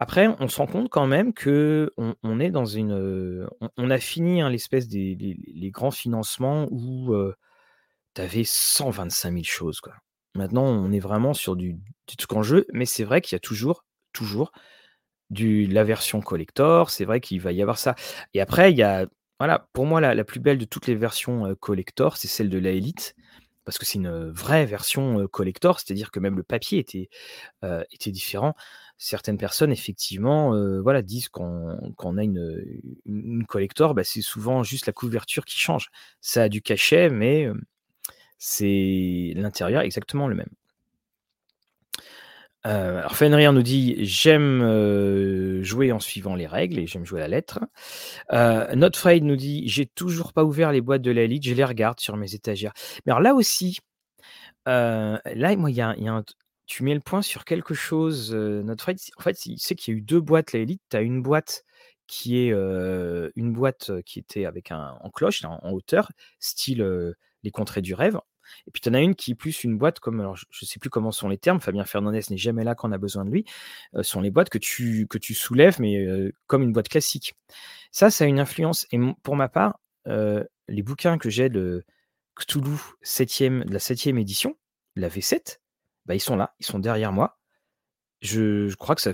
Après, 0.00 0.28
on 0.40 0.48
se 0.48 0.56
rend 0.56 0.66
compte 0.66 0.88
quand 0.88 1.06
même 1.06 1.32
qu'on 1.34 1.90
on 2.22 2.40
est 2.40 2.50
dans 2.50 2.64
une, 2.66 3.48
on 3.76 3.90
a 3.90 3.98
fini, 3.98 4.40
hein, 4.40 4.50
l'espèce 4.50 4.88
des 4.88 5.14
les 5.14 5.70
grands 5.70 5.90
financements 5.90 6.66
où, 6.70 7.14
tu 8.14 8.22
avais 8.22 8.44
125 8.44 9.32
000 9.32 9.44
choses, 9.44 9.80
quoi. 9.80 9.94
Maintenant, 10.34 10.64
on 10.64 10.92
est 10.92 11.00
vraiment 11.00 11.34
sur 11.34 11.56
du 11.56 11.78
du 12.06 12.16
truc 12.16 12.32
en 12.32 12.42
jeu, 12.42 12.66
mais 12.72 12.86
c'est 12.86 13.04
vrai 13.04 13.20
qu'il 13.20 13.34
y 13.34 13.36
a 13.36 13.40
toujours, 13.40 13.84
toujours 14.12 14.52
du 15.30 15.66
la 15.66 15.84
version 15.84 16.20
collector, 16.20 16.90
c'est 16.90 17.04
vrai 17.04 17.20
qu'il 17.20 17.40
va 17.40 17.52
y 17.52 17.62
avoir 17.62 17.78
ça 17.78 17.94
et 18.34 18.40
après 18.40 18.72
il 18.72 18.78
y 18.78 18.82
a 18.82 19.06
voilà, 19.38 19.68
pour 19.72 19.86
moi 19.86 20.00
la 20.00 20.24
plus 20.24 20.40
belle 20.40 20.58
de 20.58 20.66
toutes 20.66 20.86
les 20.86 20.94
versions, 20.94 21.54
collector, 21.60 22.18
c'est 22.18 22.28
celle 22.28 22.50
de 22.50 22.58
la 22.58 22.70
Elite 22.72 23.14
parce 23.64 23.78
que 23.78 23.86
c'est 23.86 23.98
une, 23.98 24.30
vraie 24.30 24.66
version, 24.66 25.26
collector, 25.28 25.80
c'est-à-dire 25.80 26.10
que 26.10 26.20
même 26.20 26.36
le 26.36 26.42
papier 26.42 26.78
était, 26.78 27.08
différent. 28.10 28.54
Certaines 28.98 29.38
personnes 29.38 29.72
effectivement, 29.72 30.52
voilà, 30.82 31.02
disent 31.02 31.28
qu'on 31.28 32.18
a 32.18 32.22
une, 32.22 33.44
collector, 33.48 33.94
bah, 33.94 34.04
c'est 34.04 34.22
souvent 34.22 34.62
juste 34.62 34.86
la 34.86 34.92
couverture 34.92 35.44
qui 35.44 35.58
change. 35.58 35.88
Ça 36.20 36.44
a 36.44 36.48
du 36.48 36.62
cachet, 36.62 37.10
mais, 37.10 37.48
c'est 38.40 39.34
l'intérieur 39.36 39.82
exactement 39.82 40.28
le 40.28 40.34
même. 40.34 40.50
Heu, 42.66 42.70
alors 42.98 43.16
Fenrir 43.16 43.52
nous 43.54 43.62
dit: 43.62 43.96
«J'aime, 44.04 44.60
heu, 44.62 45.62
jouer 45.62 45.92
en 45.92 45.98
suivant 46.00 46.34
les 46.34 46.46
règles 46.46 46.78
et 46.78 46.86
j'aime 46.86 47.06
jouer 47.06 47.20
à 47.20 47.22
la 47.22 47.28
lettre». 47.28 47.60
Heu, 48.32 48.74
Notefade 48.76 49.22
nous 49.24 49.36
dit: 49.36 49.68
«J'ai 49.68 49.86
toujours 49.86 50.32
pas 50.34 50.44
ouvert 50.44 50.72
les 50.72 50.80
boîtes 50.82 51.02
de 51.02 51.10
la 51.10 51.22
Elite, 51.22 51.44
je 51.46 51.54
les 51.54 51.64
regarde 51.64 52.00
sur 52.00 52.16
mes 52.18 52.34
étagères». 52.34 52.72
Mais 53.06 53.12
alors 53.12 53.22
là 53.22 53.34
aussi, 53.34 53.78
heu, 54.68 55.18
là, 55.24 55.56
moi, 55.56 55.70
il 55.70 55.76
y 55.78 55.82
tu 56.66 56.84
mets 56.84 56.94
le 56.94 57.00
point 57.00 57.22
sur 57.22 57.44
quelque 57.46 57.74
chose, 57.74 58.32
c'est 58.66 59.12
en 59.18 59.22
fait, 59.22 59.46
il 59.46 59.58
sait 59.60 59.74
qu'il 59.76 59.94
y 59.94 59.96
a 59.96 59.98
eu 59.98 60.02
2 60.02 60.20
boîtes 60.20 60.52
la 60.54 60.60
Elite. 60.60 60.82
Tu 60.90 60.96
as 60.98 61.02
une 61.02 61.22
boîte 61.22 61.64
qui 62.08 62.38
est, 62.38 62.50
une 63.36 63.52
boîte, 63.54 63.92
qui 64.06 64.18
était 64.20 64.46
avec 64.46 64.72
un 64.72 64.96
en 65.02 65.10
cloche, 65.10 65.44
en 65.44 65.72
hauteur, 65.72 66.10
style, 66.40 67.14
Les 67.44 67.50
Contrées 67.52 67.82
du 67.82 67.94
Rêve 67.94 68.18
et 68.66 68.70
puis 68.70 68.80
tu 68.80 68.88
en 68.88 68.94
as 68.94 69.00
une 69.00 69.14
qui 69.14 69.32
est 69.32 69.34
plus 69.34 69.64
une 69.64 69.78
boîte 69.78 70.00
comme 70.00 70.20
alors 70.20 70.36
je 70.36 70.44
je 70.50 70.64
sais 70.66 70.78
plus 70.78 70.90
comment 70.90 71.12
sont 71.12 71.28
les 71.28 71.38
termes, 71.38 71.60
Fabien 71.60 71.84
Fernandez 71.84 72.20
n'est 72.30 72.36
jamais 72.36 72.64
là 72.64 72.74
quand 72.74 72.88
on 72.88 72.92
a 72.92 72.98
besoin 72.98 73.24
de 73.24 73.30
lui. 73.30 73.44
Ce 73.94 74.02
sont 74.02 74.20
les 74.20 74.30
boîtes 74.30 74.50
que 74.50 74.58
tu 74.58 75.06
que 75.08 75.18
tu 75.18 75.34
soulèves 75.34 75.80
mais, 75.80 75.96
heu, 75.98 76.32
comme 76.46 76.62
une 76.62 76.72
boîte 76.72 76.88
classique. 76.88 77.34
Ça, 77.92 78.10
ça 78.10 78.24
a 78.24 78.26
une 78.28 78.40
influence 78.40 78.86
et 78.92 78.98
pour 79.22 79.36
ma 79.36 79.48
part, 79.48 79.80
heu, 80.08 80.46
les 80.68 80.82
bouquins 80.82 81.18
que 81.18 81.30
j'ai 81.30 81.48
de 81.50 81.84
Cthulhu 82.36 82.76
7e 83.02 83.64
de 83.64 83.72
la 83.72 83.78
7e 83.80 84.18
édition, 84.18 84.56
la 84.96 85.08
V7, 85.08 85.60
bah, 86.06 86.14
ils 86.14 86.20
sont 86.20 86.36
là, 86.36 86.54
ils 86.60 86.66
sont 86.66 86.78
derrière 86.78 87.12
moi. 87.12 87.38
Je 88.22 88.68
je 88.68 88.76
crois 88.76 88.94
que 88.94 89.02
ça 89.02 89.12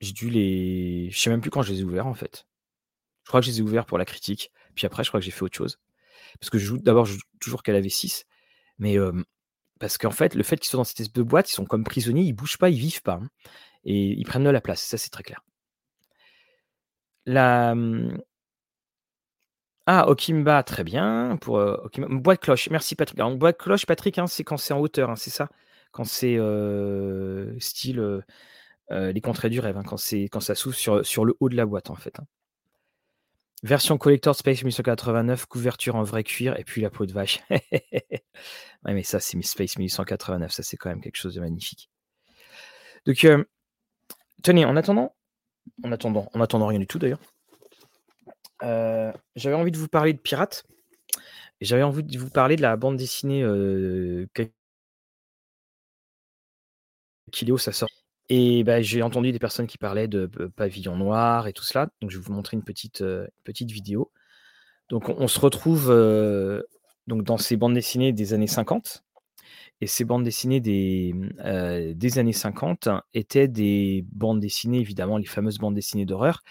j'ai 0.00 0.12
dû 0.12 0.30
les 0.30 1.10
je 1.10 1.18
sais 1.18 1.30
même 1.30 1.40
plus 1.40 1.50
quand 1.50 1.62
je 1.62 1.72
les 1.72 1.80
ai 1.80 1.84
ouverts, 1.84 2.06
en 2.06 2.14
fait. 2.14 2.46
Je 3.24 3.28
crois 3.30 3.40
que 3.40 3.46
je 3.46 3.52
les 3.52 3.58
ai 3.60 3.62
ouverts 3.62 3.86
pour 3.86 3.98
la 3.98 4.04
critique, 4.04 4.52
puis 4.74 4.86
après 4.86 5.04
je 5.04 5.10
crois 5.10 5.20
que 5.20 5.24
j'ai 5.26 5.30
fait 5.32 5.42
autre 5.42 5.56
chose. 5.56 5.78
Parce 6.40 6.50
que 6.50 6.58
je 6.58 6.66
joue 6.66 6.78
d'abord, 6.78 7.06
je 7.06 7.14
joue 7.14 7.20
toujours 7.40 7.62
qu'à 7.62 7.72
la 7.72 7.80
V6, 7.80 8.24
mais, 8.80 8.96
parce 9.80 9.98
qu'en 9.98 10.10
fait, 10.10 10.34
le 10.34 10.42
fait 10.42 10.58
qu'ils 10.58 10.68
soient 10.70 10.78
dans 10.78 10.84
cette 10.84 11.00
espèce 11.00 11.14
de 11.14 11.22
boîte, 11.22 11.50
ils 11.50 11.54
sont 11.54 11.66
comme 11.66 11.84
prisonniers, 11.84 12.22
ils 12.22 12.32
bougent 12.34 12.58
pas, 12.58 12.70
ils 12.70 12.78
vivent 12.78 13.02
pas, 13.02 13.20
hein 13.22 13.28
et 13.84 14.12
ils 14.18 14.24
prennent 14.26 14.44
de 14.44 14.50
la 14.50 14.60
place, 14.62 14.82
ça, 14.82 14.98
c'est 14.98 15.10
très 15.10 15.22
clair. 15.24 15.42
La, 17.26 17.74
mmh 17.74 18.20
ah, 19.86 20.08
Okimba, 20.08 20.62
très 20.62 20.84
bien 20.84 21.36
pour, 21.40 21.56
Okimba 21.56 22.08
bois 22.10 22.34
de 22.36 22.40
cloche, 22.40 22.68
merci 22.70 22.94
Patrick. 22.94 23.18
Alors 23.18 23.34
bois 23.36 23.52
de 23.52 23.56
cloche, 23.56 23.86
Patrick, 23.86 24.18
hein, 24.18 24.26
c'est 24.26 24.44
quand 24.44 24.56
c'est 24.56 24.74
en 24.74 24.78
hauteur, 24.80 25.10
hein, 25.10 25.16
c'est 25.16 25.30
ça? 25.30 25.48
Quand 25.90 26.04
c'est, 26.04 26.36
style, 27.58 27.98
heu, 27.98 28.22
Les 28.90 29.20
Contrées 29.20 29.50
du 29.50 29.60
Rêve, 29.60 29.76
quand 29.86 29.96
quand 30.30 30.40
ça 30.40 30.54
s'ouvre 30.54 30.76
sur, 30.76 31.04
sur 31.06 31.24
le 31.24 31.34
haut 31.40 31.48
de 31.48 31.56
la 31.56 31.66
boîte, 31.66 31.90
en 31.90 31.96
fait. 31.96 32.14
Version 33.62 33.98
collector 33.98 34.34
Space 34.34 34.62
1889, 34.64 35.44
couverture 35.44 35.94
en 35.94 36.02
vrai 36.02 36.24
cuir 36.24 36.58
et 36.58 36.64
puis 36.64 36.80
la 36.80 36.88
peau 36.88 37.04
de 37.04 37.12
vache. 37.12 37.40
Ouais, 38.86 38.94
mais 38.94 39.02
ça, 39.02 39.20
c'est 39.20 39.40
Space 39.42 39.76
1889, 39.78 40.52
ça, 40.52 40.62
c'est 40.62 40.76
quand 40.78 40.88
même 40.90 41.02
quelque 41.02 41.16
chose 41.18 41.34
de 41.34 41.40
magnifique. 41.40 41.86
Donc, 43.06 43.24
heu, 43.24 43.46
tenez, 44.42 44.64
en 44.66 44.76
attendant 44.76 45.14
en 45.84 45.92
attendant 45.92 46.28
en 46.34 46.40
attendant 46.42 46.66
rien 46.68 46.80
du 46.80 46.86
tout 46.88 46.98
d'ailleurs 46.98 47.20
heu, 48.62 49.12
j'avais 49.36 49.54
envie 49.56 49.70
de 49.70 49.78
vous 49.78 49.88
parler 49.88 50.12
de 50.12 50.18
pirates 50.18 50.64
j'avais 51.60 51.82
envie 51.84 52.04
de 52.04 52.18
vous 52.18 52.30
parler 52.30 52.56
de 52.56 52.62
la 52.62 52.76
bande 52.76 52.96
dessinée, 52.98 53.42
heu, 53.44 54.28
K 54.34 54.52
Kiléo, 57.32 57.58
ça 57.58 57.72
sort 57.72 57.88
et 58.30 58.64
bah, 58.64 58.82
j'ai 58.82 59.02
entendu 59.02 59.32
des 59.32 59.40
personnes 59.40 59.66
qui 59.68 59.78
parlaient 59.78 60.08
de 60.08 60.26
Pavillon 60.56 60.96
Noir 60.96 61.48
et 61.48 61.52
tout 61.54 61.64
cela, 61.64 61.90
donc 62.00 62.10
je 62.12 62.18
vais 62.18 62.24
vous 62.24 62.32
montrer 62.32 62.56
une 62.56 62.64
petite, 62.64 63.02
heu, 63.02 63.28
petite 63.44 63.72
vidéo. 63.72 64.12
Donc 64.90 65.08
on 65.08 65.28
se 65.28 65.40
retrouve, 65.40 65.90
heu, 65.90 66.66
donc 67.06 67.24
dans 67.24 67.38
ces 67.38 67.56
bandes 67.56 67.74
dessinées 67.74 68.12
des 68.12 68.34
années 68.34 68.46
50 68.48 69.04
et 69.80 69.86
ces 69.86 70.04
bandes 70.04 70.24
dessinées 70.24 70.60
des, 70.60 71.14
heu, 71.44 71.94
des 71.94 72.18
années 72.18 72.32
50 72.34 72.88
étaient 73.14 73.48
des 73.48 74.04
bandes 74.12 74.40
dessinées, 74.40 74.80
évidemment, 74.80 75.18
les 75.18 75.26
fameuses 75.26 75.58
bandes 75.58 75.74
dessinées 75.74 76.06
d'horreur. 76.06 76.42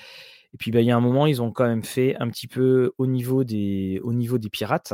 Et 0.54 0.58
puis, 0.58 0.72
bah, 0.72 0.82
il 0.82 0.88
y 0.88 0.92
a 0.92 0.98
un 0.98 1.02
moment, 1.02 1.28
ils 1.28 1.42
ont 1.42 1.52
quand 1.52 1.68
même 1.68 1.84
fait 1.84 2.16
un 2.20 2.30
petit 2.30 2.48
peu 2.48 2.92
au 2.98 3.08
niveau 3.08 3.44
des 3.44 4.00
au 4.04 4.14
niveau 4.14 4.38
des 4.40 4.50
pirates, 4.50 4.94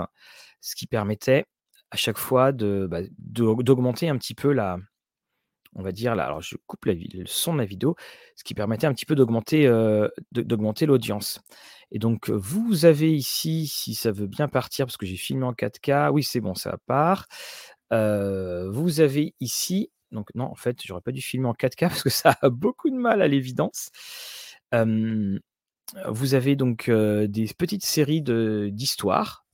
ce 0.61 0.75
qui 0.75 0.87
permettait 0.87 1.45
à 1.91 1.97
chaque 1.97 2.17
fois 2.17 2.51
bah, 2.51 3.01
d'aug 3.19 3.63
d'augmenter 3.63 4.09
un 4.09 4.17
petit 4.17 4.35
peu 4.35 4.51
la 4.53 4.77
on 5.75 5.83
va 5.83 5.91
dire 5.91 6.15
là 6.15 6.25
alors 6.25 6.41
je 6.41 6.55
coupe 6.67 6.85
la 6.85 6.93
le 6.93 7.25
son 7.25 7.53
de 7.53 7.59
la 7.59 7.65
vidéo, 7.65 7.95
ce 8.35 8.43
qui 8.43 8.53
permettait 8.53 8.87
un 8.87 8.93
petit 8.93 9.05
peu 9.05 9.15
d'augmenter, 9.15 9.67
l'audience 10.85 11.41
et 11.91 11.99
donc 11.99 12.29
vous 12.29 12.85
avez 12.85 13.13
ici, 13.15 13.67
si 13.67 13.93
ça 13.93 14.11
veut 14.11 14.27
bien 14.27 14.47
partir 14.47 14.85
parce 14.85 14.97
que 14.97 15.05
j'ai 15.05 15.17
filmé 15.17 15.45
en 15.45 15.53
4K, 15.53 16.09
oui, 16.11 16.23
c'est 16.23 16.41
bon, 16.41 16.55
ça 16.55 16.77
part. 16.87 17.27
Vous 17.91 18.99
avez 18.99 19.35
ici 19.39 19.91
donc 20.11 20.29
non, 20.33 20.45
en 20.45 20.55
fait, 20.55 20.79
j'aurais 20.83 21.01
pas 21.01 21.11
dû 21.11 21.21
filmer 21.21 21.47
en 21.47 21.53
4K 21.53 21.79
parce 21.89 22.03
que 22.03 22.09
ça 22.09 22.35
a 22.41 22.49
beaucoup 22.49 22.89
de 22.89 22.95
mal 22.95 23.21
à 23.21 23.27
l'évidence. 23.27 23.89
Vous 24.71 26.33
avez 26.33 26.55
donc, 26.55 26.89
des 26.89 27.47
petites 27.57 27.85
séries 27.85 28.21
d'histoires. 28.21 29.44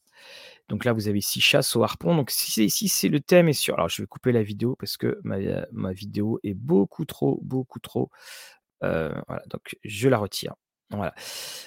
Donc 0.72 0.86
là, 0.86 0.94
vous 0.94 1.10
avez 1.10 1.20
6 1.20 1.42
chasses 1.42 1.76
au 1.76 1.84
harpon. 1.84 2.16
Donc 2.16 2.32
si 2.32 2.70
c'est 2.70 3.10
le 3.10 3.20
thème 3.20 3.50
est 3.50 3.54
sur 3.54 3.76
alors 3.76 3.90
je 3.90 4.02
vais 4.02 4.08
couper 4.08 4.32
la 4.32 4.42
vidéo 4.42 4.78
parce 4.78 4.96
que 4.96 5.20
ma, 5.24 5.92
vidéo 5.92 6.40
est 6.44 6.54
beaucoup 6.54 7.04
trop, 7.04 7.40
beaucoup 7.44 7.80
trop, 7.80 8.10
heu, 8.84 9.14
voilà, 9.28 9.44
donc 9.50 9.76
je 9.84 10.08
la 10.08 10.18
retire. 10.18 10.56
Voilà. 10.92 11.14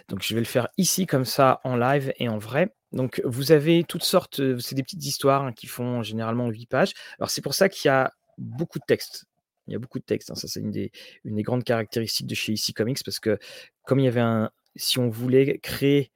Donc 0.09 0.22
je 0.22 0.32
vais 0.34 0.40
le 0.40 0.46
faire 0.46 0.68
ici 0.78 1.05
comme 1.07 1.26
ça 1.26 1.61
en 1.64 1.76
live 1.76 2.14
et 2.16 2.30
en 2.30 2.38
vrai. 2.38 2.74
Donc 2.92 3.20
vous 3.24 3.52
avez 3.52 3.84
toutes 3.84 4.05
sortes, 4.05 4.40
c'est 4.59 4.74
des 4.74 4.82
petites 4.82 5.05
histoires, 5.05 5.44
hein, 5.44 5.52
qui 5.52 5.66
font 5.66 6.02
généralement 6.02 6.48
8 6.48 6.66
pages. 6.66 6.92
Alors 7.18 7.28
c'est 7.30 7.42
pour 7.42 7.55
ça 7.55 7.68
qu'il 7.68 7.88
y 7.88 7.92
a 7.92 8.11
beaucoup 8.38 8.78
de 8.78 8.84
texte. 8.86 9.26
Il 9.66 9.74
y 9.74 9.76
a 9.76 9.78
beaucoup 9.78 9.98
de 9.98 10.05
texte, 10.05 10.30
hein. 10.30 10.34
Ça, 10.34 10.48
c'est 10.48 10.61
une 10.61 10.70
des 10.70 10.92
une 11.24 11.36
des 11.36 11.42
grandes 11.42 11.64
caractéristiques 11.64 12.26
de 12.26 12.34
chez 12.34 12.55
EC 12.55 12.72
Comics 12.74 13.05
parce 13.05 13.20
que 13.20 13.38
comme 13.84 14.00
il 14.00 14.05
y 14.05 14.09
avait 14.09 14.20
un 14.20 14.50
si 14.76 14.98
on 14.98 15.11
voulait 15.11 15.59
créer, 15.59 16.11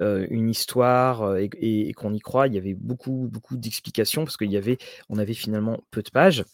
heu, 0.00 0.26
une 0.32 0.48
histoire, 0.50 1.24
heu, 1.24 1.48
et 1.60 1.92
qu'on 1.94 2.14
y 2.14 2.20
croit, 2.20 2.46
il 2.48 2.54
y 2.54 2.58
avait 2.58 2.74
beaucoup, 2.74 3.28
beaucoup 3.30 3.56
d'explications 3.56 4.24
parce 4.24 4.36
qu'il 4.36 4.50
y 4.52 4.56
avait 4.56 4.78
on 5.08 5.18
avait 5.18 5.34
finalement 5.34 5.80
peu 5.90 6.02
de 6.02 6.10
pages. 6.10 6.44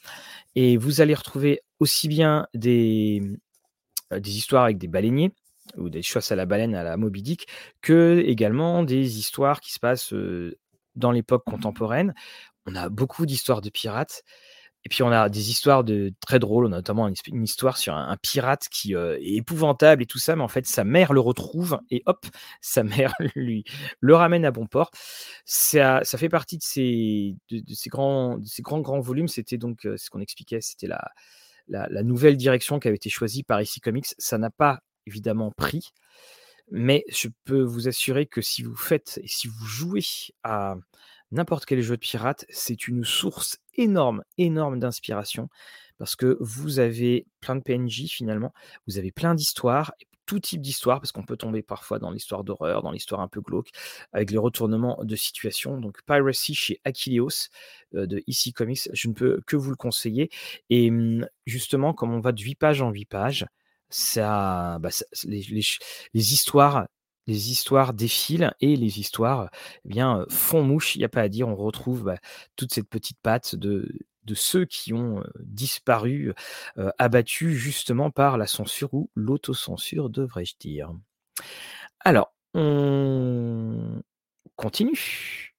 Et 0.54 0.76
vous 0.76 1.00
allez 1.00 1.14
retrouver 1.14 1.62
aussi 1.80 2.08
bien 2.08 2.46
des, 2.54 3.20
mmh, 4.12 4.20
des 4.20 4.36
histoires 4.38 4.64
avec 4.64 4.78
des 4.78 4.88
baleiniers 4.88 5.32
ou 5.76 5.90
des 5.90 6.02
chasses 6.02 6.32
à 6.32 6.36
la 6.36 6.46
baleine 6.46 6.74
à 6.74 6.84
la 6.84 6.96
Moby 6.96 7.22
Dick, 7.22 7.48
que 7.82 8.22
également 8.26 8.84
des 8.84 9.18
histoires 9.18 9.60
qui 9.60 9.72
se 9.72 9.80
passent, 9.80 10.14
dans 10.96 11.12
l'époque 11.12 11.44
contemporaine. 11.44 12.14
On 12.66 12.74
a 12.74 12.88
beaucoup 12.88 13.26
d'histoires 13.26 13.60
de 13.60 13.70
pirates 13.70 14.22
et 14.86 14.88
puis 14.88 15.02
on 15.02 15.10
a 15.10 15.28
des 15.28 15.50
histoires 15.50 15.82
de 15.82 16.12
très 16.24 16.38
drôles, 16.38 16.68
notamment 16.68 17.08
une 17.08 17.42
histoire 17.42 17.76
sur 17.76 17.96
un, 17.96 18.16
pirate 18.22 18.68
qui 18.70 18.94
euh, 18.94 19.18
est 19.18 19.34
épouvantable 19.34 20.04
et 20.04 20.06
tout 20.06 20.20
ça, 20.20 20.36
mais 20.36 20.44
en 20.44 20.48
fait 20.48 20.64
sa 20.64 20.84
mère 20.84 21.12
le 21.12 21.18
retrouve 21.18 21.80
et 21.90 22.04
hop, 22.06 22.24
sa 22.60 22.84
mère 22.84 23.12
lui 23.34 23.64
le 23.98 24.14
ramène 24.14 24.44
à 24.44 24.52
bon 24.52 24.66
port. 24.66 24.92
Ça, 25.44 26.02
ça 26.04 26.18
fait 26.18 26.28
partie 26.28 26.56
de 26.56 26.62
ces, 26.62 27.36
grands, 27.88 28.38
de 28.38 28.46
ces 28.46 28.62
grands 28.62 28.80
grands 28.80 29.00
volumes. 29.00 29.26
C'était 29.26 29.58
donc 29.58 29.86
euh, 29.86 29.96
ce 29.96 30.08
qu'on 30.08 30.20
expliquait, 30.20 30.60
c'était 30.60 30.86
la, 30.86 32.02
nouvelle 32.04 32.36
direction 32.36 32.78
qui 32.78 32.86
avait 32.86 32.96
été 32.96 33.10
choisie 33.10 33.42
par 33.42 33.60
IC 33.60 33.80
Comics. 33.82 34.14
Ça 34.18 34.38
n'a 34.38 34.50
pas 34.50 34.78
évidemment 35.04 35.50
pris, 35.50 35.88
mais 36.70 37.02
je 37.08 37.26
peux 37.44 37.62
vous 37.62 37.88
assurer 37.88 38.26
que 38.26 38.40
si 38.40 38.62
vous 38.62 38.76
faites 38.76 39.18
et 39.20 39.26
si 39.26 39.48
vous 39.48 39.66
jouez 39.66 40.04
à 40.44 40.76
n'importe 41.32 41.66
quel 41.66 41.80
jeu 41.80 41.96
de 41.96 42.00
pirate, 42.00 42.44
c'est 42.48 42.88
une 42.88 43.04
source 43.04 43.58
énorme, 43.76 44.22
énorme 44.38 44.78
d'inspiration 44.78 45.48
parce 45.98 46.16
que 46.16 46.36
vous 46.40 46.78
avez 46.78 47.26
plein 47.40 47.56
de 47.56 47.62
PNJ 47.62 48.06
finalement, 48.08 48.52
vous 48.86 48.98
avez 48.98 49.12
plein 49.12 49.34
d'histoires, 49.34 49.94
tout 50.26 50.40
type 50.40 50.60
d'histoire, 50.60 51.00
parce 51.00 51.12
qu'on 51.12 51.24
peut 51.24 51.36
tomber 51.36 51.62
parfois 51.62 51.98
dans 51.98 52.10
l'histoire 52.10 52.44
d'horreur, 52.44 52.82
dans 52.82 52.90
l'histoire 52.90 53.20
un 53.20 53.28
peu 53.28 53.40
glauque, 53.40 53.70
avec 54.12 54.30
les 54.30 54.38
retournements 54.38 54.98
de 55.02 55.16
situation. 55.16 55.78
Donc 55.80 56.00
Piracy 56.04 56.54
chez 56.54 56.80
Achilleos 56.84 57.48
euh, 57.94 58.06
de 58.06 58.22
EC 58.26 58.52
Comics, 58.52 58.88
je 58.92 59.08
ne 59.08 59.14
peux 59.14 59.40
que 59.46 59.56
vous 59.56 59.70
le 59.70 59.76
conseiller. 59.76 60.30
Et 60.68 60.90
mmh, 60.90 61.28
justement, 61.46 61.94
comme 61.94 62.12
on 62.12 62.20
va 62.20 62.32
de 62.32 62.42
8 62.42 62.56
pages 62.56 62.82
en 62.82 62.90
8 62.90 63.04
pages, 63.06 63.46
ça, 63.88 64.78
bah, 64.80 64.90
les, 65.24 65.42
les, 66.12 66.32
histoires 66.32 66.88
les 67.26 67.50
histoires 67.50 67.94
défilent 67.94 68.54
et 68.60 68.76
les 68.76 69.00
histoires 69.00 69.50
eh 69.84 69.88
bien, 69.88 70.24
font 70.28 70.62
mouche, 70.62 70.96
il 70.96 70.98
n'y 70.98 71.04
a 71.04 71.08
pas 71.08 71.22
à 71.22 71.28
dire. 71.28 71.48
On 71.48 71.56
retrouve 71.56 72.04
bah, 72.04 72.18
toute 72.56 72.72
cette 72.72 72.88
petite 72.88 73.18
patte 73.22 73.54
de, 73.54 73.88
ceux 74.34 74.64
qui 74.64 74.92
ont 74.92 75.22
disparu, 75.40 76.32
abattus 76.98 77.54
justement 77.54 78.10
par 78.10 78.38
la 78.38 78.46
censure 78.46 78.92
ou 78.92 79.10
l'autocensure, 79.14 80.10
devrais-je 80.10 80.54
dire. 80.58 80.92
Alors, 82.00 82.32
on 82.54 84.02
continue 84.56 85.54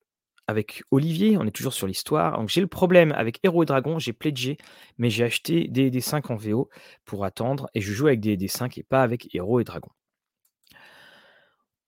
avec 0.47 0.83
Olivier, 0.91 1.37
on 1.37 1.45
est 1.45 1.51
toujours 1.51 1.73
sur 1.73 1.87
l'histoire. 1.87 2.37
Donc 2.39 2.49
j'ai 2.49 2.61
le 2.61 2.67
problème 2.67 3.11
avec 3.11 3.39
Héros 3.43 3.63
et 3.63 3.65
Dragons, 3.65 3.99
j'ai 3.99 4.13
pledgé, 4.13 4.57
mais 4.97 5.09
j'ai 5.09 5.25
acheté 5.25 5.67
des 5.67 5.91
D5 5.91 6.31
en 6.31 6.35
VO 6.35 6.69
pour 7.05 7.25
attendre 7.25 7.69
et 7.73 7.81
je 7.81 7.93
joue 7.93 8.07
avec 8.07 8.21
des 8.21 8.37
D5 8.37 8.79
et 8.79 8.83
pas 8.83 9.03
avec 9.03 9.33
Héros 9.35 9.59
et 9.59 9.63
Dragons. 9.65 9.91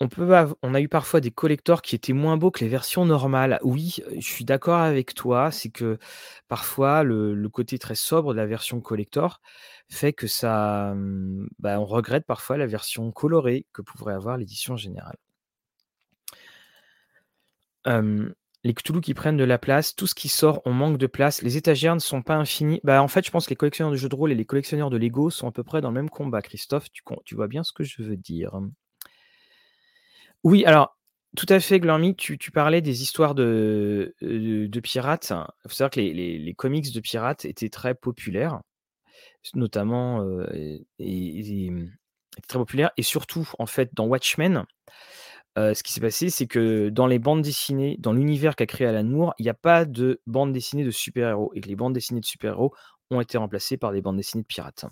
On, 0.02 0.08
peut 0.08 0.56
on 0.64 0.74
a 0.74 0.82
eu 0.82 0.88
parfois 0.88 1.20
des 1.20 1.32
collectors 1.32 1.82
qui 1.82 1.94
étaient 1.96 2.14
moins 2.14 2.38
beaux 2.38 2.52
que 2.52 2.64
les 2.64 2.70
versions 2.70 3.06
normales. 3.06 3.60
Oui, 3.64 3.98
je 4.16 4.22
suis 4.22 4.46
d'accord 4.46 4.80
avec 4.80 5.14
toi, 5.14 5.52
c'est 5.52 5.70
que 5.70 5.98
parfois 6.48 7.04
le, 7.04 7.50
côté 7.50 7.78
très 7.80 7.96
sobre 7.96 8.34
de 8.34 8.38
la 8.38 8.46
version 8.46 8.80
collector 8.80 9.42
fait 9.90 10.14
que 10.14 10.28
ça, 10.28 10.94
mmh, 10.96 11.48
bah, 11.60 11.80
on 11.82 11.86
regrette 11.86 12.26
parfois 12.26 12.58
la 12.58 12.68
version 12.68 13.12
colorée 13.12 13.66
que 13.74 13.82
pourrait 13.82 14.14
avoir 14.14 14.38
l'édition 14.38 14.78
générale. 14.78 15.18
les 18.64 18.74
Cthulhu 18.74 19.02
qui 19.02 19.14
prennent 19.14 19.38
de 19.38 19.44
la 19.44 19.58
place, 19.58 19.96
tout 19.96 20.08
ce 20.08 20.16
qui 20.16 20.30
sort, 20.30 20.62
on 20.66 20.74
manque 20.74 20.98
de 20.98 21.08
place. 21.08 21.42
Les 21.42 21.58
étagères 21.58 21.96
ne 21.96 22.00
sont 22.00 22.22
pas 22.22 22.36
infinies. 22.36 22.80
Bah, 22.84 23.02
en 23.04 23.08
fait, 23.08 23.26
je 23.26 23.32
pense 23.32 23.46
que 23.46 23.52
les 23.52 23.56
collectionneurs 23.56 23.92
de 23.92 23.98
jeux 23.98 24.10
de 24.10 24.16
rôle 24.16 24.32
et 24.32 24.36
les 24.36 24.46
collectionneurs 24.46 24.90
de 24.90 24.98
Lego 24.98 25.30
sont 25.30 25.48
à 25.48 25.52
peu 25.52 25.64
près 25.64 25.82
dans 25.82 25.90
le 25.90 25.96
même 25.96 26.10
combat. 26.10 26.42
Christophe, 26.42 26.92
tu, 26.92 27.04
tu 27.26 27.36
vois 27.36 27.48
bien 27.48 27.64
ce 27.64 27.74
que 27.74 27.84
je 27.84 28.02
veux 28.04 28.18
dire. 28.18 28.60
Oui, 30.44 30.66
alors, 30.66 30.98
tout 31.36 31.46
à 31.50 31.60
fait, 31.60 31.80
Glormy, 31.80 32.16
tu 32.16 32.38
parlais 32.52 32.82
des 32.82 33.02
histoires 33.02 33.36
de, 33.36 34.16
de 34.22 34.80
pirates. 34.80 35.32
Il 35.32 35.70
faut 35.70 35.76
savoir 35.76 35.92
que 35.92 36.00
les 36.00 36.54
comics 36.58 36.94
de 36.94 37.00
pirates 37.00 37.46
étaient 37.46 37.70
très 37.70 37.94
populaires, 37.94 38.62
notamment, 39.54 40.26
et 41.00 41.70
mmh, 41.70 41.92
très 42.48 42.60
populaires 42.60 42.92
et 42.98 43.04
surtout, 43.04 43.50
en 43.60 43.66
fait, 43.66 43.92
dans 43.94 44.06
Watchmen, 44.06 44.66
ce 45.58 45.84
qui 45.84 45.92
s'est 45.92 46.02
passé, 46.02 46.30
c'est 46.30 46.48
que 46.48 46.90
dans 46.90 47.08
les 47.08 47.20
bandes 47.20 47.42
dessinées, 47.42 47.98
dans 48.00 48.14
l'univers 48.14 48.56
qu'a 48.56 48.66
créé 48.66 48.88
Alan 48.88 49.04
Moore, 49.04 49.34
il 49.40 49.44
n'y 49.44 49.50
a 49.50 49.54
pas 49.54 49.86
de 49.86 50.22
bande 50.26 50.54
dessinée 50.54 50.86
de 50.86 50.92
super-héros 50.92 51.52
et 51.54 51.62
que 51.62 51.68
les 51.68 51.76
bandes 51.76 51.94
dessinées 51.94 52.22
de 52.22 52.26
super-héros 52.26 52.74
ont 53.12 53.20
été 53.20 53.38
remplacées 53.38 53.78
par 53.78 53.92
des 53.92 54.02
bandes 54.02 54.18
dessinées 54.18 54.44
de 54.44 54.48
pirates. 54.48 54.86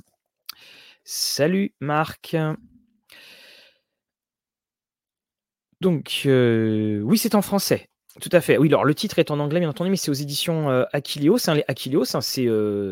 Salut 1.03 1.73
Marc. 1.79 2.35
Donc, 5.81 6.21
oui, 6.25 7.17
c'est 7.17 7.35
en 7.35 7.41
français. 7.41 7.89
Tout 8.21 8.29
à 8.31 8.41
fait. 8.41 8.57
Oui, 8.57 8.67
alors 8.67 8.85
le 8.85 8.95
titre 8.95 9.19
est 9.19 9.29
en 9.29 9.39
anglais, 9.39 9.59
bien 9.59 9.69
entendu, 9.69 9.91
mais 9.91 9.95
c'est 9.95 10.09
aux 10.09 10.15
éditions 10.15 10.69
euh, 10.71 10.83
hein 10.93 12.21
c'est 12.21 12.47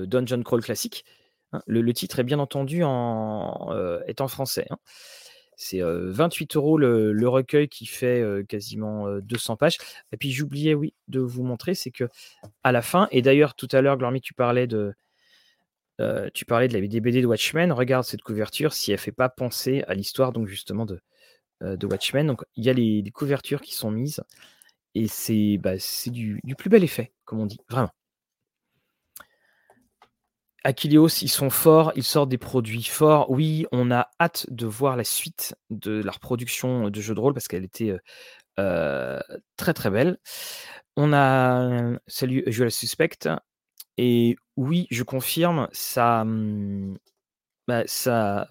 Dungeon 0.08 0.44
Crawl 0.44 0.62
classique. 0.62 1.04
Hein. 1.52 1.62
Le, 1.66 1.94
titre 1.94 2.20
est 2.20 2.24
bien 2.24 2.40
entendu 2.40 2.84
en, 2.84 3.70
est 4.08 4.22
en 4.22 4.28
français. 4.28 4.68
Hein. 4.70 4.78
C'est 5.58 5.80
28 5.82 6.58
euros 6.58 6.78
le, 6.78 7.28
recueil 7.28 7.70
qui 7.70 7.86
fait 7.86 8.24
quasiment 8.48 9.10
200 9.20 9.56
pages. 9.56 9.78
Et 10.12 10.18
puis 10.18 10.32
j'oubliais, 10.32 10.74
oui, 10.74 10.94
de 11.08 11.22
vous 11.22 11.44
montrer, 11.44 11.76
c'est 11.76 11.92
que 11.92 12.10
à 12.64 12.72
la 12.72 12.82
fin, 12.82 13.08
et 13.12 13.22
d'ailleurs 13.22 13.55
tout 13.55 13.70
à 13.72 13.82
l'heure, 13.82 13.97
Glormy, 13.97 14.22
tu 14.22 14.34
parlais 14.34 14.68
de, 14.68 14.93
tu 16.34 16.46
parlais 16.46 16.68
de 16.68 16.74
la 16.74 16.82
BD 16.82 17.22
de 17.22 17.26
Watchmen. 17.26 17.72
Regarde 17.72 18.04
cette 18.04 18.22
couverture, 18.22 18.74
si 18.74 18.92
elle 18.92 19.00
fait 19.00 19.12
pas 19.12 19.30
penser 19.30 19.84
à 19.88 19.96
l'histoire, 19.96 20.34
donc 20.34 20.47
justement 20.47 20.86
de 20.86 20.96
euh, 20.96 21.00
de 21.66 21.87
Watchmen. 21.87 22.28
Donc 22.28 22.43
il 22.55 22.66
y 22.66 22.70
a 22.70 22.74
les, 22.74 23.04
couvertures 23.12 23.62
qui 23.62 23.74
sont 23.74 23.92
mises 23.92 24.21
et 24.96 25.08
c'est 25.08 25.58
bah, 25.58 25.75
du, 26.08 26.39
du, 26.43 26.55
plus 26.55 26.70
bel 26.70 26.83
effet, 26.83 27.13
comme 27.25 27.39
on 27.39 27.46
dit, 27.46 27.59
vraiment. 27.70 27.92
Achilleos, 30.66 31.21
ils 31.21 31.29
sont 31.29 31.51
forts, 31.51 31.92
ils 31.96 32.04
sortent 32.04 32.29
des 32.29 32.39
produits 32.39 32.83
forts. 32.83 33.29
Oui, 33.29 33.67
on 33.71 33.92
a 33.92 34.09
hâte 34.20 34.47
de 34.50 34.66
voir 34.66 34.97
la 34.97 35.04
suite 35.04 35.55
de 35.70 36.01
la 36.01 36.12
reproduction 36.12 36.89
de 36.89 37.01
jeux 37.01 37.13
de 37.13 37.20
rôle 37.20 37.33
parce 37.33 37.47
qu'elle 37.47 37.63
était 37.63 37.92
euh, 37.92 38.00
euh, 38.59 39.20
très 39.58 39.74
très 39.75 39.92
belle. 39.92 40.17
On 40.97 41.13
a 41.13 42.00
Salut, 42.08 42.43
je 42.47 42.63
la 42.63 42.71
suspecte. 42.71 43.29
Et 43.97 44.37
oui, 44.58 44.87
je 44.92 45.04
confirme, 45.04 45.70
ça, 45.71 46.21
hum, 46.21 46.97
bah, 47.67 47.83
ça 47.86 48.47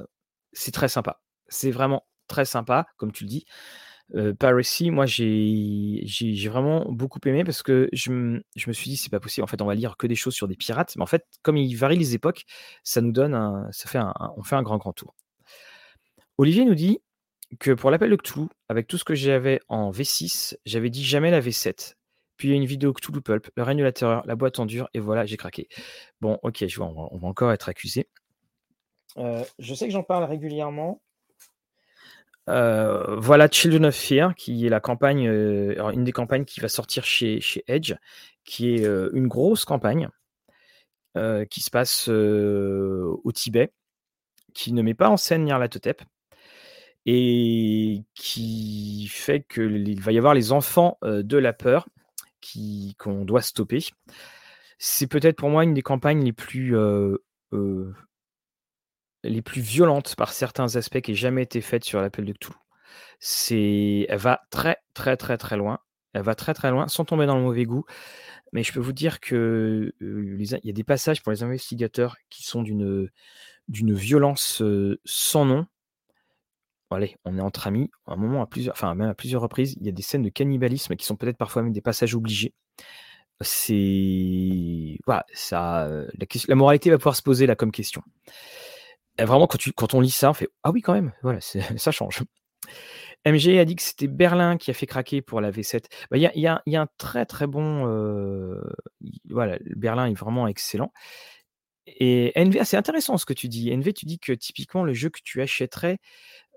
c'est 0.53 0.73
très 0.73 0.89
sympa. 0.89 1.21
C'est 1.49 1.73
vraiment 1.73 2.07
très 2.29 2.45
sympa, 2.45 2.87
comme 2.97 3.13
tu 3.13 3.25
le 3.25 3.29
dis. 3.29 3.45
Euh, 4.15 4.35
Piracy, 4.35 4.91
moi, 4.91 5.07
j'ai 5.07 6.05
vraiment 6.49 6.85
beaucoup 6.89 7.19
aimé 7.25 7.43
parce 7.45 7.63
que 7.63 7.89
je, 7.93 8.11
me 8.13 8.73
suis 8.73 8.91
dit, 8.91 8.97
c'est 8.97 9.11
pas 9.11 9.21
possible. 9.21 9.45
En 9.45 9.47
fait, 9.47 9.63
on 9.63 9.67
va 9.67 9.75
lire 9.75 9.97
que 9.97 10.07
des 10.07 10.15
choses 10.15 10.35
sur 10.35 10.49
des 10.49 10.57
pirates. 10.57 10.95
Mais 10.97 11.03
en 11.03 11.07
fait, 11.07 11.25
comme 11.43 11.57
il 11.57 11.75
varie 11.75 11.97
les 11.97 12.15
époques, 12.15 12.45
ça 12.83 13.01
nous 13.01 13.13
donne 13.13 13.35
un, 13.35 13.67
ça 13.73 13.89
fait 13.89 13.99
un, 13.99 14.13
on 14.37 14.43
fait 14.43 14.57
un 14.57 14.63
grand, 14.63 14.79
grand 14.79 14.93
tour. 14.93 15.15
Olivier 16.39 16.65
nous 16.65 16.75
dit 16.75 16.99
que 17.61 17.71
pour 17.71 17.91
l'appel 17.91 18.11
de 18.11 18.17
Cthulhu, 18.17 18.49
avec 18.69 18.87
tout 18.87 18.99
ce 18.99 19.05
que 19.05 19.15
j'avais 19.15 19.61
en 19.69 19.91
V6, 19.91 20.57
j'avais 20.65 20.91
dit 20.91 21.05
jamais 21.05 21.31
la 21.31 21.41
V7. 21.41 21.95
Puis 22.37 22.49
il 22.49 22.51
y 22.51 22.55
a 22.55 22.57
une 22.57 22.67
vidéo 22.67 22.93
Cthulhu 22.93 23.23
Pulp, 23.23 23.49
le 23.57 23.63
règne 23.63 23.79
de 23.79 23.85
la 23.85 23.93
terreur, 23.93 24.23
la 24.27 24.35
boîte 24.35 24.59
en 24.59 24.67
dur, 24.67 24.89
et 24.93 24.99
voilà, 24.99 25.25
j'ai 25.25 25.37
craqué. 25.37 25.69
Bon, 26.21 26.39
ok, 26.43 26.67
je 26.67 26.77
vois, 26.77 26.87
on 26.89 27.17
va, 27.17 27.29
encore 27.29 27.53
être 27.53 27.69
accusé. 27.69 28.09
Je 29.17 29.75
sais 29.75 29.87
que 29.87 29.93
j'en 29.93 30.03
parle 30.03 30.25
régulièrement. 30.25 31.01
Euh, 32.51 33.17
voilà 33.17 33.49
Children 33.49 33.87
of 33.87 33.95
Fear, 33.95 34.35
qui 34.35 34.67
est 34.67 34.69
la 34.69 34.81
campagne, 34.81 35.27
euh, 35.29 35.91
une 35.93 36.05
des 36.05 36.13
campagnes 36.13 36.45
qui 36.45 36.61
va 36.61 36.69
sortir 36.69 37.05
chez, 37.05 37.41
Edge, 37.67 37.95
qui 38.45 38.75
est 38.75 38.85
euh, 38.85 39.11
une 39.15 39.29
grosse 39.29 39.65
campagne 39.65 40.09
qui 41.49 41.61
se 41.61 41.71
passe 41.71 42.09
au 42.09 43.33
Tibet, 43.33 43.73
qui 44.53 44.73
ne 44.73 44.83
met 44.83 44.95
pas 44.95 45.09
en 45.09 45.17
scène 45.17 45.45
Nyarlathotep. 45.45 46.03
et 47.07 48.03
qui 48.15 49.07
fait 49.09 49.47
qu'il 49.49 50.01
va 50.01 50.11
y 50.11 50.19
avoir 50.19 50.35
les 50.35 50.51
enfants, 50.51 50.99
de 51.03 51.39
la 51.39 51.53
peur 51.53 51.87
qui 52.41 52.97
qu'on 52.99 53.25
doit 53.25 53.43
stopper. 53.43 53.79
C'est 54.79 55.07
peut-être 55.07 55.37
pour 55.37 55.51
moi 55.51 55.63
une 55.63 55.73
des 55.73 55.83
campagnes 55.83 56.25
les 56.25 56.33
plus, 56.33 56.75
les 59.25 59.43
plus 59.43 59.61
violentes 59.63 60.17
par 60.17 60.33
certains 60.33 60.77
aspects 60.77 61.01
qui 61.01 61.13
aient 61.13 61.17
jamais 61.17 61.43
été 61.43 61.61
faites 61.61 61.85
sur 61.85 62.01
l'appel 62.01 62.25
de 62.25 62.33
Cthulhu. 62.33 62.57
C'est 63.21 64.07
elle 64.09 64.19
va 64.19 64.43
très, 64.51 64.79
très, 64.95 65.17
très, 65.17 65.39
très 65.39 65.57
loin. 65.57 65.79
Elle 66.15 66.23
va 66.23 66.35
très, 66.35 66.55
très 66.55 66.71
loin 66.71 66.89
sans 66.89 67.05
tomber 67.05 67.27
dans 67.27 67.37
le 67.37 67.43
mauvais 67.43 67.65
goût. 67.65 67.85
Mais 68.53 68.63
je 68.63 68.73
peux 68.73 68.81
vous 68.81 68.93
dire 68.93 69.21
que, 69.21 69.93
les 70.01 70.55
il 70.55 70.67
y 70.67 70.71
a 70.71 70.73
des 70.75 70.85
passages 70.85 71.23
pour 71.23 71.33
les 71.33 71.43
investigateurs 71.43 72.17
qui 72.31 72.45
sont 72.45 72.63
d'une, 72.63 73.11
d'une 73.69 73.95
violence, 73.95 74.63
heu, 74.63 75.01
sans 75.05 75.45
nom. 75.47 75.67
Allez, 76.91 77.17
on 77.25 77.37
est 77.39 77.41
entre 77.41 77.67
amis, 77.67 77.91
à 78.07 78.13
un 78.13 78.17
moment, 78.17 78.41
à 78.43 78.47
plusieurs 78.47 78.75
enfin 78.75 78.95
même 78.95 79.09
à 79.09 79.15
plusieurs 79.15 79.43
reprises, 79.43 79.75
il 79.81 79.87
y 79.87 79.89
a 79.89 79.93
des 79.93 80.03
scènes 80.03 80.23
de 80.23 80.29
cannibalisme 80.29 80.95
qui 80.95 81.05
sont 81.05 81.17
peut-être 81.17 81.37
parfois 81.37 81.63
même 81.63 81.73
des 81.73 81.81
passages 81.81 82.15
obligés. 82.15 82.55
C'est 83.41 84.99
voilà, 85.07 85.27
ça, 85.35 85.89
heu, 85.89 86.09
la 86.19 86.27
la 86.49 86.55
moralité 86.57 86.91
va 86.91 86.99
pouvoir 86.99 87.17
se 87.17 87.23
poser 87.23 87.47
là 87.47 87.57
comme 87.57 87.73
question. 87.73 88.03
Vraiment 89.19 89.47
quand 89.47 89.59
tu 89.59 89.73
quand 89.73 89.95
on 89.95 90.01
lit 90.01 90.11
ça, 90.11 90.31
on 90.31 90.35
fait: 90.35 90.49
«Ah 90.65 90.71
oui 90.73 90.83
quand 90.83 90.93
même, 90.95 91.13
voilà, 91.23 91.39
ça 91.77 91.93
change». 91.93 92.23
MG 93.27 93.59
a 93.61 93.65
dit 93.65 93.77
que 93.77 93.83
c'était 93.83 94.09
Berlin 94.09 94.59
qui 94.59 94.71
a 94.71 94.75
fait 94.75 94.87
craquer 94.87 95.23
pour 95.23 95.41
la 95.41 95.51
V7. 95.51 95.89
Bah, 96.11 96.19
il 96.19 96.23
y 96.23 96.27
a 96.27 96.33
il 96.35 96.43
y 96.43 96.49
il 96.67 96.73
y 96.73 96.77
a 96.77 96.83
un 96.83 96.89
très, 96.99 97.27
très 97.27 97.47
bon, 97.47 97.87
heu, 97.89 98.61
i 99.03 99.21
voilà, 99.31 99.59
Berlin 99.77 100.07
est 100.11 100.15
vraiment 100.15 100.47
excellent. 100.49 100.93
Et 101.87 102.33
NV 102.41 102.65
c'est 102.65 102.77
intéressant 102.79 103.19
ce 103.19 103.27
que 103.27 103.35
tu 103.35 103.49
dis. 103.49 103.71
NV, 103.71 103.93
tu 103.95 104.07
dis 104.07 104.19
que 104.19 104.33
typiquement 104.33 104.85
le 104.85 104.95
jeu 104.95 105.11
que 105.11 105.21
tu 105.25 105.43
achèterais, 105.43 105.99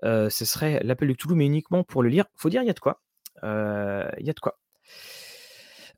heu, 0.04 0.30
ce 0.30 0.44
serait 0.46 0.80
l'appel 0.84 1.08
de 1.08 1.14
Cthulhu, 1.14 1.36
mais 1.36 1.46
uniquement 1.46 1.84
pour 1.84 2.02
le 2.04 2.10
lire. 2.10 2.26
Faut 2.36 2.50
dire, 2.50 2.62
il 2.62 2.66
y 2.68 2.70
a 2.70 2.74
de 2.74 2.80
quoi. 2.80 3.02
Heu, 3.44 4.04
il 4.20 4.26
y 4.26 4.30
a 4.30 4.34
de 4.34 4.40
quoi. 4.40 4.58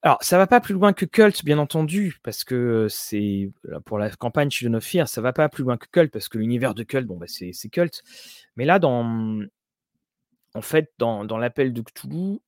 Alors, 0.03 0.19
ça 0.23 0.39
va 0.39 0.47
pas 0.47 0.61
plus 0.61 0.73
loin 0.75 0.95
que 0.95 1.05
Cult, 1.05 1.45
bien 1.45 1.59
entendu, 1.59 2.19
parce 2.23 2.43
que 2.45 2.87
c'est 2.89 3.51
pour 3.85 3.99
la 3.99 4.09
campagne 4.11 4.51
Children 4.51 4.77
of 4.77 4.85
Fear, 4.85 5.07
ça 5.09 5.21
va 5.21 5.33
pas 5.35 5.49
plus 5.51 5.63
loin 5.63 5.77
que 5.77 5.87
Cult, 5.93 6.11
parce 6.11 6.29
que 6.31 6.39
l'univers 6.39 6.75
de 6.75 6.83
Cult, 6.85 7.07
bon, 7.07 7.19
bah, 7.19 7.27
c'est 7.29 7.53
Cult. 7.71 8.03
Mais 8.57 8.65
là, 8.65 8.79
dans, 8.79 9.05
en 10.55 10.63
fait, 10.63 10.93
dans 10.99 11.25
dans 11.25 11.39
l'appel 11.39 11.73
de 11.73 11.83
Cthulhu, 11.83 12.39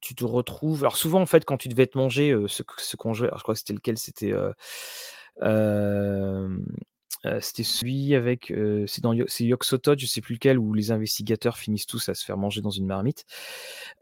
tu 0.00 0.14
te 0.14 0.24
retrouves 0.24 0.82
alors 0.84 0.96
souvent, 0.96 1.20
en 1.20 1.26
fait, 1.26 1.44
quand 1.44 1.56
tu 1.56 1.68
devais 1.68 1.86
te 1.86 1.98
manger, 1.98 2.30
heu, 2.32 2.48
ce 2.48 2.62
ce 2.78 2.96
qu'on 2.96 3.12
jouait, 3.14 3.28
alors 3.28 3.38
je 3.38 3.42
crois 3.42 3.54
que 3.54 3.58
c'était 3.60 3.72
lequel? 3.74 3.98
C'était, 3.98 4.32
heu, 4.32 4.52
hem, 5.42 6.64
heu, 7.26 7.40
c'était 7.40 7.62
celui 7.64 8.14
avec, 8.14 8.50
heu, 8.52 8.86
c'est 8.86 9.02
dans 9.02 9.12
Yo 9.12 9.24
c'est 9.28 9.44
Yog-Sothoth, 9.44 9.98
je 10.00 10.06
sais 10.06 10.20
plus 10.20 10.34
lequel, 10.34 10.58
où 10.58 10.74
les 10.74 10.90
investigateurs 10.92 11.58
finissent 11.58 11.86
tous 11.86 12.08
à 12.08 12.14
se 12.14 12.24
faire 12.24 12.36
manger 12.38 12.60
dans 12.62 12.70
une 12.70 12.86
marmite. 12.86 13.24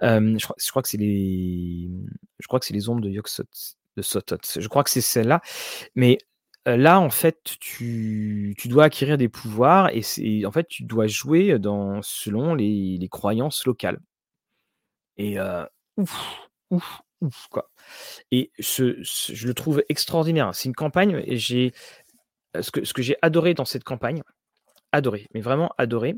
Hem, 0.01 0.39
je 0.41 0.71
crois 0.71 0.83
que 0.83 0.89
c'est 0.89 0.99
les, 0.99 1.91
je 2.41 2.47
crois 2.49 2.61
que 2.61 2.67
c'est 2.67 2.75
les 2.75 2.89
ombres 2.89 3.03
de 3.03 3.11
Yog-Sothoth 3.11 3.77
de 3.97 4.03
Sothoth. 4.03 4.59
Je 4.61 4.69
crois 4.69 4.85
que 4.85 4.91
c'est 4.91 5.01
celle-là. 5.01 5.41
Mais, 5.97 6.19
là, 6.67 7.01
en 7.01 7.11
fait, 7.11 7.57
tu 7.61 8.55
tu 8.59 8.69
dois 8.69 8.85
acquérir 8.87 9.19
des 9.19 9.29
pouvoirs 9.31 9.91
et 9.95 10.03
c'est 10.03 10.45
en 10.47 10.53
fait, 10.53 10.69
tu 10.69 10.85
dois 10.85 11.07
jouer 11.09 11.59
dans 11.59 12.03
selon 12.03 12.55
les 12.55 12.99
les 12.99 13.09
croyances 13.09 13.67
locales. 13.67 14.01
Et 15.19 15.39
ouf, 15.97 16.49
ouf, 16.71 17.01
ouf, 17.21 17.47
quoi. 17.51 17.71
Et 18.33 18.51
je 18.59 19.47
le 19.47 19.55
trouve 19.55 19.83
extraordinaire. 19.89 20.51
C'est 20.55 20.69
une 20.69 20.75
campagne 20.75 21.23
j'ai 21.29 21.73
ce 22.63 22.71
que 22.71 22.85
ce 22.85 22.93
que 22.95 23.03
j'ai 23.03 23.17
adoré 23.23 23.55
dans 23.55 23.65
cette 23.65 23.85
campagne, 23.85 24.23
adoré, 24.93 25.27
mais 25.35 25.41
vraiment 25.43 25.71
adoré, 25.79 26.17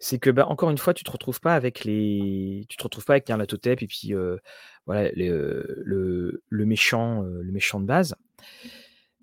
c'est 0.00 0.18
que, 0.20 0.30
bah, 0.30 0.46
encore 0.48 0.70
une 0.70 0.78
fois, 0.78 0.94
tu 0.94 1.04
te 1.04 1.10
retrouves 1.12 1.40
pas 1.40 1.54
avec 1.56 1.84
les 1.84 2.66
tu 2.68 2.76
te 2.78 2.82
retrouves 2.84 3.04
pas 3.06 3.14
avec 3.14 3.28
Nyarlathotep 3.28 3.82
et 3.82 3.88
puis, 3.88 4.14
heu, 4.14 4.40
voilà, 4.86 5.10
heu, 5.18 5.82
le 5.84 6.42
le 6.48 6.66
méchant, 6.66 7.22
le 7.22 7.52
méchant 7.52 7.80
de 7.80 7.86
base. 7.86 8.16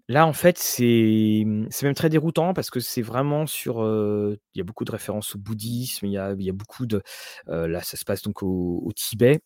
Là, 0.07 0.27
en 0.27 0.33
fait, 0.33 0.59
c'est, 0.59 1.43
même 1.45 1.95
très 1.95 2.09
déroutant 2.09 2.53
parce 2.53 2.69
que 2.69 2.79
c'est 2.79 3.01
vraiment 3.01 3.47
sur, 3.47 3.77
il 3.83 4.57
y 4.57 4.61
a 4.61 4.63
beaucoup 4.63 4.85
de 4.85 4.91
références 4.91 5.33
au 5.35 5.39
bouddhisme, 5.39 6.05
il 6.05 6.11
y 6.13 6.17
a 6.19 6.35
beaucoup 6.53 6.85
de, 6.85 7.01
là, 7.47 7.81
ça 7.81 7.97
se 7.97 8.05
passe 8.05 8.21
donc 8.21 8.43
au 8.43 8.81
au 8.85 8.93
Tibet. 8.93 9.39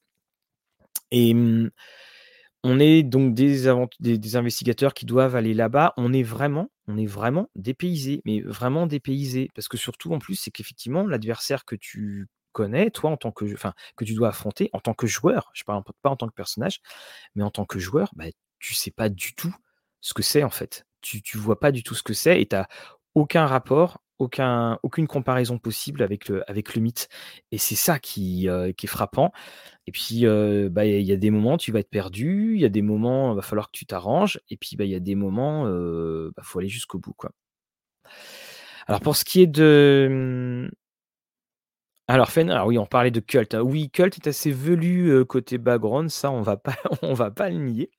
Et 1.11 1.33
mmh, 1.33 1.69
on 2.63 2.79
est 2.79 3.03
donc 3.03 3.33
des 3.33 3.67
des 3.99 4.35
investigateurs 4.35 4.93
qui 4.93 5.05
doivent 5.05 5.35
aller 5.35 5.53
là-bas. 5.53 5.93
On 5.97 6.13
est 6.13 6.23
vraiment 6.23 6.69
on 6.87 6.97
est 6.97 7.05
vraiment 7.05 7.49
dépaysés, 7.55 8.21
mais 8.25 8.41
vraiment 8.41 8.87
dépaysés. 8.87 9.49
Parce 9.55 9.67
que 9.67 9.77
surtout, 9.77 10.13
en 10.13 10.19
plus, 10.19 10.35
c'est 10.35 10.51
qu'effectivement, 10.51 11.05
l'adversaire 11.07 11.65
que 11.65 11.75
tu 11.75 12.27
connais, 12.51 12.89
toi, 12.91 13.11
en 13.11 13.17
tant 13.17 13.31
que 13.31 13.45
que 13.95 14.05
tu 14.05 14.13
dois 14.15 14.29
affronter 14.29 14.69
en 14.73 14.79
tant 14.79 14.93
que 14.95 15.07
joueur, 15.07 15.51
je 15.53 15.63
parle 15.63 15.83
pas 16.01 16.09
en 16.09 16.15
tant 16.17 16.27
que 16.27 16.33
personnage, 16.33 16.79
mais 17.35 17.43
en 17.43 17.51
tant 17.51 17.65
que 17.65 17.79
joueur, 17.79 18.11
bah, 18.15 18.25
tu 18.59 18.73
sais 18.75 18.91
pas 18.91 19.09
du 19.09 19.35
tout 19.35 19.53
ce 20.01 20.13
que 20.13 20.23
c'est, 20.23 20.43
en 20.43 20.49
fait. 20.49 20.85
Tu 21.01 21.21
tu 21.21 21.37
vois 21.37 21.59
pas 21.59 21.71
du 21.71 21.83
tout 21.83 21.95
ce 21.95 22.03
que 22.03 22.13
c'est 22.13 22.41
et 22.41 22.47
tu 22.47 22.55
aucun 23.15 23.45
rapport, 23.47 24.01
aucun 24.19 24.79
aucune 24.83 25.07
comparaison 25.07 25.57
possible 25.57 26.03
avec 26.03 26.29
le 26.75 26.81
mythe. 26.81 27.09
Et 27.51 27.57
c'est 27.57 27.75
ça 27.75 27.99
qui, 27.99 28.47
qui 28.77 28.85
est 28.85 28.89
frappant. 28.89 29.31
Et 29.87 29.91
puis, 29.91 30.25
heu, 30.25 30.69
bah, 30.69 30.85
il 30.85 30.91
y 31.03 31.11
a 31.11 31.15
il 31.15 31.19
des 31.19 31.31
moments, 31.31 31.57
tu 31.57 31.71
vas 31.71 31.79
être 31.79 31.89
perdu, 31.89 32.53
il 32.55 32.61
y 32.61 32.65
a 32.65 32.69
des 32.69 32.81
moments, 32.83 33.33
il 33.33 33.35
va 33.35 33.41
falloir 33.41 33.67
que 33.71 33.77
tu 33.77 33.85
t'arranges 33.85 34.39
et 34.49 34.57
puis, 34.57 34.75
bah, 34.77 34.85
il 34.85 34.91
y 34.91 34.95
a 34.95 34.99
des 34.99 35.15
moments, 35.15 35.67
heu, 35.67 36.31
bah, 36.37 36.43
faut 36.45 36.59
aller 36.59 36.69
jusqu'au 36.69 36.99
bout, 36.99 37.13
quoi. 37.13 37.31
Alors 38.87 39.01
pour 39.01 39.15
ce 39.15 39.25
qui 39.25 39.41
est 39.41 39.47
de, 39.47 40.07
mmh 40.69 40.69
alors 42.09 42.29
Fen 42.31 42.49
alors 42.49 42.67
oui, 42.67 42.77
on 42.77 42.85
parlait 42.85 43.11
de 43.11 43.19
Cult, 43.21 43.53
hein. 43.53 43.61
Oui, 43.61 43.89
Cult 43.91 44.17
est 44.17 44.27
assez 44.27 44.51
velu, 44.51 45.23
côté 45.25 45.57
background, 45.57 46.09
ça 46.09 46.31
on 46.31 46.41
va 46.41 46.57
pas 46.57 46.75
on 47.03 47.13
va 47.13 47.31
pas 47.31 47.49
le 47.49 47.57
nier. 47.59 47.89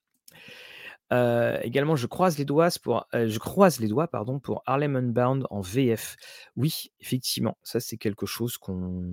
Heu, 1.11 1.57
également, 1.63 1.95
je 1.95 2.07
croise 2.07 2.37
les 2.37 2.45
doigts 2.45 2.69
pour, 2.81 3.05
heu, 3.13 3.27
je 3.27 3.39
croise 3.39 3.79
les 3.79 3.87
doigts, 3.87 4.07
pardon, 4.07 4.39
pour 4.39 4.63
Harlem 4.65 4.95
Unbound 4.95 5.45
en 5.49 5.61
VF. 5.61 6.15
Oui, 6.55 6.91
effectivement, 6.99 7.57
ça 7.63 7.79
c'est 7.79 7.97
quelque 7.97 8.25
chose 8.25 8.57
qu'on 8.57 9.03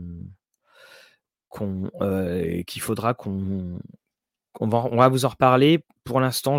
qu'on, 1.48 1.90
heu, 2.02 2.62
qu'il 2.66 2.82
faudra 2.82 3.14
qu'on 3.14 3.78
qu'on 4.54 4.68
va 4.68 4.78
on 4.92 4.96
va 4.98 5.08
vous 5.08 5.24
en 5.26 5.28
reparler. 5.30 5.84
Pour 6.04 6.20
l'instant, 6.20 6.58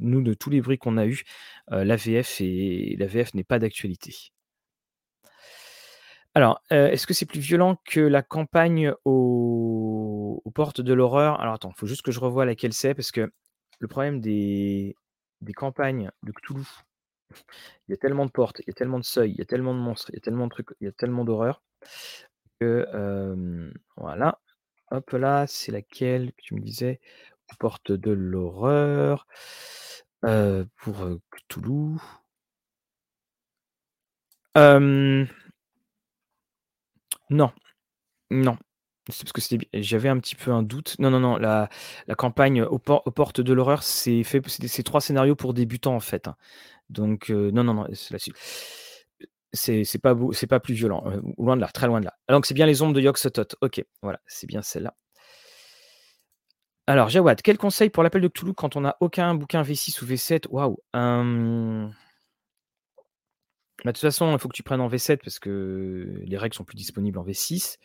nous, 0.00 0.22
de 0.22 0.34
tous 0.34 0.50
les 0.50 0.60
bruits 0.62 0.78
qu'on 0.78 0.98
a 0.98 1.06
heu, 1.06 1.84
la 1.84 1.96
VF 1.96 2.40
est 2.42 2.96
la 2.98 3.06
VF 3.06 3.34
n'est 3.34 3.44
pas 3.44 3.58
d'actualité. 3.60 4.14
Alors, 6.34 6.60
est-ce 6.70 7.06
que 7.06 7.14
c'est 7.14 7.26
plus 7.26 7.40
violent 7.40 7.76
que 7.84 8.00
la 8.00 8.22
campagne 8.22 8.92
aux 9.04 10.42
portes 10.54 10.80
de 10.80 10.92
l'horreur? 10.92 11.40
Alors 11.40 11.54
attends, 11.54 11.70
il 11.74 11.78
faut 11.78 11.86
juste 11.86 12.02
que 12.02 12.12
je 12.12 12.20
revoie 12.20 12.44
laquelle 12.44 12.72
c'est 12.72 12.94
parce 12.94 13.10
que 13.12 13.30
le 13.80 13.88
problème 13.88 14.20
des 14.20 14.96
des 15.42 15.52
campagnes 15.54 16.10
de 16.24 16.32
Cthulhu, 16.32 16.64
il 17.88 17.92
y 17.92 17.94
a 17.94 17.96
tellement 17.98 18.26
de 18.26 18.30
portes, 18.32 18.60
il 18.60 18.64
y 18.68 18.70
a 18.70 18.74
tellement 18.74 18.98
de 18.98 19.04
seuils, 19.04 19.32
il 19.32 19.38
y 19.38 19.42
a 19.42 19.46
tellement 19.46 19.74
de 19.74 19.80
monstres, 19.80 20.10
il 20.12 20.16
y 20.16 20.18
a 20.18 20.20
tellement 20.22 20.46
de 20.46 20.50
trucs, 20.50 20.70
il 20.80 20.86
y 20.86 20.88
a 20.88 20.92
tellement 20.92 21.24
d'horreur 21.24 21.62
que, 22.60 22.86
voilà. 23.96 24.40
Hop 24.90 25.10
là, 25.12 25.46
c'est 25.46 25.72
laquelle 25.72 26.32
que 26.32 26.42
tu 26.42 26.54
me 26.54 26.60
disais? 26.60 27.00
Aux 27.52 27.56
portes 27.58 27.92
de 27.92 28.10
l'horreur, 28.12 29.26
pour, 30.76 31.08
Cthulhu. 31.30 31.98
Non, 37.30 37.52
non. 38.30 38.58
Parce 39.08 39.32
que 39.32 39.40
j'avais 39.72 40.08
un 40.10 40.18
petit 40.18 40.34
peu 40.36 40.52
un 40.52 40.62
doute. 40.62 40.94
Non, 40.98 41.10
non, 41.10 41.18
non, 41.18 41.36
la 41.38 41.68
campagne 42.16 42.62
aux 42.62 42.78
por 42.78 43.02
aux 43.06 43.10
portes 43.10 43.40
de 43.40 43.52
l'horreur, 43.54 43.82
c'est 43.82 44.22
fait 44.22 44.46
c'est 44.48 44.82
3 44.82 45.00
scénarios 45.00 45.34
pour 45.34 45.54
débutants, 45.54 45.96
en 45.96 46.00
fait, 46.00 46.28
hein. 46.28 46.36
Donc 46.90 47.30
heu, 47.30 47.50
non, 47.50 47.64
non, 47.64 47.74
non, 47.74 47.86
c'est. 47.94 48.18
C'est 49.54 49.98
pas 50.02 50.14
c'est 50.32 50.46
pas 50.46 50.60
plus 50.60 50.74
violent, 50.74 51.02
heu, 51.06 51.22
loin 51.38 51.56
de 51.56 51.62
là, 51.62 51.68
très 51.68 51.86
loin 51.86 52.00
de 52.00 52.04
là. 52.04 52.12
Ah 52.28 52.34
donc 52.34 52.44
c'est 52.44 52.52
bien 52.52 52.66
les 52.66 52.82
ombres 52.82 52.92
de 52.92 53.00
Yog-Sothoth. 53.00 53.56
OK, 53.62 53.82
voilà, 54.02 54.20
c'est 54.26 54.46
bien 54.46 54.60
celle-là. 54.60 54.94
Alors 56.86 57.08
Jawad, 57.08 57.40
quel 57.42 57.56
conseil 57.56 57.88
pour 57.88 58.02
l'appel 58.02 58.20
de 58.20 58.28
Cthulhu 58.28 58.52
quand 58.52 58.76
on 58.76 58.82
n'a 58.82 58.96
aucun 59.00 59.34
bouquin 59.34 59.62
V6 59.62 60.02
ou 60.02 60.06
V7? 60.06 60.48
Waouh! 60.50 60.76
Bah, 63.84 63.92
de 63.92 63.92
toute 63.92 64.00
façon, 64.00 64.32
il 64.32 64.38
faut 64.38 64.48
que 64.48 64.56
tu 64.56 64.62
prennes 64.62 64.80
en 64.80 64.88
V7 64.88 65.18
parce 65.24 65.38
que 65.38 66.20
les 66.24 66.36
règles 66.36 66.54
sont 66.54 66.64
plus 66.64 66.76
disponibles 66.76 67.18
en 67.18 67.24
V6. 67.24 67.78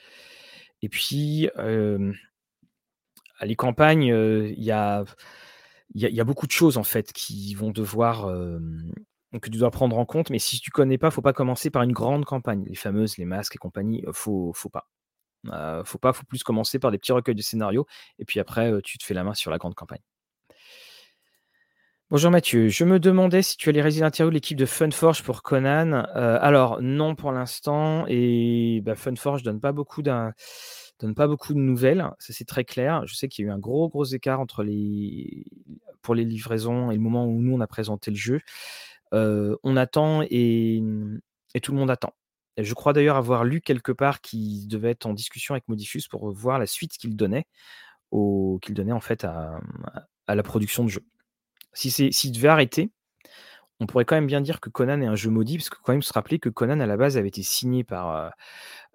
Et 0.84 0.89
puis, 0.89 1.49
les 3.41 3.55
campagnes, 3.55 4.03
il 4.03 4.64
y 4.64 4.72
a 4.72 5.03
il 5.95 6.03
il 6.10 6.23
beaucoup 6.23 6.47
de 6.47 6.51
choses, 6.51 6.77
en 6.77 6.84
fait, 6.84 7.14
qui 7.14 7.53
vont 7.55 7.72
devoir, 7.72 8.27
que 9.41 9.49
tu 9.49 9.57
dois 9.57 9.72
prendre 9.72 9.97
en 9.97 10.05
compte. 10.05 10.30
Mais 10.30 10.39
si 10.39 10.60
tu 10.60 10.72
connais 10.72 10.97
pas, 10.97 11.11
faut 11.11 11.22
pas 11.22 11.34
commencer 11.34 11.69
par 11.69 11.84
une 11.84 11.93
grande 11.93 12.26
campagne. 12.26 12.65
Les 12.68 12.76
fameuses, 12.76 13.18
les 13.18 13.26
masques 13.26 13.55
et 13.55 13.60
compagnie, 13.60 14.03
faut 14.11 14.53
faut 14.53 14.69
pas. 14.69 14.88
Heu, 15.47 15.84
faut 15.85 15.99
pas, 15.99 16.14
faut 16.14 16.26
plus 16.26 16.43
commencer 16.43 16.80
par 16.80 16.91
des 16.91 16.97
petits 16.99 17.14
recueils 17.14 17.35
de 17.35 17.41
scénarios 17.41 17.85
et 18.19 18.26
puis 18.26 18.39
après, 18.39 18.72
tu 18.84 18.97
te 18.97 19.05
fais 19.05 19.14
la 19.14 19.23
main 19.26 19.34
sur 19.35 19.51
la 19.51 19.57
grande 19.60 19.76
campagne. 19.76 20.01
Bonjour 22.14 22.30
Mathieu, 22.30 22.68
je 22.68 22.84
me 22.84 22.99
demandais 22.99 23.41
si 23.41 23.57
tu 23.57 23.69
allais 23.69 23.81
réaliser 23.81 24.02
l'interview 24.02 24.30
de 24.30 24.35
l'équipe 24.35 24.56
de 24.56 24.68
Funforge 24.68 25.23
pour 25.23 25.41
Conan. 25.41 26.06
Heu, 26.15 26.38
alors 26.44 26.80
non 26.80 27.15
pour 27.15 27.31
l'instant 27.31 28.06
et 28.07 28.81
bah, 28.85 28.94
Funforge 28.94 29.41
donne 29.41 29.60
pas 29.60 29.72
beaucoup 29.72 30.03
donne 30.03 30.35
pas 31.15 31.26
beaucoup 31.26 31.56
de 31.56 31.57
nouvelles, 31.57 32.07
ça 32.19 32.31
c'est 32.31 32.45
très 32.45 32.65
clair. 32.65 33.02
Je 33.07 33.15
sais 33.15 33.27
qu'il 33.27 33.45
y 33.45 33.48
a 33.48 33.49
eu 33.49 33.52
un 33.52 33.57
gros, 33.57 33.90
gros 33.90 34.06
écart 34.06 34.40
entre 34.40 34.61
les 34.61 35.48
pour 36.03 36.14
les 36.14 36.23
livraisons 36.23 36.91
et 36.91 36.94
le 36.94 37.02
moment 37.02 37.26
où 37.26 37.41
nous 37.41 37.56
on 37.56 37.61
a 37.61 37.68
présenté 37.68 38.11
le 38.11 38.18
jeu. 38.18 38.41
Heu, 39.15 39.57
on 39.64 39.76
attend 39.76 40.22
et 40.30 40.80
tout 41.64 41.72
le 41.72 41.80
monde 41.80 41.90
attend. 41.90 42.14
Je 42.60 42.76
crois 42.76 42.94
d'ailleurs 42.94 43.18
avoir 43.18 43.44
lu 43.44 43.60
quelque 43.60 43.91
part 43.91 44.22
qu'ils 44.22 44.68
devaient 44.68 44.91
être 44.91 45.07
en 45.07 45.14
discussion 45.15 45.56
avec 45.56 45.68
Modifus 45.68 46.03
pour, 46.11 46.31
voir 46.31 46.60
la 46.60 46.68
suite 46.68 46.91
qu'ils 46.94 47.15
donnaient 47.15 47.48
au 48.11 48.60
qu'ils 48.61 48.76
donnaient 48.76 48.91
en 48.91 49.02
fait 49.02 49.23
à, 49.23 49.60
à 50.27 50.35
la 50.35 50.44
production 50.44 50.84
de 50.84 50.90
jeu. 50.90 51.03
Si 51.73 51.91
c'est 51.91 52.11
s'il 52.11 52.31
devait 52.31 52.47
arrêter, 52.49 52.91
on 53.79 53.87
pourrait 53.87 54.05
quand 54.05 54.15
même 54.15 54.27
bien 54.27 54.41
dire 54.41 54.61
que 54.61 54.69
Conan 54.69 55.01
est 55.01 55.07
un 55.07 55.15
jeu 55.15 55.29
maudit, 55.29 55.57
parce 55.57 55.69
que 55.69 55.77
quand 55.83 55.93
même 55.93 56.01
se 56.03 56.13
rappeler 56.13 56.39
que 56.39 56.49
Conan 56.49 56.79
à 56.79 56.85
la 56.85 56.97
base 56.97 57.17
avait 57.17 57.29
été 57.29 57.43
signé 57.43 57.83
par, 57.83 58.27
heu, 58.27 58.31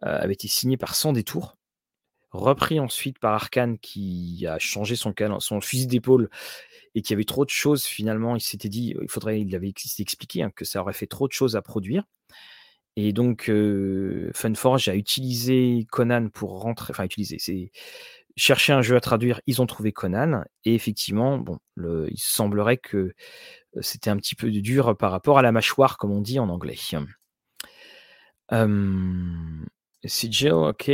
avait 0.03 0.35
été 0.35 0.49
signé 0.49 0.77
par 0.77 0.95
Sans 0.95 1.13
Détour, 1.13 1.57
repris 2.33 2.81
ensuite 2.81 3.19
par 3.21 3.35
Arkane 3.35 3.79
qui 3.79 4.47
a 4.49 4.59
changé 4.59 4.97
son 4.97 5.15
son 5.41 5.61
fusil 5.63 5.87
d'épaule 5.89 6.31
et 6.95 7.03
qui 7.03 7.13
avait 7.15 7.25
trop 7.25 7.45
de 7.45 7.51
choses 7.51 7.85
finalement. 7.87 8.37
Il 8.37 8.43
s'était 8.43 8.69
dit, 8.71 8.95
il 9.03 9.11
faudrait 9.11 9.41
il 9.41 9.55
avait 9.57 9.73
expliqué, 10.01 10.43
hein, 10.45 10.51
que 10.55 10.65
ça 10.67 10.81
aurait 10.83 10.95
fait 10.95 11.07
trop 11.09 11.29
de 11.29 11.33
choses 11.35 11.57
à 11.57 11.63
produire 11.63 12.05
et 12.97 13.13
donc 13.13 13.49
heu, 13.49 14.31
Funforge 14.35 14.89
a 14.89 14.97
utilisé 14.97 15.87
Conan 15.91 16.29
pour 16.31 16.61
rentrer 16.61 16.93
enfin 16.93 17.05
utiliser, 17.05 17.39
c'est 17.39 17.71
chercher 18.39 18.73
un 18.73 18.83
jeu 18.83 18.97
à 18.97 19.01
traduire, 19.01 19.41
ils 19.47 19.61
ont 19.61 19.67
trouvé 19.67 19.93
Conan 19.93 20.45
et 20.65 20.75
effectivement, 20.75 21.39
bon, 21.39 21.59
il 21.77 22.19
semblerait 22.19 22.79
que, 22.79 23.13
c'était 23.81 24.11
un 24.11 24.17
petit 24.17 24.35
peu 24.35 24.51
dur 24.51 24.97
par 24.97 25.11
rapport 25.11 25.39
à 25.39 25.43
la 25.43 25.53
mâchoire, 25.53 25.99
comme 25.99 26.11
on 26.11 26.21
dit 26.21 26.39
en 26.39 26.49
anglais. 26.49 26.77
Hem, 28.51 29.67
CJ, 30.07 30.47
OK. 30.47 30.89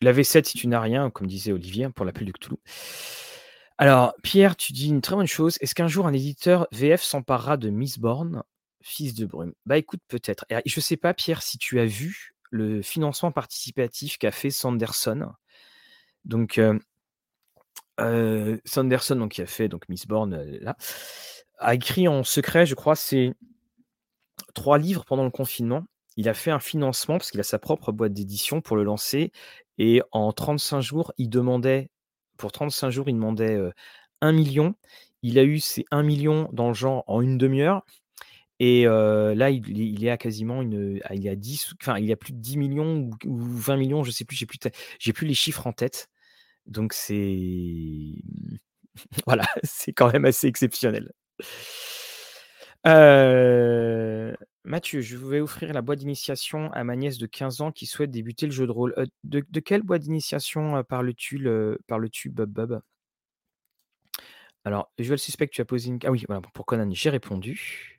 La 0.00 0.12
V7 0.12 0.44
si 0.44 0.58
tu 0.58 0.66
n'as 0.66 0.80
rien, 0.80 1.10
comme 1.10 1.26
disait 1.26 1.52
Olivier, 1.52 1.88
pour 1.90 2.04
l'appel 2.04 2.26
du 2.26 2.32
Cthulhu. 2.32 2.56
Alors, 3.78 4.14
Pierre, 4.22 4.56
tu 4.56 4.72
dis 4.72 4.88
une 4.88 5.00
très 5.00 5.16
bonne 5.16 5.26
chose. 5.26 5.56
Est-ce 5.60 5.74
qu'un 5.74 5.88
jour 5.88 6.06
un 6.06 6.12
éditeur 6.12 6.68
VF 6.72 7.02
s'emparera 7.02 7.56
de 7.56 7.70
Mistborn, 7.70 8.42
Fils 8.82 9.14
de 9.14 9.26
brume? 9.26 9.54
Bah 9.66 9.78
écoute, 9.78 10.00
peut-être. 10.08 10.44
Et 10.50 10.68
je 10.68 10.80
sais 10.80 10.96
pas, 10.96 11.14
Pierre, 11.14 11.42
si 11.42 11.58
tu 11.58 11.80
as 11.80 11.86
vu 11.86 12.34
le 12.50 12.82
financement 12.82 13.32
participatif 13.32 14.18
qu'a 14.18 14.30
fait 14.30 14.50
Sanderson. 14.50 15.32
Donc, 16.24 16.58
heu 16.58 16.80
heu, 18.00 18.60
Sanderson, 18.64 19.16
donc 19.16 19.32
qui 19.32 19.42
a 19.42 19.46
fait 19.46 19.68
donc 19.68 19.88
Mistborn, 19.88 20.34
heu, 20.34 20.58
là, 20.60 20.76
a 21.58 21.74
écrit 21.74 22.08
en 22.08 22.24
secret, 22.24 22.66
je 22.66 22.74
crois, 22.74 22.96
c'est 22.96 23.34
3 24.54 24.78
livres 24.78 25.04
pendant 25.04 25.24
le 25.24 25.30
confinement. 25.30 25.84
Il 26.16 26.28
a 26.28 26.34
fait 26.34 26.50
un 26.50 26.60
financement 26.60 27.18
parce 27.18 27.30
qu'il 27.30 27.40
a 27.40 27.44
sa 27.44 27.58
propre 27.58 27.92
boîte 27.92 28.12
d'édition 28.12 28.60
pour 28.60 28.76
le 28.76 28.84
lancer 28.84 29.32
et 29.78 30.00
en 30.12 30.32
35 30.32 30.80
jours, 30.80 31.12
il 31.18 31.28
demandait 31.28 31.90
pour 32.36 32.52
35 32.52 32.90
jours, 32.90 33.08
il 33.08 33.14
demandait, 33.14 33.56
heu, 33.56 33.72
1 34.20 34.32
000 34.32 34.76
Il 35.22 35.38
a 35.38 35.44
eu 35.44 35.58
ces 35.58 35.84
1 35.90 36.02
000 36.04 36.48
dans 36.52 36.68
le 36.68 36.74
genre 36.74 37.04
en 37.08 37.20
une 37.20 37.38
demi 37.38 37.62
heure 37.62 37.84
et 38.60 38.84
là, 39.34 39.50
il 39.50 40.04
est 40.04 40.10
à 40.10 40.16
quasiment 40.18 40.62
une, 40.62 41.00
ah, 41.04 41.14
il 41.14 41.28
10 41.36 41.74
enfin, 41.82 41.98
il 41.98 42.06
y 42.06 42.12
a 42.12 42.16
plus 42.16 42.32
de 42.34 42.38
10 42.40 42.56
millions 42.58 42.96
ou 42.98 43.10
ou 43.26 43.38
20 43.38 43.76
000 43.78 44.04
je 44.04 44.12
sais 44.12 44.24
plus, 44.26 44.36
j'ai 44.36 44.46
plus 44.46 44.58
j'ai 45.00 45.12
plus 45.14 45.26
les 45.28 45.34
chiffres 45.34 45.66
en 45.66 45.72
tête. 45.72 46.08
Donc 46.66 46.92
c'est 46.92 48.14
voilà, 49.26 49.44
c'est 49.64 49.92
quand 49.92 50.12
même 50.12 50.24
assez 50.24 50.46
exceptionnel. 50.46 51.12
Heu, 52.86 54.34
Mathieu, 54.64 55.00
je 55.00 55.16
vais 55.16 55.40
offrir 55.40 55.72
la 55.72 55.82
boîte 55.82 55.98
d'initiation 56.00 56.70
à 56.72 56.84
ma 56.84 56.96
nièce 56.96 57.18
de 57.18 57.26
15 57.26 57.60
ans 57.60 57.72
qui 57.72 57.86
souhaite 57.86 58.10
débuter 58.10 58.46
le 58.46 58.52
jeu 58.52 58.66
de 58.66 58.72
rôle. 58.72 58.94
Heu, 58.98 59.06
de 59.24 59.60
quelle 59.60 59.82
boîte 59.82 60.02
d'initiation, 60.02 60.76
heu, 60.78 60.82
parles-tu 60.84 61.38
le 61.38 61.78
parles-tu, 61.86 62.30
Bob 62.30 62.50
Bob? 62.50 62.80
Alors, 64.64 64.90
Visual 64.98 65.18
Suspect, 65.18 65.48
tu 65.48 65.60
as 65.60 65.64
posé 65.64 65.88
une 65.90 65.98
ah 66.04 66.10
oui, 66.10 66.24
voilà, 66.28 66.40
pour 66.52 66.66
Conan, 66.66 66.90
j'ai 66.92 67.10
répondu. 67.10 67.93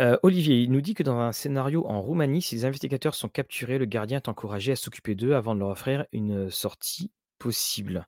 Heu, 0.00 0.18
Olivier, 0.22 0.62
il 0.62 0.72
nous 0.72 0.80
dit 0.80 0.94
que 0.94 1.02
dans 1.02 1.18
un 1.18 1.32
scénario 1.32 1.86
en 1.86 2.00
Roumanie, 2.00 2.40
si 2.40 2.54
les 2.54 2.64
investigateurs 2.64 3.14
sont 3.14 3.28
capturés, 3.28 3.76
le 3.76 3.84
gardien 3.84 4.16
est 4.16 4.28
encouragé 4.28 4.72
à 4.72 4.76
s'occuper 4.76 5.14
d'eux 5.14 5.34
avant 5.34 5.54
de 5.54 5.60
leur 5.60 5.68
offrir 5.68 6.06
une, 6.12 6.50
sortie 6.50 7.10
possible. 7.38 8.06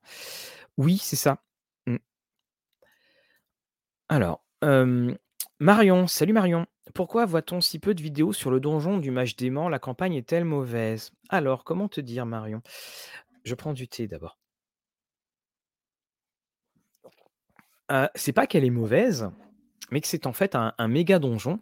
Oui, 0.78 0.96
c'est 0.96 1.16
ça. 1.16 1.42
Mmh. 1.86 1.96
Alors, 4.08 4.42
Marion, 5.60 6.06
salut 6.06 6.32
Marion. 6.32 6.66
Pourquoi 6.94 7.26
voit-on 7.26 7.60
si 7.60 7.78
peu 7.78 7.94
de 7.94 8.02
vidéos 8.02 8.32
sur 8.32 8.50
le 8.50 8.58
donjon 8.58 8.96
du 8.96 9.10
mage 9.10 9.36
dément? 9.36 9.68
La 9.68 9.78
campagne 9.78 10.14
est-elle 10.14 10.44
mauvaise? 10.44 11.10
Alors, 11.28 11.62
comment 11.62 11.88
te 11.88 12.00
dire 12.00 12.24
Marion? 12.24 12.62
Je 13.44 13.54
prends 13.54 13.74
du 13.74 13.86
thé 13.86 14.06
d'abord. 14.06 14.38
Heu, 17.90 18.08
c'est 18.14 18.32
pas 18.32 18.46
qu'elle 18.46 18.64
est 18.64 18.70
mauvaise, 18.70 19.30
mais 19.90 20.00
que 20.00 20.08
c'est 20.08 20.26
en 20.26 20.32
fait 20.32 20.54
un 20.54 20.88
méga 20.88 21.18
donjon. 21.18 21.60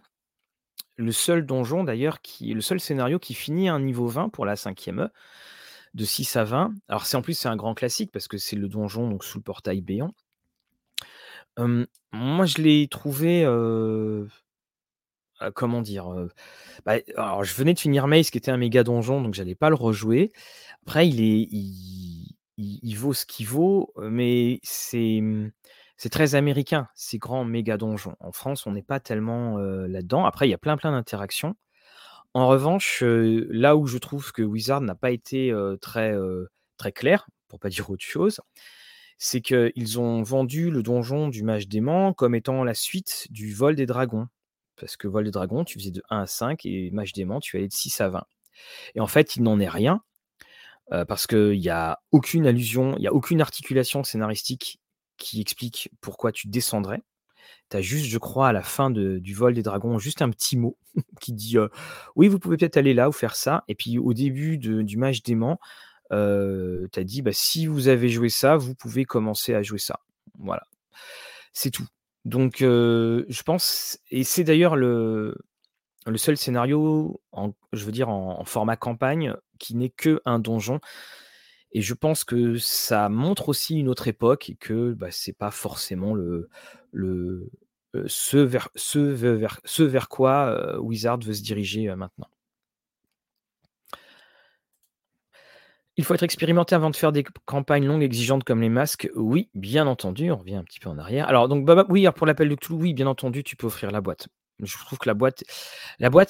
Le 1.01 1.13
seul 1.13 1.47
donjon 1.47 1.83
d'ailleurs 1.83 2.21
qui 2.21 2.53
le 2.53 2.61
seul 2.61 2.79
scénario 2.79 3.19
qui 3.19 3.33
finit 3.33 3.71
à 3.71 3.75
un 3.75 3.81
niveau 3.81 4.07
20 4.07 4.29
pour 4.29 4.45
la 4.45 4.55
5e 4.55 5.01
E, 5.01 5.09
de 5.95 6.05
6 6.05 6.37
à 6.37 6.45
20. 6.45 6.75
Alors 6.89 7.07
c'est 7.07 7.17
en 7.17 7.23
plus 7.23 7.35
c'est 7.35 7.49
un 7.49 7.57
grand 7.57 7.75
classique 7.75 8.13
parce 8.13 8.29
que 8.29 8.37
c'est 8.37 8.57
le 8.57 8.69
donjon 8.69 9.09
donc 9.09 9.25
sous 9.25 9.39
le 9.39 9.43
portail 9.45 9.81
béant. 9.81 10.13
Moi 12.13 12.47
je 12.47 12.59
l'ai 12.63 12.89
trouvé, 12.89 13.45
heu 13.45 14.29
heu, 15.43 15.51
comment 15.53 15.83
dire? 15.83 16.11
Heu, 16.13 16.31
bah, 16.87 16.97
je 17.43 17.55
venais 17.55 17.75
de 17.75 17.79
finir 17.81 18.07
Maze 18.09 18.31
qui 18.31 18.39
était 18.39 18.51
un 18.51 18.57
méga 18.59 18.85
donjon 18.85 19.23
donc 19.23 19.35
j'allais 19.35 19.55
pas 19.55 19.71
le 19.71 19.77
rejouer. 19.77 20.33
Après 20.87 21.09
il 21.09 21.21
est 21.23 21.49
il 22.59 22.95
vaut 22.97 23.15
ce 23.15 23.27
qu'il 23.27 23.47
vaut, 23.47 23.93
mais 23.99 24.61
c'est, 24.63 25.23
c'est 26.03 26.09
très 26.09 26.35
américain, 26.35 26.89
ces 26.95 27.19
grands 27.19 27.45
méga 27.45 27.77
donjons. 27.77 28.17
En 28.21 28.33
France, 28.33 28.67
on 28.67 28.73
n'est 28.73 28.83
pas 28.83 29.01
tellement, 29.01 29.59
là-dedans. 29.59 30.25
Après 30.25 30.49
il 30.49 30.51
y 30.51 30.55
a 30.55 30.59
plein, 30.59 30.79
plein 30.79 30.93
d'interactions. 30.93 31.57
En 32.33 32.49
revanche, 32.49 33.03
là 33.05 33.77
où 33.77 33.87
je 33.87 33.99
trouve 33.99 34.33
que 34.33 34.41
Wizard 34.41 34.81
n'a 34.81 34.95
pas 34.95 35.11
été, 35.11 35.55
très, 35.83 36.15
clair, 36.95 37.27
pour 37.49 37.61
pas 37.61 37.69
dire 37.69 37.91
autre 37.91 38.03
chose, 38.03 38.41
c'est 39.19 39.43
qu'ils 39.43 40.01
ont 40.01 40.23
vendu 40.23 40.71
le 40.71 40.83
donjon 40.83 41.29
du 41.29 41.43
mage 41.43 41.69
dément 41.69 42.15
comme 42.15 42.35
étant 42.35 42.65
la 42.65 42.73
suite 42.73 43.27
du 43.29 43.53
vol 43.53 43.77
des 43.77 43.85
dragons. 43.85 44.27
Parce 44.77 44.97
que 44.97 45.07
vol 45.07 45.25
des 45.25 45.31
dragons, 45.31 45.65
tu 45.65 45.79
faisais 45.79 45.91
de 45.91 46.03
1 46.09 46.23
à 46.23 46.27
5 46.27 46.65
et 46.65 46.91
mage 46.93 47.13
dément, 47.13 47.41
tu 47.41 47.59
allais 47.59 47.69
de 47.69 47.75
6 47.75 48.01
à 48.01 48.09
20. 48.09 48.25
Et 48.95 49.01
en 49.01 49.07
fait, 49.07 49.37
il 49.37 49.43
n'en 49.43 49.61
est 49.61 49.69
rien, 49.69 50.01
parce 50.89 51.27
qu'il 51.27 51.61
y 51.61 51.69
a 51.69 51.99
aucune 52.11 52.47
allusion, 52.47 52.97
il 52.97 53.03
y 53.03 53.07
a 53.07 53.13
aucune 53.13 53.43
articulation 53.43 54.03
scénaristique 54.03 54.81
qui 55.21 55.41
explique 55.41 55.91
pourquoi 56.01 56.33
tu 56.33 56.49
descendrais. 56.49 57.03
Tu 57.71 57.77
as 57.77 57.83
juste, 57.83 58.07
je 58.07 58.19
crois, 58.19 58.49
à 58.49 58.53
la 58.53 58.63
fin 58.63 58.91
du 58.91 59.35
vol 59.35 59.55
des 59.55 59.63
dragons, 59.63 59.99
juste 59.99 60.23
un 60.23 60.31
petit 60.31 60.57
mot 60.57 60.77
qui 61.21 61.33
dit, 61.33 61.57
«Oui, 62.17 62.27
vous 62.27 62.41
pouvez 62.41 62.57
peut-être 62.57 62.79
aller 62.79 62.95
là 62.95 63.09
ou 63.09 63.13
faire 63.13 63.37
ça» 63.37 63.63
et 63.69 63.77
puis 63.77 63.99
au 63.99 64.13
début 64.13 64.59
du 64.59 64.85
dément, 65.25 65.61
heu, 66.11 66.89
tu 66.93 66.99
as 66.99 67.05
dit: 67.05 67.23
«Bah, 67.23 67.33
si 67.33 67.67
vous 67.67 67.87
avez 67.87 68.09
joué 68.09 68.31
ça, 68.31 68.57
vous 68.57 68.75
pouvez 68.75 69.05
commencer 69.05 69.55
à 69.55 69.63
jouer 69.63 69.79
ça». 69.79 70.01
Voilà, 70.39 70.65
c'est 71.53 71.71
tout. 71.71 71.87
Donc 72.25 72.57
je 72.61 73.43
pense 73.43 73.99
et 74.11 74.25
c'est 74.25 74.45
d'ailleurs 74.45 74.77
le 74.77 75.37
seul 76.17 76.37
scénario 76.37 77.21
je 77.73 77.85
veux 77.85 77.93
dire 77.93 78.09
en 78.11 78.41
en 78.41 78.45
format 78.45 78.77
campagne 78.77 79.35
qui 79.59 79.75
n'est 79.75 79.91
qu'un 79.91 80.39
donjon 80.39 80.81
et 81.73 81.81
je 81.83 81.95
pense 81.95 82.25
que 82.25 82.57
ça 82.59 83.09
montre 83.09 83.49
aussi 83.51 83.79
une 83.79 83.89
autre 83.89 84.09
époque 84.09 84.51
et 84.51 84.57
que, 84.57 84.93
bah, 84.93 85.09
c'est 85.11 85.33
pas 85.37 85.51
forcément 85.51 86.15
le 86.15 86.49
heu, 87.95 88.05
ce 88.07 88.39
vers 89.83 90.09
quoi, 90.09 90.79
Wizard 90.81 91.19
veut 91.21 91.35
se 91.35 91.43
diriger, 91.43 91.95
maintenant. 91.97 92.29
Il 95.97 96.05
faut 96.05 96.15
être 96.15 96.23
expérimenté 96.23 96.75
avant 96.75 96.91
de 96.91 96.97
faire 96.97 97.13
des 97.13 97.25
campagnes 97.47 97.87
longues 97.87 98.03
exigeantes 98.03 98.45
comme 98.45 98.61
les 98.63 98.69
masques. 98.69 99.11
Oui, 99.15 99.51
bien 99.55 99.87
entendu, 99.87 100.31
on 100.31 100.37
revient 100.37 100.55
un 100.55 100.65
petit 100.65 100.81
peu 100.81 100.89
en 100.89 100.99
arrière. 100.99 101.29
Alors 101.29 101.49
donc 101.49 101.69
oui, 101.89 102.07
pour 102.17 102.27
l'appel 102.27 102.49
de 102.49 102.55
Cthulhu, 102.55 102.77
oui, 102.81 102.95
bien 102.95 103.07
entendu, 103.07 103.43
tu 103.45 103.57
peux 103.57 103.67
offrir 103.67 103.91
la 103.91 104.01
boîte. 104.01 104.29
Je 104.63 104.77
trouve 104.79 104.99
que 104.99 105.09
la 105.09 105.15
boîte 105.15 105.43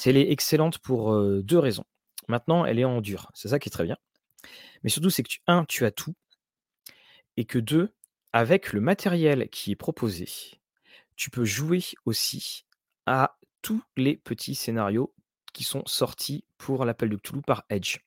elle 0.06 0.16
est 0.16 0.30
excellente 0.30 0.78
pour, 0.78 1.12
heu, 1.14 1.42
2 1.42 1.58
raisons. 1.58 1.84
Maintenant, 2.28 2.64
elle 2.64 2.78
est 2.78 2.84
en 2.84 3.00
dur, 3.00 3.30
c'est 3.34 3.48
ça 3.48 3.58
qui 3.58 3.68
est 3.68 3.72
très 3.72 3.84
bien. 3.84 3.96
Mais 4.82 4.90
surtout, 4.90 5.10
c'est 5.10 5.22
que 5.22 5.28
tu 5.28 5.40
1, 5.46 5.64
tu 5.66 5.84
as 5.84 5.90
tout 5.90 6.14
et 7.36 7.44
que 7.44 7.58
2, 7.58 7.92
avec 8.32 8.72
le 8.72 8.80
matériel 8.80 9.48
qui 9.50 9.72
est 9.72 9.76
proposé, 9.76 10.28
tu 11.16 11.30
peux 11.30 11.44
jouer 11.44 11.82
aussi 12.04 12.64
à 13.06 13.38
tous 13.62 13.82
les 13.96 14.16
petits 14.16 14.54
scénarios 14.54 15.12
qui 15.52 15.64
sont 15.64 15.82
sortis 15.86 16.44
pour 16.58 16.84
l'appel 16.84 17.08
de 17.10 17.16
Cthulhu 17.16 17.42
par 17.42 17.64
Edge 17.68 17.98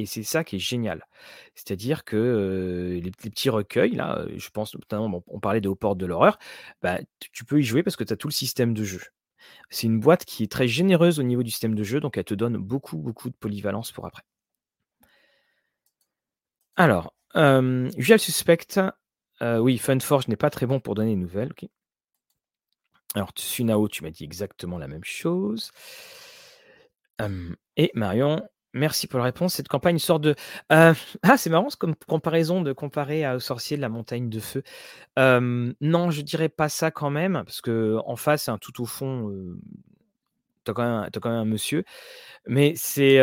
et 0.00 0.06
c'est 0.06 0.22
ça 0.22 0.44
qui 0.44 0.56
est 0.56 0.60
génial. 0.60 1.06
C'est-à-dire 1.54 2.04
que, 2.04 3.00
les 3.02 3.10
petits 3.10 3.50
recueils 3.50 3.94
là, 3.94 4.24
je 4.34 4.48
pense 4.50 4.74
notamment, 4.74 5.22
on 5.26 5.40
parlait 5.40 5.60
de 5.60 5.68
Aux 5.68 5.74
portes 5.74 5.98
de 5.98 6.06
l'horreur, 6.06 6.38
bah, 6.82 6.98
tu 7.32 7.44
peux 7.44 7.60
y 7.60 7.62
jouer 7.62 7.82
parce 7.82 7.96
que 7.96 8.04
tu 8.04 8.12
as 8.12 8.16
tout 8.16 8.28
le 8.28 8.32
système 8.32 8.74
de 8.74 8.84
jeu. 8.84 9.00
C'est 9.70 9.86
une 9.86 10.00
boîte 10.00 10.24
qui 10.24 10.42
est 10.44 10.52
très 10.52 10.68
généreuse 10.68 11.18
au 11.20 11.22
niveau 11.22 11.42
du 11.42 11.50
système 11.50 11.74
de 11.74 11.82
jeu, 11.82 12.00
donc 12.00 12.16
elle 12.18 12.24
te 12.24 12.34
donne 12.34 12.56
beaucoup, 12.56 12.98
beaucoup 12.98 13.30
de 13.30 13.36
polyvalence 13.36 13.92
pour 13.92 14.06
après. 14.06 14.22
Alors, 16.80 17.12
hem, 17.34 17.90
Usual 17.98 18.18
Suspect, 18.18 18.78
heu, 19.42 19.58
oui, 19.60 19.76
Funforge 19.76 20.28
n'est 20.28 20.36
pas 20.36 20.48
très 20.48 20.64
bon 20.64 20.80
pour 20.80 20.94
donner 20.94 21.10
des 21.10 21.20
nouvelles, 21.20 21.50
OK. 21.50 21.68
Alors 23.14 23.30
Tsunao, 23.36 23.86
tu 23.88 24.02
m'as 24.02 24.10
dit 24.10 24.24
exactement 24.24 24.76
la 24.78 24.88
même 24.88 25.04
chose. 25.04 25.70
Et 27.76 27.90
Marion, 27.94 28.42
merci 28.72 29.06
pour 29.06 29.18
la 29.18 29.24
réponse. 29.26 29.54
Cette 29.54 29.68
campagne, 29.68 29.96
une 29.96 29.98
sorte 29.98 30.22
de, 30.22 30.30
heu 30.72 30.92
ah, 31.22 31.36
c'est 31.36 31.50
marrant, 31.50 31.68
comme 31.78 31.94
comparaison 32.06 32.62
de 32.62 32.72
comparer 32.72 33.24
à 33.24 33.36
Aux 33.36 33.40
Sorciers 33.40 33.76
de 33.76 33.82
la 33.82 33.88
Montagne 33.88 34.28
de 34.28 34.40
Feu. 34.40 34.62
Non, 35.18 36.10
je 36.10 36.22
dirais 36.22 36.48
pas 36.48 36.68
ça 36.68 36.90
quand 36.90 37.10
même, 37.10 37.42
parce 37.46 37.60
qu'en 37.60 38.16
face, 38.16 38.48
hein, 38.48 38.58
tout 38.60 38.82
au 38.82 38.86
fond, 38.86 39.30
heu, 39.30 39.58
tu 40.64 40.70
as 40.70 40.74
quand 40.74 41.30
même 41.30 41.38
un 41.38 41.44
monsieur. 41.44 41.84
Mais 42.46 42.74
c'est, 42.76 43.18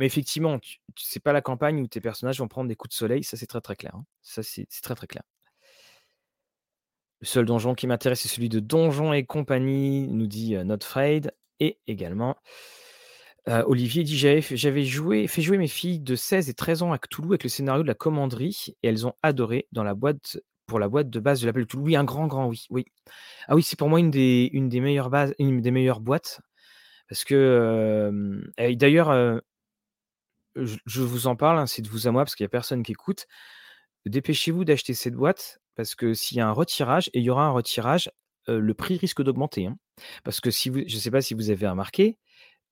mais 0.00 0.06
effectivement, 0.06 0.58
tu 0.58 0.78
tu 0.94 1.04
c'est 1.06 1.20
pas 1.20 1.32
la 1.32 1.42
campagne 1.42 1.80
où 1.82 1.86
tes 1.88 2.00
personnages 2.00 2.38
vont 2.40 2.48
prendre 2.48 2.68
des 2.68 2.76
coups 2.76 2.90
de 2.94 2.98
soleil, 2.98 3.24
ça 3.24 3.36
c'est 3.36 3.46
très, 3.46 3.60
très 3.60 3.76
clair, 3.76 3.94
hein. 3.96 4.04
Ça 4.22 4.42
c'est 4.42 4.66
très, 4.82 4.94
très 4.94 5.06
clair. 5.06 5.22
Le 7.22 7.26
seul 7.26 7.46
donjon 7.46 7.74
qui 7.74 7.86
m'intéresse, 7.88 8.20
c'est 8.20 8.28
celui 8.28 8.48
de 8.48 8.60
Donjons 8.60 9.12
et 9.12 9.24
compagnie, 9.24 10.06
nous 10.08 10.26
dit, 10.28 10.54
heu, 10.54 10.62
Notefraid 10.62 11.32
et 11.58 11.78
également 11.88 12.36
heu, 13.46 13.62
Olivier 13.66 14.02
dit: 14.04 14.16
«J'avais 14.18 14.84
joué 14.84 15.26
fait 15.26 15.42
jouer 15.42 15.58
mes 15.58 15.68
filles 15.68 16.00
de 16.00 16.16
16 16.16 16.48
et 16.48 16.54
13 16.54 16.82
ans 16.82 16.92
à 16.92 16.98
Cthulhu 16.98 17.28
avec 17.28 17.42
le 17.44 17.48
scénario 17.48 17.82
de 17.82 17.88
la 17.88 17.94
commanderie 17.94 18.74
et 18.82 18.88
elles 18.88 19.06
ont 19.06 19.14
adoré 19.22 19.68
dans 19.72 19.84
la 19.84 19.94
boîte 19.94 20.38
pour 20.66 20.78
la 20.78 20.88
boîte 20.88 21.08
de 21.10 21.20
base 21.20 21.40
de 21.40 21.46
l'appel 21.46 21.66
Cthulhu». 21.66 21.82
Oui, 21.82 21.96
un 21.96 22.04
grand, 22.04 22.26
grand 22.26 22.46
oui, 22.48 22.66
oui. 22.70 22.84
Ah 23.48 23.56
oui, 23.56 23.62
c'est 23.62 23.78
pour 23.78 23.88
moi 23.90 24.00
une 24.00 24.10
des 24.10 24.50
une 24.52 24.68
des 24.68 24.80
meilleures 24.80 25.10
bases 25.10 25.34
une 25.38 25.60
des 25.62 25.70
meilleures 25.72 26.00
boîtes 26.00 26.40
parce 27.08 27.24
que, 27.24 28.42
et 28.58 28.76
d'ailleurs, 28.76 29.10
heu 29.12 29.42
je 30.64 31.02
vous 31.02 31.26
en 31.26 31.36
parle, 31.36 31.58
hein, 31.58 31.66
c'est 31.66 31.82
de 31.82 31.88
vous 31.88 32.06
à 32.08 32.10
moi 32.10 32.24
parce 32.24 32.34
qu'il 32.34 32.44
y 32.44 32.46
a 32.46 32.50
personne 32.50 32.82
qui 32.82 32.92
écoute. 32.92 33.26
Dépêchez-vous 34.06 34.64
d'acheter 34.64 34.94
cette 34.94 35.14
boîte 35.14 35.58
parce 35.74 35.94
que 35.94 36.14
s'il 36.14 36.38
y 36.38 36.40
a 36.40 36.48
un 36.48 36.52
retirage 36.52 37.08
et 37.14 37.18
il 37.20 37.24
y 37.24 37.30
aura 37.30 37.44
un 37.46 37.50
retirage, 37.50 38.10
le 38.46 38.72
prix 38.72 38.96
risque 38.96 39.22
d'augmenter, 39.22 39.66
hein. 39.66 39.76
Parce 40.24 40.40
que 40.40 40.50
si 40.50 40.70
vous 40.70 40.80
je 40.86 40.96
sais 40.96 41.10
pas 41.10 41.20
si 41.20 41.34
vous 41.34 41.50
avez 41.50 41.68
remarqué, 41.68 42.16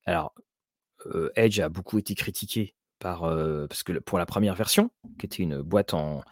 alors, 0.05 0.33
Edge 1.35 1.59
a 1.59 1.69
beaucoup 1.69 1.99
été 1.99 2.15
critiqué 2.15 2.73
par, 2.99 3.21
parce 3.67 3.83
que 3.83 3.99
pour 3.99 4.17
la 4.17 4.25
première 4.25 4.55
version, 4.55 4.89
qui 5.19 5.27
était 5.27 5.43
une 5.43 5.61
boîte 5.61 5.93
en 5.93 6.23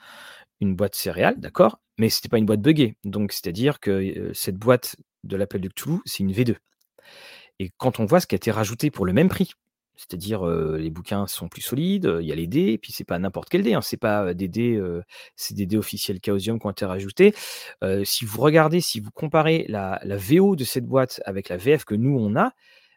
une 0.62 0.76
boîte 0.76 0.96
céréales, 0.96 1.40
d'accord, 1.40 1.80
mais 1.98 2.10
c'était 2.10 2.30
pas 2.30 2.38
une 2.40 2.46
boîte 2.46 2.62
buggée. 2.62 2.98
Donc 3.04 3.32
c'est-à-dire 3.34 3.80
que, 3.80 4.32
cette 4.34 4.58
boîte 4.58 4.96
de 5.24 5.36
l'appel 5.36 5.62
de 5.62 5.70
Cthulhu, 5.70 6.00
c'est 6.06 6.24
une 6.24 6.32
V2 6.32 6.56
et 7.60 7.72
quand 7.78 8.00
on 8.00 8.06
voit 8.06 8.20
ce 8.20 8.28
qui 8.28 8.36
a 8.36 8.38
été 8.38 8.52
rajouté 8.52 8.92
pour 8.92 9.06
le 9.06 9.14
même 9.14 9.30
prix, 9.30 9.52
c'est-à-dire, 9.98 10.46
heu, 10.46 10.78
les 10.78 10.90
bouquins 10.90 11.28
sont 11.28 11.48
plus 11.48 11.62
solides, 11.62 12.18
il 12.22 12.28
y 12.28 12.32
a 12.32 12.36
les 12.36 12.48
dés 12.48 12.74
et 12.74 12.78
puis 12.78 12.92
c'est 12.92 13.04
pas 13.04 13.20
n'importe 13.20 13.50
quel 13.50 13.64
dé, 13.64 13.74
hein, 13.74 13.82
c'est 13.82 13.98
pas, 13.98 14.34
des 14.34 14.48
dés, 14.48 14.82
c'est 15.36 15.54
des 15.56 15.66
dés 15.66 15.78
officiels 15.78 16.20
Chaosium 16.24 16.60
qui 16.60 16.68
ont 16.68 16.72
été 16.72 16.86
rajoutés. 16.86 17.34
Si 18.04 18.26
vous 18.26 18.42
regardez, 18.42 18.82
si 18.82 19.00
vous 19.00 19.12
comparez 19.12 19.66
la 19.70 20.00
VO 20.04 20.56
de 20.56 20.64
cette 20.64 20.86
boîte 20.86 21.22
avec 21.26 21.50
la 21.50 21.58
VF 21.58 21.86
que 21.86 21.96
nous 21.96 22.18
on 22.18 22.36
a, 22.36 22.52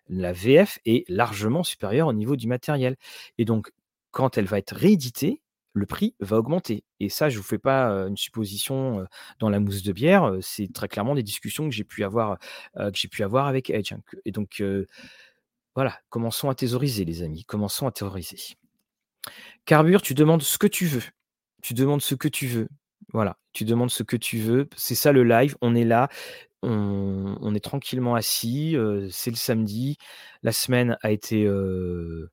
la 0.09 0.33
VF 0.33 0.79
est 0.87 1.09
largement 1.09 1.63
supérieure 1.63 2.09
au 2.09 2.13
niveau 2.13 2.37
du 2.37 2.49
matériel 2.49 2.97
et 3.37 3.45
donc 3.45 3.71
quand 4.11 4.39
elle 4.39 4.47
va 4.47 4.59
être 4.59 4.75
rééditée, 4.75 5.43
le 5.75 5.87
prix 5.87 6.15
va 6.19 6.39
augmenter 6.39 6.83
et 6.99 7.09
ça, 7.09 7.29
je 7.29 7.37
vous 7.37 7.45
fais 7.45 7.59
pas, 7.59 7.91
une 8.09 8.17
supposition, 8.17 9.07
dans 9.39 9.51
la 9.51 9.61
mousse 9.61 9.83
de 9.83 9.93
bière, 9.93 10.33
c'est 10.41 10.73
très 10.73 10.89
clairement 10.89 11.15
des 11.15 11.23
discussions 11.23 11.69
que 11.69 11.75
j'ai 11.75 11.85
pu 11.85 12.05
avoir, 12.05 12.39
que 12.77 12.91
j'ai 12.95 13.09
pu 13.09 13.23
avoir 13.23 13.47
avec 13.47 13.71
Edge, 13.71 13.93
hein, 13.93 14.01
et 14.25 14.33
donc 14.33 14.63
voilà, 15.79 15.97
commençons 16.09 16.51
à 16.51 16.57
thésauriser 16.57 17.05
les 17.05 17.23
amis, 17.23 17.45
commençons 17.45 17.87
à 17.87 17.93
théoriser. 17.93 18.57
Carbure, 19.65 20.03
tu 20.03 20.13
demandes 20.13 20.43
ce 20.43 20.59
que 20.59 20.67
tu 20.67 20.87
veux. 20.87 21.05
Tu 21.63 21.73
demandes 21.73 22.03
ce 22.03 22.17
que 22.17 22.27
tu 22.27 22.49
veux. 22.49 22.67
Voilà, 23.13 23.37
tu 23.53 23.65
demandes 23.65 23.91
ce 23.91 24.03
que 24.03 24.17
tu 24.17 24.39
veux. 24.39 24.69
C'est 24.77 24.97
ça 24.97 25.13
le 25.13 25.23
live, 25.23 25.57
on 25.61 25.77
est 25.77 25.85
là, 25.85 26.09
on 26.63 27.55
est 27.55 27.63
tranquillement 27.65 28.17
assis, 28.17 28.75
heu, 28.75 29.09
c'est 29.13 29.31
le 29.31 29.37
samedi. 29.37 29.99
La 30.43 30.51
semaine 30.51 30.99
a 31.03 31.13
été, 31.13 31.45
heu 31.45 32.29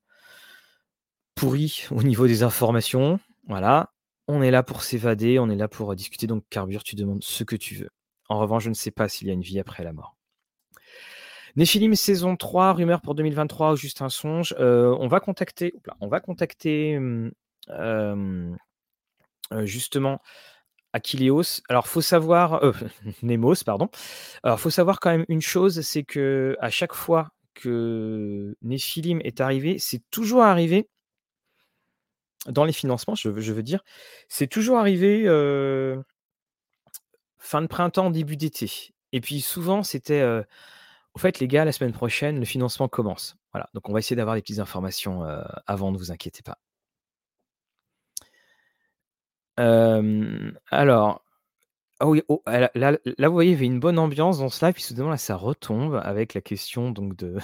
pourrie 1.35 1.85
au 1.91 2.01
niveau 2.01 2.27
des 2.27 2.43
informations, 2.43 3.19
voilà. 3.47 3.91
On 4.27 4.41
est 4.41 4.51
là 4.51 4.63
pour 4.63 4.81
s'évader, 4.83 5.37
on 5.37 5.49
est 5.49 5.55
là 5.55 5.67
pour, 5.67 5.91
heu, 5.91 5.95
discuter, 5.95 6.25
donc 6.27 6.43
Carbure, 6.49 6.83
tu 6.83 6.95
demandes 6.95 7.23
ce 7.23 7.43
que 7.43 7.55
tu 7.55 7.75
veux. 7.75 7.89
En 8.27 8.39
revanche, 8.39 8.63
je 8.63 8.69
ne 8.69 8.73
sais 8.73 8.91
pas 8.91 9.07
s'il 9.07 9.27
y 9.27 9.29
a 9.29 9.33
une 9.33 9.41
vie 9.41 9.59
après 9.59 9.83
la 9.83 9.93
mort. 9.93 10.14
Néphilim 11.55 11.95
saison 11.95 12.35
3, 12.35 12.73
rumeur 12.73 13.01
pour 13.01 13.15
2023 13.15 13.73
ou 13.73 13.75
juste 13.77 14.01
un 14.01 14.09
songe? 14.09 14.53
Heu, 14.59 14.93
on 14.99 15.07
va 15.07 15.19
contacter 15.21 15.73
on 16.01 16.07
va 16.07 16.19
contacter, 16.19 16.99
mmh, 16.99 17.31
hem, 17.69 18.57
heu, 19.53 19.65
justement 19.65 20.21
Achilleos. 20.93 21.61
Alors 21.69 21.87
faut 21.87 22.01
savoir, 22.01 22.61
Nemos 23.23 23.63
pardon. 23.65 23.89
Alors 24.43 24.59
faut 24.59 24.69
savoir 24.69 24.99
quand 24.99 25.11
même 25.11 25.25
une 25.29 25.41
chose, 25.41 25.81
c'est 25.81 26.03
qu'à 26.03 26.69
chaque 26.69 26.93
fois 26.93 27.29
que 27.53 28.55
Néphilim 28.61 29.21
est 29.23 29.41
arrivé, 29.41 29.79
c'est 29.79 30.01
toujours 30.11 30.43
arrivé 30.43 30.89
dans 32.47 32.63
les 32.65 32.73
financements, 32.73 33.15
je 33.15 33.29
veux 33.29 33.63
dire, 33.63 33.81
c'est 34.29 34.47
toujours 34.47 34.77
arrivé, 34.77 35.23
fin 37.39 37.61
de 37.61 37.67
printemps, 37.67 38.09
début 38.11 38.37
d'été 38.37 38.91
et 39.11 39.21
puis 39.21 39.41
souvent 39.41 39.83
c'était, 39.83 40.21
«Au 41.15 41.19
fait 41.19 41.39
les 41.39 41.47
gars, 41.47 41.65
la 41.65 41.71
semaine 41.71 41.93
prochaine, 41.93 42.39
le 42.39 42.45
financement 42.45 42.87
commence». 42.87 43.37
Voilà, 43.53 43.69
donc 43.73 43.89
on 43.89 43.93
va 43.93 43.99
essayer 43.99 44.15
d'avoir 44.15 44.35
des 44.35 44.41
petites 44.41 44.59
informations, 44.59 45.23
heu, 45.25 45.43
avant, 45.67 45.91
ne 45.91 45.97
vous 45.97 46.11
inquiétez 46.11 46.43
pas. 46.43 46.57
Alors, 50.71 51.23
ah 51.99 52.07
oui, 52.07 52.23
oh, 52.27 52.43
là 52.45 52.99
vous 53.27 53.33
voyez, 53.33 53.51
il 53.51 53.53
y 53.53 53.57
avait 53.57 53.65
une 53.65 53.79
bonne 53.79 53.99
ambiance 53.99 54.39
dans 54.39 54.49
ce 54.49 54.65
live, 54.65 54.73
puis 54.73 54.83
soudainement 54.83 55.11
là, 55.11 55.17
ça 55.17 55.37
retombe 55.37 56.01
avec 56.03 56.33
la 56.33 56.41
question 56.41 56.91
donc 56.91 57.15
de 57.15 57.37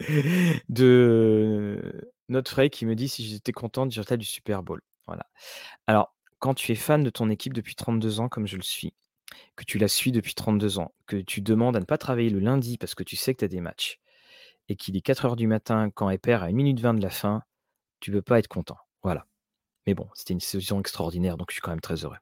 de 0.68 2.10
Notefrey 2.28 2.70
qui 2.70 2.86
me 2.86 2.94
dit 2.96 3.08
si 3.08 3.24
j'étais 3.28 3.52
content 3.52 3.86
du 3.86 3.98
résultat 3.98 4.16
du 4.16 4.24
Super 4.26 4.62
Bowl. 4.62 4.80
Voilà. 5.06 5.26
Alors, 5.86 6.14
quand 6.40 6.54
tu 6.54 6.72
es 6.72 6.76
fan 6.76 7.04
de 7.04 7.10
ton 7.10 7.30
équipe 7.30 7.54
depuis 7.54 7.74
32 7.76 8.20
ans 8.20 8.28
comme 8.28 8.46
je 8.46 8.56
le 8.56 8.62
suis, 8.62 8.94
que 9.56 9.64
tu 9.64 9.78
la 9.78 9.88
suis 9.88 10.12
depuis 10.12 10.34
32 10.34 10.78
ans, 10.78 10.92
que 11.06 11.16
tu 11.16 11.40
demandes 11.40 11.76
à 11.76 11.80
ne 11.80 11.84
pas 11.84 11.98
travailler 11.98 12.30
le 12.30 12.40
lundi 12.40 12.78
parce 12.78 12.94
que 12.94 13.04
tu 13.04 13.16
sais 13.16 13.34
que 13.34 13.40
tu 13.40 13.44
as 13.44 13.48
des 13.48 13.60
matchs 13.60 14.00
et 14.68 14.76
qu'il 14.76 14.96
est 14.96 15.06
04:00 15.06 15.36
du 15.36 15.46
matin 15.46 15.90
quand 15.94 16.10
elle 16.10 16.18
perd 16.20 16.42
à 16.42 16.46
1 16.46 16.52
minute 16.52 16.80
20 16.80 16.94
de 16.94 17.02
la 17.02 17.10
fin, 17.10 17.42
tu 18.00 18.12
peux 18.12 18.22
pas 18.22 18.38
être 18.38 18.48
content. 18.48 18.78
Voilà. 19.02 19.26
Mais 19.86 19.94
bon, 19.94 20.08
c'était 20.14 20.34
une 20.34 20.40
saison 20.40 20.80
extraordinaire, 20.80 21.36
donc 21.36 21.50
je 21.50 21.54
suis 21.54 21.62
quand 21.62 21.72
même 21.72 21.80
très 21.80 22.04
heureux. 22.04 22.18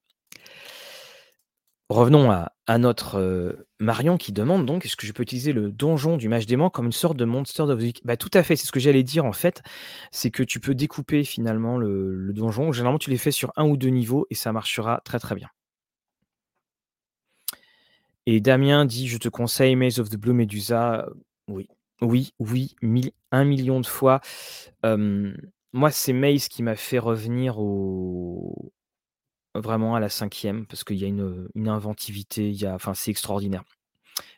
Revenons 1.90 2.30
à 2.30 2.78
notre, 2.78 3.66
Marion 3.80 4.18
qui 4.18 4.32
demande 4.32 4.66
donc: 4.66 4.84
«Est-ce 4.84 4.94
que 4.96 5.06
je 5.06 5.12
peux 5.12 5.22
utiliser 5.22 5.54
le 5.54 5.72
donjon 5.72 6.18
du 6.18 6.28
mage 6.28 6.44
dément 6.44 6.68
comme 6.68 6.84
une 6.86 6.92
sorte 6.92 7.16
de 7.16 7.24
Monster 7.24 7.62
of 7.62 7.78
the 7.78 7.80
Week?» 7.82 8.02
bah, 8.04 8.18
tout 8.18 8.30
à 8.34 8.42
fait, 8.42 8.56
c'est 8.56 8.66
ce 8.66 8.72
que 8.72 8.80
j'allais 8.80 9.02
dire 9.04 9.24
en 9.24 9.32
fait, 9.32 9.62
c'est 10.12 10.30
que 10.30 10.42
tu 10.42 10.60
peux 10.60 10.74
découper 10.74 11.24
finalement 11.24 11.78
le 11.78 12.30
donjon. 12.34 12.72
Généralement, 12.72 12.98
tu 12.98 13.08
les 13.08 13.16
fais 13.16 13.30
sur 13.30 13.52
1 13.56 13.64
ou 13.64 13.78
2 13.78 13.88
niveaux 13.88 14.26
et 14.28 14.34
ça 14.34 14.52
marchera 14.52 15.00
très, 15.04 15.18
très 15.18 15.34
bien. 15.34 15.48
Et 18.30 18.40
Damien 18.40 18.84
dit: 18.84 19.08
«Je 19.08 19.16
te 19.16 19.30
conseille 19.30 19.74
Maze 19.74 20.00
of 20.00 20.10
the 20.10 20.16
Blue 20.18 20.34
Medusa». 20.34 21.08
Oui, 21.48 21.66
oui, 22.02 22.34
oui, 22.38 22.76
1000 22.82 23.10
1 23.32 23.56
000 23.56 23.64
000 23.64 23.80
de 23.80 23.86
fois. 23.86 24.20
Moi, 25.72 25.90
c'est 25.90 26.12
Maze 26.12 26.48
qui 26.48 26.62
m'a 26.62 26.76
fait 26.76 26.98
revenir 26.98 27.54
vraiment 29.54 29.94
à 29.94 30.00
la 30.00 30.08
5e 30.08 30.66
parce 30.66 30.84
qu'il 30.84 30.98
y 30.98 31.06
a 31.06 31.08
une, 31.08 31.48
inventivité, 31.68 32.54
enfin, 32.66 32.92
c'est 32.92 33.10
extraordinaire. 33.10 33.64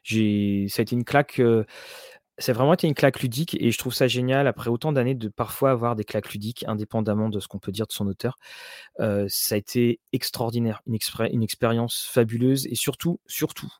Ça 0.05 0.15
a 0.15 0.83
été 0.83 0.95
une 0.95 1.05
claque, 1.05 1.41
heu, 1.41 1.67
ça 2.41 2.53
a 2.53 2.55
vraiment 2.55 2.75
été 2.75 2.89
une 2.89 2.95
claque 2.95 3.21
ludique 3.21 3.57
et 3.61 3.71
je 3.71 3.79
trouve 3.79 3.95
ça 3.95 4.09
génial 4.09 4.47
après 4.47 4.71
autant 4.71 4.93
d'années 4.93 5.15
de 5.15 5.29
parfois 5.29 5.71
avoir 5.71 5.97
des 5.97 6.05
claques 6.05 6.33
ludiques 6.33 6.65
indépendamment 6.67 7.29
de 7.29 7.41
ce 7.41 7.49
qu'on 7.49 7.59
peut 7.59 7.73
dire 7.73 7.87
de 7.87 7.93
son 7.93 8.07
auteur. 8.09 8.39
Heu, 9.01 9.27
ça 9.29 9.55
a 9.57 9.59
été 9.59 10.01
extraordinaire, 10.13 10.83
une 10.87 11.43
expérience 11.43 12.09
fabuleuse 12.11 12.67
et 12.67 12.75
surtout, 12.75 13.21
surtout, 13.27 13.73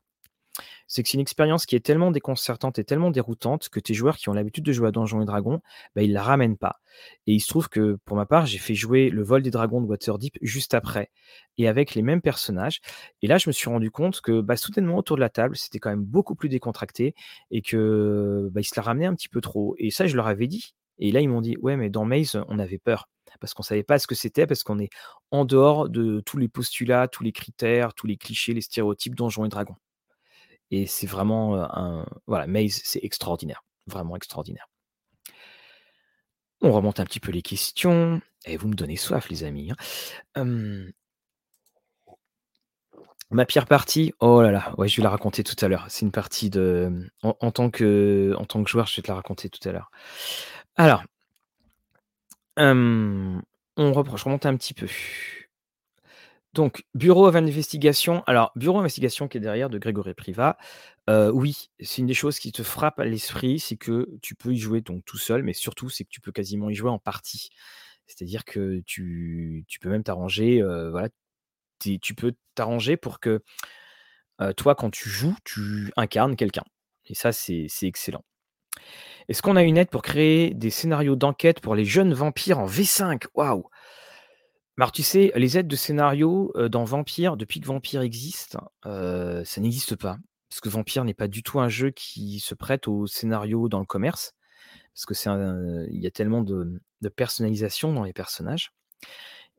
c'est 0.91 1.03
que 1.03 1.09
c'est 1.09 1.15
une 1.15 1.21
expérience 1.21 1.65
qui 1.65 1.77
est 1.77 1.79
tellement 1.85 2.11
déconcertante 2.11 2.77
et 2.77 2.83
tellement 2.83 3.11
déroutante 3.11 3.69
que 3.69 3.79
tes 3.79 3.93
joueurs 3.93 4.17
qui 4.17 4.27
ont 4.27 4.33
l'habitude 4.33 4.65
de 4.65 4.73
jouer 4.73 4.89
à 4.89 4.91
Donjons 4.91 5.21
et 5.21 5.25
Dragons, 5.25 5.61
bah, 5.95 6.01
ils 6.03 6.11
la 6.11 6.21
ramènent 6.21 6.57
pas. 6.57 6.81
Et 7.27 7.33
il 7.33 7.39
se 7.39 7.47
trouve 7.47 7.69
que 7.69 7.97
pour 8.03 8.17
ma 8.17 8.25
part, 8.25 8.45
j'ai 8.45 8.57
fait 8.57 8.75
jouer 8.75 9.09
le 9.09 9.23
Vol 9.23 9.41
des 9.41 9.51
Dragons 9.51 9.79
de 9.81 9.85
Waterdeep 9.87 10.37
juste 10.41 10.73
après 10.73 11.09
et 11.57 11.69
avec 11.69 11.95
les 11.95 12.01
mêmes 12.01 12.21
personnages. 12.21 12.81
Et 13.21 13.27
là, 13.27 13.37
je 13.37 13.47
me 13.49 13.53
suis 13.53 13.69
rendu 13.69 13.89
compte 13.89 14.19
que, 14.19 14.41
bah, 14.41 14.57
soudainement 14.57 14.97
autour 14.97 15.15
de 15.15 15.21
la 15.21 15.29
table, 15.29 15.55
c'était 15.55 15.79
quand 15.79 15.89
même 15.89 16.03
beaucoup 16.03 16.35
plus 16.35 16.49
décontracté 16.49 17.15
et 17.51 17.61
que, 17.61 18.49
bah, 18.51 18.61
se 18.63 18.73
la 18.75 18.81
ramenaient 18.83 19.05
un 19.05 19.15
petit 19.15 19.29
peu 19.29 19.39
trop. 19.39 19.75
Et 19.77 19.91
ça, 19.91 20.07
je 20.07 20.15
leur 20.17 20.27
avais 20.27 20.47
dit. 20.47 20.75
Et 20.99 21.11
là, 21.13 21.21
ils 21.21 21.29
m'ont 21.29 21.41
dit: 21.41 21.55
«Ouais, 21.61 21.77
mais 21.77 21.89
dans 21.89 22.05
Maze, 22.05 22.43
on 22.49 22.59
avait 22.59 22.77
peur 22.77 23.07
parce 23.39 23.53
qu'on 23.53 23.63
savait 23.63 23.83
pas 23.83 23.97
ce 23.97 24.07
que 24.07 24.15
c'était, 24.15 24.45
parce 24.45 24.61
qu'on 24.61 24.77
est 24.77 24.89
en 25.31 25.45
dehors 25.45 25.87
de 25.89 26.19
tous 26.25 26.37
les 26.37 26.49
postulats, 26.49 27.07
tous 27.07 27.23
les 27.23 27.31
critères, 27.31 27.93
tous 27.93 28.05
les 28.05 28.17
clichés, 28.17 28.53
les 28.53 28.61
stéréotypes 28.61 29.15
Donjons& 29.15 29.45
et 29.45 29.49
Dragons» 29.49 29.77
et 30.71 30.87
c'est 30.87 31.07
vraiment, 31.07 31.55
un 31.55 32.05
voilà, 32.27 32.47
Maze, 32.47 32.81
c'est 32.83 33.03
extraordinaire, 33.03 33.63
vraiment 33.87 34.15
extraordinaire. 34.15 34.67
On 36.61 36.71
remonte 36.71 36.99
un 36.99 37.05
petit 37.05 37.19
peu 37.19 37.31
les 37.31 37.41
questions 37.41 38.21
et 38.45 38.57
vous 38.57 38.67
me 38.67 38.75
donnez 38.75 38.95
soif 38.97 39.29
les 39.29 39.43
amis, 39.43 39.71
hein. 40.35 40.91
Ma 43.33 43.45
pire 43.45 43.65
partie, 43.65 44.13
oh 44.19 44.41
là 44.41 44.51
là, 44.51 44.73
ouais, 44.77 44.89
je 44.89 44.97
vais 44.97 45.03
la 45.03 45.09
raconter 45.09 45.41
tout 45.43 45.55
à 45.63 45.69
l'heure. 45.69 45.85
C'est 45.87 46.05
une 46.05 46.11
partie 46.11 46.49
de 46.49 47.09
en 47.23 47.35
en 47.39 47.51
tant 47.51 47.69
que 47.69 48.35
en 48.37 48.43
tant 48.45 48.61
que 48.61 48.69
joueur, 48.69 48.87
je 48.87 48.97
vais 48.97 49.01
te 49.03 49.07
la 49.07 49.15
raconter 49.15 49.49
tout 49.49 49.67
à 49.69 49.71
l'heure. 49.71 49.89
Alors 50.75 51.03
on 52.57 53.93
reprend, 53.93 54.17
je 54.17 54.25
remonte 54.25 54.45
un 54.45 54.55
petit 54.57 54.73
peu. 54.73 54.87
Donc 56.53 56.83
Bureau 56.95 57.27
of 57.27 57.35
Investigation, 57.35 58.23
alors 58.27 58.51
Bureau 58.55 58.77
d'investigation 58.79 59.27
qui 59.29 59.37
est 59.37 59.41
derrière 59.41 59.69
de 59.69 59.77
Grégory 59.77 60.13
Privat, 60.13 60.57
heu, 61.09 61.31
oui, 61.31 61.69
c'est 61.79 61.99
une 62.01 62.07
des 62.07 62.13
choses 62.13 62.39
qui 62.39 62.51
te 62.51 62.61
frappe 62.63 62.99
à 62.99 63.05
l'esprit, 63.05 63.59
c'est 63.59 63.77
que 63.77 64.09
tu 64.21 64.35
peux 64.35 64.51
y 64.53 64.57
jouer 64.57 64.81
donc 64.81 65.05
tout 65.05 65.17
seul, 65.17 65.43
mais 65.43 65.53
surtout, 65.53 65.89
c'est 65.89 66.03
que 66.03 66.09
tu 66.09 66.19
peux 66.21 66.31
quasiment 66.33 66.69
y 66.69 66.75
jouer 66.75 66.89
en 66.89 66.99
partie. 66.99 67.49
C'est-à-dire 68.07 68.43
que 68.45 68.81
tu 68.85 69.65
peux 69.81 69.89
même 69.89 70.03
t'arranger, 70.03 70.61
heu, 70.61 70.89
voilà, 70.91 71.07
tu 72.01 72.15
peux 72.15 72.33
t'arranger 72.55 72.97
pour 72.97 73.19
que, 73.19 73.41
heu, 74.41 74.53
toi, 74.55 74.75
quand 74.75 74.91
tu 74.91 75.09
joues, 75.09 75.35
tu 75.45 75.91
incarnes 75.97 76.35
quelqu'un 76.35 76.63
et 77.07 77.15
ça, 77.15 77.31
c'est 77.33 77.67
excellent. 77.83 78.23
Est-ce 79.29 79.41
qu'on 79.41 79.55
a 79.55 79.63
une 79.63 79.77
aide 79.77 79.89
pour 79.89 80.01
créer 80.01 80.53
des 80.53 80.69
scénarios 80.69 81.15
d'enquête 81.15 81.59
pour 81.61 81.75
les 81.75 81.85
jeunes 81.85 82.13
vampires 82.13 82.59
en 82.59 82.65
V5? 82.65 83.23
Waouh! 83.35 83.63
Alors 84.77 84.91
tu 84.91 85.03
sais, 85.03 85.31
les 85.35 85.57
aides 85.57 85.67
de 85.67 85.75
scénario, 85.75 86.53
dans 86.69 86.83
Vampire, 86.83 87.37
depuis 87.37 87.59
que 87.59 87.67
Vampire 87.67 88.01
existe, 88.01 88.57
ça 88.83 89.61
n'existe 89.61 89.95
pas. 89.95 90.17
Parce 90.49 90.61
que 90.61 90.69
Vampire 90.69 91.05
n'est 91.05 91.13
pas 91.13 91.27
du 91.27 91.43
tout 91.43 91.59
un 91.59 91.69
jeu 91.69 91.91
qui 91.91 92.39
se 92.39 92.55
prête 92.55 92.87
au 92.87 93.07
scénario 93.07 93.69
dans 93.69 93.79
le 93.79 93.85
commerce. 93.85 94.33
Parce 94.93 95.05
que 95.05 95.13
c'est 95.13 95.29
un 95.29 95.85
il 95.89 96.01
y 96.01 96.07
a 96.07 96.11
tellement 96.11 96.41
de 96.41 96.81
de 97.01 97.09
personnalisation 97.09 97.93
dans 97.93 98.03
les 98.03 98.13
personnages 98.13 98.73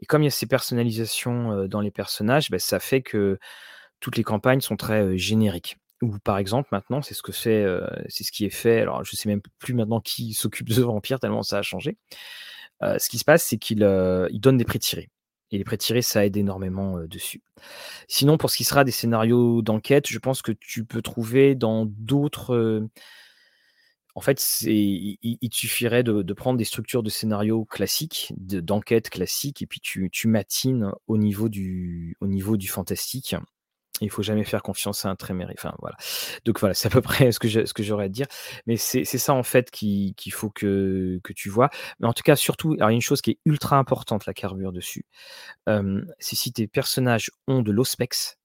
et 0.03 0.07
comme 0.07 0.23
il 0.23 0.27
y 0.27 0.29
a 0.29 0.33
ces 0.33 0.47
personnalisations, 0.47 1.67
dans 1.69 1.81
les 1.81 1.93
personnages, 1.93 2.51
bah, 2.51 2.59
ça 2.59 2.81
fait 2.81 3.03
que 3.03 3.39
toutes 4.01 4.17
les 4.17 4.25
campagnes 4.25 4.61
sont 4.61 4.77
très, 4.77 5.17
génériques. 5.17 5.79
Ou 6.03 6.19
par 6.19 6.39
exemple, 6.39 6.69
maintenant, 6.73 7.03
c'est 7.03 7.15
ce 7.15 7.23
que 7.23 7.31
fait, 7.31 7.65
c'est 8.09 8.25
ce 8.25 8.33
qui 8.33 8.45
est 8.45 8.51
fait, 8.51 8.81
alors 8.81 9.05
je 9.05 9.15
sais 9.15 9.29
même 9.29 9.41
plus 9.61 9.75
maintenant 9.75 10.01
qui 10.01 10.35
s'occupe 10.35 10.69
de 10.69 10.83
Vampire 10.83 11.21
tellement 11.21 11.45
ça 11.45 11.59
a 11.59 11.63
changé. 11.63 11.97
Heu, 12.83 12.97
ce 12.99 13.09
qui 13.09 13.19
se 13.19 13.25
passe, 13.25 13.45
c'est 13.45 13.59
qu'il, 13.59 13.81
il 14.31 14.41
donne 14.41 14.57
des 14.59 14.65
pré-tirés 14.65 15.11
et 15.55 15.59
les 15.59 15.65
pré-tirés, 15.65 16.01
ça 16.03 16.25
aide 16.25 16.37
énormément, 16.39 16.99
heu, 16.99 17.07
dessus. 17.09 17.43
Sinon, 18.09 18.39
pour 18.39 18.51
ce 18.51 18.57
qui 18.59 18.65
sera 18.65 18.85
des 18.85 18.93
scénarios 18.93 19.63
d'enquête, 19.63 20.09
je 20.09 20.19
pense 20.19 20.43
que 20.43 20.53
tu 20.53 20.85
peux 20.85 21.03
trouver 21.03 21.55
dans 21.55 21.87
d'autres, 21.87 22.89
en 24.15 24.21
fait, 24.21 24.61
il 24.63 25.19
il 25.23 25.55
suffirait 25.55 26.03
de 26.03 26.21
de 26.23 26.33
prendre 26.35 26.59
des 26.59 26.65
structures 26.65 27.03
de 27.03 27.09
scénario 27.11 27.65
classiques, 27.65 28.33
de 28.37 28.61
d'enquête 28.61 29.09
classiques 29.09 29.63
et 29.63 29.67
puis 29.67 29.81
tu 29.81 30.11
tu 30.11 30.29
matines 30.29 30.91
au 31.07 31.17
niveau 31.17 31.49
du 31.49 32.17
au 32.21 32.27
niveau 32.27 32.57
du 32.59 32.69
fantastique. 32.69 33.35
Il 34.03 34.11
faut 34.11 34.23
jamais 34.23 34.45
faire 34.45 34.63
confiance 34.63 35.05
à 35.05 35.11
un 35.11 35.17
Tréméré, 35.17 35.55
enfin 35.57 35.75
voilà. 35.81 35.97
Donc 36.45 36.61
voilà, 36.61 36.75
c'est 36.75 36.89
à 36.89 36.91
peu 36.91 37.01
près 37.03 37.33
ce 37.33 37.39
que 37.39 37.83
j'aurais 37.83 38.05
à 38.05 38.09
dire. 38.09 38.27
Mais 38.67 38.77
c'est 38.77 39.05
ça 39.05 39.33
en 39.35 39.43
fait 39.43 39.71
qui 39.71 40.15
qu'il 40.17 40.33
faut 40.33 40.51
que 40.51 41.21
tu 41.35 41.49
vois. 41.49 41.71
Mais 42.01 42.09
en 42.09 42.13
tout 42.13 42.23
cas, 42.23 42.37
surtout, 42.37 42.75
il 42.75 42.81
y 42.81 42.83
a 42.83 42.91
une 42.91 43.01
chose 43.01 43.21
qui 43.21 43.33
est 43.33 43.39
ultra 43.45 43.79
importante, 43.79 44.27
la 44.27 44.35
carbure 44.35 44.73
dessus, 44.73 45.07
c'est 45.67 46.37
si 46.37 46.53
tes 46.53 46.67
personnages 46.67 47.31
ont 47.47 47.63
de 47.63 47.73
l'Auspex, 47.73 48.39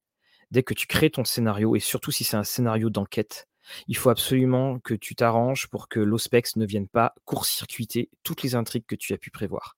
dès 0.52 0.64
que 0.64 0.74
tu 0.74 0.88
crées 0.88 1.10
ton 1.10 1.26
scénario 1.26 1.76
et 1.76 1.80
surtout 1.80 2.12
si 2.12 2.24
c'est 2.24 2.38
un 2.38 2.44
scénario 2.44 2.90
d'enquête, 2.90 3.48
il 3.88 3.98
faut 3.98 4.10
absolument 4.10 4.80
que 4.80 4.94
tu 4.94 5.16
t'arranges 5.16 5.68
pour 5.68 5.90
que 5.90 6.00
l'Auspex 6.00 6.56
ne 6.56 6.66
vienne 6.66 6.88
pas 6.88 7.14
court-circuiter 7.26 8.10
toutes 8.24 8.44
les 8.44 8.56
intrigues 8.56 8.86
que 8.86 8.96
tu 8.96 9.14
as 9.14 9.18
pu 9.18 9.30
prévoir. 9.32 9.76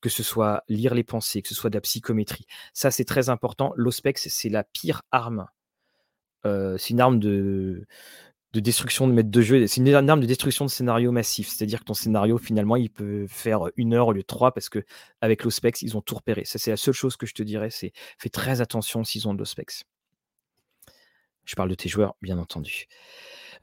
Que 0.00 0.08
ce 0.08 0.22
soit 0.22 0.64
lire 0.68 0.94
les 0.94 1.04
pensées, 1.04 1.42
que 1.42 1.48
ce 1.48 1.54
soit 1.54 1.70
de 1.70 1.76
la 1.76 1.80
psychométrie. 1.80 2.46
Ça, 2.74 2.90
c'est 2.90 3.04
très 3.04 3.28
important. 3.28 3.72
L'Auspex, 3.76 4.28
c'est 4.28 4.48
la 4.48 4.64
pire 4.64 5.02
arme. 5.10 5.46
Heu, 6.46 6.76
c'est 6.78 6.90
une 6.90 7.00
arme 7.00 7.18
de 7.18 7.86
de 8.52 8.60
destruction 8.60 9.08
de 9.08 9.12
maître 9.12 9.30
de 9.30 9.40
jeu, 9.40 9.66
c'est 9.66 9.80
une 9.80 9.88
arme 10.10 10.20
de 10.20 10.26
destruction 10.26 10.66
de 10.66 10.70
scénario 10.70 11.10
massif. 11.10 11.48
C'est-à-dire 11.48 11.80
que 11.80 11.84
ton 11.84 11.94
scénario, 11.94 12.36
finalement, 12.38 12.76
il 12.76 12.90
peut 12.90 13.26
faire, 13.26 13.62
1 13.78 13.92
heure 13.94 14.08
au 14.08 14.12
lieu 14.12 14.20
de 14.20 14.26
3 14.26 14.52
parce 14.52 14.68
qu'avec 14.68 15.44
l'Auspex, 15.44 15.82
ils 15.82 15.96
ont 15.96 16.02
tout 16.02 16.14
repéré. 16.16 16.44
Ça, 16.44 16.58
c'est 16.58 16.70
la 16.70 16.76
seule 16.76 16.94
chose 16.94 17.16
que 17.16 17.26
je 17.26 17.34
te 17.34 17.42
dirais, 17.42 17.70
c'est 17.70 17.92
fais 18.18 18.28
très 18.28 18.60
attention 18.60 19.04
s'ils 19.04 19.26
ont 19.26 19.34
de 19.34 19.38
l'Auspex. 19.38 19.84
Je 21.44 21.54
parle 21.56 21.70
de 21.70 21.74
tes 21.74 21.88
joueurs, 21.88 22.14
bien 22.20 22.38
entendu. 22.38 22.86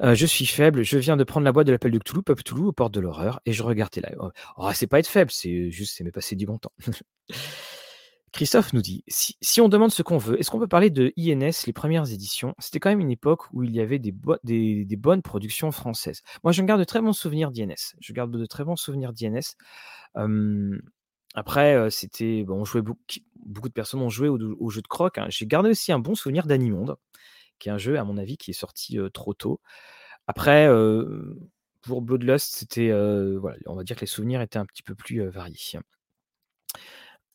Heu, 0.02 0.16
je 0.16 0.26
suis 0.26 0.46
faible, 0.46 0.84
je 0.84 0.98
viens 0.98 1.18
de 1.18 1.24
prendre 1.24 1.44
la 1.46 1.52
boîte 1.52 1.68
de 1.68 1.72
l'appel 1.74 1.92
de 1.92 2.00
Cthulhu, 2.00 2.24
Peuple 2.24 2.44
Cthulhu 2.44 2.64
aux 2.68 2.72
portes 2.72 2.94
de 2.94 3.00
l'horreur 3.02 3.42
et 3.46 3.52
je 3.54 3.64
regarde 3.64 3.92
tes 3.92 4.02
lives. 4.02 4.18
Oh, 4.20 4.30
oh, 4.58 4.70
c'est 4.74 4.88
pas 4.88 5.00
être 5.00 5.08
faible, 5.08 5.32
c'est 5.32 5.72
juste 5.72 5.98
s'aimer 5.98 6.12
passer 6.12 6.36
du 6.36 6.46
bon 6.46 6.58
temps. 6.58 6.72
Christophe 8.32 8.74
nous 8.74 8.82
dit: 8.84 9.04
«Si 9.08 9.36
si 9.42 9.60
on 9.60 9.70
demande 9.70 9.90
ce 9.92 10.04
qu'on 10.04 10.20
veut, 10.20 10.40
est-ce 10.40 10.52
qu'on 10.52 10.60
peut 10.60 10.68
parler 10.68 10.92
de 10.92 11.12
INS, 11.18 11.66
les 11.66 11.74
premières 11.74 12.12
éditions? 12.12 12.54
C'était 12.60 12.80
quand 12.80 12.90
même 12.90 13.00
une 13.00 13.10
époque 13.10 13.52
où 13.54 13.64
il 13.64 13.72
y 13.76 13.80
avait 13.82 13.98
des 14.00 14.14
des 14.44 14.96
bonnes 14.98 15.24
productions 15.24 15.72
françaises». 15.72 16.22
Moi, 16.44 16.52
je 16.52 16.62
garde 16.62 16.80
de 16.80 16.86
très 16.86 17.02
bons 17.02 17.14
souvenirs 17.14 17.52
d'INS. 17.52 17.96
Je 18.00 18.14
garde 18.14 18.32
de 18.38 18.46
très 18.46 18.64
bons 18.64 18.76
souvenirs 18.76 19.14
d'INS. 19.14 19.56
Après, 21.36 21.76
heu, 21.76 21.90
c'était 21.90 22.44
bon, 22.44 22.62
on 22.62 22.66
jouait 22.66 22.82
beaucoup 22.82 23.00
beaucoup 23.46 23.70
de 23.70 23.74
personnes 23.74 24.02
ont 24.02 24.10
joué 24.10 24.28
au 24.30 24.38
au 24.60 24.70
jeu 24.70 24.82
de 24.82 24.88
croc, 24.88 25.18
hein. 25.18 25.28
J'ai 25.30 25.46
gardé 25.48 25.70
aussi 25.70 25.92
un 25.92 26.00
bon 26.00 26.16
souvenir 26.16 26.46
d'Animonde 26.48 26.96
qui 27.60 27.70
est 27.70 27.72
un 27.72 27.78
jeu, 27.78 28.00
à 28.00 28.04
mon 28.04 28.18
avis, 28.18 28.38
qui 28.38 28.52
est 28.52 28.54
sorti, 28.54 28.98
trop 29.14 29.34
tôt. 29.34 29.62
Après, 30.28 30.68
pour 31.82 32.02
Bloodlust, 32.02 32.56
c'était, 32.56 32.92
on 32.94 33.76
va 33.76 33.84
dire 33.84 33.96
que 33.96 34.02
les 34.02 34.08
souvenirs 34.08 34.42
étaient 34.42 34.60
un 34.60 34.66
petit 34.66 34.84
peu 34.84 34.96
plus, 34.96 35.28
variés. 35.28 35.80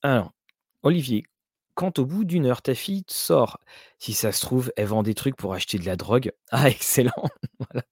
Alors, 0.02 0.32
Olivier, 0.82 1.24
quand 1.74 1.98
au 1.98 2.06
bout 2.06 2.24
d'une 2.24 2.46
heure, 2.46 2.62
ta 2.62 2.74
fille 2.74 3.04
sort, 3.08 3.58
si 3.98 4.12
ça 4.12 4.32
se 4.32 4.40
trouve, 4.40 4.72
elle 4.76 4.86
vend 4.86 5.02
des 5.02 5.14
trucs 5.14 5.36
pour 5.36 5.54
acheter 5.54 5.78
de 5.78 5.86
la 5.86 5.96
drogue. 5.96 6.32
Ah 6.50 6.68
excellent, 6.70 7.28
voilà. 7.58 7.84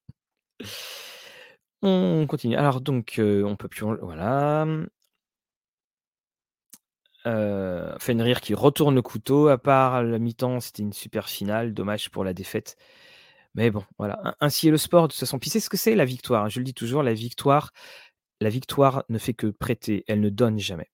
On 1.83 2.27
continue. 2.29 2.57
Alors 2.57 2.81
donc, 2.81 3.15
on 3.19 3.57
peut 3.57 3.69
plus 3.69 3.85
voilà. 4.01 4.67
Heu, 7.27 7.95
Fenrir 8.01 8.41
qui 8.41 8.55
retourne 8.55 8.95
le 8.97 9.03
couteau, 9.03 9.49
à 9.49 9.59
part 9.59 10.03
la 10.03 10.19
mi-temps, 10.19 10.61
c'était 10.61 10.83
une 10.83 10.93
super 10.93 11.29
finale, 11.29 11.73
dommage 11.75 12.11
pour 12.11 12.25
la 12.25 12.35
défaite. 12.35 12.77
Mais 13.55 13.71
bon, 13.71 13.85
voilà, 13.99 14.21
ain 14.25 14.35
ainsi 14.41 14.69
est 14.69 14.71
le 14.73 14.79
sport 14.79 15.09
de 15.09 15.13
toute 15.13 15.21
façon. 15.21 15.39
Puis 15.39 15.51
c'est 15.51 15.61
ce 15.61 15.71
que 15.71 15.77
c'est 15.77 15.95
la 15.97 16.05
victoire, 16.07 16.51
je 16.51 16.61
le 16.61 16.65
dis 16.65 16.75
toujours, 16.75 17.03
la 17.03 17.15
victoire 17.15 17.73
la 18.41 18.51
victoire 18.51 19.05
ne 19.09 19.19
fait 19.19 19.35
que 19.35 19.49
prêter, 19.49 20.05
elle 20.09 20.21
ne 20.21 20.31
donne 20.31 20.59
jamais. 20.59 20.91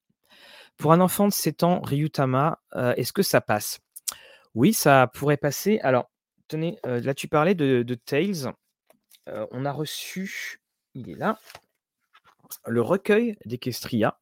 Pour 0.78 0.92
un 0.92 1.00
enfant 1.00 1.28
de 1.28 1.32
7 1.32 1.64
ans, 1.64 1.80
Ryutama, 1.82 2.60
heu, 2.76 2.94
est-ce 2.96 3.12
que 3.12 3.22
ça 3.22 3.40
passe? 3.40 3.80
Oui, 4.54 4.72
ça 4.74 5.08
pourrait 5.14 5.36
passer. 5.38 5.80
Alors, 5.82 6.10
tenez, 6.48 6.78
heu, 6.86 7.00
là 7.00 7.14
tu 7.14 7.28
parlais 7.28 7.54
de 7.56 7.82
de 7.84 7.94
Tales, 7.96 8.52
heu, 9.30 9.46
on 9.52 9.64
a 9.66 9.72
reçu, 9.72 10.60
il 10.94 11.10
est 11.10 11.16
là, 11.16 11.38
le 12.66 12.80
recueil 12.82 13.36
d'Equestria, 13.46 14.18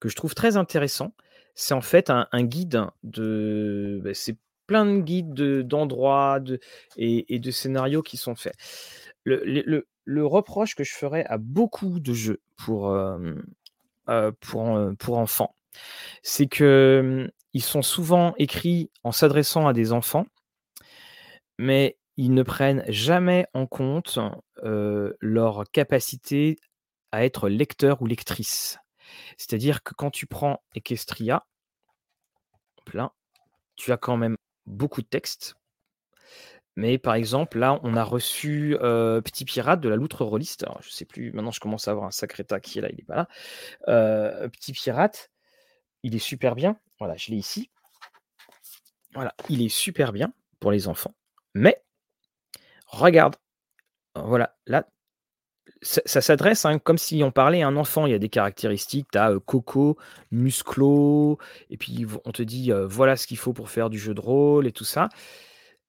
que 0.00 0.08
je 0.08 0.16
trouve 0.16 0.34
très 0.34 0.56
intéressant. 0.56 1.12
C'est 1.54 1.74
en 1.74 1.80
fait 1.80 2.10
un 2.10 2.26
guide 2.44 2.86
de 3.02 4.00
bah, 4.04 4.14
c'est 4.14 4.36
plein 4.66 4.86
de 4.86 5.00
guides 5.00 5.34
de 5.34 5.62
d'endroits, 5.62 6.40
de 6.40 6.60
et 6.96 7.38
de 7.38 7.50
scénarios 7.50 8.02
qui 8.02 8.16
sont 8.16 8.34
faits. 8.36 8.54
Le 9.24 10.26
reproche 10.26 10.74
que 10.74 10.84
je 10.84 10.94
ferais 10.94 11.24
à 11.26 11.38
beaucoup 11.38 12.00
de 12.00 12.12
jeux 12.14 12.40
pour, 12.56 12.96
hem, 12.96 13.44
heu, 14.10 14.32
pour 14.40 14.78
pour 14.98 15.18
enfants, 15.18 15.54
c'est 16.22 16.46
que, 16.48 17.26
mmh, 17.28 17.32
ils 17.54 17.62
sont 17.62 17.82
souvent 17.82 18.34
écrits 18.38 18.90
en 19.04 19.12
s'adressant 19.12 19.68
à 19.68 19.72
des 19.74 19.92
enfants 19.92 20.26
mais 21.58 21.98
ils 22.16 22.34
ne 22.34 22.42
prennent 22.42 22.84
jamais 22.88 23.46
en 23.54 23.66
compte, 23.66 24.18
leur 24.62 25.64
capacité 25.72 26.56
à 27.12 27.24
être 27.24 27.48
lecteur 27.48 28.02
ou 28.02 28.06
lectrice. 28.06 28.78
C'est-à-dire 29.36 29.82
que 29.82 29.94
quand 29.94 30.10
tu 30.10 30.26
prends 30.26 30.62
Equestria 30.74 31.44
là, 32.94 33.12
tu 33.76 33.92
as 33.92 33.96
quand 33.96 34.16
même 34.16 34.36
beaucoup 34.66 35.02
de 35.02 35.06
texte. 35.06 35.54
Mais 36.76 36.98
par 36.98 37.14
exemple, 37.14 37.58
là, 37.58 37.80
on 37.82 37.96
a 37.96 38.04
reçu, 38.04 38.76
heu, 38.80 39.20
Petit 39.22 39.44
Pirate 39.44 39.80
de 39.80 39.88
la 39.88 39.96
Loutre 39.96 40.24
Rôliste. 40.24 40.62
Alors 40.62 40.80
je 40.82 40.90
sais 40.90 41.04
plus, 41.04 41.32
maintenant 41.32 41.50
je 41.50 41.60
commence 41.60 41.88
à 41.88 41.90
avoir 41.90 42.06
un 42.06 42.10
sacré 42.10 42.44
tas 42.44 42.60
qui 42.60 42.78
est 42.78 42.82
là, 42.82 42.88
il 42.90 43.00
est 43.00 43.04
pas 43.04 43.16
là. 43.16 43.28
Heu, 43.88 44.48
Petit 44.50 44.72
Pirate, 44.72 45.30
il 46.02 46.14
est 46.14 46.20
super 46.20 46.54
bien. 46.54 46.78
Voilà, 46.98 47.16
je 47.16 47.30
l'ai 47.30 47.36
ici. 47.36 47.70
Voilà, 49.14 49.34
il 49.48 49.62
est 49.62 49.68
super 49.68 50.12
bien 50.12 50.32
pour 50.60 50.70
les 50.70 50.86
enfants, 50.86 51.14
mais 51.54 51.82
regarde, 52.86 53.36
voilà, 54.14 54.56
là 54.66 54.86
ça 55.82 56.20
s'adresse, 56.20 56.64
hein, 56.64 56.78
comme 56.78 56.98
si 56.98 57.22
on 57.22 57.30
parlait 57.30 57.62
à 57.62 57.68
un 57.68 57.76
enfant. 57.76 58.06
Il 58.06 58.12
y 58.12 58.14
a 58.14 58.18
des 58.18 58.28
caractéristiques, 58.28 59.08
tu 59.12 59.18
as, 59.18 59.34
coco, 59.44 59.96
musclo 60.30 61.38
et 61.70 61.76
puis 61.76 62.06
on 62.24 62.32
te 62.32 62.42
dit, 62.42 62.70
voilà 62.88 63.16
ce 63.16 63.26
qu'il 63.26 63.38
faut 63.38 63.52
pour 63.52 63.70
faire 63.70 63.90
du 63.90 63.98
jeu 63.98 64.14
de 64.14 64.20
rôle 64.20 64.66
et 64.66 64.72
tout 64.72 64.84
ça. 64.84 65.08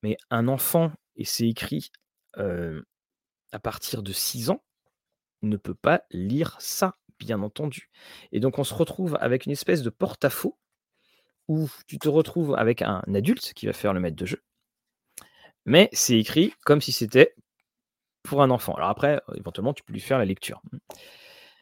Mais 0.04 0.18
un 0.30 0.48
enfant 0.48 0.92
et 1.16 1.26
c'est 1.26 1.48
écrit, 1.48 1.92
à 2.38 3.60
partir 3.62 4.04
de 4.04 4.14
6 4.14 4.50
ans, 4.50 4.64
ne 5.42 5.58
peut 5.58 5.76
pas 5.76 6.04
lire 6.12 6.56
ça, 6.60 6.96
bien 7.20 7.44
entendu 7.44 7.92
et 8.32 8.40
donc 8.40 8.58
on 8.58 8.64
se 8.64 8.74
retrouve 8.74 9.16
avec 9.22 9.46
une 9.46 9.52
espèce 9.52 9.84
de 9.84 9.92
porte-à-faux 9.92 10.58
où 11.48 11.70
tu 11.86 12.00
te 12.00 12.10
retrouves 12.10 12.56
avec 12.56 12.82
un 12.82 13.04
adulte 13.14 13.54
qui 13.54 13.68
va 13.68 13.74
faire 13.74 13.94
le 13.94 14.00
maître 14.00 14.16
de 14.16 14.26
jeu 14.26 14.42
mais 15.66 15.88
c'est 15.94 16.18
écrit 16.18 16.54
comme 16.66 16.82
si 16.82 16.92
c'était 16.92 17.36
pour 18.24 18.42
un 18.42 18.50
enfant. 18.50 18.74
Alors 18.76 18.90
après, 18.90 19.22
éventuellement, 19.36 19.74
tu 19.74 19.84
peux 19.84 19.94
lui 19.94 20.00
faire 20.00 20.18
la 20.18 20.26
lecture. 20.26 20.62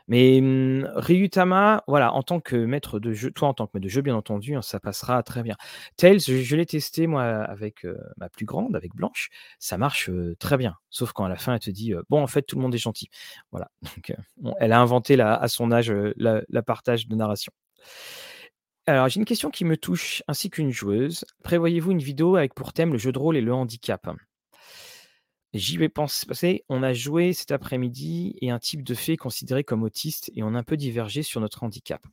Mais, 0.07 0.39
mmh, 0.41 0.89
Ryutama, 0.95 1.83
voilà, 1.87 2.13
en 2.13 2.23
tant 2.23 2.39
que 2.39 2.55
maître 2.55 2.99
de 2.99 3.13
jeu 3.13 3.29
toi 3.31 3.47
en 3.49 3.53
tant 3.53 3.67
que 3.67 3.71
maître 3.75 3.83
de 3.83 3.89
jeu, 3.89 4.01
bien 4.01 4.15
entendu, 4.15 4.55
hein, 4.55 4.61
ça 4.63 4.79
passera 4.79 5.21
très 5.21 5.43
bien. 5.43 5.55
Tales, 5.97 6.19
je 6.19 6.55
l'ai 6.55 6.65
testé 6.65 7.05
moi 7.05 7.23
avec, 7.23 7.85
heu, 7.85 7.95
ma 8.17 8.27
plus 8.27 8.45
grande, 8.45 8.75
avec 8.75 8.95
Blanche, 8.95 9.29
ça 9.59 9.77
marche, 9.77 10.09
heu, 10.09 10.35
très 10.39 10.57
bien. 10.57 10.75
Sauf 10.89 11.11
quand 11.13 11.25
à 11.25 11.29
la 11.29 11.37
fin 11.37 11.53
elle 11.53 11.59
te 11.59 11.69
dit, 11.69 11.93
«Bon 12.09 12.23
en 12.23 12.27
fait 12.27 12.41
tout 12.41 12.55
le 12.55 12.63
monde 12.63 12.73
est 12.73 12.79
gentil». 12.79 13.09
Voilà, 13.51 13.69
elle 14.59 14.71
a 14.71 14.81
inventé 14.81 15.19
à 15.21 15.47
son 15.47 15.71
âge, 15.71 15.93
la 16.17 16.61
partage 16.63 17.07
de 17.07 17.15
narration. 17.15 17.51
Alors 18.87 19.07
j'ai 19.07 19.19
une 19.19 19.25
question 19.25 19.51
qui 19.51 19.63
me 19.63 19.77
touche, 19.77 20.21
ainsi 20.27 20.49
qu'une 20.49 20.71
joueuse. 20.71 21.23
Prévoyez-vous 21.43 21.91
une 21.91 21.99
vidéo 22.01 22.35
avec 22.35 22.53
pour 22.53 22.73
thème 22.73 22.91
le 22.91 22.97
jeu 22.97 23.11
de 23.13 23.19
rôle 23.19 23.37
et 23.37 23.41
le 23.41 23.53
handicap? 23.53 24.09
J'y 25.53 25.77
vais 25.77 25.89
penser, 25.89 26.63
on 26.69 26.83
a 26.83 26.93
joué 26.93 27.33
cet 27.33 27.51
après-midi 27.51 28.35
et 28.39 28.51
un 28.51 28.59
type 28.59 28.83
de 28.83 28.93
fée 28.93 29.17
considéré 29.17 29.63
comme 29.63 29.81
autiste 29.81 30.31
et 30.35 30.43
on 30.43 30.53
a 30.53 30.59
un 30.59 30.63
peu 30.63 30.77
divergé 30.77 31.23
sur 31.23 31.41
notre 31.41 31.63
handicap. 31.63 32.05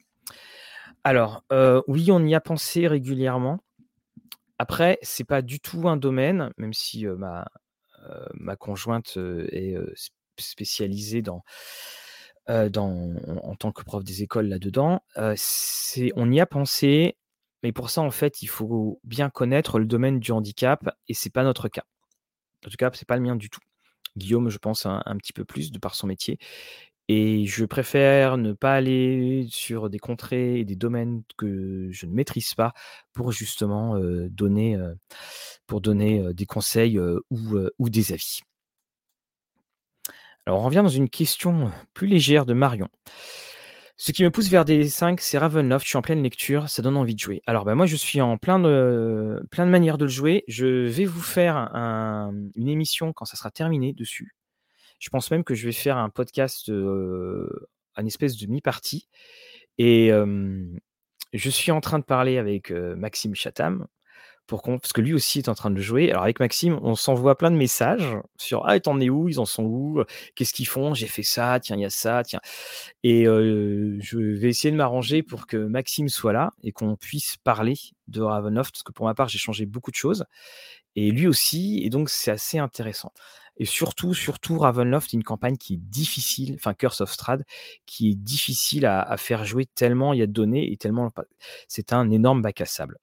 Alors, 1.04 1.44
heu, 1.52 1.82
oui, 1.86 2.10
on 2.10 2.24
y 2.24 2.34
a 2.34 2.40
pensé 2.40 2.86
régulièrement. 2.86 3.60
Après, 4.58 4.98
c'est 5.02 5.24
pas 5.24 5.42
du 5.42 5.60
tout 5.60 5.86
un 5.86 5.98
domaine, 5.98 6.50
même 6.56 6.72
si, 6.72 7.04
heu, 7.06 7.14
ma, 7.14 7.46
heu, 8.08 8.26
ma 8.34 8.56
conjointe, 8.56 9.18
est, 9.52 9.76
spécialisée 10.38 11.22
dans, 11.22 11.42
en 12.48 13.54
tant 13.56 13.72
que 13.72 13.82
prof 13.82 14.04
des 14.04 14.22
écoles 14.22 14.48
là-dedans. 14.48 15.00
On 15.16 16.32
y 16.32 16.40
a 16.40 16.46
pensé, 16.46 17.16
mais 17.62 17.72
pour 17.72 17.90
ça, 17.90 18.00
en 18.02 18.10
fait, 18.10 18.42
il 18.42 18.48
faut 18.48 19.00
bien 19.04 19.30
connaître 19.30 19.78
le 19.78 19.86
domaine 19.86 20.20
du 20.20 20.32
handicap 20.32 20.96
et 21.08 21.14
c'est 21.14 21.30
pas 21.30 21.44
notre 21.44 21.68
cas. 21.68 21.84
En 22.66 22.70
tout 22.70 22.76
cas, 22.78 22.90
c'est 22.94 23.09
pas 23.09 23.16
le 23.16 23.22
mien 23.22 23.36
du 23.36 23.51
tout. 23.51 23.60
Guillaume, 24.16 24.51
je 24.51 24.59
pense 24.59 24.86
un 24.86 25.02
un 25.06 25.16
petit 25.18 25.32
peu 25.34 25.44
plus 25.44 25.72
de 25.72 25.78
par 25.78 25.94
son 25.94 26.06
métier 26.09 26.38
et 27.09 27.47
je 27.47 27.64
préfère 27.66 28.36
ne 28.38 28.52
pas 28.52 28.74
aller 28.74 29.47
sur 29.51 29.90
des 29.90 29.98
contrées 29.98 30.60
et 30.60 30.64
des 30.64 30.76
domaines 30.76 31.22
que 31.38 31.88
je 31.93 32.06
ne 32.06 32.12
maîtrise 32.12 32.55
pas 32.55 32.72
pour 33.14 33.32
justement, 33.32 33.97
heu, 33.98 34.28
donner, 34.30 34.76
heu, 34.76 34.97
pour 35.66 35.80
donner, 35.80 36.20
heu, 36.20 36.34
des 36.34 36.47
conseils, 36.47 36.98
ou 37.30 37.90
des 37.90 38.12
avis. 38.12 38.40
Alors 40.47 40.60
on 40.60 40.64
revient 40.64 40.76
dans 40.82 40.88
une 40.88 41.09
question, 41.09 41.72
plus 41.93 42.06
légère 42.06 42.47
de 42.47 42.55
Marion. 42.55 42.88
Ce 43.98 44.12
qui 44.12 44.24
me 44.24 44.31
pousse 44.31 44.48
vers 44.51 44.64
des 44.66 44.89
5, 44.89 45.20
c'est 45.20 45.39
Ravenloft. 45.39 45.85
Je 45.85 45.89
suis 45.90 45.97
en 45.97 46.02
pleine 46.02 46.23
lecture, 46.23 46.68
ça 46.68 46.82
donne 46.82 46.97
envie 46.98 47.14
de 47.14 47.18
jouer. 47.20 47.43
Alors, 47.47 47.64
bah, 47.64 47.74
moi, 47.74 47.86
je 47.86 47.97
suis 47.97 48.20
en 48.20 48.36
plein 48.36 48.59
de 48.59 49.43
plein 49.51 49.64
de 49.64 49.70
manières 49.70 49.97
de 49.98 50.05
le 50.05 50.10
jouer. 50.10 50.44
Je 50.48 50.86
vais 50.86 51.06
vous 51.06 51.23
faire 51.23 51.56
un 51.56 52.35
une 52.56 52.68
émission 52.68 53.12
quand 53.12 53.24
ça 53.24 53.36
sera 53.36 53.51
terminé 53.51 53.93
dessus. 53.94 54.35
Je 54.98 55.10
pense 55.10 55.31
même 55.31 55.44
que 55.44 55.55
je 55.55 55.66
vais 55.66 55.73
faire 55.73 55.97
un 55.98 56.10
podcast, 56.10 56.70
un 56.70 58.06
espèce 58.06 58.36
de 58.36 58.47
mi-partie 58.47 59.09
et 59.78 60.09
hem, 60.09 60.78
je 61.32 61.51
suis 61.51 61.73
en 61.73 61.81
train 61.81 61.98
de 61.98 62.05
parler 62.05 62.39
avec, 62.39 62.70
heu, 62.73 62.94
Maxime 62.97 63.35
Chatham 63.35 63.86
parce 64.48 64.93
que 64.93 65.01
lui 65.01 65.12
aussi 65.14 65.39
est 65.40 65.48
en 65.48 65.55
train 65.55 65.70
de 65.70 65.81
jouer. 65.81 66.10
Alors 66.10 66.23
avec 66.23 66.40
Maxime, 66.40 66.78
on 66.82 66.94
s'envoie 66.94 67.36
plein 67.36 67.51
de 67.51 67.56
messages 67.56 68.16
sur: 68.36 68.66
«Ah, 68.66 68.78
tu 68.78 68.89
en 68.89 69.01
es 69.01 69.10
où? 69.10 69.28
Ils 69.28 69.40
en 69.40 69.44
sont 69.44 69.64
où? 69.64 70.02
Qu'est-ce 70.35 70.52
qu'ils 70.52 70.68
font? 70.68 70.94
J'ai 70.94 71.06
fait 71.09 71.23
ça, 71.23 71.59
tiens, 71.60 71.77
il 71.77 71.82
y 71.82 71.85
a 71.85 71.90
ça, 71.90 72.23
tiens» 72.24 72.40
et 73.02 73.24
je 73.24 74.18
vais 74.18 74.48
essayer 74.48 74.70
de 74.70 74.77
m'arranger 74.77 75.23
pour 75.23 75.47
que 75.47 75.56
Maxime 75.56 76.09
soit 76.09 76.32
là 76.32 76.51
et 76.62 76.73
qu'on 76.73 76.97
puisse 76.97 77.36
parler 77.39 77.74
de 78.09 78.20
Ravenloft, 78.23 78.73
parce 78.73 78.82
que 78.82 78.93
pour 78.93 79.06
ma 79.06 79.14
part, 79.14 79.28
j'ai 79.28 79.39
changé 79.39 79.66
beaucoup 79.66 79.90
de 79.90 79.97
choses 79.97 80.24
et 80.94 81.10
lui 81.10 81.27
aussi 81.27 81.82
et 81.85 81.90
donc 81.90 82.09
c'est 82.09 82.31
assez 82.31 82.59
intéressant 82.59 83.12
et 83.59 83.64
surtout, 83.64 84.14
surtout 84.14 84.59
Ravenloft 84.59 85.12
une 85.12 85.24
campagne 85.24 85.56
qui 85.56 85.74
est 85.74 85.81
difficile, 85.81 86.55
enfin 86.56 86.74
Curse 86.74 87.01
of 87.01 87.10
Strahd, 87.10 87.44
qui 87.86 88.10
est 88.10 88.14
difficile 88.14 88.86
à 88.86 89.16
faire 89.16 89.44
jouer 89.44 89.66
tellement 89.66 90.12
il 90.12 90.20
y 90.20 90.23
a 90.23 90.27
de 90.27 90.32
données 90.32 90.70
et 90.70 90.77
tellement 90.77 91.10
c'est 91.68 91.93
un 91.93 92.10
énorme 92.10 92.43
bac 92.43 92.60
à 92.60 92.66
sable. 92.66 92.98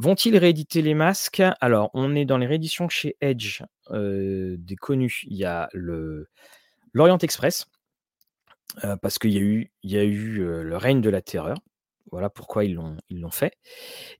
Vont-ils 0.00 0.36
rééditer 0.36 0.82
les 0.82 0.94
masques? 0.94 1.42
Alors, 1.60 1.90
on 1.94 2.16
est 2.16 2.24
dans 2.24 2.38
les 2.38 2.46
rééditions 2.48 2.88
chez 2.88 3.16
Edge, 3.20 3.62
heu, 3.92 4.56
des 4.58 4.74
connus. 4.74 5.20
Il 5.28 5.36
y 5.36 5.44
a 5.44 5.68
le 5.72 6.28
l'Orient 6.94 7.18
Express, 7.18 7.66
heu, 8.84 8.96
parce 9.02 9.18
qu'il 9.18 9.32
y 9.32 9.38
a 9.38 9.40
eu 9.40 9.70
il 9.82 9.90
y 9.92 9.98
a 9.98 10.04
eu, 10.04 10.40
heu, 10.42 10.62
le 10.62 10.76
règne 10.76 11.00
de 11.00 11.10
la 11.10 11.22
terreur. 11.22 11.58
Voilà 12.12 12.28
pourquoi 12.30 12.64
ils 12.64 12.74
l'ont 12.74 13.30
fait 13.30 13.52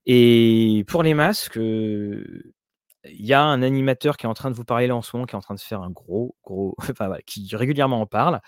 et 0.07 0.85
pour 0.89 1.03
les 1.03 1.15
masques, 1.15 1.59
il 1.59 3.27
y 3.27 3.33
a 3.33 3.43
un 3.43 3.63
animateur 3.63 4.17
qui 4.17 4.27
est 4.27 4.29
en 4.29 4.35
train 4.35 4.51
de 4.51 4.57
vous 4.57 4.65
parler 4.65 4.87
là 4.87 4.97
en 4.97 5.03
ce 5.03 5.17
moment, 5.17 5.27
qui 5.27 5.35
est 5.35 5.39
en 5.39 5.43
train 5.43 5.55
de 5.55 5.61
faire 5.61 5.83
un 5.83 5.91
gros, 5.91 6.37
gros 6.45 6.75
enfin 6.91 7.11
qui 7.27 7.49
régulièrement 7.55 8.01
en 8.01 8.07
parle 8.07 8.41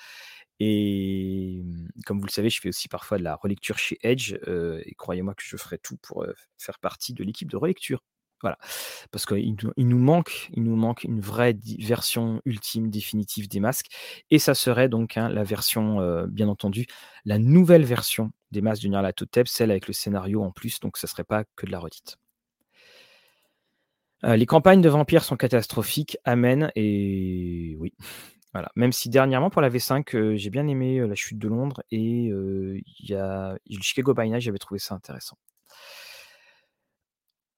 et 0.62 1.62
mmh, 1.64 1.88
comme 2.06 2.20
vous 2.20 2.26
le 2.26 2.30
savez, 2.30 2.50
je 2.50 2.60
fais 2.60 2.68
aussi 2.68 2.88
parfois 2.88 3.18
de 3.18 3.24
la 3.24 3.34
relecture 3.34 3.78
chez 3.78 3.98
Edge, 4.02 4.34
et 4.86 4.94
croyez-moi 4.94 5.34
que 5.34 5.42
je 5.44 5.56
ferai 5.56 5.78
tout 5.78 5.96
pour, 6.02 6.24
faire 6.58 6.78
partie 6.78 7.12
de 7.14 7.24
l'équipe 7.24 7.50
de 7.50 7.56
relecture. 7.56 8.02
Voilà, 8.42 8.58
parce 9.12 9.24
qu'il 9.24 9.56
nous 9.76 9.98
manque 9.98 10.50
nous 10.56 10.74
manque 10.74 11.04
une 11.04 11.20
vraie 11.20 11.56
version 11.78 12.42
ultime, 12.44 12.90
définitive 12.90 13.48
des 13.48 13.60
masques 13.60 13.86
et 14.32 14.40
ça 14.40 14.54
serait 14.54 14.88
donc, 14.88 15.16
hein, 15.16 15.28
la 15.28 15.44
version, 15.44 16.26
bien 16.26 16.48
entendu, 16.48 16.86
la 17.24 17.38
nouvelle 17.38 17.84
version 17.84 18.32
des 18.50 18.60
masques 18.60 18.82
du 18.82 18.88
Nyarlathotep, 18.88 19.46
celle 19.46 19.70
avec 19.70 19.86
le 19.86 19.92
scénario 19.92 20.42
en 20.42 20.50
plus, 20.50 20.80
donc 20.80 20.96
ça 20.96 21.06
serait 21.06 21.22
pas 21.22 21.44
que 21.54 21.66
de 21.66 21.70
la 21.70 21.78
redite. 21.78 22.18
Les 24.24 24.46
campagnes 24.46 24.80
de 24.80 24.88
vampires 24.88 25.24
sont 25.24 25.36
catastrophiques, 25.36 26.18
amen 26.24 26.72
et 26.74 27.76
oui. 27.78 27.92
Voilà, 28.54 28.70
même 28.76 28.92
si 28.92 29.08
dernièrement 29.08 29.48
pour 29.48 29.62
la 29.62 29.70
V5, 29.70 30.14
heu, 30.14 30.36
j'ai 30.36 30.50
bien 30.50 30.66
aimé, 30.68 31.06
La 31.06 31.14
Chute 31.14 31.38
de 31.38 31.48
Londres 31.48 31.82
et 31.90 32.26
il 32.26 32.82
y 33.08 33.14
a 33.14 33.56
le 33.68 33.82
Chicago 33.82 34.12
by 34.14 34.40
j'avais 34.40 34.58
trouvé 34.58 34.78
ça 34.78 34.94
intéressant. 34.94 35.36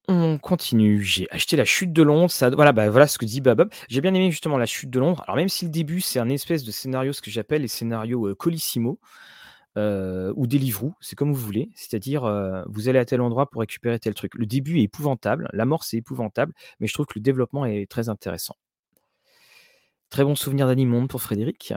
On 0.07 0.37
continue. 0.39 1.03
J'ai 1.03 1.27
acheté 1.31 1.57
La 1.57 1.65
Chute 1.65 1.93
de 1.93 2.03
Londres, 2.03 2.31
ça 2.31 2.51
voilà, 2.51 2.73
bah, 2.73 2.91
voilà 2.91 3.07
ce 3.07 3.19
que 3.19 3.25
dit 3.25 3.41
Babob. 3.41 3.71
J'ai 3.89 4.01
bien 4.03 4.13
aimé 4.15 4.31
justement 4.31 4.59
La 4.59 4.67
Chute 4.67 4.91
de 4.91 5.01
Londres. 5.01 5.23
Alors 5.27 5.37
même 5.37 5.49
si 5.49 5.65
le 5.65 5.71
début, 5.71 6.01
c'est 6.01 6.19
un 6.19 6.29
espèce 6.29 6.63
de 6.63 6.71
scénario, 6.71 7.13
ce 7.13 7.23
que 7.23 7.31
j'appelle 7.31 7.63
les 7.63 7.69
scénarios, 7.69 8.35
Colissimo, 8.37 9.01
ou 9.77 10.47
Deliveroo, 10.47 10.95
c'est 11.01 11.17
comme 11.17 11.33
vous 11.33 11.41
voulez. 11.41 11.71
C'est-à-dire, 11.75 12.23
vous 12.69 12.89
allez 12.89 12.99
à 12.99 13.05
tel 13.07 13.21
endroit 13.23 13.51
pour 13.51 13.61
récupérer 13.63 13.99
tel 13.99 14.15
truc. 14.15 14.35
Le 14.35 14.47
début 14.47 14.79
est 14.81 14.83
épouvantable, 14.85 15.49
l'amorce 15.53 15.95
est 15.95 15.99
épouvantable, 15.99 16.53
mais 16.81 16.87
je 16.87 16.93
trouve 16.93 17.07
que 17.07 17.15
le 17.19 17.23
développement 17.23 17.65
est 17.65 17.91
très 17.91 18.09
intéressant. 18.11 18.57
Très 20.15 20.23
bon 20.23 20.37
souvenir 20.37 20.69
d'Animonde 20.69 21.09
pour 21.09 21.21
Frédéric. 21.21 21.75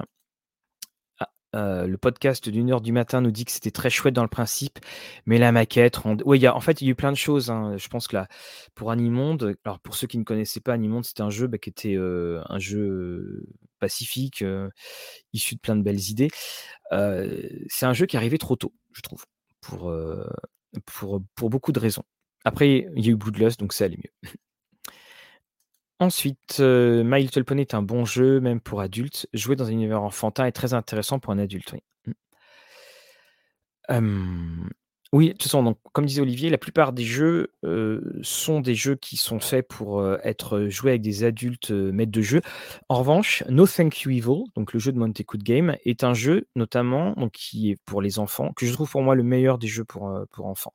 Ah, 1.20 1.30
heu, 1.56 1.88
le 1.88 1.98
podcast 1.98 2.48
d'1 2.50 2.70
heure 2.72 2.82
du 2.82 2.92
matin 2.92 3.20
nous 3.20 3.32
dit 3.32 3.46
que 3.46 3.52
c'était 3.52 3.72
très 3.72 3.90
chouette 3.90 4.14
dans 4.14 4.22
le 4.22 4.28
principe, 4.30 4.78
mais 5.26 5.40
la 5.40 5.52
maquette 5.52 5.96
rend 5.96 6.18
oui, 6.24 6.48
en 6.48 6.60
fait, 6.60 6.80
il 6.82 6.86
y 6.86 6.88
a 6.90 6.92
eu 6.92 6.96
plein 6.96 7.12
de 7.12 7.18
choses, 7.18 7.50
hein. 7.50 7.76
Je 7.78 7.88
pense 7.88 8.08
que 8.08 8.16
là, 8.16 8.28
pour 8.76 8.92
Animonde, 8.92 9.56
alors 9.66 9.80
pour 9.80 9.96
ceux 9.96 10.06
qui 10.06 10.20
ne 10.20 10.24
connaissaient 10.24 10.60
pas 10.60 10.74
Animonde, 10.74 11.04
c'était 11.04 11.24
un 11.24 11.32
jeu, 11.32 11.48
bah, 11.48 11.58
qui 11.58 11.72
était, 11.72 11.96
heu, 11.96 12.40
un 12.48 12.60
jeu 12.60 13.44
pacifique, 13.80 14.44
heu, 14.44 14.70
issu 15.34 15.56
de 15.56 15.60
plein 15.60 15.76
de 15.76 15.82
belles 15.82 16.10
idées. 16.12 16.30
C'est 16.92 17.88
un 17.88 17.94
jeu 17.94 18.06
qui 18.06 18.18
arrivé 18.18 18.38
trop 18.38 18.56
tôt, 18.56 18.72
je 18.94 19.02
trouve, 19.02 19.26
pour, 19.62 19.92
pour 21.34 21.50
beaucoup 21.50 21.72
de 21.72 21.80
raisons. 21.80 22.04
Après, 22.46 22.86
il 22.96 23.04
y 23.04 23.10
a 23.10 23.12
eu 23.14 23.16
Bloodlust, 23.16 23.60
donc 23.60 23.74
ça 23.74 23.86
allait 23.86 23.98
mieux. 23.98 24.30
Ensuite, 26.00 26.60
heu, 26.60 27.02
My 27.04 27.22
Little 27.24 27.44
Pony 27.44 27.62
est 27.62 27.74
un 27.74 27.82
bon 27.82 28.06
jeu, 28.06 28.40
même 28.40 28.62
pour 28.62 28.82
adultes. 28.82 29.28
Jouer 29.34 29.56
dans 29.56 29.66
un 29.66 29.72
univers 29.72 30.04
enfantin 30.04 30.46
est 30.46 30.52
très 30.52 30.74
intéressant 30.76 31.18
pour 31.20 31.34
un 31.34 31.40
adulte, 31.40 31.72
oui. 31.74 32.14
Mmh. 33.90 34.70
Oui, 35.14 35.28
de 35.28 35.32
toute 35.34 35.44
façon, 35.44 35.64
donc 35.64 35.78
comme 35.94 36.06
disait 36.06 36.22
Olivier, 36.22 36.50
la 36.50 36.58
plupart 36.58 36.92
des 36.92 37.06
jeux, 37.06 37.54
heu, 37.64 38.04
sont 38.24 38.60
des 38.60 38.76
jeux 38.76 38.96
qui 38.96 39.16
sont 39.16 39.40
faits 39.40 39.66
pour, 39.66 40.02
heu, 40.02 40.20
être 40.24 40.68
joués 40.68 40.92
avec 40.92 41.02
des 41.02 41.24
adultes, 41.24 41.72
maîtres 41.72 42.12
de 42.12 42.22
jeu. 42.22 42.42
En 42.90 42.96
revanche, 43.00 43.42
No 43.50 43.66
Thank 43.66 44.02
You 44.02 44.12
Evil, 44.12 44.44
donc 44.58 44.74
le 44.74 44.80
jeu 44.82 44.92
de 44.92 44.98
Monte 45.00 45.22
Good 45.26 45.44
Game, 45.44 45.78
est 45.86 46.04
un 46.04 46.14
jeu 46.14 46.48
notamment 46.58 47.16
qui 47.32 47.72
est 47.72 47.78
pour 47.86 48.02
les 48.02 48.20
enfants, 48.20 48.52
que 48.58 48.66
je 48.66 48.74
trouve 48.74 48.92
pour 48.92 49.02
moi 49.02 49.16
le 49.16 49.24
meilleur 49.24 49.58
des 49.58 49.68
jeux 49.68 49.86
pour 49.86 50.04
enfants. 50.40 50.74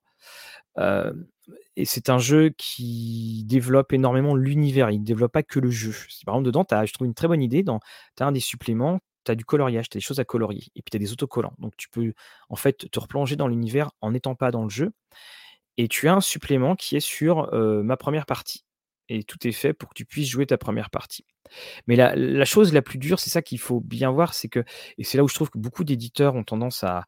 Et 0.78 1.84
c'est 1.84 2.10
un 2.10 2.18
jeu 2.18 2.50
qui 2.56 3.44
développe 3.46 3.92
énormément 3.92 4.34
l'univers, 4.36 4.90
il 4.90 5.00
ne 5.00 5.04
développe 5.04 5.32
pas 5.32 5.42
que 5.42 5.58
le 5.58 5.70
jeu. 5.70 5.92
Par 6.24 6.34
exemple 6.34 6.46
dedans, 6.46 6.66
as 6.70 6.86
je 6.86 6.92
trouve 6.92 7.06
une 7.06 7.14
très 7.14 7.28
bonne 7.28 7.42
idée 7.42 7.64
tu 7.64 8.22
as 8.22 8.26
un 8.26 8.32
des 8.32 8.40
suppléments, 8.40 9.00
tu 9.24 9.32
as 9.32 9.34
du 9.34 9.44
coloriage, 9.44 9.88
tu 9.88 9.96
as 9.96 10.00
des 10.00 10.04
choses 10.04 10.20
à 10.20 10.24
colorier 10.24 10.64
et 10.74 10.82
puis 10.82 10.90
tu 10.90 10.96
as 10.96 11.00
des 11.00 11.12
autocollants. 11.12 11.54
Donc 11.58 11.76
tu 11.76 11.88
peux 11.88 12.12
en 12.48 12.56
fait 12.56 12.90
te 12.90 13.00
replonger 13.00 13.36
dans 13.36 13.48
l'univers 13.48 13.90
en 14.00 14.12
n'étant 14.12 14.34
pas 14.34 14.50
dans 14.50 14.64
le 14.64 14.70
jeu 14.70 14.92
et 15.78 15.88
tu 15.88 16.08
as 16.08 16.14
un 16.14 16.20
supplément 16.20 16.76
qui 16.76 16.96
est 16.96 17.00
sur, 17.00 17.50
ma 17.52 17.96
première 17.96 18.26
partie 18.26 18.64
et 19.08 19.24
tout 19.24 19.46
est 19.46 19.52
fait 19.52 19.72
pour 19.72 19.90
que 19.90 19.94
tu 19.94 20.04
puisses 20.04 20.28
jouer 20.28 20.46
ta 20.46 20.58
première 20.58 20.90
partie. 20.90 21.24
Mais 21.86 21.96
la 21.96 22.44
chose 22.44 22.72
la 22.72 22.82
plus 22.82 22.98
dure, 22.98 23.18
c'est 23.18 23.30
ça 23.30 23.42
qu'il 23.42 23.58
faut 23.58 23.80
bien 23.80 24.10
voir, 24.10 24.34
c'est 24.34 24.48
que 24.48 24.64
et 24.98 25.04
c'est 25.04 25.18
là 25.18 25.24
où 25.24 25.28
je 25.28 25.34
trouve 25.34 25.50
que 25.50 25.58
beaucoup 25.58 25.84
d'éditeurs 25.84 26.34
ont 26.34 26.44
tendance 26.44 26.84
à 26.84 27.04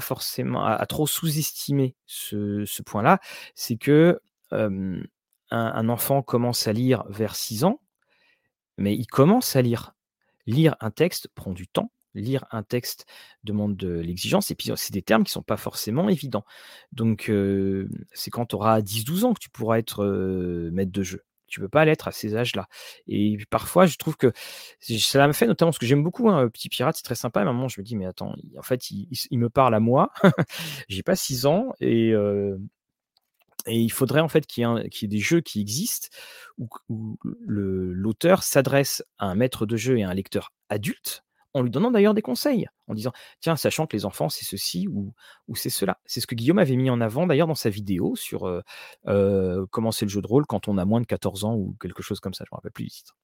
forcément 0.00 0.64
à 0.64 0.86
trop 0.86 1.06
sous-estimer 1.06 1.94
ce 2.06 2.82
point-là, 2.82 3.20
c'est 3.54 3.76
que, 3.76 4.20
un 4.50 5.88
enfant 5.88 6.22
commence 6.22 6.66
à 6.66 6.72
lire 6.72 7.04
vers 7.08 7.36
6 7.36 7.64
ans, 7.64 7.80
mais 8.78 8.96
il 8.96 9.06
commence 9.06 9.54
à 9.56 9.62
lire. 9.62 9.94
Lire 10.46 10.76
un 10.80 10.90
texte 10.90 11.28
prend 11.34 11.52
du 11.52 11.68
temps. 11.68 11.92
Lire 12.14 12.44
un 12.50 12.62
texte 12.62 13.06
demande 13.44 13.74
de 13.76 13.88
l'exigence 13.88 14.50
et 14.50 14.54
puis, 14.54 14.70
c'est 14.76 14.92
des 14.92 15.02
termes 15.02 15.24
qui 15.24 15.32
sont 15.32 15.42
pas 15.42 15.56
forcément 15.56 16.08
évidents. 16.10 16.44
Donc, 16.92 17.30
c'est 18.12 18.30
quand 18.30 18.46
tu 18.46 18.54
auras 18.56 18.80
10-12 18.80 19.24
ans 19.24 19.34
que 19.34 19.40
tu 19.40 19.50
pourras 19.50 19.78
être, 19.78 20.04
maître 20.72 20.92
de 20.92 21.02
jeu. 21.02 21.22
Tu 21.52 21.60
peux 21.60 21.68
pas 21.68 21.84
l'être 21.84 22.08
à 22.08 22.12
ces 22.12 22.34
âges-là 22.34 22.66
et 23.06 23.36
parfois 23.50 23.84
je 23.86 23.96
trouve 23.98 24.16
que 24.16 24.32
ça 24.80 25.26
m'a 25.26 25.32
fait 25.34 25.46
notamment 25.46 25.70
parce 25.70 25.78
que 25.78 25.86
j'aime 25.86 26.02
beaucoup, 26.02 26.30
hein, 26.30 26.48
Petit 26.48 26.70
Pirate, 26.70 26.96
c'est 26.96 27.02
très 27.02 27.14
sympa. 27.14 27.40
À 27.42 27.44
un 27.44 27.68
je 27.68 27.80
me 27.80 27.84
dis: 27.84 27.94
«Mais 27.96 28.06
attends, 28.06 28.34
en 28.58 28.62
fait, 28.62 28.90
il 28.90 29.38
me 29.38 29.50
parle 29.50 29.74
à 29.74 29.80
moi, 29.80 30.10
j'ai 30.88 31.02
pas 31.02 31.14
6 31.16 31.44
ans 31.46 31.72
et 31.80 32.14
il 33.66 33.92
faudrait 33.92 34.20
en 34.20 34.28
fait 34.28 34.46
qu'il 34.46 34.64
y 34.64 35.04
ait 35.04 35.08
des 35.08 35.18
jeux 35.18 35.40
qui 35.40 35.60
existent 35.60 36.08
où 36.58 36.68
où 36.88 37.18
l'auteur 37.46 38.42
s'adresse 38.42 39.04
à 39.18 39.26
un 39.26 39.34
maître 39.34 39.66
de 39.66 39.76
jeu 39.76 39.98
et 39.98 40.04
à 40.04 40.10
un 40.10 40.14
lecteur 40.14 40.52
adulte, 40.68 41.24
en 41.54 41.62
lui 41.62 41.70
donnant 41.70 41.90
d'ailleurs 41.90 42.14
des 42.14 42.22
conseils, 42.22 42.66
en 42.88 42.94
disant: 42.94 43.12
«Tiens, 43.40 43.56
sachant 43.56 43.86
que 43.86 43.96
les 43.96 44.04
enfants, 44.04 44.28
c'est 44.28 44.44
ceci 44.44 44.88
ou 44.88 45.14
c'est 45.54 45.70
cela». 45.70 45.98
C'est 46.06 46.20
ce 46.20 46.26
que 46.26 46.34
Guillaume 46.34 46.58
avait 46.58 46.76
mis 46.76 46.90
en 46.90 47.00
avant 47.00 47.26
d'ailleurs 47.26 47.46
dans 47.46 47.54
sa 47.54 47.70
vidéo 47.70 48.16
sur, 48.16 48.62
comment 49.04 49.92
c'est 49.92 50.04
le 50.06 50.10
jeu 50.10 50.22
de 50.22 50.26
rôle 50.26 50.46
quand 50.46 50.68
on 50.68 50.78
a 50.78 50.84
moins 50.84 51.00
de 51.00 51.06
14 51.06 51.44
ans 51.44 51.54
ou 51.54 51.76
quelque 51.80 52.02
chose 52.02 52.20
comme 52.20 52.34
ça, 52.34 52.44
je 52.44 52.54
me 52.54 52.56
rappelle 52.56 52.72
plus 52.72 52.84
du 52.84 52.90
titre. 52.90 53.16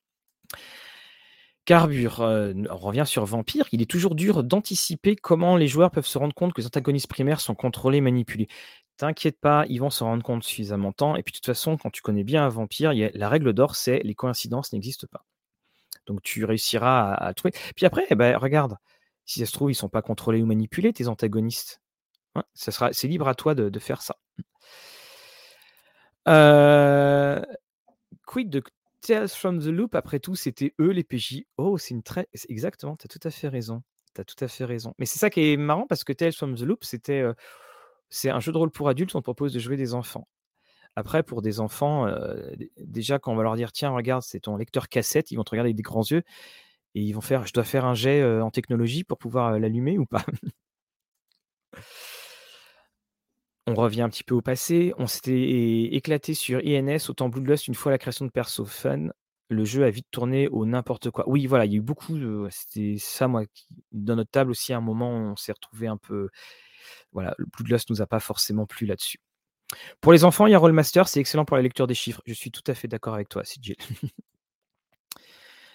Carbure, 1.64 2.20
on 2.20 2.76
revient 2.76 3.04
sur 3.06 3.26
Vampire. 3.26 3.66
Il 3.72 3.82
est 3.82 3.90
toujours 3.90 4.14
dur 4.14 4.42
d'anticiper 4.42 5.16
comment 5.16 5.56
les 5.56 5.68
joueurs 5.68 5.90
peuvent 5.90 6.06
se 6.06 6.16
rendre 6.16 6.34
compte 6.34 6.54
que 6.54 6.62
les 6.62 6.66
antagonistes 6.66 7.08
primaires 7.08 7.40
sont 7.40 7.54
contrôlés, 7.54 8.00
manipulés. 8.00 8.48
T'inquiète 8.96 9.38
pas, 9.38 9.66
ils 9.68 9.78
vont 9.78 9.90
s'en 9.90 10.06
rendre 10.06 10.22
compte 10.22 10.42
suffisamment 10.44 10.90
de 10.90 10.94
temps 10.94 11.14
et 11.14 11.22
puis 11.22 11.32
de 11.32 11.36
toute 11.36 11.46
façon, 11.46 11.76
quand 11.76 11.90
tu 11.90 12.00
connais 12.02 12.24
bien 12.24 12.44
un 12.44 12.48
vampire, 12.48 12.92
la 12.94 13.28
règle 13.28 13.52
d'or, 13.52 13.76
c'est 13.76 14.00
les 14.02 14.14
coïncidences 14.14 14.72
n'existent 14.72 15.06
pas. 15.12 15.24
Donc 16.08 16.22
tu 16.22 16.44
réussiras 16.44 17.14
à 17.14 17.34
trouver. 17.34 17.52
Puis 17.76 17.86
après, 17.86 18.06
eh 18.10 18.16
beh, 18.16 18.34
regarde, 18.34 18.76
si 19.24 19.40
ça 19.40 19.46
se 19.46 19.52
trouve, 19.52 19.70
ils 19.70 19.74
sont 19.76 19.88
pas 19.88 20.02
contrôlés 20.02 20.42
ou 20.42 20.46
manipulés 20.46 20.92
tes 20.92 21.06
antagonistes. 21.06 21.80
Hein, 22.34 22.42
ça 22.54 22.72
sera 22.72 22.92
c'est 22.92 23.08
libre 23.08 23.28
à 23.28 23.34
toi 23.36 23.54
de 23.54 23.78
faire 23.78 24.02
ça. 24.02 24.16
Quid 28.26 28.50
de 28.50 28.62
Tales 29.00 29.28
from 29.28 29.60
the 29.60 29.66
Loop? 29.66 29.94
Après 29.94 30.18
tout, 30.18 30.34
c'était 30.34 30.74
eux 30.80 30.90
les 30.90 31.04
PJ. 31.04 31.44
Oh, 31.56 31.78
c'est 31.78 31.94
une 31.94 32.02
très 32.02 32.28
exactement, 32.48 32.96
tu 32.96 33.06
as 33.06 33.08
tout 33.08 33.26
à 33.26 33.30
fait 33.30 33.48
raison. 33.48 33.82
Tu 34.14 34.24
tout 34.24 34.44
à 34.44 34.48
fait 34.48 34.64
raison. 34.64 34.94
Mais 34.98 35.06
c'est 35.06 35.18
ça 35.18 35.30
qui 35.30 35.52
est 35.52 35.56
marrant 35.56 35.86
parce 35.86 36.02
que 36.02 36.12
Tales 36.12 36.32
from 36.32 36.56
the 36.56 36.62
Loop, 36.62 36.82
c'était, 36.84 37.22
c'est 38.10 38.30
un 38.30 38.40
jeu 38.40 38.52
de 38.52 38.58
rôle 38.58 38.70
pour 38.70 38.88
adultes, 38.88 39.14
on 39.14 39.22
propose 39.22 39.52
de 39.52 39.58
jouer 39.58 39.76
des 39.76 39.94
enfants. 39.94 40.26
Après 40.96 41.22
pour 41.22 41.42
des 41.42 41.60
enfants, 41.60 42.06
dé 42.56 42.70
déjà 42.78 43.18
quand 43.18 43.32
on 43.32 43.36
va 43.36 43.42
leur 43.44 43.56
dire: 43.56 43.72
«Tiens 43.72 43.90
regarde, 43.90 44.22
c'est 44.22 44.40
ton 44.40 44.56
lecteur 44.56 44.88
cassette», 44.88 45.30
ils 45.30 45.36
vont 45.36 45.44
te 45.44 45.50
regarder 45.50 45.68
avec 45.68 45.76
des 45.76 45.82
grands 45.82 46.04
yeux 46.04 46.22
et 46.94 47.02
ils 47.02 47.12
vont 47.12 47.20
faire: 47.22 47.46
«Je 47.46 47.52
dois 47.54 47.64
faire 47.64 47.84
un 47.86 47.94
jet, 47.94 48.24
en 48.42 48.50
technologie 48.50 49.04
pour 49.04 49.18
pouvoir, 49.18 49.58
l'allumer 49.58 49.98
ou 49.98 50.06
pas?» 50.06 50.24
On 53.66 53.74
revient 53.74 54.02
un 54.02 54.08
petit 54.08 54.24
peu 54.24 54.34
au 54.34 54.40
passé. 54.40 54.92
On 54.98 55.06
s'était 55.06 55.82
éclaté 55.94 56.34
sur 56.34 56.60
INS, 56.64 57.08
autant 57.10 57.28
Bloodlust, 57.28 57.68
une 57.68 57.74
fois 57.74 57.92
la 57.92 57.98
création 57.98 58.24
de 58.24 58.30
perso 58.30 58.64
fun, 58.64 59.08
le 59.50 59.64
jeu 59.64 59.84
a 59.84 59.90
vite 59.90 60.06
tourné 60.10 60.48
au 60.48 60.64
n'importe 60.66 61.10
quoi. 61.10 61.28
Oui, 61.28 61.46
voilà, 61.46 61.64
il 61.66 61.72
y 61.72 61.74
a 61.74 61.78
eu 61.78 61.80
beaucoup 61.82 62.18
de 62.18 62.46
c'était 62.50 62.96
ça 62.98 63.28
moi 63.28 63.44
qui 63.46 63.66
dans 63.92 64.16
notre 64.16 64.30
table 64.30 64.50
aussi 64.50 64.72
à 64.72 64.78
un 64.78 64.80
moment, 64.80 65.10
on 65.10 65.36
s'est 65.36 65.52
retrouvés 65.52 65.86
un 65.88 65.96
peu 65.98 66.28
voilà, 67.12 67.34
Bloodlust 67.58 67.90
nous 67.90 68.02
a 68.02 68.06
pas 68.06 68.20
forcément 68.20 68.66
plu 68.66 68.86
là-dessus. 68.86 69.18
Pour 70.00 70.12
les 70.12 70.24
enfants, 70.24 70.46
il 70.46 70.52
y 70.52 70.54
a 70.54 70.58
Rolemaster, 70.58 71.08
c'est 71.08 71.20
excellent 71.20 71.44
pour 71.44 71.56
la 71.56 71.62
lecture 71.62 71.86
des 71.86 71.94
chiffres. 71.94 72.22
Je 72.26 72.32
suis 72.34 72.50
tout 72.50 72.62
à 72.66 72.74
fait 72.74 72.88
d'accord 72.88 73.14
avec 73.14 73.28
toi, 73.28 73.44
CJ. 73.44 73.74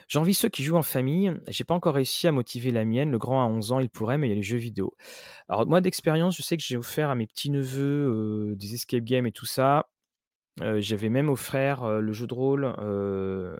J'envie 0.07 0.33
ceux 0.33 0.49
qui 0.49 0.63
jouent 0.63 0.77
en 0.77 0.83
famille. 0.83 1.33
J'ai 1.47 1.63
pas 1.63 1.73
encore 1.73 1.95
réussi 1.95 2.27
à 2.27 2.31
motiver 2.31 2.71
la 2.71 2.85
mienne. 2.85 3.11
Le 3.11 3.17
grand 3.17 3.41
a 3.43 3.47
11 3.47 3.71
ans, 3.71 3.79
il 3.79 3.89
pourrait, 3.89 4.17
mais 4.17 4.27
il 4.27 4.29
y 4.31 4.33
a 4.33 4.35
les 4.35 4.43
jeux 4.43 4.57
vidéo. 4.57 4.95
Alors 5.49 5.67
moi 5.67 5.81
d'expérience, 5.81 6.37
je 6.37 6.43
sais 6.43 6.57
que 6.57 6.63
j'ai 6.63 6.77
offert 6.77 7.09
à 7.09 7.15
mes 7.15 7.27
petits 7.27 7.51
neveux, 7.51 8.51
heu, 8.53 8.55
des 8.55 8.75
escape 8.75 9.03
games 9.03 9.27
et 9.27 9.31
tout 9.31 9.45
ça. 9.45 9.87
Heu, 10.61 10.81
j'avais 10.81 11.09
même 11.09 11.29
offert, 11.29 11.85
heu, 11.85 12.01
le 12.01 12.13
jeu 12.13 12.27
de 12.27 12.33
rôle, 12.33 12.75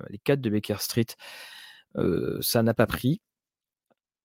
Les 0.10 0.20
4 0.20 0.42
de 0.42 0.50
Baker 0.50 0.78
Street. 0.80 1.08
Ça 2.42 2.64
n'a 2.64 2.74
pas 2.74 2.88
pris 2.88 3.22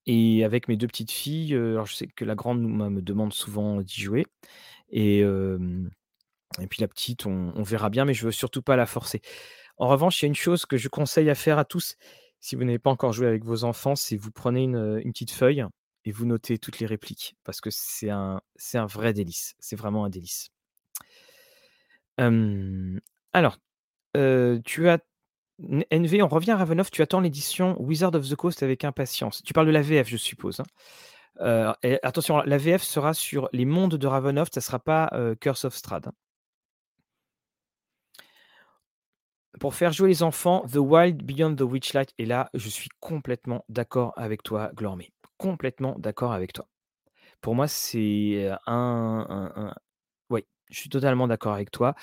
et 0.06 0.42
avec 0.44 0.68
mes 0.68 0.76
2 0.76 0.86
petites 0.86 1.10
filles, 1.10 1.54
alors 1.54 1.84
je 1.86 1.94
sais 1.94 2.06
que 2.06 2.24
la 2.24 2.34
grande 2.34 2.62
me 2.62 3.02
demande 3.02 3.32
souvent 3.32 3.80
d'y 3.82 4.00
jouer 4.00 4.24
et 4.90 5.20
et 6.60 6.66
puis 6.66 6.80
la 6.80 6.88
petite, 6.88 7.26
on 7.26 7.62
verra 7.62 7.90
bien, 7.90 8.04
mais 8.04 8.14
je 8.14 8.24
veux 8.24 8.32
surtout 8.32 8.62
pas 8.62 8.76
la 8.76 8.86
forcer. 8.86 9.20
En 9.76 9.88
revanche, 9.88 10.20
il 10.20 10.24
y 10.24 10.26
a 10.26 10.28
une 10.28 10.34
chose 10.34 10.66
que 10.66 10.76
je 10.76 10.88
conseille 10.88 11.30
à 11.30 11.34
faire 11.34 11.58
à 11.58 11.64
tous, 11.64 11.96
si 12.40 12.56
vous 12.56 12.64
n'avez 12.64 12.78
pas 12.78 12.90
encore 12.90 13.12
joué 13.12 13.26
avec 13.26 13.44
vos 13.44 13.64
enfants, 13.64 13.96
c'est 13.96 14.16
vous 14.16 14.30
prenez 14.30 14.62
une, 14.62 15.00
une 15.04 15.12
petite 15.12 15.30
feuille 15.30 15.64
et 16.04 16.12
vous 16.12 16.24
notez 16.24 16.58
toutes 16.58 16.78
les 16.78 16.86
répliques 16.86 17.36
parce 17.44 17.60
que 17.60 17.70
c'est 17.70 18.10
un 18.10 18.40
un 18.74 18.86
vrai 18.86 19.12
délice. 19.12 19.54
C'est 19.58 19.76
vraiment 19.76 20.04
un 20.04 20.10
délice. 20.10 20.50
Alors, 23.32 23.58
tu 24.64 24.88
as 24.88 24.98
NV, 25.90 26.22
on 26.22 26.28
revient 26.28 26.52
à 26.52 26.56
Ravenloft, 26.56 26.92
tu 26.92 27.02
attends 27.02 27.20
l'édition 27.20 27.80
Wizard 27.82 28.14
of 28.14 28.28
the 28.28 28.36
Coast 28.36 28.62
avec 28.62 28.84
impatience. 28.84 29.42
Tu 29.42 29.52
parles 29.52 29.66
de 29.66 29.72
la 29.72 29.82
VF, 29.82 30.08
je 30.08 30.16
suppose, 30.16 30.60
hein? 30.60 30.66
Et 31.40 31.98
attention, 32.02 32.38
la 32.38 32.58
VF 32.58 32.82
sera 32.82 33.14
sur 33.14 33.48
les 33.52 33.64
mondes 33.64 33.94
de 33.94 34.06
Ravenloft, 34.06 34.54
ça 34.54 34.60
sera 34.60 34.78
pas, 34.78 35.10
Curse 35.40 35.64
of 35.64 35.74
Strahd, 35.74 36.08
hein. 36.08 36.12
Pour 39.60 39.74
faire 39.74 39.92
jouer 39.92 40.08
les 40.08 40.22
enfants, 40.22 40.64
The 40.72 40.76
Wild 40.76 41.22
Beyond 41.24 41.56
the 41.56 41.62
Witchlight 41.62 42.14
et 42.18 42.26
là, 42.26 42.48
je 42.54 42.68
suis 42.68 42.88
complètement 43.00 43.64
d'accord 43.68 44.12
avec 44.16 44.42
toi, 44.44 44.70
Glormé. 44.74 45.12
Complètement 45.36 45.96
d'accord 45.98 46.32
avec 46.32 46.52
toi. 46.52 46.68
Pour 47.40 47.54
moi, 47.56 47.66
c'est, 47.66 48.50
un 48.66 49.74
oui, 50.30 50.44
je 50.70 50.78
suis 50.78 50.88
totalement 50.88 51.26
d'accord 51.26 51.54
avec 51.54 51.70
toi. 51.70 51.94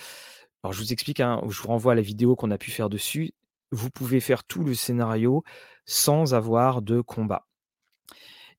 Alors 0.64 0.74
je 0.74 0.80
vous 0.80 0.92
explique, 0.92 1.20
hein, 1.20 1.42
je 1.48 1.62
vous 1.62 1.68
renvoie 1.68 1.94
à 1.94 1.96
la 1.96 2.02
vidéo 2.02 2.36
qu'on 2.36 2.52
a 2.52 2.58
pu 2.58 2.72
faire 2.72 2.90
dessus. 2.90 3.34
Vous 3.72 3.90
pouvez 3.90 4.20
faire 4.20 4.44
tout 4.44 4.64
le 4.64 4.74
scénario 4.74 5.44
sans 5.86 6.34
avoir 6.34 6.82
de 6.82 7.02
combat 7.02 7.46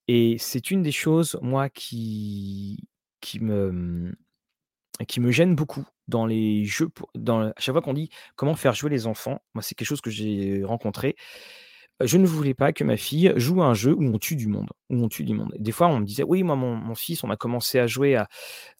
et 0.08 0.36
c'est 0.38 0.70
une 0.70 0.82
des 0.82 0.92
choses, 0.92 1.38
moi, 1.42 1.68
qui 1.70 2.78
qui 3.20 3.40
me, 3.40 3.72
mmh, 3.72 4.16
qui 5.08 5.20
me 5.20 5.30
gêne 5.32 5.54
beaucoup 5.54 5.84
dans 6.08 6.26
les 6.26 6.64
jeux 6.64 6.90
à 7.28 7.52
chaque 7.58 7.74
fois 7.74 7.82
qu'on 7.82 7.94
dit: 7.94 8.10
«Comment 8.36 8.54
faire 8.56 8.74
jouer 8.74 8.90
les 8.90 9.06
enfants?» 9.06 9.40
moi, 9.54 9.62
c'est 9.62 9.74
quelque 9.74 9.88
chose 9.88 10.00
que 10.02 10.10
j'ai 10.10 10.64
rencontré. 10.64 11.16
Je 12.02 12.18
ne 12.18 12.26
voulais 12.26 12.54
pas 12.54 12.72
que 12.72 12.84
ma 12.84 12.96
fille 12.98 13.32
joue 13.36 13.62
à 13.62 13.66
un 13.66 13.74
jeu 13.74 13.94
où 13.94 14.04
on 14.04 14.18
tue 14.18 14.36
du 14.36 14.48
monde 14.48 14.70
où 14.90 14.96
on 15.04 15.08
tue 15.08 15.24
du 15.24 15.34
monde. 15.34 15.54
Des 15.58 15.72
fois, 15.72 15.88
on 15.88 16.00
me 16.00 16.06
disait: 16.06 16.24
«Oui, 16.24 16.42
moi, 16.44 16.56
mon 16.56 16.94
fils, 16.94 17.24
on 17.24 17.30
a 17.30 17.36
commencé 17.36 17.78
à 17.80 17.86
jouer 17.88 18.18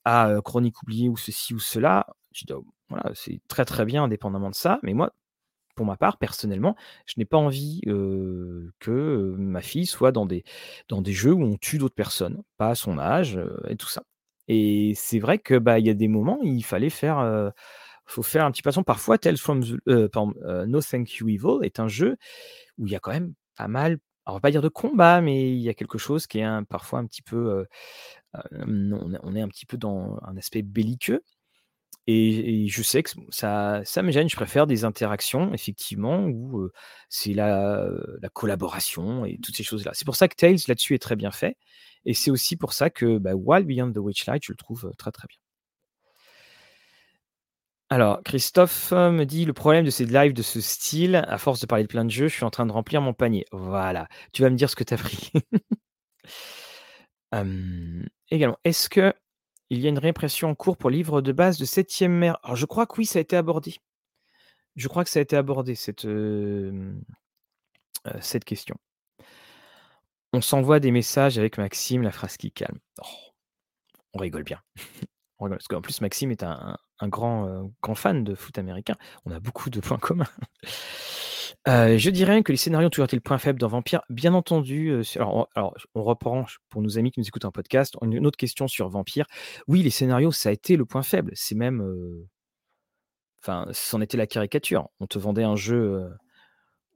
à 0.05 0.37
Chronique 0.45 0.83
oubliée 0.83 1.09
ou 1.09 1.17
ceci 1.17 1.55
ou 1.55 1.59
cela». 1.61 2.07
Je 2.33 2.45
dis: 2.47 2.53
«Oh, 2.55 2.65
voilà, 2.91 3.11
c'est 3.15 3.41
très, 3.49 3.65
très 3.65 3.85
bien 3.87 4.05
indépendamment 4.05 4.51
de 4.51 4.55
ça, 4.57 4.79
mais 4.83 4.95
moi, 4.95 5.13
pour 5.77 5.87
ma 5.87 5.97
part, 5.97 6.19
personnellement, 6.19 6.77
je 7.07 7.15
n'ai 7.19 7.25
pas 7.27 7.39
envie, 7.39 7.83
que, 8.81 9.35
ma 9.39 9.63
fille 9.63 9.87
soit 9.87 10.13
dans 10.13 10.27
des 10.27 10.45
dans 10.89 11.03
des 11.03 11.13
jeux 11.13 11.33
où 11.33 11.43
on 11.45 11.57
tue 11.59 11.79
d'autres 11.79 11.95
personnes, 11.95 12.43
pas 12.59 12.71
à 12.71 12.75
son 12.75 12.99
âge, 12.99 13.39
et 13.69 13.77
tout 13.77 13.89
ça» 13.89 14.03
et 14.49 14.93
c'est 14.97 15.19
vrai 15.21 15.39
que, 15.39 15.57
bah, 15.59 15.79
y 15.81 15.91
a 15.91 15.95
des 15.95 16.09
moments, 16.09 16.39
il 16.43 16.63
fallait 16.65 16.91
faire, 16.91 17.53
faut 18.07 18.23
faire 18.23 18.45
un 18.47 18.53
petit 18.53 18.63
passant. 18.63 18.83
Parfois, 18.85 19.19
Tales 19.19 19.39
from 19.39 19.63
the 19.65 19.77
No 20.67 20.81
Thank 20.83 21.17
You 21.17 21.29
Evil 21.31 21.65
est 21.65 21.81
un 21.81 21.89
jeu 21.89 22.17
où 22.79 22.87
il 22.87 22.93
y 22.93 22.97
a 22.97 23.01
quand 23.01 23.13
même 23.13 23.35
pas 23.57 23.69
mal, 23.69 23.99
on 24.27 24.35
va 24.35 24.41
pas 24.41 24.51
dire 24.53 24.63
de 24.63 24.69
combat, 24.69 25.21
mais 25.21 25.51
il 25.53 25.61
y 25.61 25.69
a 25.69 25.75
quelque 25.75 25.99
chose 25.99 26.27
qui 26.29 26.41
est 26.41 26.65
parfois 26.69 27.01
un 27.01 27.07
petit 27.07 27.23
peu, 27.23 27.67
on 28.35 29.37
est 29.37 29.41
un 29.43 29.49
petit 29.49 29.67
peu 29.67 29.77
dans 29.79 30.19
un 30.23 30.37
aspect 30.37 30.63
belliqueux 30.63 31.23
et 32.07 32.69
je 32.69 32.83
sais 32.83 33.03
que 33.03 33.11
ça 33.31 33.83
ça 33.85 34.03
me 34.03 34.11
gêne. 34.13 34.29
Je 34.29 34.37
préfère 34.37 34.67
des 34.67 34.85
interactions 34.85 35.53
effectivement 35.55 36.25
où, 36.27 36.69
c'est 37.09 37.35
la, 37.35 37.89
collaboration 38.35 39.25
et 39.25 39.39
toutes 39.43 39.57
ces 39.57 39.65
choses-là. 39.65 39.93
C'est 39.95 40.05
pour 40.05 40.17
ça 40.17 40.29
que 40.29 40.37
Tales 40.37 40.59
là-dessus 40.69 40.95
est 40.95 40.99
très 40.99 41.17
bien 41.17 41.31
fait 41.31 41.57
et 42.05 42.15
c'est 42.15 42.31
aussi 42.31 42.57
pour 42.57 42.73
ça 42.73 42.89
que, 42.91 43.19
bah, 43.19 43.35
Wild 43.35 43.67
Beyond 43.67 43.93
the 43.93 43.99
Witchlight, 43.99 44.45
je 44.45 44.53
le 44.53 44.57
trouve, 44.57 44.93
très, 44.97 45.11
très 45.13 45.27
bien. 45.29 45.39
Alors, 47.89 48.23
Christophe, 48.25 48.93
me 48.93 49.25
dit: 49.25 49.45
«Le 49.45 49.53
problème 49.53 49.85
de 49.85 49.91
ces 49.91 50.07
lives 50.07 50.33
de 50.33 50.43
ce 50.43 50.61
style, 50.61 51.17
à 51.17 51.39
force 51.39 51.61
de 51.61 51.67
parler 51.67 51.85
de 51.85 51.89
plein 51.89 52.05
de 52.05 52.11
jeux, 52.11 52.29
je 52.29 52.35
suis 52.35 52.45
en 52.45 52.51
train 52.51 52.67
de 52.67 52.73
remplir 52.73 53.01
mon 53.01 53.13
panier». 53.15 53.45
Voilà, 53.53 54.09
tu 54.33 54.43
vas 54.43 54.51
me 54.51 54.57
dire 54.57 54.69
ce 54.71 54.77
que 54.77 54.85
tu 54.85 54.95
as 54.95 54.97
pris. 54.99 55.31
Également, 58.31 58.59
est-ce 58.65 58.89
qu'il 59.69 59.81
y 59.81 59.87
a 59.87 59.89
une 59.89 59.99
réimpression 59.99 60.51
en 60.51 60.55
cours 60.55 60.77
pour 60.77 60.91
livre 60.91 61.21
de 61.21 61.33
base 61.33 61.59
de 61.59 61.65
Septième 61.65 62.13
Mer? 62.13 62.39
Alors 62.43 62.57
je 62.57 62.67
crois 62.67 62.87
que 62.87 62.95
oui, 62.99 63.07
ça 63.07 63.19
a 63.19 63.23
été 63.23 63.37
abordé. 63.37 63.77
Je 64.77 64.89
crois 64.89 65.05
que 65.05 65.11
ça 65.11 65.19
a 65.19 65.23
été 65.23 65.37
abordé 65.37 65.75
cette, 65.75 66.07
question. 68.45 68.77
On 70.33 70.41
s'envoie 70.41 70.81
des 70.81 70.91
messages 70.91 71.39
avec 71.39 71.57
Maxime, 71.57 72.03
la 72.03 72.13
phrase 72.13 72.37
qui 72.37 72.53
calme. 72.53 72.79
Oh, 73.03 73.33
on 74.13 74.19
rigole 74.19 74.45
bien. 74.45 74.61
On 75.39 75.51
parce 75.51 75.69
qu'en 75.69 75.83
plus 75.83 76.01
Maxime 76.01 76.31
est 76.31 76.43
un 76.43 76.79
grand 77.09 77.71
fan 77.95 78.25
de 78.25 78.35
foot 78.35 78.59
américain. 78.59 78.97
On 79.25 79.33
a 79.33 79.41
beaucoup 79.41 79.71
de 79.71 79.81
points 79.81 79.99
communs. 79.99 80.25
Heu, 81.67 81.99
je 81.99 82.11
dirais 82.11 82.43
que 82.43 82.53
les 82.53 82.59
scénarios 82.59 82.87
ont 82.87 82.91
toujours 82.91 83.07
été 83.07 83.17
le 83.17 83.21
point 83.23 83.39
faible 83.39 83.59
dans 83.59 83.69
Vampire. 83.69 84.03
Bien 84.09 84.35
entendu, 84.35 85.03
sur 85.03 85.49
alors 85.55 85.75
on 85.95 86.03
reprend 86.05 86.45
pour 86.69 86.83
nos 86.83 86.99
amis 86.99 87.11
qui 87.11 87.21
nous 87.21 87.27
écoutent 87.27 87.45
en 87.45 87.51
podcast, 87.51 87.97
une 88.03 88.27
autre 88.27 88.37
question 88.37 88.69
sur 88.69 88.89
Vampire. 88.89 89.27
Oui, 89.67 89.83
les 89.83 89.91
scénarios, 89.91 90.31
ça 90.33 90.51
a 90.51 90.53
été 90.53 90.77
le 90.77 90.85
point 90.85 91.03
faible. 91.03 91.33
C'est 91.35 91.55
même, 91.57 91.81
heu 91.83 92.27
enfin, 93.43 93.67
c'en 93.73 94.01
était 94.01 94.17
la 94.17 94.27
caricature. 94.27 94.89
On 95.01 95.07
te 95.07 95.19
vendait 95.19 95.45
un 95.45 95.57
jeu, 95.57 96.09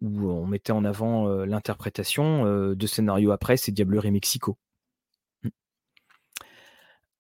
où 0.03 0.31
on 0.31 0.47
mettait 0.47 0.73
en 0.73 0.85
avant, 0.85 1.29
l'interprétation, 1.45 2.47
heu, 2.47 2.77
2 2.77 2.89
scénarios 2.89 3.33
après, 3.33 3.57
c'est 3.57 3.73
Diablerie 3.73 4.11
Mexico. 4.13 4.59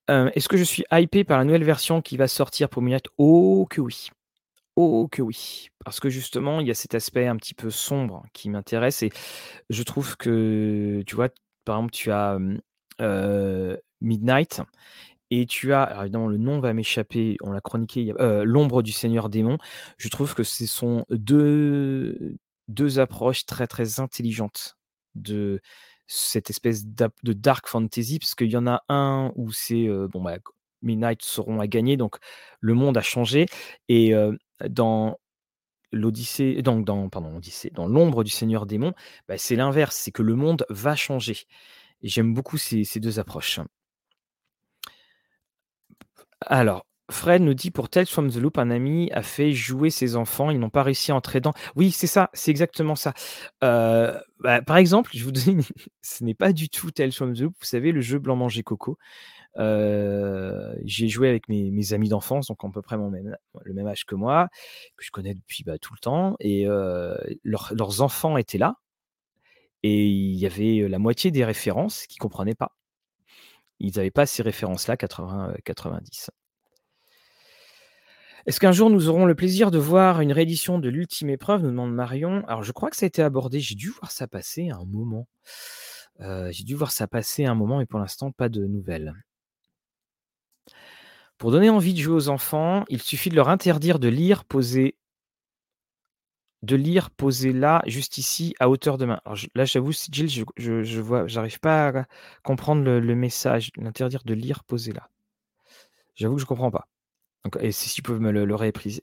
Est-ce 0.08 0.48
que 0.48 0.56
je 0.56 0.64
suis 0.64 0.84
hypé 0.92 1.24
par 1.24 1.38
la 1.38 1.44
nouvelle 1.44 1.64
version 1.64 2.02
qui 2.02 2.16
va 2.16 2.26
sortir 2.28 2.68
pour 2.68 2.82
Midnight? 2.82 3.06
Oh 3.18 3.66
que 3.70 3.80
oui! 3.80 4.10
Oh 4.82 5.08
que 5.10 5.20
oui! 5.20 5.68
Parce 5.84 6.00
que 6.00 6.08
justement, 6.08 6.60
il 6.60 6.66
y 6.66 6.70
a 6.70 6.74
cet 6.74 6.94
aspect 6.94 7.26
un 7.26 7.36
petit 7.36 7.52
peu 7.52 7.68
sombre 7.70 8.24
qui 8.32 8.48
m'intéresse 8.48 9.02
et 9.02 9.10
je 9.70 9.82
trouve 9.82 10.16
que, 10.16 11.02
tu 11.06 11.16
vois, 11.16 11.28
par 11.66 11.76
exemple, 11.78 11.92
tu 11.92 12.10
as, 12.10 12.38
Midnight 14.02 14.62
et 15.30 15.46
tu 15.46 15.72
as 15.74 15.82
alors 15.84 16.02
évidemment 16.04 16.28
le 16.28 16.38
nom 16.38 16.60
va 16.60 16.72
m'échapper, 16.74 17.36
on 17.42 17.52
l'a 17.52 17.60
chroniqué 17.62 18.12
L'ombre 18.44 18.82
du 18.82 18.92
Seigneur 18.92 19.28
Démon. 19.30 19.58
Je 19.98 20.08
trouve 20.08 20.34
que 20.34 20.44
ce 20.44 20.66
sont 20.66 21.04
2- 21.10 22.36
2 22.68 22.98
approches 23.00 23.46
très, 23.46 23.66
très 23.68 24.00
intelligentes 24.00 24.76
de 25.16 25.60
cette 26.08 26.50
espèce 26.50 26.86
de 26.86 27.32
dark 27.34 27.68
fantasy, 27.68 28.18
parce 28.20 28.34
qu'il 28.36 28.50
y 28.52 28.56
en 28.58 28.66
a 28.68 28.82
un 28.90 29.32
où 29.36 29.52
c'est, 29.52 29.88
bon, 30.12 30.22
bah, 30.22 30.38
Midnight 30.82 31.22
seront 31.22 31.60
à 31.60 31.66
gagner, 31.68 31.96
donc 31.98 32.16
le 32.60 32.74
monde 32.74 32.96
a 32.98 33.02
changé 33.02 33.46
et 33.88 34.14
dans 34.68 35.18
l'Odyssée 35.92 36.62
donc 36.62 36.84
dans 36.86 37.08
dans 37.08 37.86
L'ombre 37.88 38.24
du 38.24 38.30
Seigneur 38.30 38.66
Démon, 38.66 38.94
bah, 39.28 39.38
c'est 39.38 39.56
l'inverse, 39.56 39.96
c'est 39.96 40.12
que 40.12 40.22
le 40.22 40.36
monde 40.36 40.66
va 40.70 40.96
changer 40.96 41.38
et 42.02 42.08
j'aime 42.08 42.34
beaucoup 42.34 42.58
ces 42.58 42.84
ces 42.84 43.00
2 43.00 43.18
approches. 43.20 43.60
Alors, 46.46 46.86
Fred 47.10 47.42
nous 47.42 47.54
dit: 47.54 47.70
«Pour 47.70 47.88
Tales 47.88 48.06
from 48.06 48.30
the 48.30 48.36
Loop, 48.36 48.58
un 48.58 48.70
ami 48.70 49.10
a 49.12 49.22
fait 49.22 49.52
jouer 49.52 49.90
ses 49.90 50.14
enfants, 50.16 50.50
ils 50.50 50.58
n'ont 50.60 50.70
pas 50.70 50.82
réussi 50.84 51.10
à 51.12 51.16
entrer 51.16 51.40
dedans». 51.40 51.52
Oui, 51.76 51.90
c'est 51.90 52.06
ça, 52.06 52.30
c'est 52.34 52.50
exactement 52.50 52.94
ça. 52.96 53.14
Heu, 53.64 54.12
bah, 54.40 54.62
par 54.62 54.76
exemple, 54.76 55.10
je 55.14 55.24
vous 55.24 55.32
donner 55.32 55.52
une 55.52 55.62
ce 56.02 56.24
n'est 56.24 56.34
pas 56.34 56.52
du 56.52 56.68
tout 56.68 56.90
Tales 56.92 57.12
from 57.12 57.34
the 57.34 57.40
Loop, 57.40 57.54
vous 57.60 57.66
savez 57.66 57.92
le 57.92 58.00
jeu 58.00 58.18
Blanc 58.18 58.36
manger 58.36 58.62
coco? 58.62 58.96
Heu, 59.58 60.74
j'y 60.84 61.06
ai 61.06 61.08
joué 61.08 61.28
avec 61.28 61.48
mes 61.48 61.92
amis 61.92 62.08
d'enfance, 62.08 62.46
donc 62.48 62.58
à 62.64 62.68
peu 62.70 62.82
près 62.82 62.96
le 62.96 63.74
même 63.74 63.86
âge 63.86 64.04
que 64.06 64.14
moi, 64.14 64.48
que 64.96 65.04
je 65.04 65.10
connais 65.10 65.34
depuis, 65.34 65.64
bah, 65.64 65.78
tout 65.78 65.94
le 65.94 66.00
temps 66.00 66.36
et 66.40 66.66
heu, 66.66 67.16
leurs 67.44 68.00
enfants 68.02 68.36
étaient 68.36 68.58
là 68.58 68.76
et 69.82 70.06
il 70.06 70.36
y 70.36 70.46
avait, 70.46 70.88
la 70.88 70.98
moitié 70.98 71.30
des 71.30 71.44
références 71.44 72.06
qu'ils 72.06 72.18
comprenaient 72.18 72.54
pas. 72.54 72.72
Ils 73.80 73.98
avaient 73.98 74.10
pas 74.12 74.26
ces 74.26 74.42
références-là, 74.42 74.96
80, 74.96 75.50
heu, 75.50 75.56
90. 75.64 76.30
Est-ce 78.46 78.58
qu'un 78.60 78.72
jour 78.72 78.90
nous 78.90 79.08
aurons 79.08 79.26
le 79.26 79.34
plaisir 79.34 79.70
de 79.70 79.78
voir 79.78 80.20
une 80.20 80.32
réédition 80.32 80.78
de 80.78 80.88
L'Ultime 80.88 81.30
Épreuve? 81.30 81.62
nous 81.62 81.70
demande 81.70 81.94
Marion. 81.94 82.42
Alors 82.48 82.62
je 82.62 82.72
crois 82.72 82.90
que 82.90 82.96
ça 82.96 83.04
a 83.06 83.08
été 83.08 83.22
abordé, 83.22 83.60
j'ai 83.60 83.74
dû 83.74 83.90
voir 83.90 84.10
ça 84.10 84.26
passer 84.26 84.70
un 84.70 84.84
moment. 84.86 85.28
Heu, 86.20 86.50
j'ai 86.52 86.64
dû 86.64 86.74
voir 86.74 86.92
ça 86.92 87.06
passer 87.06 87.44
un 87.46 87.54
moment, 87.54 87.78
mais 87.78 87.86
pour 87.86 88.00
l'instant 88.00 88.32
pas 88.32 88.48
de 88.48 88.66
nouvelles. 88.66 89.14
Pour 91.40 91.52
donner 91.52 91.70
envie 91.70 91.94
de 91.94 91.98
jouer 91.98 92.14
aux 92.14 92.28
enfants, 92.28 92.84
il 92.90 93.00
suffit 93.00 93.30
de 93.30 93.34
leur 93.34 93.48
interdire 93.48 93.98
de 93.98 94.08
lire 94.08 94.44
posé 94.44 94.94
de 96.62 96.76
lire 96.76 97.08
posé 97.10 97.54
là, 97.54 97.82
juste 97.86 98.18
ici, 98.18 98.54
à 98.60 98.68
hauteur 98.68 98.98
de 98.98 99.06
main. 99.06 99.22
Là 99.54 99.64
j'avoue 99.64 99.92
Sigill, 99.92 100.28
je 100.28 100.44
je 100.82 101.00
vois 101.00 101.26
j'arrive 101.26 101.58
pas 101.58 101.88
à 101.88 102.04
comprendre 102.44 102.82
le 102.82 103.14
message. 103.14 103.70
L'interdire 103.78 104.22
de 104.26 104.34
lire 104.34 104.64
posé 104.64 104.92
là. 104.92 105.08
J'avoue 106.14 106.34
que 106.34 106.42
je 106.42 106.46
comprends 106.46 106.70
pas. 106.70 106.86
Et 107.60 107.72
si 107.72 107.88
s'ils 107.88 108.02
peuvent 108.02 108.20
me 108.20 108.32
le 108.32 108.44
le 108.44 108.54
réépriser. 108.54 109.02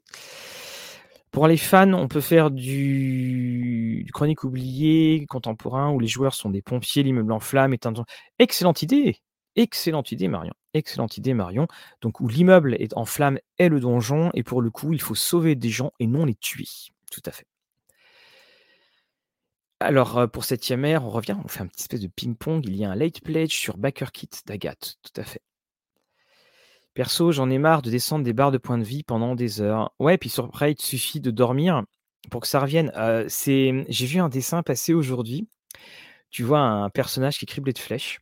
Pour 1.32 1.48
les 1.48 1.58
fans, 1.58 1.94
on 1.94 2.08
peut 2.08 2.22
faire 2.22 2.52
du 2.52 4.06
Chroniques 4.14 4.44
oubliées 4.44 5.26
contemporain 5.28 5.92
où 5.92 6.00
les 6.00 6.08
joueurs 6.08 6.36
sont 6.36 6.52
des 6.52 6.62
pompiers, 6.62 7.02
l'immeuble 7.02 7.32
en 7.32 7.40
flammes 7.40 7.74
est 7.74 7.88
un 7.88 7.94
excellente 8.40 8.84
idée! 8.84 9.18
Excellente 9.56 10.12
idée 10.12 10.28
Marion, 10.28 10.54
excellente 10.74 11.18
idée 11.18 11.34
Marion. 11.34 11.68
Donc 12.02 12.20
où 12.20 12.28
l'immeuble 12.28 12.76
est 12.80 12.96
en 12.96 13.06
flammes 13.06 13.40
et 13.58 13.70
le 13.70 13.80
donjon 13.80 14.32
et 14.34 14.44
pour 14.44 14.62
le 14.62 14.70
coup, 14.70 14.94
il 14.94 15.02
faut 15.02 15.16
sauver 15.16 15.56
des 15.56 15.70
gens 15.70 15.92
et 16.00 16.08
non 16.08 16.26
les 16.26 16.36
tuer. 16.36 16.68
Tout 17.12 17.22
à 17.26 17.32
fait. 17.32 17.46
Alors, 19.80 20.18
heu, 20.20 20.28
pour 20.28 20.44
Septième 20.44 20.86
Ère, 20.86 21.06
on 21.06 21.10
revient, 21.10 21.38
on 21.44 21.48
fait 21.48 21.62
un 21.62 21.68
petit 21.68 21.82
espèce 21.82 22.02
de 22.02 22.08
ping-pong. 22.08 22.64
Il 22.68 22.76
y 22.76 22.84
a 22.84 22.90
un 22.90 22.96
late 22.96 23.22
pledge 23.22 23.54
sur 23.54 23.78
Backer 23.78 24.12
Kit 24.12 24.30
d'Agathe, 24.46 24.96
tout 25.04 25.22
à 25.22 25.24
fait. 25.24 25.42
Perso, 26.96 27.32
j'en 27.32 27.52
ai 27.52 27.60
marre 27.60 27.84
de 27.84 27.92
descendre 27.92 28.26
des 28.26 28.34
barres 28.34 28.52
de 28.52 28.58
points 28.58 28.80
de 28.80 28.84
vie 28.84 29.04
pendant 29.04 29.36
des 29.36 29.62
heures. 29.62 29.94
Ouais, 30.00 30.18
puis 30.18 30.30
sur 30.30 30.50
Prey, 30.50 30.72
il 30.72 30.82
suffit 30.82 31.20
de 31.20 31.30
dormir 31.30 31.84
pour 32.32 32.42
que 32.42 32.48
ça 32.48 32.60
revienne. 32.60 32.92
Mmh, 32.96 33.84
j'ai 33.88 34.06
vu 34.08 34.20
un 34.20 34.30
dessin 34.30 34.64
passer 34.64 34.96
aujourd'hui. 34.96 35.48
Tu 36.32 36.42
vois 36.42 36.60
un 36.60 36.90
personnage 36.90 37.38
qui 37.38 37.46
est 37.46 37.48
criblé 37.48 37.72
de 37.72 37.78
flèches, 37.78 38.20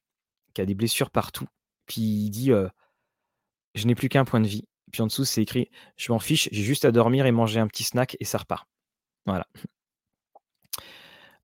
qui 0.53 0.59
a 0.59 0.65
des 0.65 0.75
blessures 0.75 1.09
partout, 1.09 1.47
puis 1.85 2.01
il 2.01 2.29
dit, 2.29 2.51
«Je 3.75 3.85
n'ai 3.87 3.95
plus 3.95 4.09
qu'un 4.09 4.25
point 4.25 4.41
de 4.41 4.47
vie». 4.47 4.67
Puis 4.91 5.01
en 5.01 5.07
dessous, 5.07 5.25
c'est 5.25 5.41
écrit: 5.41 5.69
«Je 5.97 6.11
m'en 6.11 6.19
fiche, 6.19 6.49
j'ai 6.51 6.63
juste 6.63 6.85
à 6.85 6.91
dormir 6.91 7.25
et 7.25 7.31
manger 7.31 7.59
un 7.59 7.67
petit 7.67 7.83
snack 7.83 8.15
et 8.19 8.25
ça 8.25 8.37
repart». 8.37 8.67
Voilà. 9.25 9.47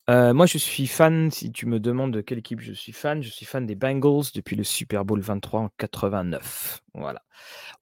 Moi, 0.07 0.45
je 0.45 0.57
suis 0.57 0.87
fan, 0.87 1.31
si 1.31 1.51
tu 1.53 1.65
me 1.65 1.79
demandes 1.79 2.11
de 2.13 2.19
quelle 2.21 2.39
équipe 2.39 2.59
je 2.59 2.73
suis 2.73 2.91
fan, 2.91 3.23
je 3.23 3.29
suis 3.29 3.45
fan 3.45 3.65
des 3.65 3.75
Bengals 3.75 4.25
depuis 4.35 4.57
le 4.57 4.63
Super 4.65 5.05
Bowl 5.05 5.21
23 5.21 5.61
en 5.61 5.69
89. 5.77 6.81
Voilà. 6.93 7.23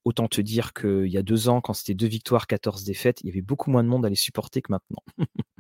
Autant 0.06 0.28
te 0.28 0.42
dire 0.42 0.74
qu'il 0.74 1.08
y 1.08 1.18
a 1.18 1.24
2 1.24 1.50
ans, 1.50 1.62
quand 1.62 1.74
c'était 1.74 1.96
2 1.96 2.08
victoires, 2.08 2.48
14 2.48 2.84
défaites, 2.84 3.22
il 3.22 3.28
y 3.28 3.30
avait 3.32 3.42
beaucoup 3.42 3.72
moins 3.72 3.84
de 3.84 3.90
monde 3.90 4.06
à 4.06 4.10
les 4.10 4.16
supporter 4.16 4.62
que 4.62 4.72
maintenant. 4.72 5.04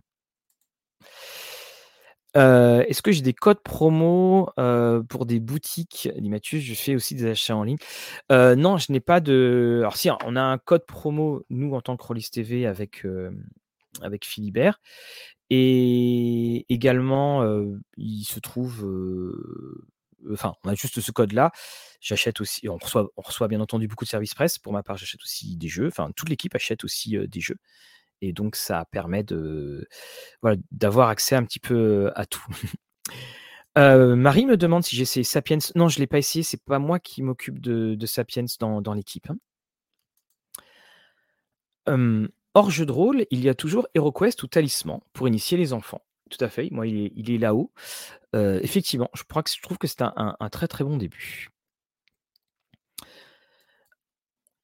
Est-ce 2.35 3.01
que 3.01 3.11
j'ai 3.11 3.21
des 3.21 3.33
codes 3.33 3.61
promo, 3.63 4.49
pour 5.09 5.25
des 5.25 5.39
boutiques? 5.39 6.09
dit 6.17 6.29
Mathieu, 6.29 6.59
je 6.59 6.73
fais 6.73 6.95
aussi 6.95 7.15
des 7.15 7.25
achats 7.25 7.55
en 7.55 7.63
ligne. 7.63 7.77
Non, 8.29 8.77
je 8.77 8.91
n'ai 8.91 8.99
pas 8.99 9.19
de 9.19 9.77
alors 9.79 9.97
si, 9.97 10.09
on 10.25 10.35
a 10.35 10.41
un 10.41 10.57
code 10.57 10.85
promo, 10.85 11.45
nous, 11.49 11.73
en 11.73 11.81
tant 11.81 11.97
que 11.97 12.03
Rollis 12.03 12.29
TV 12.31 12.65
avec, 12.65 13.05
avec 14.01 14.25
Philibert 14.25 14.79
et 15.49 16.65
également, 16.71 17.43
il 17.97 18.23
se 18.23 18.39
trouve, 18.39 18.87
enfin, 20.31 20.53
on 20.63 20.69
a 20.69 20.75
juste 20.75 20.99
ce 21.01 21.11
code-là. 21.11 21.51
J'achète 22.01 22.39
aussi 22.39 22.69
on 22.69 22.77
reçoit 22.77 23.09
on 23.17 23.21
reçoit 23.21 23.49
bien 23.49 23.59
entendu 23.59 23.87
beaucoup 23.87 24.05
de 24.05 24.09
services 24.09 24.33
presse. 24.33 24.57
Pour 24.57 24.71
ma 24.71 24.83
part, 24.83 24.95
j'achète 24.97 25.21
aussi 25.21 25.57
des 25.57 25.67
jeux, 25.67 25.87
enfin 25.87 26.11
toute 26.15 26.29
l'équipe 26.29 26.55
achète 26.55 26.83
aussi, 26.85 27.17
des 27.27 27.41
jeux 27.41 27.57
et 28.21 28.33
donc 28.33 28.55
ça 28.55 28.85
permet 28.91 29.23
de 29.23 29.87
d'avoir 30.71 31.09
accès 31.09 31.35
un 31.35 31.43
petit 31.43 31.59
peu, 31.59 32.11
à 32.15 32.25
tout. 32.25 32.45
Heu, 33.77 34.15
Marie 34.15 34.45
me 34.45 34.57
demande 34.57 34.83
si 34.83 34.95
j'ai 34.95 35.03
essayé 35.03 35.23
Sapiens. 35.23 35.57
Non, 35.75 35.87
je 35.89 35.99
l'ai 35.99 36.07
pas 36.07 36.17
essayé, 36.19 36.43
c'est 36.43 36.63
pas 36.63 36.79
moi 36.79 36.99
qui 36.99 37.23
m'occupe 37.23 37.59
de 37.59 38.05
Sapiens 38.05 38.45
dans 38.59 38.93
l'équipe, 38.93 39.29
hein. 39.29 39.37
Hors 42.55 42.71
jeu 42.71 42.85
de 42.85 42.91
rôle, 42.91 43.25
il 43.31 43.41
y 43.41 43.49
a 43.49 43.53
toujours 43.53 43.87
HeroQuest 43.95 44.41
ou 44.43 44.47
Talisman 44.47 44.99
pour 45.13 45.27
initier 45.27 45.57
les 45.57 45.71
enfants. 45.73 46.01
Tout 46.31 46.43
à 46.43 46.49
fait, 46.49 46.69
moi 46.71 46.87
il 46.87 47.31
est 47.31 47.37
là-haut. 47.37 47.71
Heu, 48.35 48.59
effectivement, 48.63 49.09
je 49.15 49.23
trouve 49.61 49.77
que 49.77 49.87
c'est 49.87 50.01
un 50.01 50.49
très, 50.51 50.67
très 50.67 50.83
bon 50.83 50.97
début. 50.97 51.49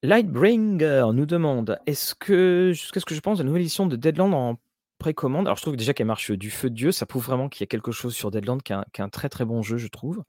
Lightbringer 0.06 1.08
nous 1.14 1.26
demande 1.26 1.80
est-ce 1.88 2.14
que 2.14 2.74
qu'est-ce 2.94 3.06
que 3.06 3.16
je 3.16 3.20
pense 3.22 3.40
la 3.40 3.44
nouvelle 3.44 3.64
édition 3.64 3.88
de 3.88 3.96
Deadland 3.96 4.34
en 4.34 4.60
précommande? 5.00 5.48
Alors 5.48 5.58
je 5.58 5.64
trouve 5.64 5.76
déjà 5.76 5.94
qu'elle 5.94 6.06
marche 6.06 6.32
du 6.32 6.52
feu 6.52 6.70
de 6.70 6.76
Dieu, 6.76 6.92
ça 6.92 7.06
prouve 7.06 7.26
vraiment 7.26 7.50
qu'il 7.50 7.62
y 7.62 7.64
a 7.64 7.68
quelque 7.68 7.92
chose 7.92 8.14
sur 8.16 8.30
Deadland 8.30 8.62
qui 8.62 8.72
est 8.74 9.00
un, 9.02 9.10
très 9.10 9.30
très 9.30 9.46
bon 9.46 9.64
jeu, 9.64 9.78
je 9.78 9.88
trouve. 9.88 10.24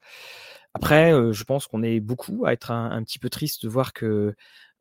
Après, 0.73 1.13
euh, 1.13 1.31
je 1.31 1.43
pense 1.43 1.67
qu'on 1.67 1.83
est 1.83 1.99
beaucoup 1.99 2.45
à 2.45 2.53
être 2.53 2.71
un, 2.71 3.03
petit 3.03 3.19
peu 3.19 3.29
triste 3.29 3.63
de 3.63 3.69
voir 3.69 3.93
que 3.93 4.33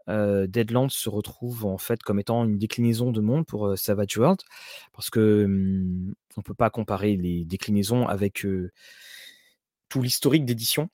euh, 0.08 0.46
Deadland 0.46 0.90
se 0.90 1.08
retrouve 1.10 1.66
en 1.66 1.78
fait 1.78 2.02
comme 2.02 2.18
étant 2.18 2.44
une 2.44 2.58
déclinaison 2.58 3.12
de 3.12 3.20
monde 3.20 3.44
pour 3.44 3.66
euh, 3.66 3.76
Savage 3.76 4.16
World, 4.16 4.40
parce 4.94 5.10
que 5.10 5.44
hum, 5.44 6.14
on 6.38 6.42
peut 6.42 6.54
pas 6.54 6.70
comparer 6.70 7.16
les 7.16 7.44
déclinaisons 7.44 8.06
avec 8.08 8.46
tout 9.88 10.02
l'historique 10.02 10.46
d'édition 10.46 10.88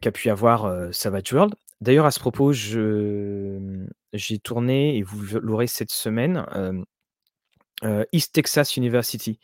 qu'a 0.00 0.12
pu 0.12 0.30
avoir 0.30 0.94
Savage 0.94 1.32
World. 1.32 1.54
D'ailleurs, 1.80 2.06
à 2.06 2.10
ce 2.10 2.20
propos, 2.20 2.52
j'ai 2.52 4.38
tourné, 4.42 4.96
et 4.96 5.02
vous 5.02 5.38
l'aurez 5.40 5.66
cette 5.66 5.90
semaine, 5.92 6.44
East 8.12 8.32
Texas 8.32 8.76
University 8.76 9.38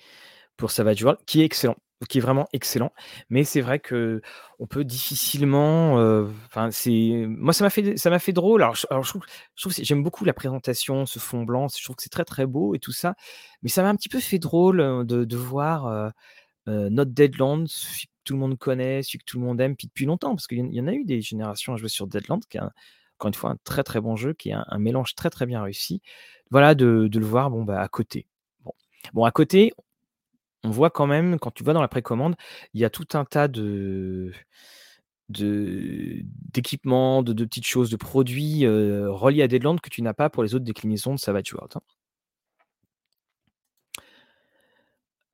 pour 0.56 0.70
Savage 0.70 1.02
World, 1.02 1.20
qui 1.26 1.42
est 1.42 1.44
excellent, 1.44 1.76
qui 2.08 2.18
est 2.18 2.20
vraiment 2.22 2.48
excellent. 2.52 2.92
Mais 3.30 3.44
c'est 3.44 3.60
vrai 3.60 3.80
que 3.80 4.22
on 4.58 4.66
peut 4.66 4.84
difficilement, 4.84 6.26
c'est 6.70 7.24
moi 7.28 7.52
ça 7.52 7.64
m'a 7.64 7.70
fait 7.70 7.96
ça 7.98 8.10
m'a 8.10 8.18
fait 8.18 8.32
drôle. 8.32 8.62
Alors 8.62 8.74
je 8.76 9.10
trouve 9.10 9.24
j'aime 9.78 10.02
beaucoup 10.02 10.24
la 10.24 10.32
présentation, 10.32 11.04
ce 11.06 11.18
fond 11.18 11.42
blanc, 11.42 11.68
je 11.68 11.84
trouve 11.84 11.96
que 11.96 12.02
c'est 12.02 12.08
très, 12.08 12.24
très 12.24 12.46
beau 12.46 12.74
et 12.74 12.78
tout 12.78 12.92
ça, 12.92 13.14
mais 13.62 13.68
ça 13.68 13.82
m'a 13.82 13.90
un 13.90 13.96
petit 13.96 14.08
peu 14.08 14.20
fait 14.20 14.38
drôle, 14.38 15.06
de 15.06 15.24
de 15.24 15.36
voir, 15.36 16.12
notre 16.66 17.10
Deadlands 17.12 17.66
tout 18.24 18.34
le 18.34 18.38
monde 18.38 18.58
connaît, 18.58 19.02
celui 19.02 19.18
que 19.18 19.24
tout 19.24 19.38
le 19.38 19.44
monde 19.44 19.60
aime, 19.60 19.76
puis 19.76 19.88
depuis 19.88 20.06
longtemps, 20.06 20.30
parce 20.30 20.46
qu'il 20.46 20.58
y, 20.72 20.80
en 20.80 20.86
a 20.86 20.92
eu 20.92 21.04
des 21.04 21.20
générations 21.20 21.74
à 21.74 21.76
jouer 21.76 21.88
sur 21.88 22.06
Deadland, 22.06 22.40
qui 22.48 22.58
est 22.58 22.60
encore 22.60 23.28
une 23.28 23.34
fois 23.34 23.50
un 23.50 23.56
très 23.64 23.82
très 23.82 24.00
bon 24.00 24.16
jeu, 24.16 24.32
qui 24.34 24.50
est 24.50 24.54
un, 24.54 24.78
mélange 24.78 25.14
très 25.14 25.30
très 25.30 25.46
bien 25.46 25.62
réussi. 25.62 26.02
Voilà, 26.50 26.74
de, 26.74 27.08
le 27.12 27.26
voir 27.26 27.50
bon, 27.50 27.64
bah, 27.64 27.80
à 27.80 27.88
côté. 27.88 28.26
Bon. 29.14 29.24
à 29.24 29.30
côté, 29.30 29.72
on 30.64 30.70
voit 30.70 30.90
quand 30.90 31.06
même, 31.06 31.38
quand 31.38 31.50
tu 31.52 31.64
vas 31.64 31.72
dans 31.72 31.80
la 31.80 31.88
précommande, 31.88 32.36
il 32.74 32.80
y 32.80 32.84
a 32.84 32.90
tout 32.90 33.08
un 33.14 33.24
tas 33.24 33.48
de 33.48 34.32
d'équipements, 35.28 37.22
de, 37.22 37.32
de, 37.32 37.44
petites 37.46 37.66
choses, 37.66 37.90
de 37.90 37.96
produits 37.96 38.66
euh, 38.66 39.10
reliés 39.10 39.42
à 39.42 39.48
Deadland 39.48 39.80
que 39.80 39.88
tu 39.88 40.02
n'as 40.02 40.12
pas 40.12 40.28
pour 40.28 40.42
les 40.42 40.54
autres 40.54 40.64
déclinaisons 40.64 41.14
de 41.14 41.18
Savage 41.18 41.54
World. 41.54 41.72
Hein. 41.76 41.80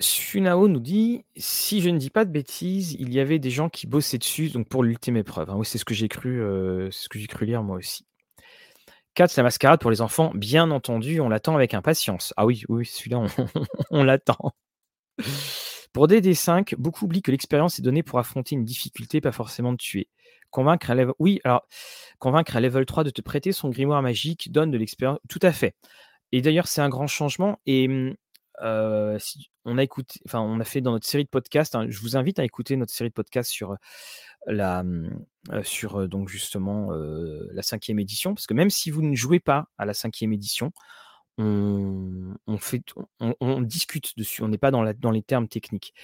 Sunao 0.00 0.68
nous 0.68 0.80
dit 0.80 1.24
si 1.36 1.80
je 1.80 1.90
ne 1.90 1.98
dis 1.98 2.10
pas 2.10 2.24
de 2.24 2.30
bêtises, 2.30 2.94
il 2.98 3.12
y 3.12 3.18
avait 3.20 3.38
des 3.38 3.50
gens 3.50 3.68
qui 3.68 3.86
bossaient 3.86 4.18
dessus 4.18 4.48
donc 4.48 4.68
pour 4.68 4.82
l'ultime 4.82 5.16
épreuve. 5.16 5.50
Hein. 5.50 5.60
C'est 5.64 5.78
ce 5.78 5.84
que 5.84 5.94
j'ai 5.94 6.08
cru, 6.08 6.40
euh, 6.40 6.88
ce 6.90 7.08
que 7.08 7.18
j'ai 7.18 7.26
cru 7.26 7.46
lire 7.46 7.62
moi 7.62 7.76
aussi. 7.76 8.06
4, 9.14 9.36
la 9.36 9.42
mascarade 9.42 9.80
pour 9.80 9.90
les 9.90 10.00
enfants, 10.00 10.30
bien 10.32 10.70
entendu, 10.70 11.20
on 11.20 11.28
l'attend 11.28 11.56
avec 11.56 11.74
impatience. 11.74 12.32
Ah 12.36 12.46
oui, 12.46 12.62
oui, 12.68 12.86
celui-là, 12.86 13.24
on, 13.90 14.04
l'attend. 14.04 14.54
Pour 15.92 16.06
DD5, 16.06 16.76
beaucoup 16.76 17.06
oublient 17.06 17.22
que 17.22 17.32
l'expérience 17.32 17.80
est 17.80 17.82
donnée 17.82 18.04
pour 18.04 18.20
affronter 18.20 18.54
une 18.54 18.64
difficulté, 18.64 19.20
pas 19.20 19.32
forcément 19.32 19.72
de 19.72 19.76
tuer. 19.76 20.08
Convaincre 20.50 20.92
un 20.92 20.94
level... 20.94 21.14
Oui, 21.18 21.40
alors, 21.42 21.66
convaincre 22.20 22.60
level 22.60 22.86
3 22.86 23.02
de 23.02 23.10
te 23.10 23.20
prêter 23.20 23.50
son 23.50 23.70
grimoire 23.70 24.02
magique 24.02 24.52
donne 24.52 24.70
de 24.70 24.78
l'expérience. 24.78 25.18
Tout 25.28 25.40
à 25.42 25.50
fait. 25.50 25.74
Et 26.30 26.40
d'ailleurs, 26.40 26.68
c'est 26.68 26.80
un 26.80 26.88
grand 26.88 27.08
changement. 27.08 27.58
Et 27.66 27.88
hum, 28.60 29.18
on 29.64 29.78
a 30.60 30.64
fait 30.64 30.80
dans 30.80 30.92
notre 30.92 31.06
série 31.06 31.24
de 31.24 31.28
podcasts. 31.28 31.74
Hein, 31.74 31.86
je 31.88 32.00
vous 32.00 32.16
invite 32.16 32.38
à 32.38 32.44
écouter 32.44 32.76
notre 32.76 32.92
série 32.92 33.10
de 33.10 33.14
podcasts 33.14 33.50
sur 33.50 33.76
la, 34.46 34.82
mmh, 34.82 35.10
sur 35.62 36.08
donc 36.08 36.28
justement 36.28 36.90
la 36.90 37.62
cinquième 37.62 37.98
édition, 37.98 38.34
parce 38.34 38.46
que 38.46 38.54
même 38.54 38.70
si 38.70 38.90
vous 38.90 39.02
ne 39.02 39.14
jouez 39.14 39.40
pas 39.40 39.68
à 39.78 39.84
la 39.84 39.94
cinquième 39.94 40.32
édition, 40.32 40.72
on, 41.38 42.58
fait, 42.58 42.82
on, 43.20 43.60
discute 43.62 44.16
dessus. 44.18 44.42
On 44.42 44.48
n'est 44.48 44.58
pas 44.58 44.70
dans, 44.70 44.82
les 44.82 45.22
termes 45.22 45.48
techniques. 45.48 45.94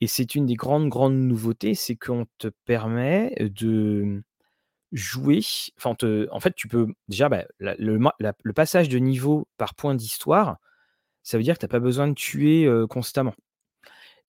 Et 0.00 0.06
c'est 0.06 0.34
une 0.34 0.46
des 0.46 0.54
grandes 0.54 0.88
grandes 0.88 1.16
nouveautés, 1.18 1.74
c'est 1.74 1.96
qu'on 1.96 2.26
te 2.38 2.48
permet 2.64 3.34
de 3.40 4.22
jouer. 4.92 5.40
En 5.84 6.40
fait, 6.40 6.54
tu 6.54 6.68
peux 6.68 6.86
déjà 7.08 7.28
bah, 7.28 7.44
le 7.58 8.52
passage 8.52 8.88
de 8.88 8.98
niveau 8.98 9.48
par 9.56 9.74
point 9.74 9.94
d'histoire 9.94 10.58
ça 11.26 11.38
veut 11.38 11.42
dire 11.42 11.54
que 11.54 11.58
tu 11.58 11.64
n'as 11.64 11.70
pas 11.70 11.80
besoin 11.80 12.06
de 12.06 12.14
tuer 12.14 12.70
constamment. 12.88 13.34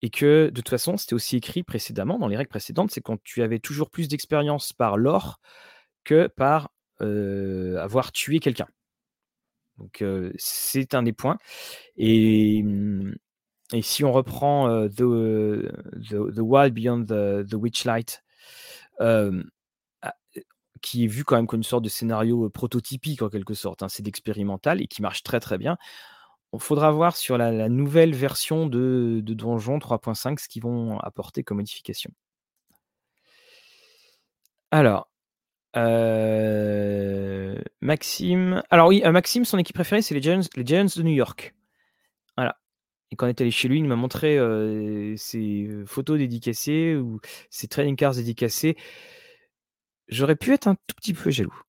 Et 0.02 0.10
que 0.10 0.48
de 0.48 0.49
toute 0.49 0.69
façon, 0.69 0.98
c'était 0.98 1.14
aussi 1.14 1.38
écrit 1.38 1.61
précédemment, 1.61 2.18
dans 2.18 2.28
les 2.28 2.38
règles 2.38 2.49
précédentes, 2.49 2.90
c'est 2.90 3.02
quand 3.02 3.22
tu 3.24 3.44
avais 3.44 3.60
toujours 3.60 3.91
plus 3.91 4.07
d'expérience 4.07 4.74
par 4.74 4.98
l'or 4.98 5.40
que 6.03 6.26
par 6.26 6.72
avoir 6.99 8.11
tué 8.11 8.40
quelqu'un. 8.40 8.68
Donc 9.78 10.03
c'est 10.38 10.95
un 10.95 11.03
des 11.03 11.14
points. 11.14 11.38
Et, 11.98 12.64
mmh, 12.64 13.15
et 13.74 13.82
si 13.84 14.03
on 14.03 14.11
reprend 14.11 14.88
the, 14.88 15.69
the, 16.10 16.40
Wild 16.40 16.74
Beyond 16.74 17.06
the, 17.06 17.53
Witchlight, 17.53 18.24
ah, 18.99 20.14
qui 20.82 21.03
est 21.03 21.07
vu 21.07 21.24
quand 21.24 21.36
même 21.36 21.45
comme 21.45 21.60
une 21.60 21.64
sorte 21.64 21.84
de 21.84 21.90
scénario 21.90 22.49
prototypique 22.49 23.22
en 23.22 23.30
quelque 23.30 23.53
sorte, 23.53 23.84
hein, 23.84 23.90
c'est 23.90 24.02
d'expérimental 24.02 24.82
et 24.82 24.88
qui 24.88 25.03
marche 25.03 25.22
très 25.22 25.40
très 25.40 25.60
bien. 25.60 25.78
Il 26.53 26.60
faudra 26.60 26.91
voir 26.91 27.15
sur 27.15 27.38
la, 27.38 27.69
nouvelle 27.69 28.15
version 28.15 28.68
de, 28.68 29.22
Donjon 29.22 29.78
3.5 29.80 30.40
ce 30.40 30.48
qu'ils 30.48 30.64
vont 30.64 30.98
apporter 30.99 31.44
comme 31.44 31.57
modification. 31.57 32.11
Alors, 34.72 35.10
euh, 35.76 37.56
Maxime. 37.82 38.64
Alors 38.69 38.88
oui, 38.88 39.02
euh, 39.06 39.11
Maxime, 39.11 39.45
son 39.45 39.57
équipe 39.57 39.76
préférée, 39.76 40.02
c'est 40.02 40.15
les 40.15 40.22
Giants, 40.22 40.41
les 40.56 40.65
Giants 40.65 40.86
de 40.95 41.03
New 41.03 41.14
York. 41.14 41.56
Voilà. 42.36 42.57
Et 43.11 43.15
quand 43.15 43.28
on 43.28 43.30
est 43.30 43.41
allé 43.41 43.52
chez 43.52 43.68
lui, 43.68 43.80
il 43.80 43.86
m'a 43.86 43.95
montré 43.95 44.38
euh, 44.38 45.15
ses 45.18 45.69
photos 45.86 46.18
dédicacées 46.18 46.95
ou 46.95 47.19
ses 47.49 47.68
trading 47.68 47.95
cards 47.95 48.15
dédicacés. 48.15 48.78
J'aurais 50.07 50.36
pu 50.36 50.53
être 50.53 50.68
un 50.68 50.76
tout 50.76 50.95
petit 50.95 51.14
peu 51.14 51.30
jaloux. 51.32 51.61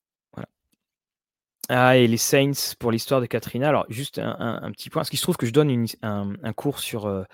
Ah, 1.71 1.99
et 1.99 2.07
les 2.07 2.17
Saints 2.17 2.75
pour 2.79 2.91
l'histoire 2.91 3.21
de 3.21 3.27
Katrina. 3.27 3.69
Alors, 3.69 3.85
juste 3.91 4.19
un, 4.19 4.71
petit 4.73 4.89
point, 4.89 5.01
parce 5.01 5.11
qu'il 5.11 5.19
se 5.19 5.23
trouve 5.23 5.37
que 5.37 5.47
je 5.47 5.53
donne 5.53 5.87
un, 6.03 6.53
cours 6.55 6.79
sur 6.79 7.05
euh, 7.07 7.25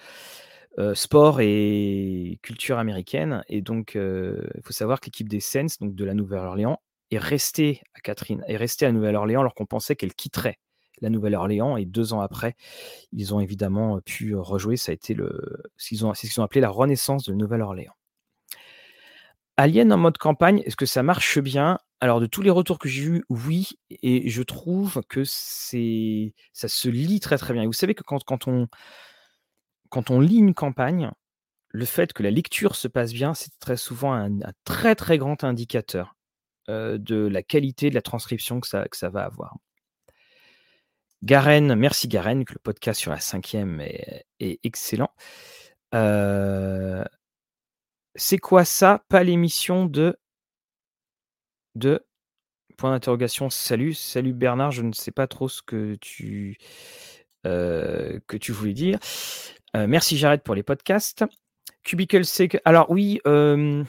euh, 0.78 0.94
sport 0.94 1.40
et 1.40 2.40
culture 2.42 2.78
américaine. 2.78 3.44
Et 3.48 3.62
donc, 3.62 3.94
euh, 3.94 4.44
il 4.56 4.62
faut 4.62 4.72
savoir 4.72 4.98
que 5.00 5.06
l'équipe 5.06 5.28
des 5.28 5.38
Saints, 5.38 5.66
donc 5.80 5.94
de 5.94 6.04
la 6.04 6.14
Nouvelle-Orléans, 6.14 6.80
est 7.12 7.18
restée 7.18 7.80
à 7.94 8.00
Catherine, 8.00 8.42
est 8.48 8.56
restée 8.56 8.86
à 8.86 8.92
Nouvelle-Orléans 8.92 9.40
alors 9.40 9.54
qu'on 9.54 9.66
pensait 9.66 9.94
qu'elle 9.94 10.14
quitterait 10.14 10.58
la 11.00 11.10
Nouvelle-Orléans. 11.10 11.76
Et 11.76 11.84
deux 11.84 12.12
ans 12.12 12.20
après, 12.20 12.56
ils 13.12 13.34
ont 13.34 13.40
évidemment 13.40 14.00
pu 14.00 14.34
rejouer. 14.34 14.76
Ça 14.76 14.90
a 14.90 14.94
été 14.94 15.14
le, 15.14 15.62
ont, 16.02 16.12
ce 16.12 16.26
qu'ils 16.26 16.40
ont 16.40 16.44
appelé 16.44 16.60
la 16.60 16.70
renaissance 16.70 17.22
de 17.24 17.34
Nouvelle-Orléans. 17.34 17.94
Alien 19.56 19.92
en 19.92 19.98
mode 19.98 20.18
campagne, 20.18 20.62
est-ce 20.64 20.76
que 20.76 20.86
ça 20.86 21.02
marche 21.02 21.38
bien? 21.38 21.78
Alors, 22.00 22.20
de 22.20 22.26
tous 22.26 22.42
les 22.42 22.50
retours 22.50 22.78
que 22.78 22.88
j'ai 22.88 23.04
eus, 23.04 23.24
oui, 23.28 23.70
et 24.02 24.28
je 24.28 24.42
trouve 24.42 25.02
que 25.08 25.22
c'est 25.24 26.34
ça 26.52 26.68
se 26.68 26.88
lit 26.88 27.20
très, 27.20 27.38
très 27.38 27.54
bien. 27.54 27.64
vous 27.64 27.72
savez 27.72 27.94
que 27.94 28.02
quand 28.02 28.22
quand 28.24 28.48
on 28.48 28.68
quand 29.90 30.10
on 30.10 30.20
lit 30.20 30.36
une 30.38 30.54
campagne, 30.54 31.10
le 31.68 31.84
fait 31.84 32.12
que 32.12 32.22
la 32.22 32.30
lecture 32.30 32.76
se 32.76 32.88
passe 32.88 33.12
bien, 33.12 33.34
c'est 33.34 33.58
très 33.60 33.76
souvent 33.76 34.12
un 34.12 34.30
très, 34.64 34.94
très 34.96 35.18
grand 35.18 35.44
indicateur, 35.44 36.16
de 36.68 37.26
la 37.26 37.42
qualité 37.42 37.90
de 37.90 37.94
la 37.94 38.02
transcription 38.02 38.60
que 38.60 38.66
ça 38.68 38.86
que 38.88 38.96
ça 38.96 39.08
va 39.08 39.24
avoir. 39.24 39.56
Garen, 41.22 41.74
merci 41.74 42.08
Garen, 42.08 42.44
que 42.44 42.52
le 42.52 42.58
podcast 42.58 43.00
sur 43.00 43.10
la 43.12 43.20
cinquième 43.20 43.80
est 43.80 44.26
est 44.40 44.60
excellent. 44.64 45.10
C'est 48.14 48.38
quoi 48.38 48.64
ça? 48.64 49.04
Pas 49.08 49.24
l'émission 49.24 49.86
de 49.86 50.16
de 51.74 52.04
point 52.76 52.90
d'interrogation, 52.90 53.50
salut, 53.50 53.94
salut 53.94 54.32
Bernard, 54.32 54.72
je 54.72 54.82
ne 54.82 54.92
sais 54.92 55.10
pas 55.10 55.26
trop 55.26 55.48
ce 55.48 55.62
que 55.62 55.96
tu, 56.00 56.58
euh, 57.46 58.18
que 58.26 58.36
tu 58.36 58.52
voulais 58.52 58.72
dire. 58.72 58.98
Euh, 59.76 59.86
merci 59.86 60.16
Jared 60.16 60.42
pour 60.42 60.54
les 60.54 60.62
podcasts. 60.62 61.24
Cubicle 61.82 62.24
7, 62.24 62.60
alors 62.64 62.90
oui, 62.90 63.20
euh, 63.26 63.84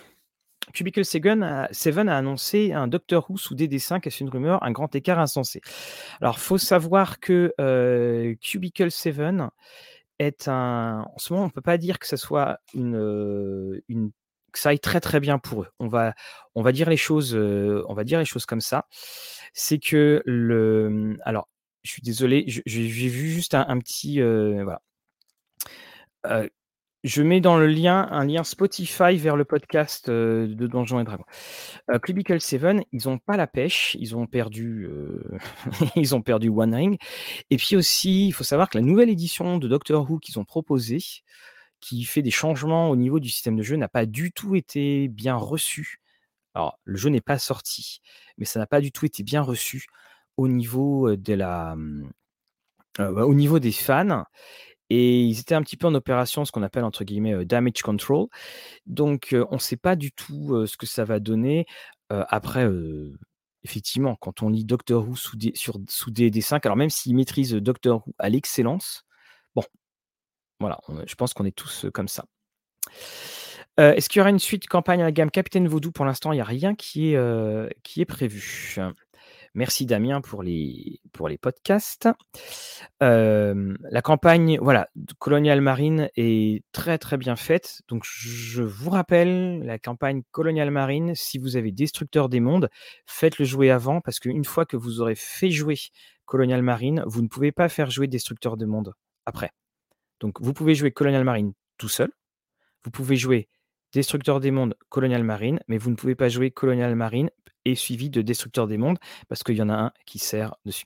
Cubicle 0.73 1.05
7 1.05 1.25
a, 1.41 1.63
a, 1.65 2.17
annoncé 2.17 2.73
un 2.73 2.87
Doctor 2.87 3.29
Who 3.29 3.37
sous 3.37 3.55
DD5, 3.55 4.01
c'est 4.03 4.19
une 4.19 4.29
rumeur, 4.29 4.61
un 4.63 4.71
grand 4.71 4.93
écart 4.95 5.19
insensé. 5.19 5.61
Alors, 6.21 6.39
faut 6.39 6.57
savoir 6.57 7.19
que 7.19 7.53
Cubicle 8.41 8.91
7 8.91 9.17
est 10.19 10.47
un. 10.47 11.05
En 11.13 11.17
ce 11.17 11.33
moment, 11.33 11.45
on 11.45 11.47
ne 11.47 11.51
peut 11.51 11.61
pas 11.61 11.77
dire 11.77 11.99
que 11.99 12.07
ce 12.07 12.17
soit 12.17 12.59
une, 12.73 13.81
une 13.87 14.11
ça 14.53 14.69
aille 14.69 14.79
très 14.79 15.01
très 15.01 15.19
bien 15.19 15.39
pour 15.39 15.63
eux. 15.63 15.67
On 15.79 15.87
va, 15.87 16.13
on 16.55 16.61
va 16.61 16.71
dire 16.71 16.89
les 16.89 16.97
choses, 16.97 17.35
on 17.35 17.93
va 17.93 18.03
dire 18.03 18.19
les 18.19 18.25
choses 18.25 18.45
comme 18.45 18.61
ça. 18.61 18.85
C'est 19.53 19.79
que 19.79 20.21
le, 20.25 21.17
alors, 21.23 21.49
je 21.83 21.91
suis 21.91 22.01
désolé, 22.01 22.45
j'ai 22.47 23.07
vu 23.09 23.29
juste 23.29 23.53
un, 23.53 23.79
petit, 23.79 24.21
voilà. 24.21 24.81
Je 27.05 27.21
mets 27.21 27.39
dans 27.39 27.55
le 27.55 27.67
lien 27.67 28.07
un 28.09 28.25
lien 28.25 28.43
Spotify 28.43 29.15
vers 29.15 29.35
le 29.35 29.45
podcast, 29.45 30.09
heu, 30.09 30.47
de 30.47 30.65
Donjons 30.65 30.99
et 30.99 31.03
Dragons. 31.03 31.25
Cubicle 32.01 32.41
7, 32.41 32.83
ils 32.91 33.07
ont 33.07 33.19
pas 33.19 33.37
la 33.37 33.45
pêche, 33.45 33.95
ils 33.99 34.15
ont 34.15 34.25
perdu, 34.25 34.87
heu, 34.89 35.23
ils 35.95 36.15
ont 36.15 36.23
perdu 36.23 36.49
One 36.49 36.73
Ring 36.73 36.97
et 37.51 37.57
puis 37.57 37.75
aussi, 37.75 38.25
il 38.25 38.31
faut 38.31 38.43
savoir 38.43 38.69
que 38.69 38.79
la 38.79 38.83
nouvelle 38.83 39.11
édition 39.11 39.59
de 39.59 39.67
Doctor 39.67 40.09
Who 40.09 40.17
qu'ils 40.17 40.39
ont 40.39 40.45
proposée, 40.45 40.97
qui 41.79 42.05
fait 42.05 42.23
des 42.23 42.31
changements 42.31 42.89
au 42.89 42.95
niveau 42.95 43.19
du 43.19 43.29
système 43.29 43.55
de 43.55 43.61
jeu, 43.61 43.75
n'a 43.75 43.87
pas 43.87 44.07
du 44.07 44.31
tout 44.31 44.55
été 44.55 45.07
bien 45.07 45.35
reçue. 45.35 46.01
Alors, 46.55 46.79
le 46.85 46.97
jeu 46.97 47.09
n'est 47.09 47.21
pas 47.21 47.37
sorti, 47.37 48.01
mais 48.39 48.45
ça 48.45 48.57
n'a 48.57 48.65
pas 48.65 48.81
du 48.81 48.91
tout 48.91 49.05
été 49.05 49.21
bien 49.21 49.43
reçu 49.43 49.85
au 50.37 50.47
niveau, 50.47 51.15
niveau 53.35 53.59
des 53.59 53.71
fans 53.71 54.25
et 54.89 55.23
ils 55.23 55.39
étaient 55.39 55.55
un 55.55 55.61
petit 55.61 55.77
peu 55.77 55.87
en 55.87 55.95
opération, 55.95 56.45
ce 56.45 56.51
qu'on 56.51 56.63
appelle 56.63 56.83
entre 56.83 57.03
guillemets, 57.03 57.33
heu, 57.33 57.45
«damage 57.45 57.81
control». 57.81 58.27
Donc, 58.85 59.35
on 59.51 59.59
sait 59.59 59.77
pas 59.77 59.95
du 59.95 60.11
tout, 60.11 60.65
ce 60.67 60.77
que 60.77 60.85
ça 60.85 61.05
va 61.05 61.19
donner. 61.19 61.65
Après, 62.09 62.69
effectivement, 63.63 64.15
quand 64.15 64.43
on 64.43 64.49
lit 64.49 64.63
Doctor 64.63 65.07
Who 65.07 65.15
sous 65.15 65.37
des 65.37 65.51
sur 65.55 65.79
sous 65.89 66.11
DD5, 66.11 66.59
alors 66.65 66.77
même 66.77 66.91
s'ils 66.91 67.15
maîtrisent 67.15 67.53
Doctor 67.53 68.05
Who 68.05 68.13
à 68.19 68.29
l'excellence, 68.29 69.03
bon, 69.55 69.63
voilà, 70.59 70.79
je 71.07 71.15
pense 71.15 71.33
qu'on 71.33 71.45
est 71.45 71.55
tous, 71.55 71.87
comme 71.93 72.07
ça. 72.07 72.25
Est-ce 73.77 74.07
qu'il 74.07 74.19
y 74.19 74.21
aura 74.21 74.29
une 74.29 74.39
suite 74.39 74.67
campagne 74.67 75.01
à 75.01 75.05
la 75.05 75.11
gamme 75.11 75.31
Capitaine 75.31 75.67
Vaudou? 75.67 75.91
Pour 75.91 76.05
l'instant, 76.05 76.31
il 76.31 76.37
y 76.37 76.41
a 76.41 76.45
rien 76.45 76.75
qui 76.75 77.13
est, 77.13 77.73
qui 77.83 78.01
est 78.01 78.05
prévu. 78.05 78.77
Merci 79.55 79.85
Damien 79.85 80.19
pour 80.19 80.43
les 80.43 80.99
podcasts. 81.41 82.09
La 82.99 84.01
campagne, 84.03 84.59
voilà, 84.61 84.89
Colonial 85.17 85.61
Marine 85.61 86.09
est 86.17 86.63
très, 86.73 86.97
très 86.97 87.15
bien 87.15 87.37
faite. 87.37 87.81
Donc 87.87 88.03
je 88.05 88.61
vous 88.61 88.89
rappelle 88.89 89.63
la 89.63 89.79
campagne 89.79 90.23
Colonial 90.31 90.71
Marine, 90.71 91.15
si 91.15 91.37
vous 91.37 91.55
avez 91.55 91.71
Destructeur 91.71 92.27
des 92.27 92.41
mondes, 92.41 92.69
faites-le 93.05 93.45
jouer 93.45 93.71
avant 93.71 94.01
parce 94.01 94.19
qu'une 94.19 94.43
fois 94.43 94.65
que 94.65 94.75
vous 94.75 94.99
aurez 94.99 95.15
fait 95.15 95.51
jouer 95.51 95.77
Colonial 96.25 96.61
Marine, 96.61 97.03
vous 97.07 97.21
ne 97.21 97.27
pouvez 97.27 97.53
pas 97.53 97.69
faire 97.69 97.89
jouer 97.89 98.07
Destructeur 98.07 98.57
des 98.57 98.65
mondes 98.65 98.93
après. 99.25 99.51
Donc 100.19 100.41
vous 100.41 100.51
pouvez 100.51 100.75
jouer 100.75 100.91
Colonial 100.91 101.23
Marine 101.23 101.53
tout 101.77 101.89
seul. 101.89 102.11
Vous 102.83 102.91
pouvez 102.91 103.15
jouer 103.15 103.47
Destructeur 103.93 104.41
des 104.41 104.51
mondes, 104.51 104.75
Colonial 104.89 105.23
Marine, 105.23 105.61
mais 105.69 105.77
vous 105.77 105.91
ne 105.91 105.95
pouvez 105.95 106.15
pas 106.15 106.27
jouer 106.27 106.51
Colonial 106.51 106.93
Marine 106.95 107.29
et 107.65 107.75
suivi 107.75 108.09
de 108.09 108.21
Destructeur 108.21 108.67
des 108.67 108.77
mondes 108.77 108.99
parce 109.27 109.43
qu'il 109.43 109.55
y 109.55 109.61
en 109.61 109.69
a 109.69 109.75
un 109.75 109.91
qui 110.05 110.19
sert 110.19 110.55
dessus. 110.65 110.85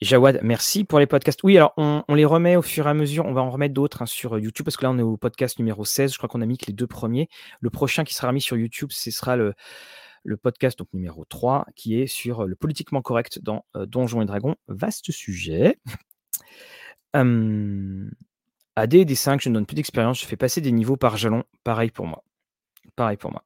Jawad, 0.00 0.40
merci 0.42 0.84
pour 0.84 0.98
les 0.98 1.06
podcasts. 1.06 1.42
Oui, 1.44 1.56
alors 1.56 1.72
on 1.76 2.14
les 2.14 2.24
remet 2.24 2.56
au 2.56 2.62
fur 2.62 2.86
et 2.86 2.90
à 2.90 2.94
mesure. 2.94 3.24
On 3.26 3.32
va 3.32 3.42
en 3.42 3.50
remettre 3.50 3.74
d'autres, 3.74 4.02
hein, 4.02 4.06
sur, 4.06 4.34
heu, 4.36 4.40
YouTube 4.40 4.64
parce 4.66 4.76
que 4.76 4.84
là, 4.84 4.90
on 4.90 4.98
est 4.98 5.02
au 5.02 5.16
podcast 5.16 5.58
numéro 5.58 5.84
16. 5.84 6.12
Je 6.12 6.18
crois 6.18 6.28
qu'on 6.28 6.42
a 6.42 6.46
mis 6.46 6.58
que 6.58 6.66
les 6.66 6.72
2 6.72 6.86
premiers. 6.86 7.28
Le 7.60 7.70
prochain 7.70 8.04
qui 8.04 8.12
sera 8.12 8.30
mis 8.32 8.40
sur 8.40 8.56
YouTube, 8.56 8.90
ce 8.92 9.10
sera 9.10 9.36
le 9.36 9.54
le 10.26 10.36
podcast 10.38 10.78
donc 10.78 10.88
numéro 10.94 11.24
3 11.26 11.66
qui 11.76 12.00
est 12.00 12.06
sur, 12.06 12.42
heu, 12.44 12.48
le 12.48 12.56
politiquement 12.56 13.02
correct 13.02 13.38
dans, 13.42 13.64
heu, 13.76 13.86
Donjons 13.86 14.20
et 14.22 14.26
Dragons. 14.26 14.56
Vaste 14.68 15.10
sujet. 15.12 15.78
Hem, 17.14 18.10
à 18.76 18.86
DD5, 18.86 19.40
je 19.42 19.48
ne 19.48 19.54
donne 19.54 19.66
plus 19.66 19.76
d'expérience, 19.76 20.20
je 20.20 20.26
fais 20.26 20.36
passer 20.36 20.60
des 20.60 20.72
niveaux 20.72 20.96
par 20.96 21.16
jalon. 21.16 21.44
Pareil 21.62 21.90
pour 21.90 22.06
moi. 22.06 22.24
Pareil 22.96 23.16
pour 23.16 23.30
moi. 23.30 23.42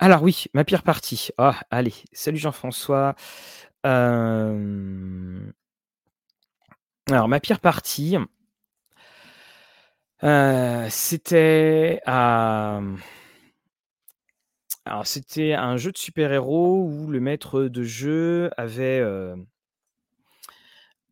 Alors 0.00 0.22
oui, 0.22 0.44
ma 0.54 0.64
pire 0.64 0.82
partie. 0.82 1.28
Ah, 1.38 1.60
allez, 1.70 1.94
salut 2.12 2.38
Jean-François. 2.38 3.14
Alors 3.84 5.52
ma 7.28 7.40
pire 7.40 7.60
partie 7.60 8.16
c'était 10.90 12.00
c'était 15.04 15.54
un 15.54 15.76
jeu 15.76 15.92
de 15.92 15.98
super-héros 15.98 16.84
où 16.84 17.10
le 17.10 17.20
maître 17.20 17.62
de 17.64 17.82
jeu 17.82 18.50
avait, 18.56 19.00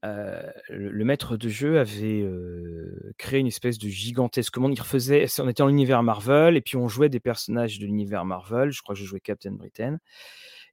heu, 0.04 0.52
le 0.70 1.04
maître 1.04 1.36
de 1.36 1.48
jeu 1.48 1.78
avait, 1.78 2.22
heu, 2.22 3.12
créé 3.18 3.40
une 3.40 3.46
espèce 3.46 3.78
de 3.78 3.88
gigantesque 3.88 4.56
monde. 4.58 4.74
Il 4.76 4.80
refaisait 4.80 5.26
on 5.40 5.48
était 5.48 5.62
dans 5.62 5.68
l'univers 5.68 6.02
Marvel 6.02 6.56
et 6.56 6.60
puis 6.60 6.76
on 6.76 6.88
jouait 6.88 7.08
des 7.08 7.20
personnages 7.20 7.78
de 7.78 7.86
l'univers 7.86 8.24
Marvel. 8.24 8.70
Je 8.72 8.82
crois 8.82 8.94
que 8.94 9.00
je 9.00 9.06
jouais 9.06 9.20
Captain 9.20 9.52
Britain 9.52 9.98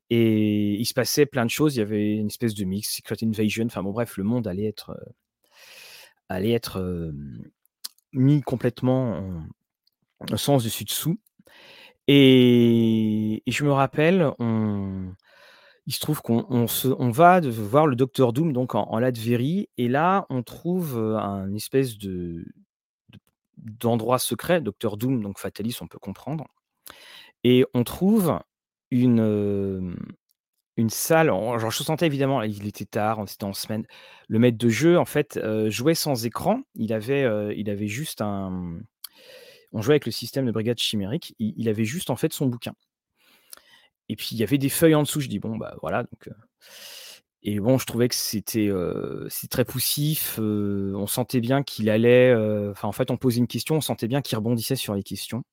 et 0.10 0.74
il 0.74 0.86
se 0.86 0.94
passait 0.94 1.26
plein 1.26 1.46
de 1.46 1.52
choses. 1.52 1.76
Il 1.76 1.80
y 1.80 1.82
avait 1.84 2.16
une 2.18 2.28
espèce 2.28 2.56
de 2.56 2.66
mix, 2.66 2.96
Secret 2.96 3.18
Invasion, 3.24 3.66
enfin 3.66 3.84
bon 3.84 3.92
bref, 3.92 4.18
le 4.18 4.24
monde 4.24 4.48
allait 4.48 4.66
être, 4.68 4.92
heu 4.92 5.14
allait 6.30 6.52
être, 6.52 6.80
mis 8.14 8.42
complètement 8.42 9.44
en 10.32 10.38
sens 10.38 10.64
dessus 10.64 10.84
dessous 10.86 11.20
et 12.08 13.44
et 13.46 13.52
je 13.52 13.64
me 13.66 13.72
rappelle, 13.72 14.32
on 14.40 15.14
il 15.90 15.94
se 15.96 16.00
trouve 16.00 16.22
qu'on 16.22 16.46
on 16.52 16.68
on 17.00 17.10
va 17.10 17.40
voir 17.42 17.88
le 17.88 17.96
Docteur 17.96 18.32
Doom 18.32 18.54
donc 18.54 18.76
en 18.76 18.84
en 18.92 19.02
et 19.04 19.88
là, 19.88 20.28
on 20.30 20.44
trouve, 20.44 21.00
heu, 21.00 21.16
un 21.18 21.52
espèce 21.56 21.98
de 21.98 22.46
de 23.10 23.20
d'endroit 23.58 24.20
secret, 24.20 24.62
Docteur 24.62 24.98
Doom, 24.98 25.24
donc 25.24 25.40
Fatalis, 25.40 25.78
on 25.82 25.88
peut 25.88 25.98
comprendre 25.98 26.46
et 27.44 27.66
on 27.74 27.84
trouve 27.84 28.40
une, 28.92 29.96
une 30.78 30.90
salle 30.92 31.32
en 31.32 31.58
genre 31.58 31.72
je 31.72 31.82
sentais 31.84 32.06
évidemment, 32.06 32.44
il 32.44 32.68
était 32.68 32.86
tard, 32.86 33.24
c'était 33.28 33.46
en 33.46 33.54
semaine. 33.54 33.86
Le 34.28 34.38
maître 34.38 34.60
de 34.60 34.70
jeu, 34.70 35.00
en 35.00 35.06
fait, 35.06 35.38
heu, 35.38 35.72
jouait 35.72 35.96
sans 35.96 36.24
écran. 36.28 36.62
Il 36.76 36.94
avait, 36.94 37.88
juste 37.88 38.22
un, 38.22 38.78
on 39.74 39.82
jouait 39.82 39.94
avec 39.94 40.06
le 40.06 40.12
système 40.12 40.46
de 40.46 40.52
brigade 40.52 40.78
chimérique. 40.78 41.34
Il 41.40 41.56
il 41.58 41.68
avait 41.68 41.86
juste, 41.86 42.12
en 42.12 42.16
fait, 42.16 42.32
son 42.34 42.46
bouquin 42.46 42.74
et 44.10 44.16
puis 44.18 44.30
il 44.34 44.38
y 44.40 44.44
avait 44.44 44.58
des 44.60 44.70
feuilles 44.70 44.96
en 44.96 45.04
dessous. 45.04 45.22
Je 45.22 45.30
dis: 45.30 45.40
«Bon, 45.40 45.58
bah, 45.58 45.76
voilà», 45.82 46.04
donc 46.04 46.28
heu 46.28 46.34
et 47.44 47.60
bon, 47.62 47.78
je 47.78 47.86
trouvais 47.86 48.10
que 48.10 48.16
c'était, 48.16 48.70
c'était 49.30 49.48
très 49.48 49.64
poussif, 49.66 50.38
heu, 50.40 50.94
on 50.96 51.08
sentait 51.08 51.40
bien 51.40 51.64
qu'il 51.64 51.90
allait, 51.90 52.36
enfin, 52.72 52.88
en 52.90 52.92
fait, 52.92 53.12
on 53.12 53.18
posait 53.18 53.40
une 53.40 53.48
question, 53.48 53.76
on 53.78 53.82
sentait 53.82 54.08
bien 54.10 54.22
qu'il 54.22 54.38
rebondissait 54.38 54.76
sur 54.76 54.94
les 54.94 55.04
questions 55.04 55.44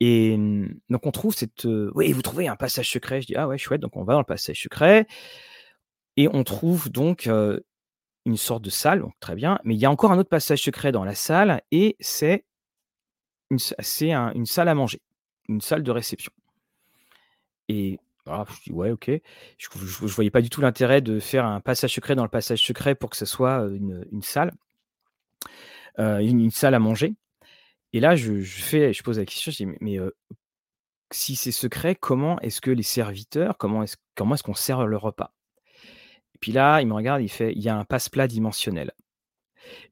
et 0.00 0.36
mmh, 0.36 0.80
donc 0.90 1.06
on 1.06 1.10
trouve 1.12 1.34
cette, 1.34 1.64
«Oui, 1.94 2.12
vous 2.12 2.22
trouvez 2.22 2.48
un 2.48 2.56
passage 2.56 2.90
secret?» 2.90 3.20
je 3.22 3.26
dis: 3.26 3.36
«Ah 3.36 3.46
ouais, 3.48 3.58
chouette», 3.58 3.80
donc 3.80 3.96
on 3.96 4.04
va 4.04 4.14
dans 4.14 4.20
le 4.20 4.24
passage 4.24 4.60
secret 4.62 5.06
et 6.16 6.28
on 6.32 6.44
trouve 6.44 6.90
donc, 6.90 7.28
une 8.26 8.36
sorte 8.36 8.62
de 8.64 8.70
salle, 8.70 9.00
donc 9.00 9.14
très 9.20 9.34
bien, 9.34 9.58
mais 9.64 9.74
il 9.74 9.80
y 9.80 9.86
a 9.86 9.90
encore 9.90 10.12
un 10.12 10.18
autre 10.18 10.28
passage 10.30 10.62
secret 10.62 10.92
dans 10.92 11.04
la 11.04 11.14
salle 11.14 11.62
et 11.72 11.96
c'est 12.00 12.44
une 13.50 13.58
une 14.34 14.46
salle 14.46 14.68
à 14.68 14.74
manger, 14.74 15.00
une 15.48 15.60
salle 15.60 15.82
de 15.82 15.90
réception 15.90 16.32
et 17.72 17.98
voilà, 18.26 18.44
je 18.50 18.62
dis: 18.64 18.72
«Ouais, 18.72 18.90
OK». 18.90 19.10
Je 19.58 19.68
je 19.80 20.06
je 20.06 20.14
voyais 20.14 20.30
pas 20.30 20.42
du 20.42 20.50
tout 20.50 20.60
l'intérêt 20.60 21.00
de 21.00 21.18
faire 21.20 21.44
un 21.46 21.60
passage 21.60 21.94
secret 21.94 22.14
dans 22.14 22.22
le 22.22 22.28
passage 22.28 22.62
secret 22.64 22.94
pour 22.94 23.10
que 23.10 23.16
ce 23.16 23.26
soit, 23.26 23.66
une, 23.68 24.22
salle 24.22 24.52
une 25.98 26.50
salle 26.50 26.74
à 26.74 26.78
manger 26.78 27.14
et 27.92 28.00
là, 28.00 28.16
je 28.16 28.40
fais 28.42 28.92
je 28.92 29.02
pose 29.02 29.18
la 29.18 29.26
question, 29.26 29.52
je 29.52 29.56
dis: 29.64 29.66
«Mais 29.80 29.98
si 31.10 31.36
c'est 31.36 31.52
secret, 31.52 31.94
comment 31.94 32.40
est-ce 32.40 32.60
que 32.60 32.70
les 32.70 32.82
serviteurs, 32.82 33.58
comment 33.58 33.82
est-ce 33.82 33.96
comment 34.14 34.34
est-ce 34.34 34.42
qu'on 34.42 34.54
sert 34.54 34.86
le 34.86 34.96
repas?» 34.96 35.32
et 36.34 36.38
puis 36.40 36.52
là, 36.52 36.80
il 36.80 36.86
me 36.88 36.94
regarde, 36.94 37.22
il 37.22 37.28
fait: 37.28 37.52
«Il 37.52 37.62
y 37.62 37.68
a 37.68 37.76
un 37.76 37.84
passe-plat 37.84 38.28
dimensionnel» 38.28 38.92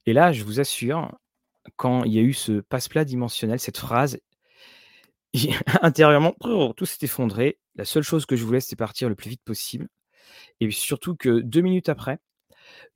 et 0.05 0.13
là, 0.13 0.31
je 0.31 0.43
vous 0.43 0.59
assure, 0.59 1.11
quand 1.77 2.03
il 2.05 2.13
y 2.13 2.19
a 2.19 2.21
eu 2.21 2.33
ce 2.33 2.61
passe-plat 2.61 3.05
dimensionnel, 3.05 3.59
cette 3.59 3.77
phrase 3.77 4.19
intérieurement, 5.81 6.35
tout 6.75 6.85
s'est 6.85 6.97
effondré. 7.05 7.59
La 7.75 7.85
seule 7.85 8.03
chose 8.03 8.25
que 8.25 8.35
je 8.35 8.43
voulais, 8.43 8.59
c'était 8.59 8.75
partir 8.75 9.07
le 9.09 9.15
plus 9.15 9.29
vite 9.29 9.41
possible 9.45 9.87
et 10.61 10.71
surtout 10.71 11.15
que 11.15 11.41
2 11.41 11.61
minutes 11.61 11.89
après, 11.89 12.19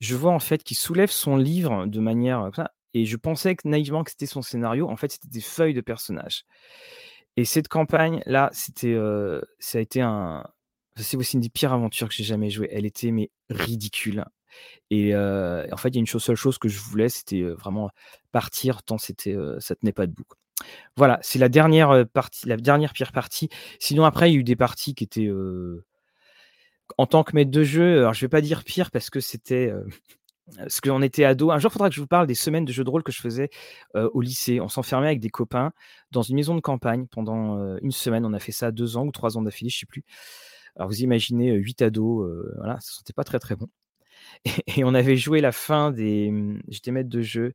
je 0.00 0.16
vois 0.16 0.32
en 0.32 0.40
fait 0.40 0.64
qu'il 0.64 0.76
soulève 0.76 1.10
son 1.10 1.36
livre 1.36 1.86
de 1.86 2.00
manière, 2.00 2.50
ça 2.56 2.72
et 2.94 3.06
je 3.06 3.16
pensais 3.16 3.56
que 3.56 3.68
naïvement 3.68 4.04
que 4.04 4.10
c'était 4.12 4.26
son 4.26 4.42
scénario. 4.42 4.88
En 4.88 4.96
fait, 4.96 5.12
c'était 5.12 5.28
des 5.28 5.40
feuilles 5.42 5.74
de 5.74 5.82
personnages 5.82 6.44
et 7.36 7.44
cette 7.46 7.68
campagne-là, 7.68 8.50
c'était, 8.52 8.92
heu, 8.94 9.42
ça 9.60 9.78
a 9.78 9.80
été 9.82 10.00
un 10.02 10.44
c'est 10.96 11.16
aussi 11.18 11.36
une 11.36 11.42
des 11.42 11.50
pires 11.50 11.72
aventures 11.74 12.08
que 12.08 12.14
j'ai 12.14 12.24
jamais 12.24 12.50
jouées. 12.50 12.68
Elle 12.72 12.86
était 12.86 13.12
mais 13.12 13.30
ridicule 13.50 14.24
et 14.90 15.14
heu, 15.14 15.66
en 15.72 15.76
fait, 15.78 15.90
il 15.90 15.96
y 15.96 15.98
a 15.98 16.00
une 16.00 16.06
chose 16.08 16.24
seule 16.24 16.36
chose 16.36 16.58
que 16.58 16.68
je 16.68 16.80
voulais, 16.80 17.08
c'était, 17.10 17.40
heu, 17.42 17.54
vraiment 17.54 17.90
partir 18.32 18.82
tant 18.84 18.98
c'était, 18.98 19.34
heu, 19.34 19.58
ça 19.60 19.76
tenait 19.76 19.92
pas 19.92 20.06
debout, 20.08 20.24
quoi. 20.24 20.36
Voilà, 20.96 21.18
c'est 21.22 21.38
la 21.38 21.48
dernière, 21.48 22.06
partie 22.12 22.48
la 22.48 22.56
dernière 22.56 22.92
pire 22.92 23.12
partie. 23.12 23.48
Sinon 23.78 24.04
après, 24.04 24.30
il 24.30 24.34
y 24.34 24.36
a 24.36 24.40
eu 24.40 24.44
des 24.44 24.56
parties 24.56 24.94
qui 24.94 25.04
étaient, 25.04 25.30
en 26.98 27.06
tant 27.06 27.24
que 27.24 27.34
maître 27.34 27.50
de 27.50 27.62
jeu, 27.62 27.98
alors 27.98 28.14
je 28.14 28.20
vais 28.22 28.28
pas 28.28 28.40
dire 28.40 28.64
pire 28.64 28.90
parce 28.90 29.10
que 29.10 29.20
c'était, 29.20 29.68
heu, 29.70 29.86
parce 30.56 30.80
qu'on 30.80 31.02
était 31.02 31.24
ados. 31.24 31.52
Un 31.52 31.58
jour, 31.58 31.70
il 31.70 31.74
faudra 31.74 31.88
que 31.90 31.94
je 31.94 32.00
vous 32.00 32.06
parle 32.06 32.26
des 32.26 32.34
semaines 32.34 32.64
de 32.64 32.72
jeux 32.72 32.84
de 32.84 32.90
rôle 32.90 33.02
que 33.02 33.12
je 33.12 33.20
faisais, 33.20 33.50
au 33.94 34.20
lycée. 34.20 34.60
On 34.60 34.68
s'enfermait 34.68 35.08
avec 35.08 35.20
des 35.20 35.30
copains 35.30 35.72
dans 36.12 36.22
une 36.22 36.36
maison 36.36 36.54
de 36.54 36.60
campagne 36.60 37.06
pendant, 37.08 37.58
1 37.82 37.90
semaine. 37.90 38.24
On 38.24 38.32
a 38.32 38.38
fait 38.40 38.52
ça 38.52 38.70
2 38.72 38.96
ans 38.96 39.06
ou 39.06 39.12
3 39.12 39.36
ans 39.38 39.42
d'affilée, 39.42 39.70
je 39.70 39.80
sais 39.80 39.86
plus. 39.86 40.04
Alors 40.76 40.88
vous 40.88 41.02
imaginez, 41.02 41.52
8 41.52 41.82
ados, 41.82 42.28
voilà, 42.56 42.78
ça 42.80 42.92
sentait 42.92 43.12
pas 43.14 43.24
très, 43.24 43.38
très 43.38 43.56
bon 43.56 43.68
et 44.44 44.50
et 44.80 44.84
on 44.84 44.94
avait 44.94 45.16
joué 45.16 45.40
la 45.40 45.52
fin 45.52 45.90
des, 45.92 46.30
mmh 46.30 46.62
j'étais 46.68 46.90
maître 46.92 47.10
de 47.10 47.22
jeu 47.22 47.52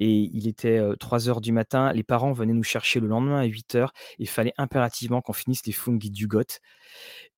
et 0.00 0.10
il 0.32 0.48
était, 0.48 0.78
heu, 0.78 0.96
3:00 0.98 1.40
du 1.40 1.52
matin. 1.52 1.92
Les 1.92 2.02
parents 2.04 2.32
venaient 2.32 2.52
nous 2.54 2.62
chercher 2.64 3.00
le 3.00 3.08
lendemain 3.08 3.40
à 3.40 3.44
8:00. 3.44 3.92
Il 4.18 4.28
fallait 4.28 4.54
impérativement 4.58 5.20
qu'on 5.22 5.32
finisse 5.34 5.66
les 5.66 5.72
Fungi 5.72 6.10
du 6.10 6.26
GOT 6.28 6.44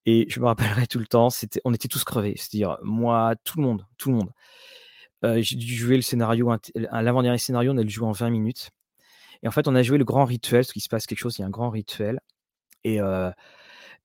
et 0.07 0.27
je 0.31 0.41
me 0.41 0.47
rappellerai 0.47 0.87
tout 0.89 0.99
le 1.01 1.07
temps, 1.07 1.31
c'était 1.31 1.61
on 1.67 1.75
était 1.75 1.89
tous 1.89 2.05
crevés. 2.05 2.35
C'est-à-dire 2.37 2.79
moi, 2.83 3.35
tout 3.45 3.59
le 3.61 3.65
monde, 3.67 3.87
tout 3.99 4.11
le 4.11 4.17
monde. 4.17 4.31
J'ai 5.43 5.57
dû 5.57 5.75
jouer 5.77 5.97
le 5.97 6.03
scénario 6.03 6.51
l'avant-dernier 6.93 7.39
scénario, 7.39 7.73
on 7.75 7.79
a 7.79 7.83
le 7.85 7.89
jouer 7.91 8.07
en 8.09 8.13
20 8.13 8.31
minutes 8.31 8.71
et 9.45 9.49
en 9.49 9.53
fait, 9.53 9.69
on 9.69 9.75
a 9.77 9.83
joué 9.85 9.99
le 9.99 10.05
grand 10.07 10.25
rituel, 10.27 10.61
parce 10.63 10.73
qu'il 10.73 10.83
se 10.83 10.89
passe 10.91 11.07
quelque 11.07 11.19
chose, 11.21 11.39
il 11.39 11.43
y 11.43 11.45
a 11.45 11.49
un 11.49 11.51
grand 11.51 11.71
rituel 11.71 12.21
et 12.85 13.01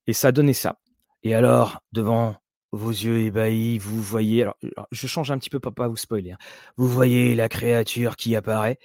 et 0.08 0.12
ça 0.14 0.32
donnait 0.32 0.54
ça 0.54 0.78
et 1.24 1.34
alors, 1.34 1.82
devant 1.92 2.36
vos 2.76 2.90
yeux 2.90 3.20
ébahis, 3.20 3.78
vous 3.78 4.00
voyez 4.02 4.42
alors 4.42 4.56
je 4.92 5.06
change 5.06 5.30
un 5.30 5.38
petit 5.38 5.50
peu 5.50 5.60
pas 5.60 5.88
vous 5.88 5.96
spoiler, 5.96 6.32
hein. 6.32 6.38
Vous 6.76 6.88
voyez 6.88 7.34
la 7.34 7.48
créature 7.48 8.16
qui 8.16 8.36
apparaît 8.36 8.78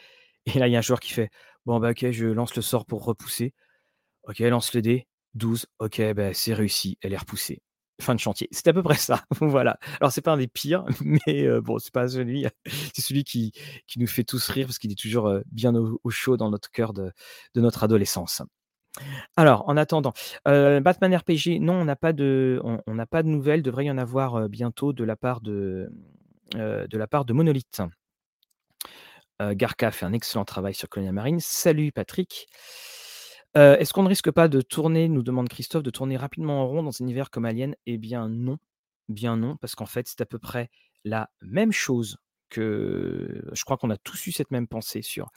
et 0.47 0.59
là, 0.59 0.67
il 0.67 0.73
y 0.73 0.75
a 0.77 0.79
un 0.79 0.81
joueur 0.81 0.99
qui 1.01 1.13
fait: 1.13 1.29
«Bon, 1.67 1.79
bah, 1.79 1.91
OK, 1.91 2.11
je 2.11 2.27
lance 2.27 2.55
le 2.55 2.61
sort 2.63 2.85
pour 2.85 3.05
repousser». 3.05 3.53
OK, 4.27 4.39
lance 4.39 4.73
le 4.73 4.81
dé, 4.81 5.07
12. 5.35 5.65
OK, 5.79 6.01
bah, 6.13 6.33
c'est 6.33 6.53
réussi, 6.53 6.97
elle 7.01 7.13
est 7.13 7.17
repoussée. 7.17 7.61
Fin 8.01 8.15
de 8.15 8.19
chantier. 8.19 8.47
C'était 8.51 8.69
à 8.71 8.73
peu 8.73 8.83
près 8.83 8.95
ça, 8.95 9.23
voilà. 9.41 9.77
Alors 10.01 10.11
c'est 10.11 10.21
pas 10.21 10.33
un 10.33 10.37
des 10.37 10.47
pires, 10.47 10.85
mais 11.05 11.43
heu, 11.45 11.61
bon, 11.61 11.79
c'est 11.79 11.93
pas 11.93 12.07
celui 12.07 12.45
c'est 12.95 13.01
celui 13.01 13.23
qui 13.23 13.53
nous 13.97 14.07
fait 14.07 14.23
tous 14.23 14.47
rire 14.49 14.67
parce 14.67 14.79
qu'il 14.79 14.91
est 14.91 14.99
toujours, 14.99 15.29
heu, 15.29 15.43
bien 15.51 15.75
au 15.75 15.99
au 16.03 16.09
chaud 16.09 16.37
dans 16.37 16.49
notre 16.49 16.71
cœur 16.71 16.93
de 16.93 17.11
notre 17.55 17.83
adolescence. 17.83 18.41
Alors, 19.37 19.67
en 19.69 19.77
attendant, 19.77 20.13
heu, 20.47 20.79
Batman 20.81 21.15
RPG, 21.15 21.59
non, 21.59 21.81
on 21.81 21.85
n'a 21.85 21.95
pas 21.95 22.13
de 22.13 22.59
nouvelles. 23.23 23.61
Devrait 23.63 23.85
y 23.85 23.91
en 23.91 23.97
avoir, 23.97 24.37
heu, 24.37 24.47
bientôt 24.47 24.93
de 24.93 25.03
la 25.03 25.15
part 25.15 25.41
de, 25.41 25.89
heu, 26.55 26.87
de 26.87 26.97
la 26.97 27.07
part 27.07 27.25
de 27.25 27.33
Monolith. 27.33 27.81
Garca 29.41 29.91
fait 29.91 30.05
un 30.05 30.13
excellent 30.13 30.43
travail 30.45 30.73
sur 30.73 30.89
Colonial 30.89 31.13
Marines. 31.15 31.39
Salut 31.39 31.91
Patrick. 31.91 32.47
Est-ce 33.55 33.93
qu'on 33.93 34.03
ne 34.03 34.09
risque 34.09 34.31
pas 34.31 34.47
de 34.47 34.61
tourner, 34.61 35.07
nous 35.09 35.23
demande 35.23 35.49
Christophe, 35.49 35.83
de 35.83 35.89
tourner 35.89 36.17
rapidement 36.17 36.61
en 36.61 36.67
rond 36.67 36.83
dans 36.83 36.91
un 36.91 37.03
univers 37.05 37.29
comme 37.29 37.45
Alien? 37.45 37.75
Eh 37.85 37.97
bien 37.97 38.27
non, 38.29 38.57
bien 39.07 39.37
non, 39.37 39.55
parce 39.57 39.75
qu'en 39.75 39.85
fait, 39.85 40.07
c'est 40.07 40.21
à 40.21 40.25
peu 40.25 40.39
près 40.39 40.69
la 41.03 41.29
même 41.41 41.71
chose 41.71 42.17
je 42.57 43.63
crois 43.63 43.77
qu'on 43.77 43.89
a 43.89 43.97
tous 43.97 44.27
eu 44.27 44.31
cette 44.31 44.51
même 44.51 44.67
pensée 44.67 45.01
sur 45.01 45.31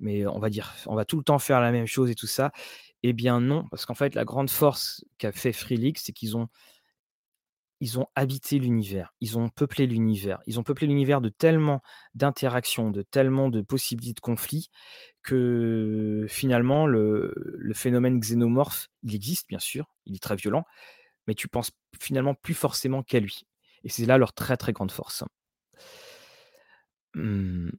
mais 0.00 0.26
on 0.26 0.38
va 0.38 0.50
dire, 0.50 0.74
on 0.86 0.94
va 0.94 1.04
tout 1.04 1.18
le 1.18 1.24
temps 1.24 1.38
faire 1.38 1.60
la 1.60 1.72
même 1.72 1.86
chose 1.86 2.10
et 2.10 2.14
tout 2.14 2.26
ça. 2.26 2.52
Eh 3.02 3.12
bien 3.12 3.40
non, 3.40 3.66
parce 3.70 3.86
qu'en 3.86 3.94
fait, 3.94 4.14
la 4.14 4.24
grande 4.24 4.50
force 4.50 5.04
qu'a 5.18 5.32
fait 5.32 5.52
Free 5.52 5.92
c'est 5.96 6.12
qu'ils 6.12 6.36
ont 6.36 6.48
ils 7.80 7.98
ont 7.98 8.06
habité 8.14 8.60
l'univers, 8.60 9.12
ils 9.20 9.38
ont 9.38 9.48
peuplé 9.48 9.88
l'univers. 9.88 10.38
Ils 10.46 10.60
ont 10.60 10.62
peuplé 10.62 10.86
l'univers 10.86 11.20
de 11.20 11.28
tellement 11.30 11.82
d'interactions, 12.14 12.90
de 12.92 13.02
tellement 13.02 13.48
de 13.48 13.60
possibilités 13.60 14.14
de 14.14 14.20
conflits 14.20 14.70
que 15.24 16.26
finalement 16.28 16.86
le 16.86 17.34
le 17.36 17.74
phénomène 17.74 18.20
xénomorphe, 18.20 18.88
il 19.02 19.14
existe 19.16 19.48
bien 19.48 19.58
sûr, 19.58 19.86
il 20.06 20.14
est 20.14 20.22
très 20.22 20.36
violent, 20.36 20.64
mais 21.26 21.34
tu 21.34 21.48
penses 21.48 21.72
finalement 22.00 22.34
plus 22.34 22.54
forcément 22.54 23.02
qu'à 23.02 23.20
lui 23.20 23.46
et 23.84 23.88
c'est 23.88 24.06
là 24.06 24.18
leur 24.18 24.32
très, 24.32 24.56
très 24.56 24.72
grande 24.72 24.92
force. 24.92 25.24
Mmh. 27.14 27.72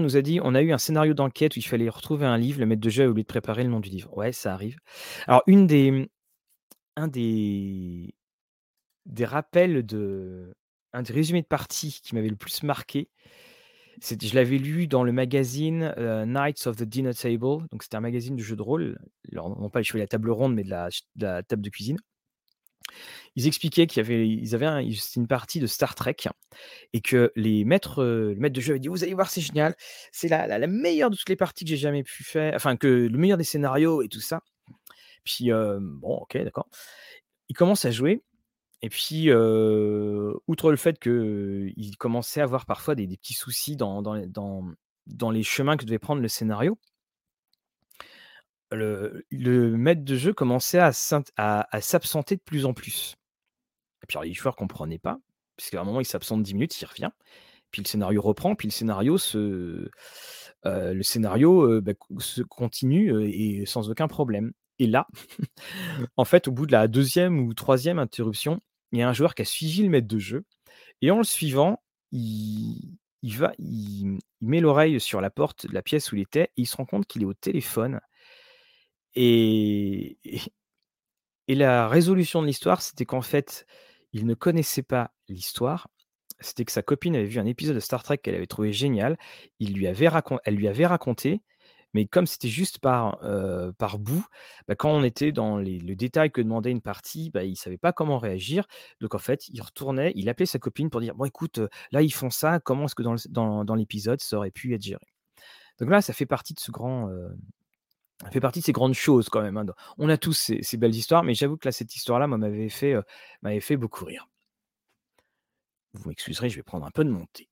Nous 0.00 0.16
a 0.16 0.22
dit: 0.22 0.40
«On 0.42 0.54
a 0.54 0.62
eu 0.62 0.72
un 0.72 0.78
scénario 0.78 1.14
d'enquête 1.14 1.56
où 1.56 1.58
il 1.58 1.62
fallait 1.62 1.88
retrouver 1.88 2.26
un 2.26 2.36
livre, 2.38 2.60
le 2.60 2.66
maître 2.66 2.80
de 2.82 2.90
jeu 2.90 3.04
a 3.04 3.08
oublié 3.08 3.22
de 3.24 3.26
préparer 3.28 3.64
le 3.64 3.70
nom 3.70 3.80
du 3.80 3.88
livre». 3.90 4.14
Ouais, 4.16 4.32
ça 4.32 4.52
arrive. 4.54 4.76
Alors 5.26 5.42
une 5.46 5.66
des, 5.66 5.90
mmh, 5.90 6.06
un 6.96 7.08
des 7.08 8.14
rappels 9.24 9.84
de 9.86 10.54
un 10.92 11.02
des 11.02 11.12
résumés 11.12 11.42
de 11.42 11.46
partie 11.46 12.00
qui 12.02 12.14
m'avait 12.14 12.28
le 12.28 12.36
plus 12.36 12.62
marqué, 12.64 13.10
je 14.02 14.34
l'avais 14.34 14.58
lu 14.58 14.86
dans 14.88 15.04
le 15.04 15.12
magazine, 15.12 15.94
heu, 15.98 16.24
Knights 16.26 16.66
of 16.66 16.76
the 16.76 16.84
Dinner 16.84 17.14
Table, 17.14 17.66
donc 17.72 17.82
c'était 17.84 17.96
un 17.96 18.00
magazine 18.00 18.36
de 18.36 18.42
jeux 18.42 18.56
de 18.56 18.62
rôle, 18.62 18.98
non 19.32 19.70
pas 19.70 19.80
les 19.80 19.84
chevaliers 19.84 20.02
de 20.02 20.06
la 20.06 20.08
table 20.08 20.30
ronde, 20.30 20.54
mais 20.54 20.64
de 20.64 20.70
la 20.70 21.42
table 21.44 21.62
de 21.62 21.70
cuisine. 21.70 21.98
Ils 23.36 23.46
expliquaient 23.46 23.86
qu'il 23.86 24.02
y 24.02 24.06
avait 24.06 24.28
ils 24.28 24.54
avaient 24.54 24.84
une 25.16 25.26
partie 25.28 25.60
de 25.60 25.66
Star 25.66 25.94
Trek 25.94 26.16
et 26.92 27.00
que 27.00 27.32
les 27.36 27.64
maîtres, 27.64 28.04
maître 28.38 28.54
de 28.54 28.60
jeu 28.60 28.72
avait 28.72 28.80
dit: 28.80 28.88
«Vous 28.88 29.04
allez 29.04 29.14
voir, 29.14 29.30
c'est 29.30 29.40
génial, 29.40 29.74
c'est 30.12 30.28
la 30.28 30.46
la 30.58 30.66
meilleure 30.66 31.10
de 31.10 31.16
toutes 31.16 31.28
les 31.28 31.36
parties 31.36 31.64
que 31.64 31.70
j'ai 31.70 31.76
jamais 31.76 32.02
pu 32.04 32.24
faire, 32.24 32.54
enfin 32.54 32.76
que 32.76 32.86
le 32.88 33.18
meilleur 33.18 33.38
des 33.38 33.44
scénarios 33.44 34.02
et 34.02 34.08
tout 34.08 34.20
ça». 34.20 34.40
Puis, 35.24 35.50
hem, 35.50 35.98
bon 36.00 36.16
OK, 36.18 36.36
d'accord. 36.38 36.68
Ils 37.48 37.54
commencent 37.54 37.84
à 37.84 37.90
jouer 37.90 38.22
et 38.82 38.88
puis, 38.90 39.30
heu, 39.30 40.34
outre 40.48 40.70
le 40.70 40.76
fait 40.78 40.98
qu'ils 41.00 41.96
commençaient 41.98 42.40
à 42.40 42.44
avoir 42.44 42.66
parfois 42.66 42.94
des 42.96 43.06
petits 43.08 43.34
soucis 43.34 43.76
dans 43.76 44.02
dans 44.02 45.30
les 45.30 45.42
chemins 45.42 45.76
que 45.76 45.84
devait 45.84 45.98
prendre 45.98 46.22
le 46.22 46.28
scénario 46.28 46.78
le 48.72 49.76
maître 49.76 50.04
de 50.04 50.16
jeu 50.16 50.32
commençait 50.32 50.78
à 50.80 50.92
s'absenter 50.92 52.36
de 52.36 52.42
plus 52.42 52.66
en 52.66 52.74
plus. 52.74 53.16
Et 54.02 54.06
puis 54.06 54.18
les 54.22 54.34
joueurs 54.34 54.56
comprenaient 54.56 54.98
pas, 54.98 55.18
puisqu'à 55.56 55.80
un 55.80 55.84
moment 55.84 56.00
il 56.00 56.06
s'absente 56.06 56.42
10 56.42 56.54
minutes, 56.54 56.80
il 56.80 56.86
revient, 56.86 57.10
puis 57.70 57.82
le 57.82 57.88
scénario 57.88 58.22
reprend, 58.22 58.54
puis 58.54 58.68
le 58.68 58.72
scénario 58.72 59.18
se 59.18 59.38
heu, 60.66 60.94
le 60.94 61.02
scénario, 61.02 61.64
heu, 61.66 61.80
bah, 61.80 61.92
se 62.18 62.42
continue, 62.42 63.12
heu 63.12 63.28
et 63.28 63.66
sans 63.66 63.90
aucun 63.90 64.08
problème. 64.08 64.52
Et 64.78 64.86
là, 64.86 65.06
en 66.16 66.24
fait, 66.24 66.48
au 66.48 66.52
bout 66.52 66.66
de 66.66 66.72
la 66.72 66.88
2e 66.88 67.40
ou 67.40 67.54
3e 67.54 67.98
interruption, 67.98 68.60
il 68.92 68.98
y 69.00 69.02
a 69.02 69.08
un 69.08 69.12
joueur 69.12 69.34
qui 69.34 69.42
a 69.42 69.44
suivi 69.44 69.82
le 69.82 69.90
maître 69.90 70.08
de 70.08 70.18
jeu 70.18 70.44
et 71.02 71.10
en 71.10 71.18
le 71.18 71.24
suivant, 71.24 71.82
il 72.12 72.98
va 73.24 73.52
il, 73.58 74.18
il 74.40 74.48
met 74.48 74.60
l'oreille 74.60 75.00
sur 75.00 75.20
la 75.20 75.30
porte 75.30 75.66
de 75.66 75.74
la 75.74 75.82
pièce 75.82 76.12
où 76.12 76.16
il 76.16 76.22
était 76.22 76.44
et 76.44 76.62
il 76.62 76.66
se 76.66 76.76
rend 76.76 76.86
compte 76.86 77.06
qu'il 77.06 77.22
est 77.22 77.26
au 77.26 77.34
téléphone 77.34 78.00
et 79.14 80.18
la 81.54 81.88
résolution 81.88 82.42
de 82.42 82.46
l'histoire, 82.46 82.82
c'était 82.82 83.06
qu'en 83.06 83.22
fait, 83.22 83.66
il 84.12 84.26
ne 84.26 84.34
connaissait 84.34 84.82
pas 84.82 85.12
l'histoire. 85.28 85.88
C'était 86.40 86.64
que 86.64 86.72
sa 86.72 86.82
copine 86.82 87.16
avait 87.16 87.26
vu 87.26 87.38
un 87.40 87.46
épisode 87.46 87.74
de 87.74 87.80
Star 87.80 88.02
Trek 88.02 88.18
qu'elle 88.18 88.34
avait 88.36 88.46
trouvé 88.46 88.72
génial. 88.72 89.18
Il 89.58 89.74
lui 89.74 89.86
avait 89.86 90.08
elle 90.44 90.54
lui 90.54 90.68
avait 90.68 90.86
raconté, 90.86 91.42
mais 91.92 92.06
comme 92.06 92.26
c'était 92.26 92.48
juste 92.48 92.78
par, 92.78 93.18
heu, 93.24 93.72
par 93.78 93.98
bout, 93.98 94.24
bah, 94.68 94.74
quand 94.76 94.90
on 94.92 95.02
était 95.04 95.32
dans 95.32 95.58
les 95.58 95.78
le 95.80 95.96
détail 95.96 96.30
que 96.30 96.40
demandait 96.40 96.70
une 96.70 96.80
partie, 96.80 97.30
bah, 97.30 97.44
il 97.44 97.56
savait 97.56 97.78
pas 97.78 97.92
comment 97.92 98.18
réagir. 98.18 98.66
Donc 99.00 99.14
en 99.14 99.18
fait, 99.18 99.48
il 99.48 99.60
retournait, 99.60 100.12
il 100.16 100.28
appelait 100.30 100.46
sa 100.46 100.58
copine 100.60 100.88
pour 100.90 101.00
dire: 101.02 101.14
«Bon 101.16 101.24
écoute, 101.26 101.58
heu, 101.58 101.68
là 101.92 102.00
ils 102.02 102.12
font 102.14 102.30
ça, 102.30 102.60
comment 102.60 102.86
est-ce 102.86 102.94
que 102.94 103.02
dans 103.02 103.12
le 103.14 103.18
dans 103.28 103.64
dans 103.64 103.74
l'épisode 103.74 104.20
ça 104.22 104.36
aurait 104.38 104.50
pu 104.52 104.74
être 104.74 104.82
géré?» 104.82 105.04
donc 105.80 105.90
là, 105.90 106.02
ça 106.02 106.12
fait 106.12 106.26
partie 106.26 106.54
de 106.54 106.60
ce 106.60 106.70
grand, 106.70 107.08
ça 107.10 107.14
fait 108.30 108.40
partie 108.40 108.60
de 108.60 108.64
ces 108.64 108.72
grandes 108.72 108.94
choses 108.94 109.28
quand 109.28 109.42
même, 109.42 109.56
hein, 109.56 109.66
on 109.98 110.08
a 110.08 110.16
tous 110.18 110.32
ces 110.32 110.76
belles 110.76 110.94
histoires, 110.94 111.22
mais 111.22 111.34
j'avoue 111.34 111.56
que 111.56 111.66
là, 111.68 111.72
cette 111.72 111.94
histoire-là, 111.96 112.26
m'avait 112.26 112.68
fait, 112.68 113.76
beaucoup 113.76 114.04
rire. 114.04 114.28
Vous 115.94 116.08
m'excuserez, 116.08 116.48
je 116.50 116.56
vais 116.56 116.62
prendre 116.62 116.86
un 116.86 116.90
peu 116.90 117.04
de 117.04 117.10
mon 117.10 117.26
thé. 117.32 117.48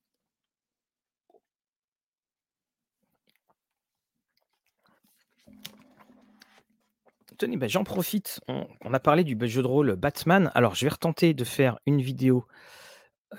Tenez, 7.39 7.57
bah, 7.57 7.69
j'en 7.69 7.85
profite, 7.85 8.41
on 8.49 8.93
a 8.93 9.01
parlé 9.01 9.23
du 9.23 9.37
jeu 9.49 9.63
de 9.63 9.67
rôle 9.67 9.95
Batman. 9.95 10.51
Alors 10.55 10.75
je 10.75 10.85
vais 10.85 10.91
retenter 10.91 11.35
de 11.35 11.45
faire 11.45 11.79
une 11.87 12.01
vidéo, 12.03 12.47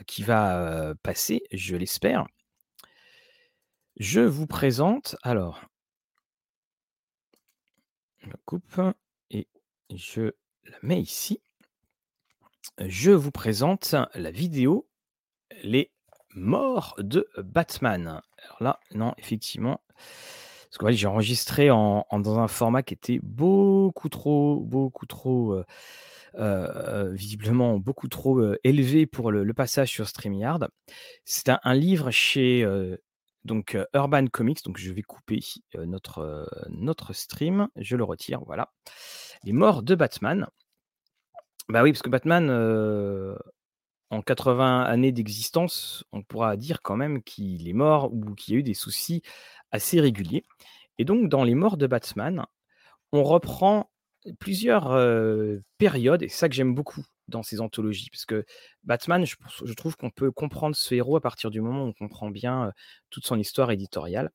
qui 0.07 0.23
va, 0.23 0.93
passer, 1.03 1.43
je 1.51 1.75
l'espère. 1.75 2.25
Je 3.97 4.21
vous 4.21 4.47
présente 4.47 5.15
alors 5.23 5.61
je 8.21 8.31
coupe 8.45 8.81
et 9.31 9.47
je 9.93 10.31
la 10.65 10.77
mets 10.81 11.01
ici. 11.01 11.41
Je 12.85 13.11
vous 13.11 13.31
présente 13.31 13.95
la 14.15 14.31
vidéo 14.31 14.87
«Les 15.63 15.91
morts 16.35 16.95
de 16.99 17.27
Batman». 17.37 18.21
Alors 18.43 18.63
là, 18.63 18.79
non, 18.95 19.13
effectivement, 19.17 19.81
parce 19.95 20.77
fait, 20.87 20.93
j'ai 20.93 21.07
enregistré 21.07 21.71
en 21.71 22.05
en 22.09 22.19
dans 22.19 22.39
un 22.39 22.47
format 22.47 22.83
qui 22.83 22.93
était 22.93 23.19
beaucoup 23.23 24.09
trop 24.09 24.59
beaucoup 24.61 25.05
trop, 25.05 25.53
heu 25.55 25.65
heu, 26.37 27.11
visiblement 27.13 27.77
beaucoup 27.79 28.07
trop, 28.07 28.41
élevé 28.63 29.05
pour 29.07 29.31
le 29.31 29.53
passage 29.53 29.89
sur 29.91 30.07
StreamYard. 30.07 30.69
C'est 31.25 31.49
un 31.63 31.73
livre 31.75 32.11
chez, 32.11 32.63
donc 33.49 33.77
Urban 33.93 34.27
Comics, 34.27 34.63
donc 34.63 34.77
je 34.77 34.93
vais 34.93 35.01
couper, 35.01 35.41
notre, 35.75 36.47
notre 36.69 37.11
stream. 37.13 37.67
Je 37.75 37.97
le 37.97 38.05
retire, 38.05 38.41
voilà. 38.45 38.71
Les 39.43 39.51
morts 39.51 39.83
de 39.83 39.95
Batman. 39.95 40.47
Bah 41.67 41.83
oui, 41.83 41.91
parce 41.91 42.01
que 42.01 42.09
Batman, 42.09 42.49
en 44.11 44.21
80 44.21 44.83
années 44.83 45.11
d'existence, 45.11 46.05
on 46.13 46.23
pourra 46.23 46.55
dire 46.55 46.81
quand 46.81 46.95
même 46.95 47.21
qu'il 47.23 47.67
est 47.67 47.73
mort 47.73 48.13
ou 48.13 48.33
qu'il 48.35 48.53
y 48.53 48.57
a 48.57 48.59
eu 48.59 48.63
des 48.63 48.73
soucis 48.73 49.21
assez 49.71 49.99
réguliers 49.99 50.45
et 50.99 51.05
donc 51.05 51.29
dans 51.29 51.43
Les 51.43 51.55
morts 51.55 51.77
de 51.77 51.87
Batman, 51.87 52.45
on 53.11 53.23
reprend 53.23 53.89
plusieurs, 54.39 54.89
périodes 55.77 56.23
et 56.23 56.29
ça 56.29 56.49
que 56.49 56.55
j'aime 56.55 56.75
beaucoup 56.75 57.03
dans 57.29 57.43
ces 57.43 57.61
anthologies. 57.61 58.09
Parce 58.11 58.25
que 58.25 58.45
Batman, 58.83 59.25
je, 59.25 59.35
je 59.63 59.73
trouve 59.73 59.95
qu'on 59.95 60.09
peut 60.09 60.31
comprendre 60.31 60.75
ce 60.75 60.95
héros 60.95 61.15
à 61.15 61.21
partir 61.21 61.51
du 61.51 61.61
moment 61.61 61.83
où 61.85 61.87
on 61.87 61.93
comprend 61.93 62.29
bien 62.29 62.73
toute 63.09 63.25
son 63.25 63.39
histoire 63.39 63.71
éditoriale. 63.71 64.31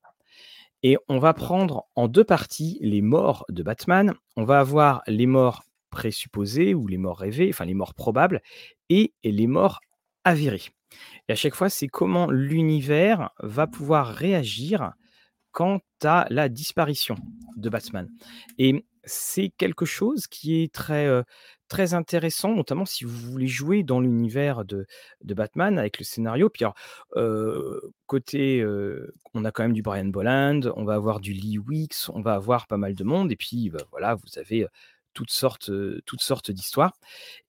Et 0.83 0.97
on 1.07 1.19
va 1.19 1.33
prendre 1.33 1.85
en 1.95 2.07
deux 2.07 2.23
parties 2.23 2.77
les 2.81 3.01
morts 3.01 3.45
de 3.49 3.63
Batman. 3.63 4.13
On 4.35 4.43
va 4.43 4.59
avoir 4.59 5.01
les 5.07 5.25
morts 5.25 5.63
présupposées 5.89 6.75
ou 6.75 6.87
les 6.87 6.97
morts 6.97 7.17
rêvées, 7.17 7.49
enfin 7.49 7.65
les 7.65 7.73
morts 7.73 7.95
probables, 7.95 8.41
et 8.89 9.13
les 9.23 9.47
morts 9.47 9.79
avérées. 10.23 10.69
Et 11.27 11.33
à 11.33 11.35
chaque 11.35 11.55
fois, 11.55 11.69
c'est 11.69 11.87
comment 11.87 12.29
l'univers 12.29 13.31
va 13.39 13.65
pouvoir 13.65 14.13
réagir 14.13 14.93
quant 15.55 15.79
à 16.03 16.27
la 16.29 16.49
disparition 16.49 17.15
de 17.55 17.69
Batman. 17.69 18.09
Et 18.57 18.85
c'est 19.05 19.53
quelque 19.57 19.85
chose 19.85 20.27
qui 20.27 20.61
est 20.61 20.73
très, 20.73 21.07
très 21.69 21.93
intéressant, 21.93 22.53
notamment 22.53 22.83
si 22.83 23.05
vous 23.05 23.31
voulez 23.31 23.47
jouer 23.47 23.81
dans 23.81 24.01
l'univers 24.01 24.65
de, 24.65 24.85
de 25.23 25.33
Batman 25.33 25.79
avec 25.79 25.97
le 25.97 26.03
scénario. 26.03 26.49
Puis 26.49 26.65
côté, 28.05 28.65
on 29.33 29.45
a 29.45 29.51
quand 29.51 29.63
même 29.63 29.71
du 29.71 29.81
Brian 29.81 30.05
Bolland, 30.05 30.73
on 30.75 30.83
va 30.83 30.95
avoir 30.95 31.21
du 31.21 31.31
Lee 31.31 31.57
Weeks, 31.57 32.09
on 32.09 32.21
va 32.21 32.33
avoir 32.33 32.67
pas 32.67 32.77
mal 32.77 32.93
de 32.93 33.03
monde. 33.05 33.31
Et 33.31 33.37
puis 33.37 33.69
bah, 33.69 33.79
voilà, 33.91 34.15
vous 34.15 34.37
avez 34.37 34.67
toutes 35.13 35.31
sortes, 35.31 35.71
toutes 36.05 36.21
sortes 36.21 36.51
d'histoires. 36.51 36.97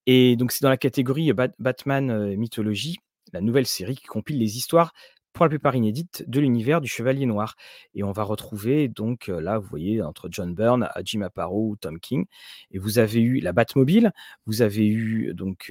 Et 0.07 0.37
donc 0.37 0.53
c'est 0.53 0.63
dans 0.63 0.71
la 0.71 0.77
catégorie 0.77 1.33
Batman 1.59 2.37
Mythologie, 2.37 2.99
la 3.33 3.41
nouvelle 3.41 3.67
série 3.67 3.97
qui 3.97 4.07
compile 4.07 4.39
les 4.39 4.57
histoires 4.57 4.93
pour 5.37 5.45
la 5.45 5.51
plupart 5.51 5.77
inédites, 5.77 6.25
de 6.27 6.41
l'univers 6.41 6.81
du 6.81 6.89
Chevalier 6.89 7.27
Noir. 7.27 7.57
Et 7.95 8.03
on 8.03 8.11
va 8.11 8.23
retrouver 8.23 8.89
donc 8.89 9.29
là, 9.29 9.59
vous 9.59 9.69
voyez, 9.69 10.01
entre 10.01 10.29
John 10.31 10.55
Byrne, 10.55 10.89
Jim 11.05 11.21
Aparo, 11.21 11.77
Tom 11.79 12.01
King. 12.01 12.25
Et 12.71 12.79
vous 12.79 12.99
avez 12.99 13.21
eu 13.21 13.41
la 13.41 13.53
Batmobile, 13.53 14.13
vous 14.47 14.63
avez 14.63 14.87
eu 14.89 15.35
donc 15.35 15.71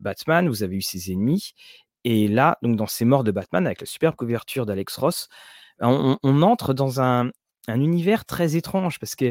Batman, 0.00 0.48
vous 0.48 0.62
avez 0.62 0.76
eu 0.76 0.82
ses 0.82 1.12
ennemis. 1.12 1.52
Et 2.04 2.26
là, 2.26 2.58
donc 2.62 2.76
dans 2.76 2.86
ces 2.86 3.04
morts 3.04 3.22
de 3.22 3.30
Batman, 3.30 3.66
avec 3.66 3.80
la 3.80 3.86
superbe 3.86 4.16
couverture 4.16 4.64
d'Alex 4.64 4.96
Ross, 4.96 5.28
on, 5.78 6.16
entre 6.42 6.72
dans 6.72 7.02
un, 7.02 7.30
un 7.68 7.80
univers 7.80 8.24
très 8.24 8.56
étrange 8.56 8.98
parce 8.98 9.14
que, 9.14 9.30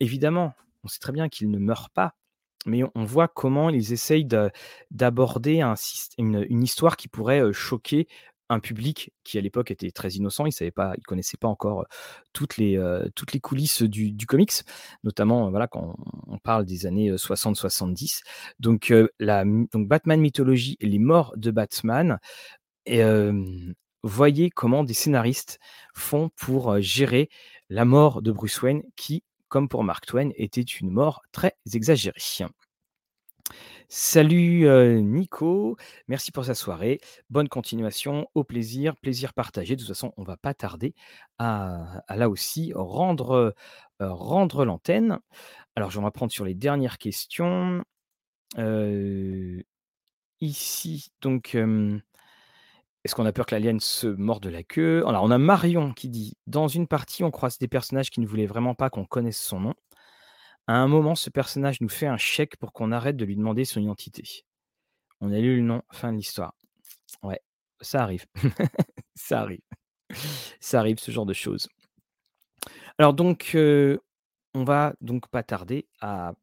évidemment, 0.00 0.54
on 0.82 0.88
sait 0.88 0.98
très 0.98 1.12
bien 1.12 1.28
qu'il 1.28 1.50
ne 1.50 1.58
meurt 1.58 1.92
pas, 1.94 2.14
mais 2.66 2.82
on 2.94 3.04
voit 3.04 3.28
comment 3.28 3.70
ils 3.70 3.92
essayent 3.92 4.26
d'aborder 4.90 5.62
une, 6.18 6.46
une, 6.48 6.62
histoire 6.62 6.96
qui 6.96 7.08
pourrait 7.08 7.52
choquer 7.52 8.08
un 8.54 8.60
public 8.60 9.12
qui 9.24 9.38
à 9.38 9.40
l'époque 9.40 9.70
était 9.70 9.90
très 9.90 10.10
innocent, 10.10 10.46
il 10.46 10.52
savait 10.52 10.72
connaissait 11.06 11.36
pas 11.36 11.48
encore 11.48 11.86
toutes 12.32 12.56
les, 12.56 12.78
coulisses 13.42 13.82
du, 13.82 14.26
comics, 14.26 14.52
notamment 15.02 15.50
voilà 15.50 15.66
quand 15.66 15.96
on 16.26 16.38
parle 16.38 16.64
des 16.64 16.86
années 16.86 17.12
60-70. 17.12 18.22
Donc, 18.60 18.92
donc 18.92 19.88
Batman 19.88 20.20
mythologie 20.20 20.76
et 20.80 20.86
les 20.86 20.98
morts 20.98 21.34
de 21.36 21.50
Batman. 21.50 22.18
Voyez 24.06 24.50
comment 24.50 24.84
des 24.84 24.92
scénaristes 24.92 25.58
font 25.94 26.28
pour 26.36 26.78
gérer 26.80 27.30
la 27.70 27.86
mort 27.86 28.20
de 28.20 28.32
Bruce 28.32 28.60
Wayne, 28.60 28.82
qui, 28.96 29.24
comme 29.48 29.66
pour 29.66 29.82
Mark 29.82 30.04
Twain, 30.04 30.28
était 30.36 30.60
une 30.60 30.90
mort 30.90 31.22
très 31.32 31.54
exagérée. 31.72 32.20
Salut 33.96 34.66
Nico, 35.04 35.76
merci 36.08 36.32
pour 36.32 36.44
sa 36.44 36.56
soirée. 36.56 36.98
Bonne 37.30 37.48
continuation, 37.48 38.28
au 38.34 38.42
plaisir, 38.42 38.96
plaisir 38.96 39.32
partagé. 39.32 39.76
De 39.76 39.82
toute 39.82 39.88
façon, 39.88 40.12
on 40.16 40.24
va 40.24 40.36
pas 40.36 40.52
tarder 40.52 40.96
à, 41.38 42.02
là 42.08 42.28
aussi 42.28 42.72
rendre, 42.74 43.54
rendre 44.00 44.64
l'antenne. 44.64 45.20
Alors, 45.76 45.92
je 45.92 46.00
vais 46.00 46.04
reprendre 46.04 46.32
sur 46.32 46.44
les 46.44 46.54
dernières 46.54 46.98
questions. 46.98 47.84
ici, 50.40 51.12
donc, 51.20 51.56
est-ce 53.04 53.14
qu'on 53.14 53.26
a 53.26 53.32
peur 53.32 53.46
que 53.46 53.54
l'alien 53.54 53.78
se 53.78 54.06
morde 54.06 54.46
la 54.46 54.64
queue? 54.64 55.06
Alors, 55.06 55.22
on 55.22 55.30
a 55.30 55.38
Marion 55.38 55.92
qui 55.92 56.08
dit 56.08 56.36
Dans 56.46 56.66
une 56.66 56.88
partie, 56.88 57.22
on 57.22 57.30
croise 57.30 57.58
des 57.58 57.68
personnages 57.68 58.10
qui 58.10 58.20
ne 58.20 58.26
voulaient 58.26 58.46
vraiment 58.46 58.74
pas 58.74 58.90
qu'on 58.90 59.04
connaisse 59.04 59.40
son 59.40 59.60
nom. 59.60 59.74
À 60.66 60.74
un 60.74 60.88
moment, 60.88 61.14
ce 61.14 61.30
personnage 61.30 61.80
nous 61.80 61.88
fait 61.88 62.06
un 62.06 62.16
chèque 62.16 62.56
pour 62.56 62.72
qu'on 62.72 62.92
arrête 62.92 63.16
de 63.16 63.24
lui 63.24 63.36
demander 63.36 63.64
son 63.64 63.80
identité. 63.80 64.44
On 65.20 65.32
a 65.32 65.38
lu 65.38 65.56
le 65.56 65.62
nom, 65.62 65.82
fin 65.92 66.12
de 66.12 66.16
l'histoire. 66.16 66.54
Ouais, 67.22 67.40
ça 67.80 68.02
arrive. 68.02 68.24
ça 69.14 69.40
arrive. 69.40 69.60
Ça 70.60 70.80
arrive, 70.80 70.98
ce 70.98 71.10
genre 71.10 71.26
de 71.26 71.32
choses. 71.32 71.68
Alors 72.98 73.14
donc, 73.14 73.52
on 73.54 74.64
va 74.64 74.94
donc 75.00 75.28
pas 75.28 75.42
tarder 75.42 75.86
à 76.00 76.34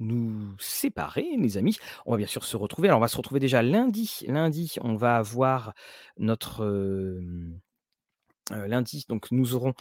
nous 0.00 0.54
séparer, 0.60 1.36
mes 1.36 1.56
amis. 1.56 1.78
On 2.06 2.12
va 2.12 2.18
bien 2.18 2.26
sûr 2.26 2.44
se 2.44 2.56
retrouver. 2.56 2.88
Alors, 2.88 2.98
on 2.98 3.00
va 3.02 3.08
se 3.08 3.16
retrouver 3.16 3.40
déjà 3.40 3.62
lundi. 3.62 4.20
Lundi, 4.28 4.76
on 4.82 4.94
va 4.94 5.16
avoir 5.16 5.74
notre 6.18 6.64
lundi. 8.50 9.04
Donc, 9.08 9.30
nous 9.32 9.54
aurons 9.54 9.74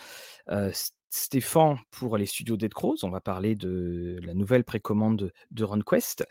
Stéphane 1.10 1.78
pour 1.92 2.18
les 2.18 2.26
studios 2.26 2.58
Dead 2.58 2.74
Crows. 2.74 2.98
On 3.04 3.10
va 3.10 3.22
parler 3.22 3.56
de 3.56 4.20
la 4.24 4.34
nouvelle 4.34 4.64
précommande 4.64 5.32
de 5.52 5.64
RunQuest. 5.64 6.26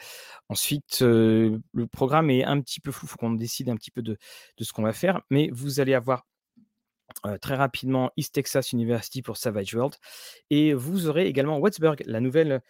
Ensuite, 0.49 1.01
le 1.01 1.61
programme 1.91 2.31
est 2.31 2.45
un 2.45 2.61
petit 2.61 2.81
peu 2.81 2.93
fou. 2.93 3.07
Il 3.07 3.09
faut 3.09 3.17
qu'on 3.17 3.33
décide 3.33 3.69
un 3.69 3.77
petit 3.77 3.91
peu 3.91 4.03
de, 4.03 4.19
ce 4.61 4.73
qu'on 4.73 4.83
va 4.83 4.93
faire. 4.93 5.23
Mais 5.31 5.49
vous 5.53 5.81
allez 5.81 5.95
avoir 5.95 6.27
très 7.41 7.55
rapidement 7.55 8.11
East 8.17 8.35
Texas 8.35 8.73
University 8.73 9.23
pour 9.23 9.37
Savage 9.37 9.75
World. 9.75 9.95
Et 10.51 10.75
vous 10.75 11.09
aurez 11.09 11.27
également 11.27 11.59
Wattsburg, 11.59 12.03
la 12.07 12.21
nouvelle, 12.21 12.63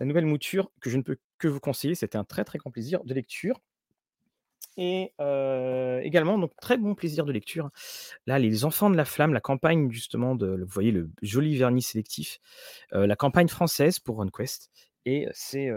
la 0.00 0.06
nouvelle 0.06 0.26
mouture 0.26 0.70
que 0.80 0.90
je 0.90 0.96
ne 0.96 1.02
peux 1.02 1.18
que 1.38 1.48
vous 1.48 1.60
conseiller. 1.60 1.94
C'était 1.94 2.18
un 2.18 2.24
très 2.24 2.44
très 2.44 2.58
grand 2.58 2.70
plaisir 2.70 3.02
de 3.04 3.14
lecture. 3.14 3.60
Et 4.76 5.12
également, 6.04 6.38
donc 6.38 6.52
très 6.60 6.76
bon 6.76 6.94
plaisir 6.94 7.24
de 7.24 7.32
lecture. 7.32 7.70
Là, 8.26 8.38
Les 8.38 8.64
Enfants 8.64 8.90
de 8.90 8.96
la 8.96 9.04
Flamme, 9.04 9.32
la 9.32 9.40
campagne 9.40 9.90
justement 9.90 10.34
de, 10.34 10.62
vous 10.62 10.68
voyez 10.68 10.92
le 10.92 11.10
joli 11.22 11.56
vernis 11.56 11.82
sélectif, 11.82 12.38
la 12.92 13.16
campagne 13.16 13.48
française 13.48 13.98
pour 13.98 14.18
RunQuest. 14.18 14.70
Et 15.04 15.26
c'est 15.32 15.70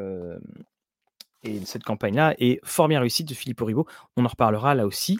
et 1.43 1.59
cette 1.65 1.83
campagne-là 1.83 2.35
est 2.37 2.59
fort 2.63 2.87
bien 2.87 2.99
réussie 2.99 3.23
de 3.23 3.33
Philippe 3.33 3.61
Oribo. 3.61 3.87
On 4.15 4.25
en 4.25 4.27
reparlera 4.27 4.75
là 4.75 4.85
aussi. 4.85 5.17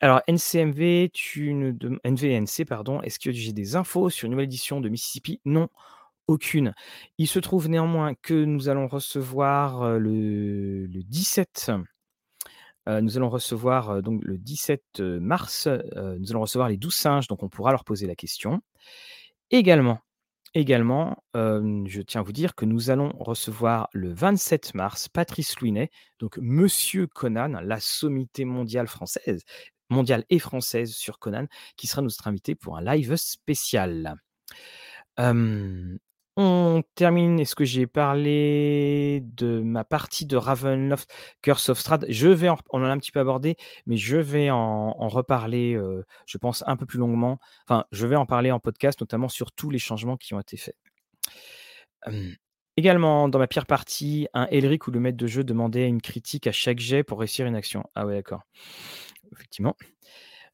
Alors, 0.00 0.20
NCMV, 0.28 1.10
tu 1.12 1.50
NVNC, 2.04 2.64
pardon, 2.64 3.02
est-ce 3.02 3.18
que 3.18 3.32
j'ai 3.32 3.52
des 3.52 3.74
infos 3.74 4.10
sur 4.10 4.26
une 4.26 4.32
nouvelle 4.32 4.44
édition 4.44 4.80
de 4.80 4.88
Mississippi? 4.88 5.40
Non, 5.44 5.68
aucune. 6.28 6.72
Il 7.18 7.26
se 7.26 7.40
trouve 7.40 7.68
néanmoins 7.68 8.14
que 8.14 8.44
nous 8.44 8.68
allons 8.68 8.86
recevoir 8.86 9.98
le, 9.98 10.86
le 10.86 11.02
17 11.02 11.72
nous 12.88 13.16
allons 13.16 13.28
recevoir 13.28 14.02
donc 14.02 14.24
le 14.24 14.38
17 14.38 15.00
mars, 15.00 15.68
nous 15.68 16.30
allons 16.30 16.40
recevoir 16.40 16.68
les 16.68 16.76
12 16.76 16.94
singes, 16.94 17.28
donc 17.28 17.42
on 17.42 17.48
pourra 17.48 17.70
leur 17.70 17.84
poser 17.84 18.06
la 18.06 18.16
question. 18.16 18.60
Également, 19.50 20.00
également 20.54 21.22
je 21.34 22.00
tiens 22.02 22.22
à 22.22 22.24
vous 22.24 22.32
dire 22.32 22.54
que 22.54 22.64
nous 22.64 22.90
allons 22.90 23.12
recevoir 23.18 23.88
le 23.92 24.12
27 24.12 24.74
mars 24.74 25.08
Patrice 25.08 25.60
Louinet, 25.60 25.90
donc 26.18 26.38
Monsieur 26.40 27.06
Conan, 27.06 27.60
la 27.62 27.78
sommité 27.78 28.44
mondiale 28.44 28.88
française, 28.88 29.42
mondiale 29.90 30.24
et 30.30 30.38
française 30.38 30.92
sur 30.94 31.18
Conan, 31.18 31.46
qui 31.76 31.86
sera 31.86 32.02
notre 32.02 32.26
invité 32.26 32.54
pour 32.54 32.76
un 32.76 32.82
live 32.82 33.16
spécial. 33.16 34.16
On 36.40 36.84
termine. 36.94 37.40
Est-ce 37.40 37.56
que 37.56 37.64
j'ai 37.64 37.88
parlé 37.88 39.24
de 39.24 39.58
ma 39.58 39.82
partie 39.82 40.24
de 40.24 40.36
Ravenloft 40.36 41.12
Curse 41.42 41.68
of 41.70 41.80
Strahd? 41.80 42.06
Je 42.08 42.28
vais 42.28 42.48
en, 42.48 42.56
on 42.70 42.80
en 42.80 42.84
a 42.84 42.90
un 42.90 42.98
petit 42.98 43.10
peu 43.10 43.18
abordé, 43.18 43.56
mais 43.86 43.96
je 43.96 44.18
vais 44.18 44.48
en, 44.48 44.92
reparler, 45.08 45.76
je 46.26 46.38
pense, 46.38 46.62
un 46.68 46.76
peu 46.76 46.86
plus 46.86 47.00
longuement. 47.00 47.40
Enfin, 47.66 47.86
je 47.90 48.06
vais 48.06 48.14
en 48.14 48.24
parler 48.24 48.52
en 48.52 48.60
podcast, 48.60 49.00
notamment 49.00 49.28
sur 49.28 49.50
tous 49.50 49.68
les 49.68 49.80
changements 49.80 50.16
qui 50.16 50.32
ont 50.32 50.38
été 50.38 50.56
faits. 50.56 50.76
également, 52.76 53.28
dans 53.28 53.40
ma 53.40 53.48
pire 53.48 53.66
partie, 53.66 54.28
un 54.32 54.46
Elric 54.52 54.86
où 54.86 54.92
le 54.92 55.00
maître 55.00 55.18
de 55.18 55.26
jeu 55.26 55.42
demandait 55.42 55.88
une 55.88 56.00
critique 56.00 56.46
à 56.46 56.52
chaque 56.52 56.78
jet 56.78 57.02
pour 57.02 57.18
réussir 57.18 57.46
une 57.46 57.56
action. 57.56 57.82
Ah 57.96 58.06
ouais, 58.06 58.14
d'accord. 58.14 58.42
Effectivement 59.32 59.74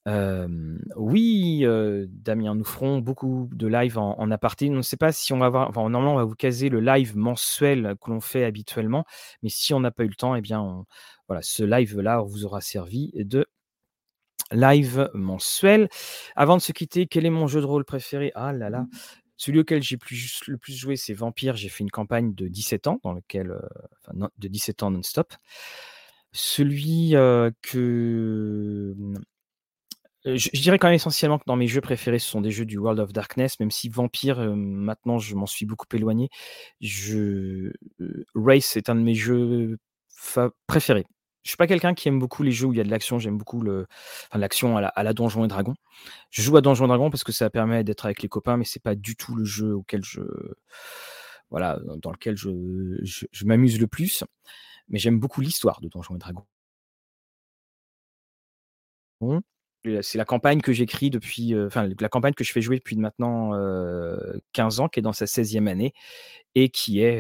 oui, 0.07 1.65
Damien, 2.09 2.55
nous 2.55 2.65
ferons 2.65 2.99
beaucoup 2.99 3.49
de 3.53 3.67
live 3.67 3.99
en 3.99 4.31
aparté. 4.31 4.69
On 4.71 4.75
ne 4.75 4.83
sait 4.83 4.97
pas 4.97 5.13
si 5.13 5.33
on 5.33 5.39
va 5.39 5.47
avoir 5.47 5.69
enfin, 5.69 5.83
normalement, 5.89 6.15
on 6.15 6.19
va 6.19 6.25
vous 6.25 6.35
caser 6.35 6.69
le 6.69 6.81
live 6.81 7.17
mensuel 7.17 7.95
que 8.01 8.11
l'on 8.11 8.21
fait 8.21 8.45
habituellement, 8.45 9.05
mais 9.43 9.49
si 9.49 9.73
on 9.75 9.81
n'a 9.81 9.91
pas 9.91 10.05
eu 10.05 10.09
le 10.09 10.15
temps, 10.15 10.35
eh 10.35 10.41
bien, 10.41 10.85
voilà, 11.29 11.43
ce 11.43 11.63
live-là 11.63 12.21
vous 12.21 12.45
aura 12.45 12.61
servi 12.61 13.13
de 13.15 13.47
live 14.53 15.11
mensuel. 15.15 15.89
Avant 16.37 16.57
de 16.57 16.63
se 16.63 16.73
quitter, 16.73 17.07
quel 17.07 17.25
est 17.25 17.31
mon 17.31 17.47
jeu 17.47 17.61
de 17.61 17.67
rôle 17.67 17.85
préféré? 17.85 18.31
Ah 18.35 18.53
là 18.53 18.69
là, 18.69 18.87
celui 19.37 19.61
auquel 19.61 19.83
j'ai 19.83 19.97
plus 19.97 20.43
le 20.47 20.59
plus 20.59 20.75
joué, 20.77 20.97
c'est 20.97 21.15
Vampire. 21.15 21.57
J'ai 21.57 21.71
fait 21.71 21.83
une 21.83 21.91
campagne 21.91 22.35
de 22.35 22.47
17 22.47 22.87
ans 22.89 23.01
dans 23.03 23.15
lequel, 23.15 23.59
de 24.13 24.49
17 24.49 24.83
ans 24.83 24.91
non-stop. 24.91 25.33
Celui, 26.33 27.13
que, 27.63 28.95
je, 30.25 30.61
dirais 30.61 30.79
quand 30.79 30.89
même 30.89 30.95
essentiellement 30.95 31.39
que 31.39 31.45
dans 31.47 31.57
mes 31.57 31.67
jeux 31.67 31.81
préférés, 31.81 32.19
ce 32.19 32.29
sont 32.29 32.41
des 32.41 32.51
jeux 32.51 32.65
du 32.65 32.79
World 32.79 33.01
of 33.01 33.13
Darkness, 33.13 33.61
même 33.61 33.71
si 33.71 33.89
Vampire, 33.89 34.39
maintenant, 34.57 35.19
je 35.19 35.35
m'en 35.35 35.47
suis 35.47 35.67
beaucoup 35.67 35.87
éloigné. 35.93 36.31
Je, 36.81 37.73
Race 38.35 38.77
est 38.77 38.89
un 38.89 38.95
de 38.95 39.01
mes 39.01 39.15
jeux 39.15 39.79
préférés. 40.67 41.07
Je 41.43 41.51
suis 41.51 41.57
pas 41.59 41.67
quelqu'un 41.67 41.93
qui 41.95 42.09
aime 42.09 42.19
beaucoup 42.19 42.43
les 42.43 42.53
jeux 42.53 42.69
où 42.69 42.73
il 42.73 42.79
y 42.79 42.81
a 42.81 42.85
de 42.85 42.91
l'action, 42.91 43.19
j'aime 43.19 43.37
beaucoup 43.37 43.61
le 43.61 43.87
enfin 44.31 44.39
l'action 44.39 44.79
à 44.79 45.03
la 45.03 45.13
Donjons& 45.13 45.45
et 45.45 45.49
Dragons. 45.49 45.75
Je 46.31 46.41
joue 46.41 46.57
à 46.57 46.63
Donjons& 46.63 46.87
et 46.87 46.89
Dragons 46.89 47.11
parce 47.11 47.25
que 47.25 47.33
ça 47.33 47.51
permet 47.51 47.85
d'être 47.85 48.07
avec 48.07 48.23
les 48.23 48.29
copains, 48.29 48.57
mais 48.57 48.65
c'est 48.65 48.83
pas 48.83 48.95
du 48.95 49.17
tout 49.17 49.35
le 49.35 49.45
jeu 49.45 49.75
auquel 49.75 50.03
je 50.05 50.23
voilà, 51.51 51.79
dans 51.99 52.13
lequel 52.13 52.37
je 52.37 52.51
je 53.03 53.45
m'amuse 53.45 53.79
le 53.79 53.87
plus. 53.87 54.25
Mais 54.89 54.99
j'aime 54.99 55.21
beaucoup 55.21 55.41
l'histoire 55.43 55.81
de 55.81 55.89
Donjons& 55.89 56.17
et 56.17 56.19
Dragons. 56.19 56.47
Et 59.21 59.54
c'est 60.03 60.19
la 60.19 60.25
campagne 60.25 60.61
que 60.61 60.73
j'écris 60.73 61.11
depuis, 61.11 61.55
heu, 61.55 61.67
enfin 61.67 61.89
la 62.01 62.09
campagne 62.09 62.35
que 62.35 62.45
je 62.45 62.53
fais 62.53 62.63
jouer 62.63 62.77
depuis 62.79 62.97
maintenant, 62.97 63.55
heu, 63.55 64.41
15 64.53 64.81
ans, 64.81 64.89
qui 64.89 65.01
est 65.01 65.03
dans 65.03 65.13
sa 65.13 65.27
16e 65.27 65.69
année 65.69 65.93
et 66.55 66.71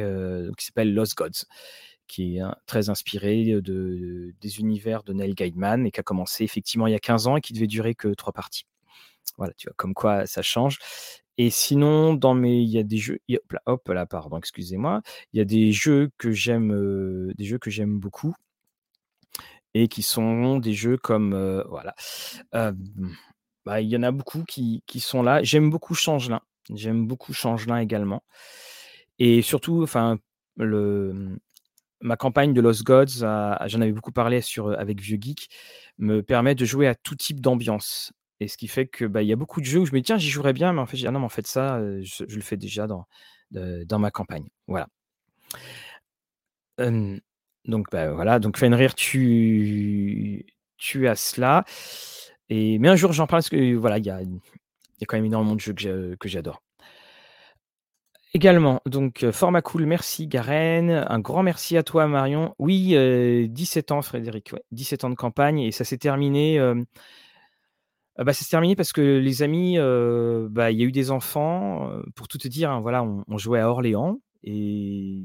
heu, 0.02 0.52
qui 0.58 0.66
s'appelle 0.66 0.94
Lost 0.94 1.16
Gods, 1.16 1.44
qui 2.08 2.38
est 2.38 2.42
très 2.66 2.90
inspiré 2.90 3.44
de 3.62 4.34
des 4.40 4.60
univers 4.60 5.02
de 5.04 5.12
Neil 5.14 5.34
Gaiman 5.34 5.86
et 5.86 5.90
qui 5.92 6.00
a 6.00 6.04
commencé 6.04 6.44
effectivement 6.44 6.86
il 6.88 6.92
y 6.92 6.96
a 6.96 7.00
15 7.00 7.26
ans 7.28 7.36
et 7.38 7.40
qui 7.42 7.52
devait 7.54 7.66
durer 7.68 7.94
que 7.94 8.08
3 8.08 8.32
parties. 8.34 8.64
Voilà, 9.38 9.54
tu 9.56 9.68
vois? 9.68 9.74
Comme 9.76 9.94
quoi 9.94 10.26
ça 10.26 10.42
change 10.42 10.78
et 11.38 11.50
sinon 11.50 12.14
dans 12.14 12.34
mes 12.34 12.58
il 12.60 12.68
y 12.70 12.78
a 12.78 12.84
des 12.84 12.98
jeux 12.98 13.18
hop 13.32 13.52
là 13.52 13.60
hop 13.66 13.88
là, 13.88 14.06
pardon, 14.06 14.38
excusez-moi. 14.38 15.02
Il 15.34 15.38
y 15.38 15.42
a 15.42 15.44
des 15.46 15.72
jeux 15.72 16.10
que 16.18 16.32
j'aime, 16.32 17.32
des 17.36 17.44
jeux 17.46 17.58
que 17.58 17.70
j'aime 17.70 17.98
beaucoup 18.00 18.34
et 19.74 19.88
qui 19.88 20.02
sont 20.02 20.58
des 20.58 20.72
jeux 20.74 20.96
comme, 20.98 21.34
voilà, 21.68 21.94
bah, 23.66 23.80
il 23.82 23.88
y 23.88 23.96
en 23.96 24.02
a 24.04 24.12
beaucoup 24.12 24.44
qui 24.44 24.82
qui 24.86 25.00
sont 25.00 25.22
là. 25.22 25.42
J'aime 25.42 25.70
beaucoup 25.70 25.94
Changelin, 25.94 26.40
j'aime 26.74 27.06
beaucoup 27.06 27.32
Changelin 27.34 27.78
également 27.78 28.22
et 29.20 29.42
surtout, 29.42 29.82
enfin, 29.82 30.18
le, 30.58 31.12
mmh, 31.14 31.38
ma 32.02 32.16
campagne 32.16 32.54
de 32.54 32.60
Lost 32.62 32.84
Gods 32.84 33.06
j'en 33.20 33.80
avais 33.82 33.92
beaucoup 33.92 34.12
parlé 34.12 34.40
sur, 34.42 34.70
avec 34.78 35.00
Vieux 35.02 35.18
Geek, 35.20 35.50
me 35.98 36.22
permet 36.22 36.54
de 36.56 36.64
jouer 36.66 36.88
à 36.88 36.94
tout 36.96 37.16
type 37.16 37.40
d'ambiance 37.42 38.12
et 38.40 38.48
ce 38.48 38.56
qui 38.58 38.68
fait 38.68 38.86
que, 38.88 39.04
bah, 39.06 39.22
il 39.22 39.28
y 39.28 39.32
a 39.34 39.36
beaucoup 39.36 39.60
de 39.62 39.66
jeux 39.66 39.80
où 39.80 39.86
je 39.86 39.92
me 39.94 39.98
dis: 40.00 40.04
«Tiens, 40.04 40.18
j'y 40.18 40.30
jouerais 40.30 40.52
bien», 40.54 40.72
mais 40.74 40.80
en 40.82 40.86
fait, 40.86 40.96
je 40.98 41.02
dis: 41.04 41.08
«Ah 41.08 41.12
non, 41.12 41.20
mais 41.20 41.26
en 41.26 41.30
fait 41.30 41.46
ça, 41.48 41.80
je 42.02 42.24
le 42.36 42.42
fais 42.42 42.56
déjà 42.58 42.86
dans 42.88 43.06
dans 43.52 43.98
ma 44.00 44.10
campagne». 44.12 44.48
Voilà. 44.68 44.88
Donc 47.66 47.86
bah, 47.90 48.12
voilà, 48.12 48.38
donc 48.38 48.56
Fenrir, 48.58 48.94
tu 48.94 50.46
tu 50.76 51.08
as 51.08 51.16
cela 51.16 51.64
et 52.50 52.78
mais 52.78 52.88
un 52.88 52.96
jour 52.96 53.12
j'en 53.12 53.26
parle 53.26 53.40
parce 53.42 53.48
que 53.50 53.74
voilà, 53.76 53.98
il 53.98 54.06
y 54.06 54.10
a 54.10 54.22
y 54.22 54.26
a 55.02 55.06
quand 55.06 55.16
même 55.16 55.26
énormément 55.26 55.54
de 55.56 55.60
jeux 55.60 55.74
que 55.74 56.16
que 56.16 56.28
j'adore. 56.28 56.62
Également, 58.36 58.80
donc 58.84 59.22
heu, 59.22 59.30
format 59.30 59.62
cool, 59.62 59.86
merci 59.86 60.26
Garen, 60.26 60.90
un 61.08 61.20
grand 61.20 61.44
merci 61.44 61.76
à 61.76 61.84
toi 61.84 62.08
Marion. 62.08 62.52
Oui, 62.58 62.94
heu, 62.96 63.46
17 63.46 63.92
ans 63.92 64.02
Frédéric, 64.02 64.50
ouais, 64.52 64.62
17 64.72 65.04
ans 65.04 65.10
de 65.10 65.14
campagne 65.14 65.60
et 65.60 65.70
ça 65.70 65.84
s'est 65.84 65.98
terminé, 65.98 66.58
ah 68.16 68.24
bah, 68.24 68.32
s'est 68.32 68.44
terminé 68.48 68.76
parce 68.76 68.92
que 68.92 69.00
les 69.18 69.42
amis, 69.42 69.76
bah, 70.50 70.70
il 70.70 70.78
y 70.78 70.82
a 70.82 70.86
eu 70.86 70.92
des 70.92 71.10
enfants, 71.10 71.90
pour 72.14 72.28
tout 72.28 72.38
te 72.38 72.48
dire, 72.48 72.70
hein, 72.70 72.80
voilà, 72.80 73.02
on 73.02 73.24
on 73.28 73.38
jouait 73.38 73.60
à 73.60 73.68
Orléans 73.70 74.18
et 74.42 75.22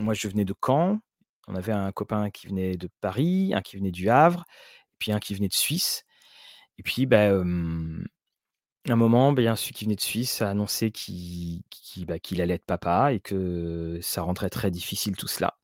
moi 0.00 0.14
je 0.14 0.28
venais 0.28 0.44
de 0.44 0.54
Caen. 0.64 1.00
On 1.46 1.54
avait 1.54 1.72
un 1.72 1.92
copain 1.92 2.30
qui 2.30 2.46
venait 2.46 2.76
de 2.76 2.88
Paris, 3.00 3.52
un 3.54 3.62
qui 3.62 3.76
venait 3.76 3.90
du 3.90 4.10
Havre, 4.10 4.44
puis 4.98 5.12
un 5.12 5.18
qui 5.18 5.34
venait 5.34 5.48
de 5.48 5.54
Suisse 5.54 6.04
et 6.78 6.82
puis, 6.82 7.06
bah, 7.06 7.30
un 7.30 8.96
moment, 8.96 9.34
y 9.36 9.46
a 9.46 9.56
celui 9.56 9.74
qui 9.74 9.84
venait 9.84 9.96
de 9.96 10.00
Suisse 10.00 10.40
a 10.42 10.50
annoncé 10.50 10.92
bah, 12.06 12.18
qu'il 12.20 12.40
allait 12.40 12.54
être 12.54 12.64
papa 12.64 13.12
et 13.12 13.20
que 13.20 13.98
ça 14.00 14.22
rendrait 14.22 14.50
très 14.50 14.70
difficile 14.70 15.16
tout 15.16 15.26
cela. 15.28 15.58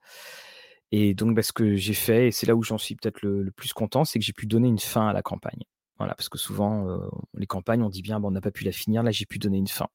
Et 0.91 1.15
donc, 1.15 1.35
bah, 1.35 1.43
ce 1.43 1.53
que 1.53 1.77
j'ai 1.77 1.95
fait 1.95 2.29
et 2.29 2.33
c'est 2.33 2.47
là 2.47 2.55
où 2.57 2.63
j'en 2.63 2.79
suis 2.79 2.97
peut-être 2.97 3.23
le 3.23 3.51
plus 3.53 3.73
content, 3.73 4.05
c'est 4.05 4.19
que 4.19 4.25
j'ai 4.25 4.33
pu 4.33 4.47
donner 4.47 4.69
une 4.69 4.79
fin 4.79 5.09
à 5.09 5.13
la 5.13 5.23
campagne. 5.23 5.63
Voilà, 5.99 6.15
parce 6.17 6.29
que 6.29 6.39
souvent, 6.39 7.01
les 7.35 7.47
campagnes, 7.47 7.83
on 7.83 7.89
dit 7.89 8.03
bien: 8.03 8.19
«Bah, 8.19 8.29
on 8.29 8.33
n'a 8.33 8.41
pas 8.41 8.51
pu 8.51 8.65
la 8.65 8.73
finir». 8.73 9.05
Là, 9.05 9.13
j'ai 9.13 9.27
pu 9.27 9.39
donner 9.39 9.59
une 9.59 9.69
fin. 9.69 9.89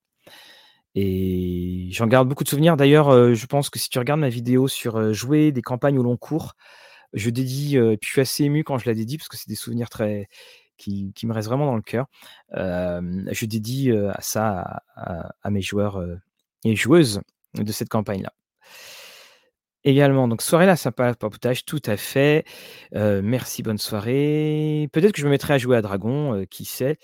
Et 0.96 1.90
j'en 1.92 2.08
garde 2.08 2.28
beaucoup 2.30 2.44
de 2.44 2.50
souvenirs. 2.50 2.78
D'ailleurs, 2.78 3.12
heu, 3.14 3.34
je 3.36 3.46
pense 3.46 3.70
que 3.70 3.80
si 3.80 3.90
tu 3.90 4.00
regardes 4.00 4.20
ma 4.22 4.30
vidéo 4.30 4.68
sur, 4.68 4.98
heu, 4.98 5.14
jouer 5.14 5.52
des 5.52 5.62
campagnes 5.62 6.00
au 6.00 6.04
long 6.04 6.18
cours, 6.18 6.54
je 7.14 7.30
dédie, 7.32 7.78
et 7.78 7.98
puis 7.98 8.08
je 8.10 8.12
suis 8.14 8.22
assez 8.22 8.44
ému 8.46 8.64
quand 8.64 8.78
je 8.80 8.88
la 8.90 8.96
dédie 8.96 9.18
parce 9.18 9.30
que 9.30 9.38
c'est 9.38 9.50
des 9.50 9.56
souvenirs 9.56 9.90
très 9.90 10.30
qui 10.78 11.14
me 11.26 11.34
restent 11.34 11.50
vraiment 11.50 11.66
dans 11.68 11.76
le 11.78 11.82
cœur. 11.84 12.08
Je 12.56 13.46
dédie, 13.46 13.92
à 13.92 14.22
ça 14.22 14.84
à 14.98 15.50
mes 15.52 15.62
joueurs, 15.62 16.04
et 16.66 16.76
joueuses 16.76 17.22
de 17.56 17.72
cette 17.72 17.90
campagne-là. 17.90 18.34
Également, 19.86 20.28
donc 20.28 20.42
soirée 20.42 20.66
là 20.66 20.76
sympa, 20.76 21.14
papotage, 21.16 21.64
tout 21.64 21.82
à 21.86 21.96
fait. 21.96 22.44
Heu, 22.96 23.22
merci, 23.22 23.64
bonne 23.64 23.78
soirée. 23.78 24.90
Peut-être 24.92 25.14
que 25.14 25.22
je 25.22 25.26
me 25.26 25.30
mettrai 25.32 25.54
à 25.54 25.58
jouer 25.58 25.78
à 25.78 25.82
Dragon, 25.82 26.34
heu, 26.36 26.46
qui 26.46 26.66
sait? 26.66 26.98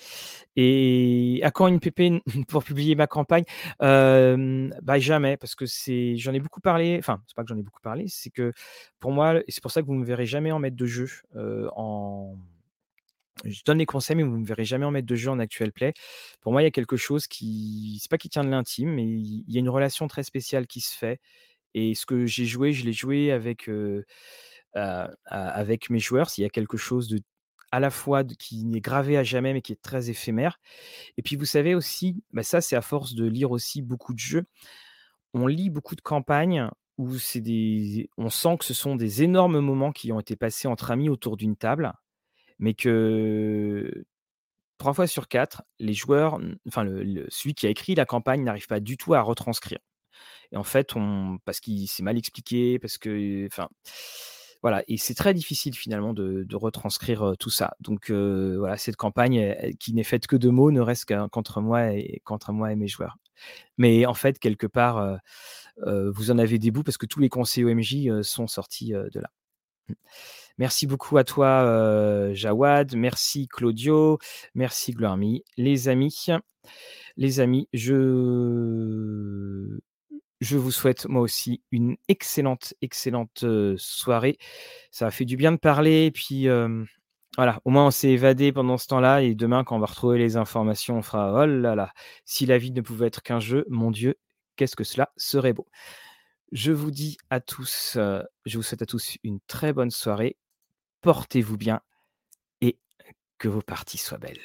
Et 0.57 1.39
à 1.43 1.51
quand 1.51 1.67
une 1.67 1.79
PP 1.79 2.21
pour 2.49 2.63
publier 2.65 2.95
ma 2.95 3.07
campagne? 3.07 3.45
Bah, 3.79 4.99
jamais 4.99 5.37
parce 5.37 5.55
que 5.55 5.65
c'est 5.65 6.17
j'en 6.17 6.33
ai 6.33 6.39
beaucoup 6.39 6.61
parlé, 6.61 6.97
enfin, 6.99 7.21
c'est 7.27 7.35
pas 7.35 7.43
que 7.43 7.49
j'en 7.49 7.57
ai 7.57 7.63
beaucoup 7.63 7.81
parlé, 7.81 8.05
c'est 8.07 8.29
que 8.29 8.51
pour 8.99 9.11
moi 9.11 9.37
et 9.39 9.45
c'est 9.51 9.61
pour 9.61 9.71
ça 9.71 9.81
que 9.81 9.87
vous 9.87 9.93
me 9.93 10.05
verrez 10.05 10.25
jamais 10.25 10.51
en 10.51 10.59
maître 10.59 10.75
de 10.77 10.85
jeu, 10.85 11.07
heu, 11.35 11.69
en 11.75 12.35
je 13.43 13.61
donne 13.65 13.77
les 13.79 13.85
conseils, 13.85 14.15
mais 14.15 14.23
vous 14.23 14.37
me 14.37 14.45
verrez 14.45 14.63
jamais 14.65 14.85
en 14.85 14.91
maître 14.91 15.07
de 15.07 15.15
jeu 15.15 15.29
en 15.29 15.39
actual 15.39 15.71
play. 15.71 15.93
Pour 16.41 16.51
moi, 16.51 16.61
il 16.61 16.65
y 16.65 16.67
a 16.67 16.71
quelque 16.71 16.95
chose 16.97 17.27
qui 17.27 17.99
c'est 18.01 18.09
pas 18.09 18.17
qui 18.17 18.29
tient 18.29 18.43
de 18.43 18.49
l'intime, 18.49 18.91
mais 18.93 19.03
il 19.05 19.43
y 19.47 19.57
a 19.57 19.59
une 19.59 19.69
relation 19.69 20.07
très 20.07 20.23
spéciale 20.23 20.67
qui 20.67 20.81
se 20.81 20.95
fait 20.97 21.19
et 21.75 21.93
ce 21.93 22.07
que 22.07 22.25
j'ai 22.25 22.45
joué, 22.45 22.73
je 22.73 22.85
l'ai 22.85 22.93
joué 22.93 23.31
avec, 23.31 23.69
avec 24.73 25.89
mes 25.91 25.99
joueurs. 25.99 26.31
S'il 26.31 26.41
y 26.41 26.45
a 26.45 26.49
quelque 26.49 26.77
chose 26.77 27.07
de 27.07 27.21
à 27.71 27.79
la 27.81 27.89
fois 27.89 28.23
qui 28.23 28.63
n'est 28.63 28.79
gravé 28.79 29.17
à 29.17 29.23
jamais, 29.23 29.51
mais 29.51 29.61
qui 29.61 29.73
est 29.73 29.81
très 29.81 30.09
éphémère 30.09 30.59
et 31.17 31.21
puis 31.21 31.35
vous 31.35 31.45
savez 31.45 31.75
aussi, 31.75 32.23
bah, 32.31 32.43
ça 32.43 32.61
c'est 32.61 32.77
à 32.77 32.81
force 32.81 33.15
de 33.15 33.25
lire 33.25 33.51
aussi 33.51 33.81
beaucoup 33.81 34.13
de 34.13 34.19
jeux. 34.19 34.45
On 35.33 35.47
lit 35.47 35.69
beaucoup 35.69 35.95
de 35.95 36.01
campagnes 36.01 36.69
où 36.97 37.17
c'est 37.17 37.41
des 37.41 38.09
on 38.17 38.29
sent 38.29 38.57
que 38.59 38.65
ce 38.65 38.73
sont 38.73 38.95
des 38.95 39.23
énormes 39.23 39.59
moments 39.59 39.91
qui 39.91 40.13
ont 40.13 40.19
été 40.21 40.37
passés 40.37 40.69
entre 40.69 40.91
amis 40.91 41.09
autour 41.09 41.35
d'une 41.35 41.57
table, 41.57 41.91
mais 42.59 42.73
que 42.75 44.05
3 44.77 44.93
fois 44.93 45.07
sur 45.07 45.27
4, 45.27 45.63
les 45.79 45.93
joueurs, 45.93 46.39
enfin 46.67 46.85
celui 47.29 47.55
qui 47.55 47.67
a 47.67 47.69
écrit 47.69 47.95
la 47.95 48.05
campagne 48.05 48.43
n'arrive 48.43 48.67
pas 48.67 48.79
du 48.79 48.95
tout 48.95 49.13
à 49.15 49.21
retranscrire. 49.21 49.79
Et 50.51 50.57
en 50.57 50.63
fait, 50.63 50.93
parce 51.45 51.59
qu'il 51.59 51.87
s'est 51.87 52.03
mal 52.03 52.17
expliqué, 52.17 52.79
parce 52.79 52.97
que 52.97 53.45
enfin, 53.47 53.67
voilà 54.61 54.83
et 54.87 54.97
c'est 54.97 55.13
très 55.13 55.33
difficile 55.33 55.75
finalement 55.75 56.13
de 56.13 56.55
retranscrire, 56.55 57.33
tout 57.39 57.49
ça. 57.49 57.75
Donc 57.79 58.11
voilà, 58.11 58.77
cette 58.77 58.95
campagne, 58.95 59.55
qui 59.79 59.93
n'est 59.93 60.03
faite 60.03 60.27
que 60.27 60.35
de 60.35 60.49
mots, 60.49 60.71
ne 60.71 60.81
reste 60.81 61.05
qu'entre 61.05 61.61
moi 61.61 61.91
et 61.93 62.21
qu'entre 62.23 62.51
moi 62.51 62.71
et 62.71 62.75
mes 62.75 62.87
joueurs. 62.87 63.17
Mais 63.77 64.05
en 64.05 64.13
fait, 64.13 64.39
quelque 64.39 64.67
part, 64.67 65.19
vous 65.85 66.31
en 66.31 66.37
avez 66.37 66.59
des 66.59 66.71
bouts 66.71 66.83
parce 66.83 66.97
que 66.97 67.05
tous 67.05 67.19
les 67.19 67.29
conseils 67.29 67.65
OMJ, 67.65 68.21
sont 68.21 68.47
sortis, 68.47 68.91
de 68.91 69.19
là. 69.19 69.29
Mmh. 69.89 69.93
Merci 70.57 70.87
beaucoup 70.87 71.17
à 71.17 71.25
toi, 71.25 72.33
Jawad, 72.33 72.95
merci 72.95 73.47
Claudio, 73.47 74.19
merci 74.53 74.93
Gloire-Me. 74.93 75.39
Les 75.57 75.89
amis 75.89 76.27
les 77.17 77.39
amis, 77.39 77.69
je 77.73 77.93
je 80.41 80.57
vous 80.57 80.71
souhaite 80.71 81.05
moi 81.07 81.21
aussi 81.21 81.63
une 81.71 81.97
excellente, 82.07 82.73
excellente, 82.81 83.45
soirée. 83.77 84.37
Ça 84.91 85.07
a 85.07 85.11
fait 85.11 85.25
du 85.25 85.37
bien 85.37 85.51
de 85.51 85.57
parler 85.57 86.11
puis, 86.11 86.47
voilà, 87.37 87.59
au 87.65 87.69
moins 87.69 87.87
on 87.87 87.91
s'est 87.91 88.11
évadé 88.11 88.51
pendant 88.51 88.77
ce 88.77 88.87
temps-là 88.87 89.21
et 89.21 89.35
demain 89.35 89.63
quand 89.63 89.75
on 89.75 89.79
va 89.79 89.87
retrouver 89.87 90.17
les 90.17 90.37
informations, 90.37 90.97
on 90.97 91.01
fera: 91.01 91.43
«Oh 91.43 91.45
là 91.45 91.75
là, 91.75 91.91
si 92.25 92.45
la 92.45 92.57
vie 92.57 92.71
ne 92.71 92.81
pouvait 92.81 93.07
être 93.07 93.21
qu'un 93.23 93.39
jeu, 93.39 93.65
mon 93.69 93.91
Dieu, 93.91 94.15
qu'est-ce 94.55 94.75
que 94.75 94.83
cela 94.85 95.11
serait 95.17 95.53
beau!» 95.53 95.67
Je 96.51 96.71
vous 96.71 96.91
dis 96.91 97.17
à 97.29 97.41
tous, 97.41 97.97
je 97.97 98.57
vous 98.57 98.63
souhaite 98.63 98.83
à 98.83 98.85
tous 98.85 99.17
une 99.23 99.39
très 99.47 99.73
bonne 99.73 99.91
soirée. 99.91 100.37
Portez-vous 101.01 101.57
bien 101.57 101.81
et 102.61 102.79
que 103.37 103.47
vos 103.49 103.61
parties 103.61 103.97
soient 103.97 104.17
belles. 104.17 104.39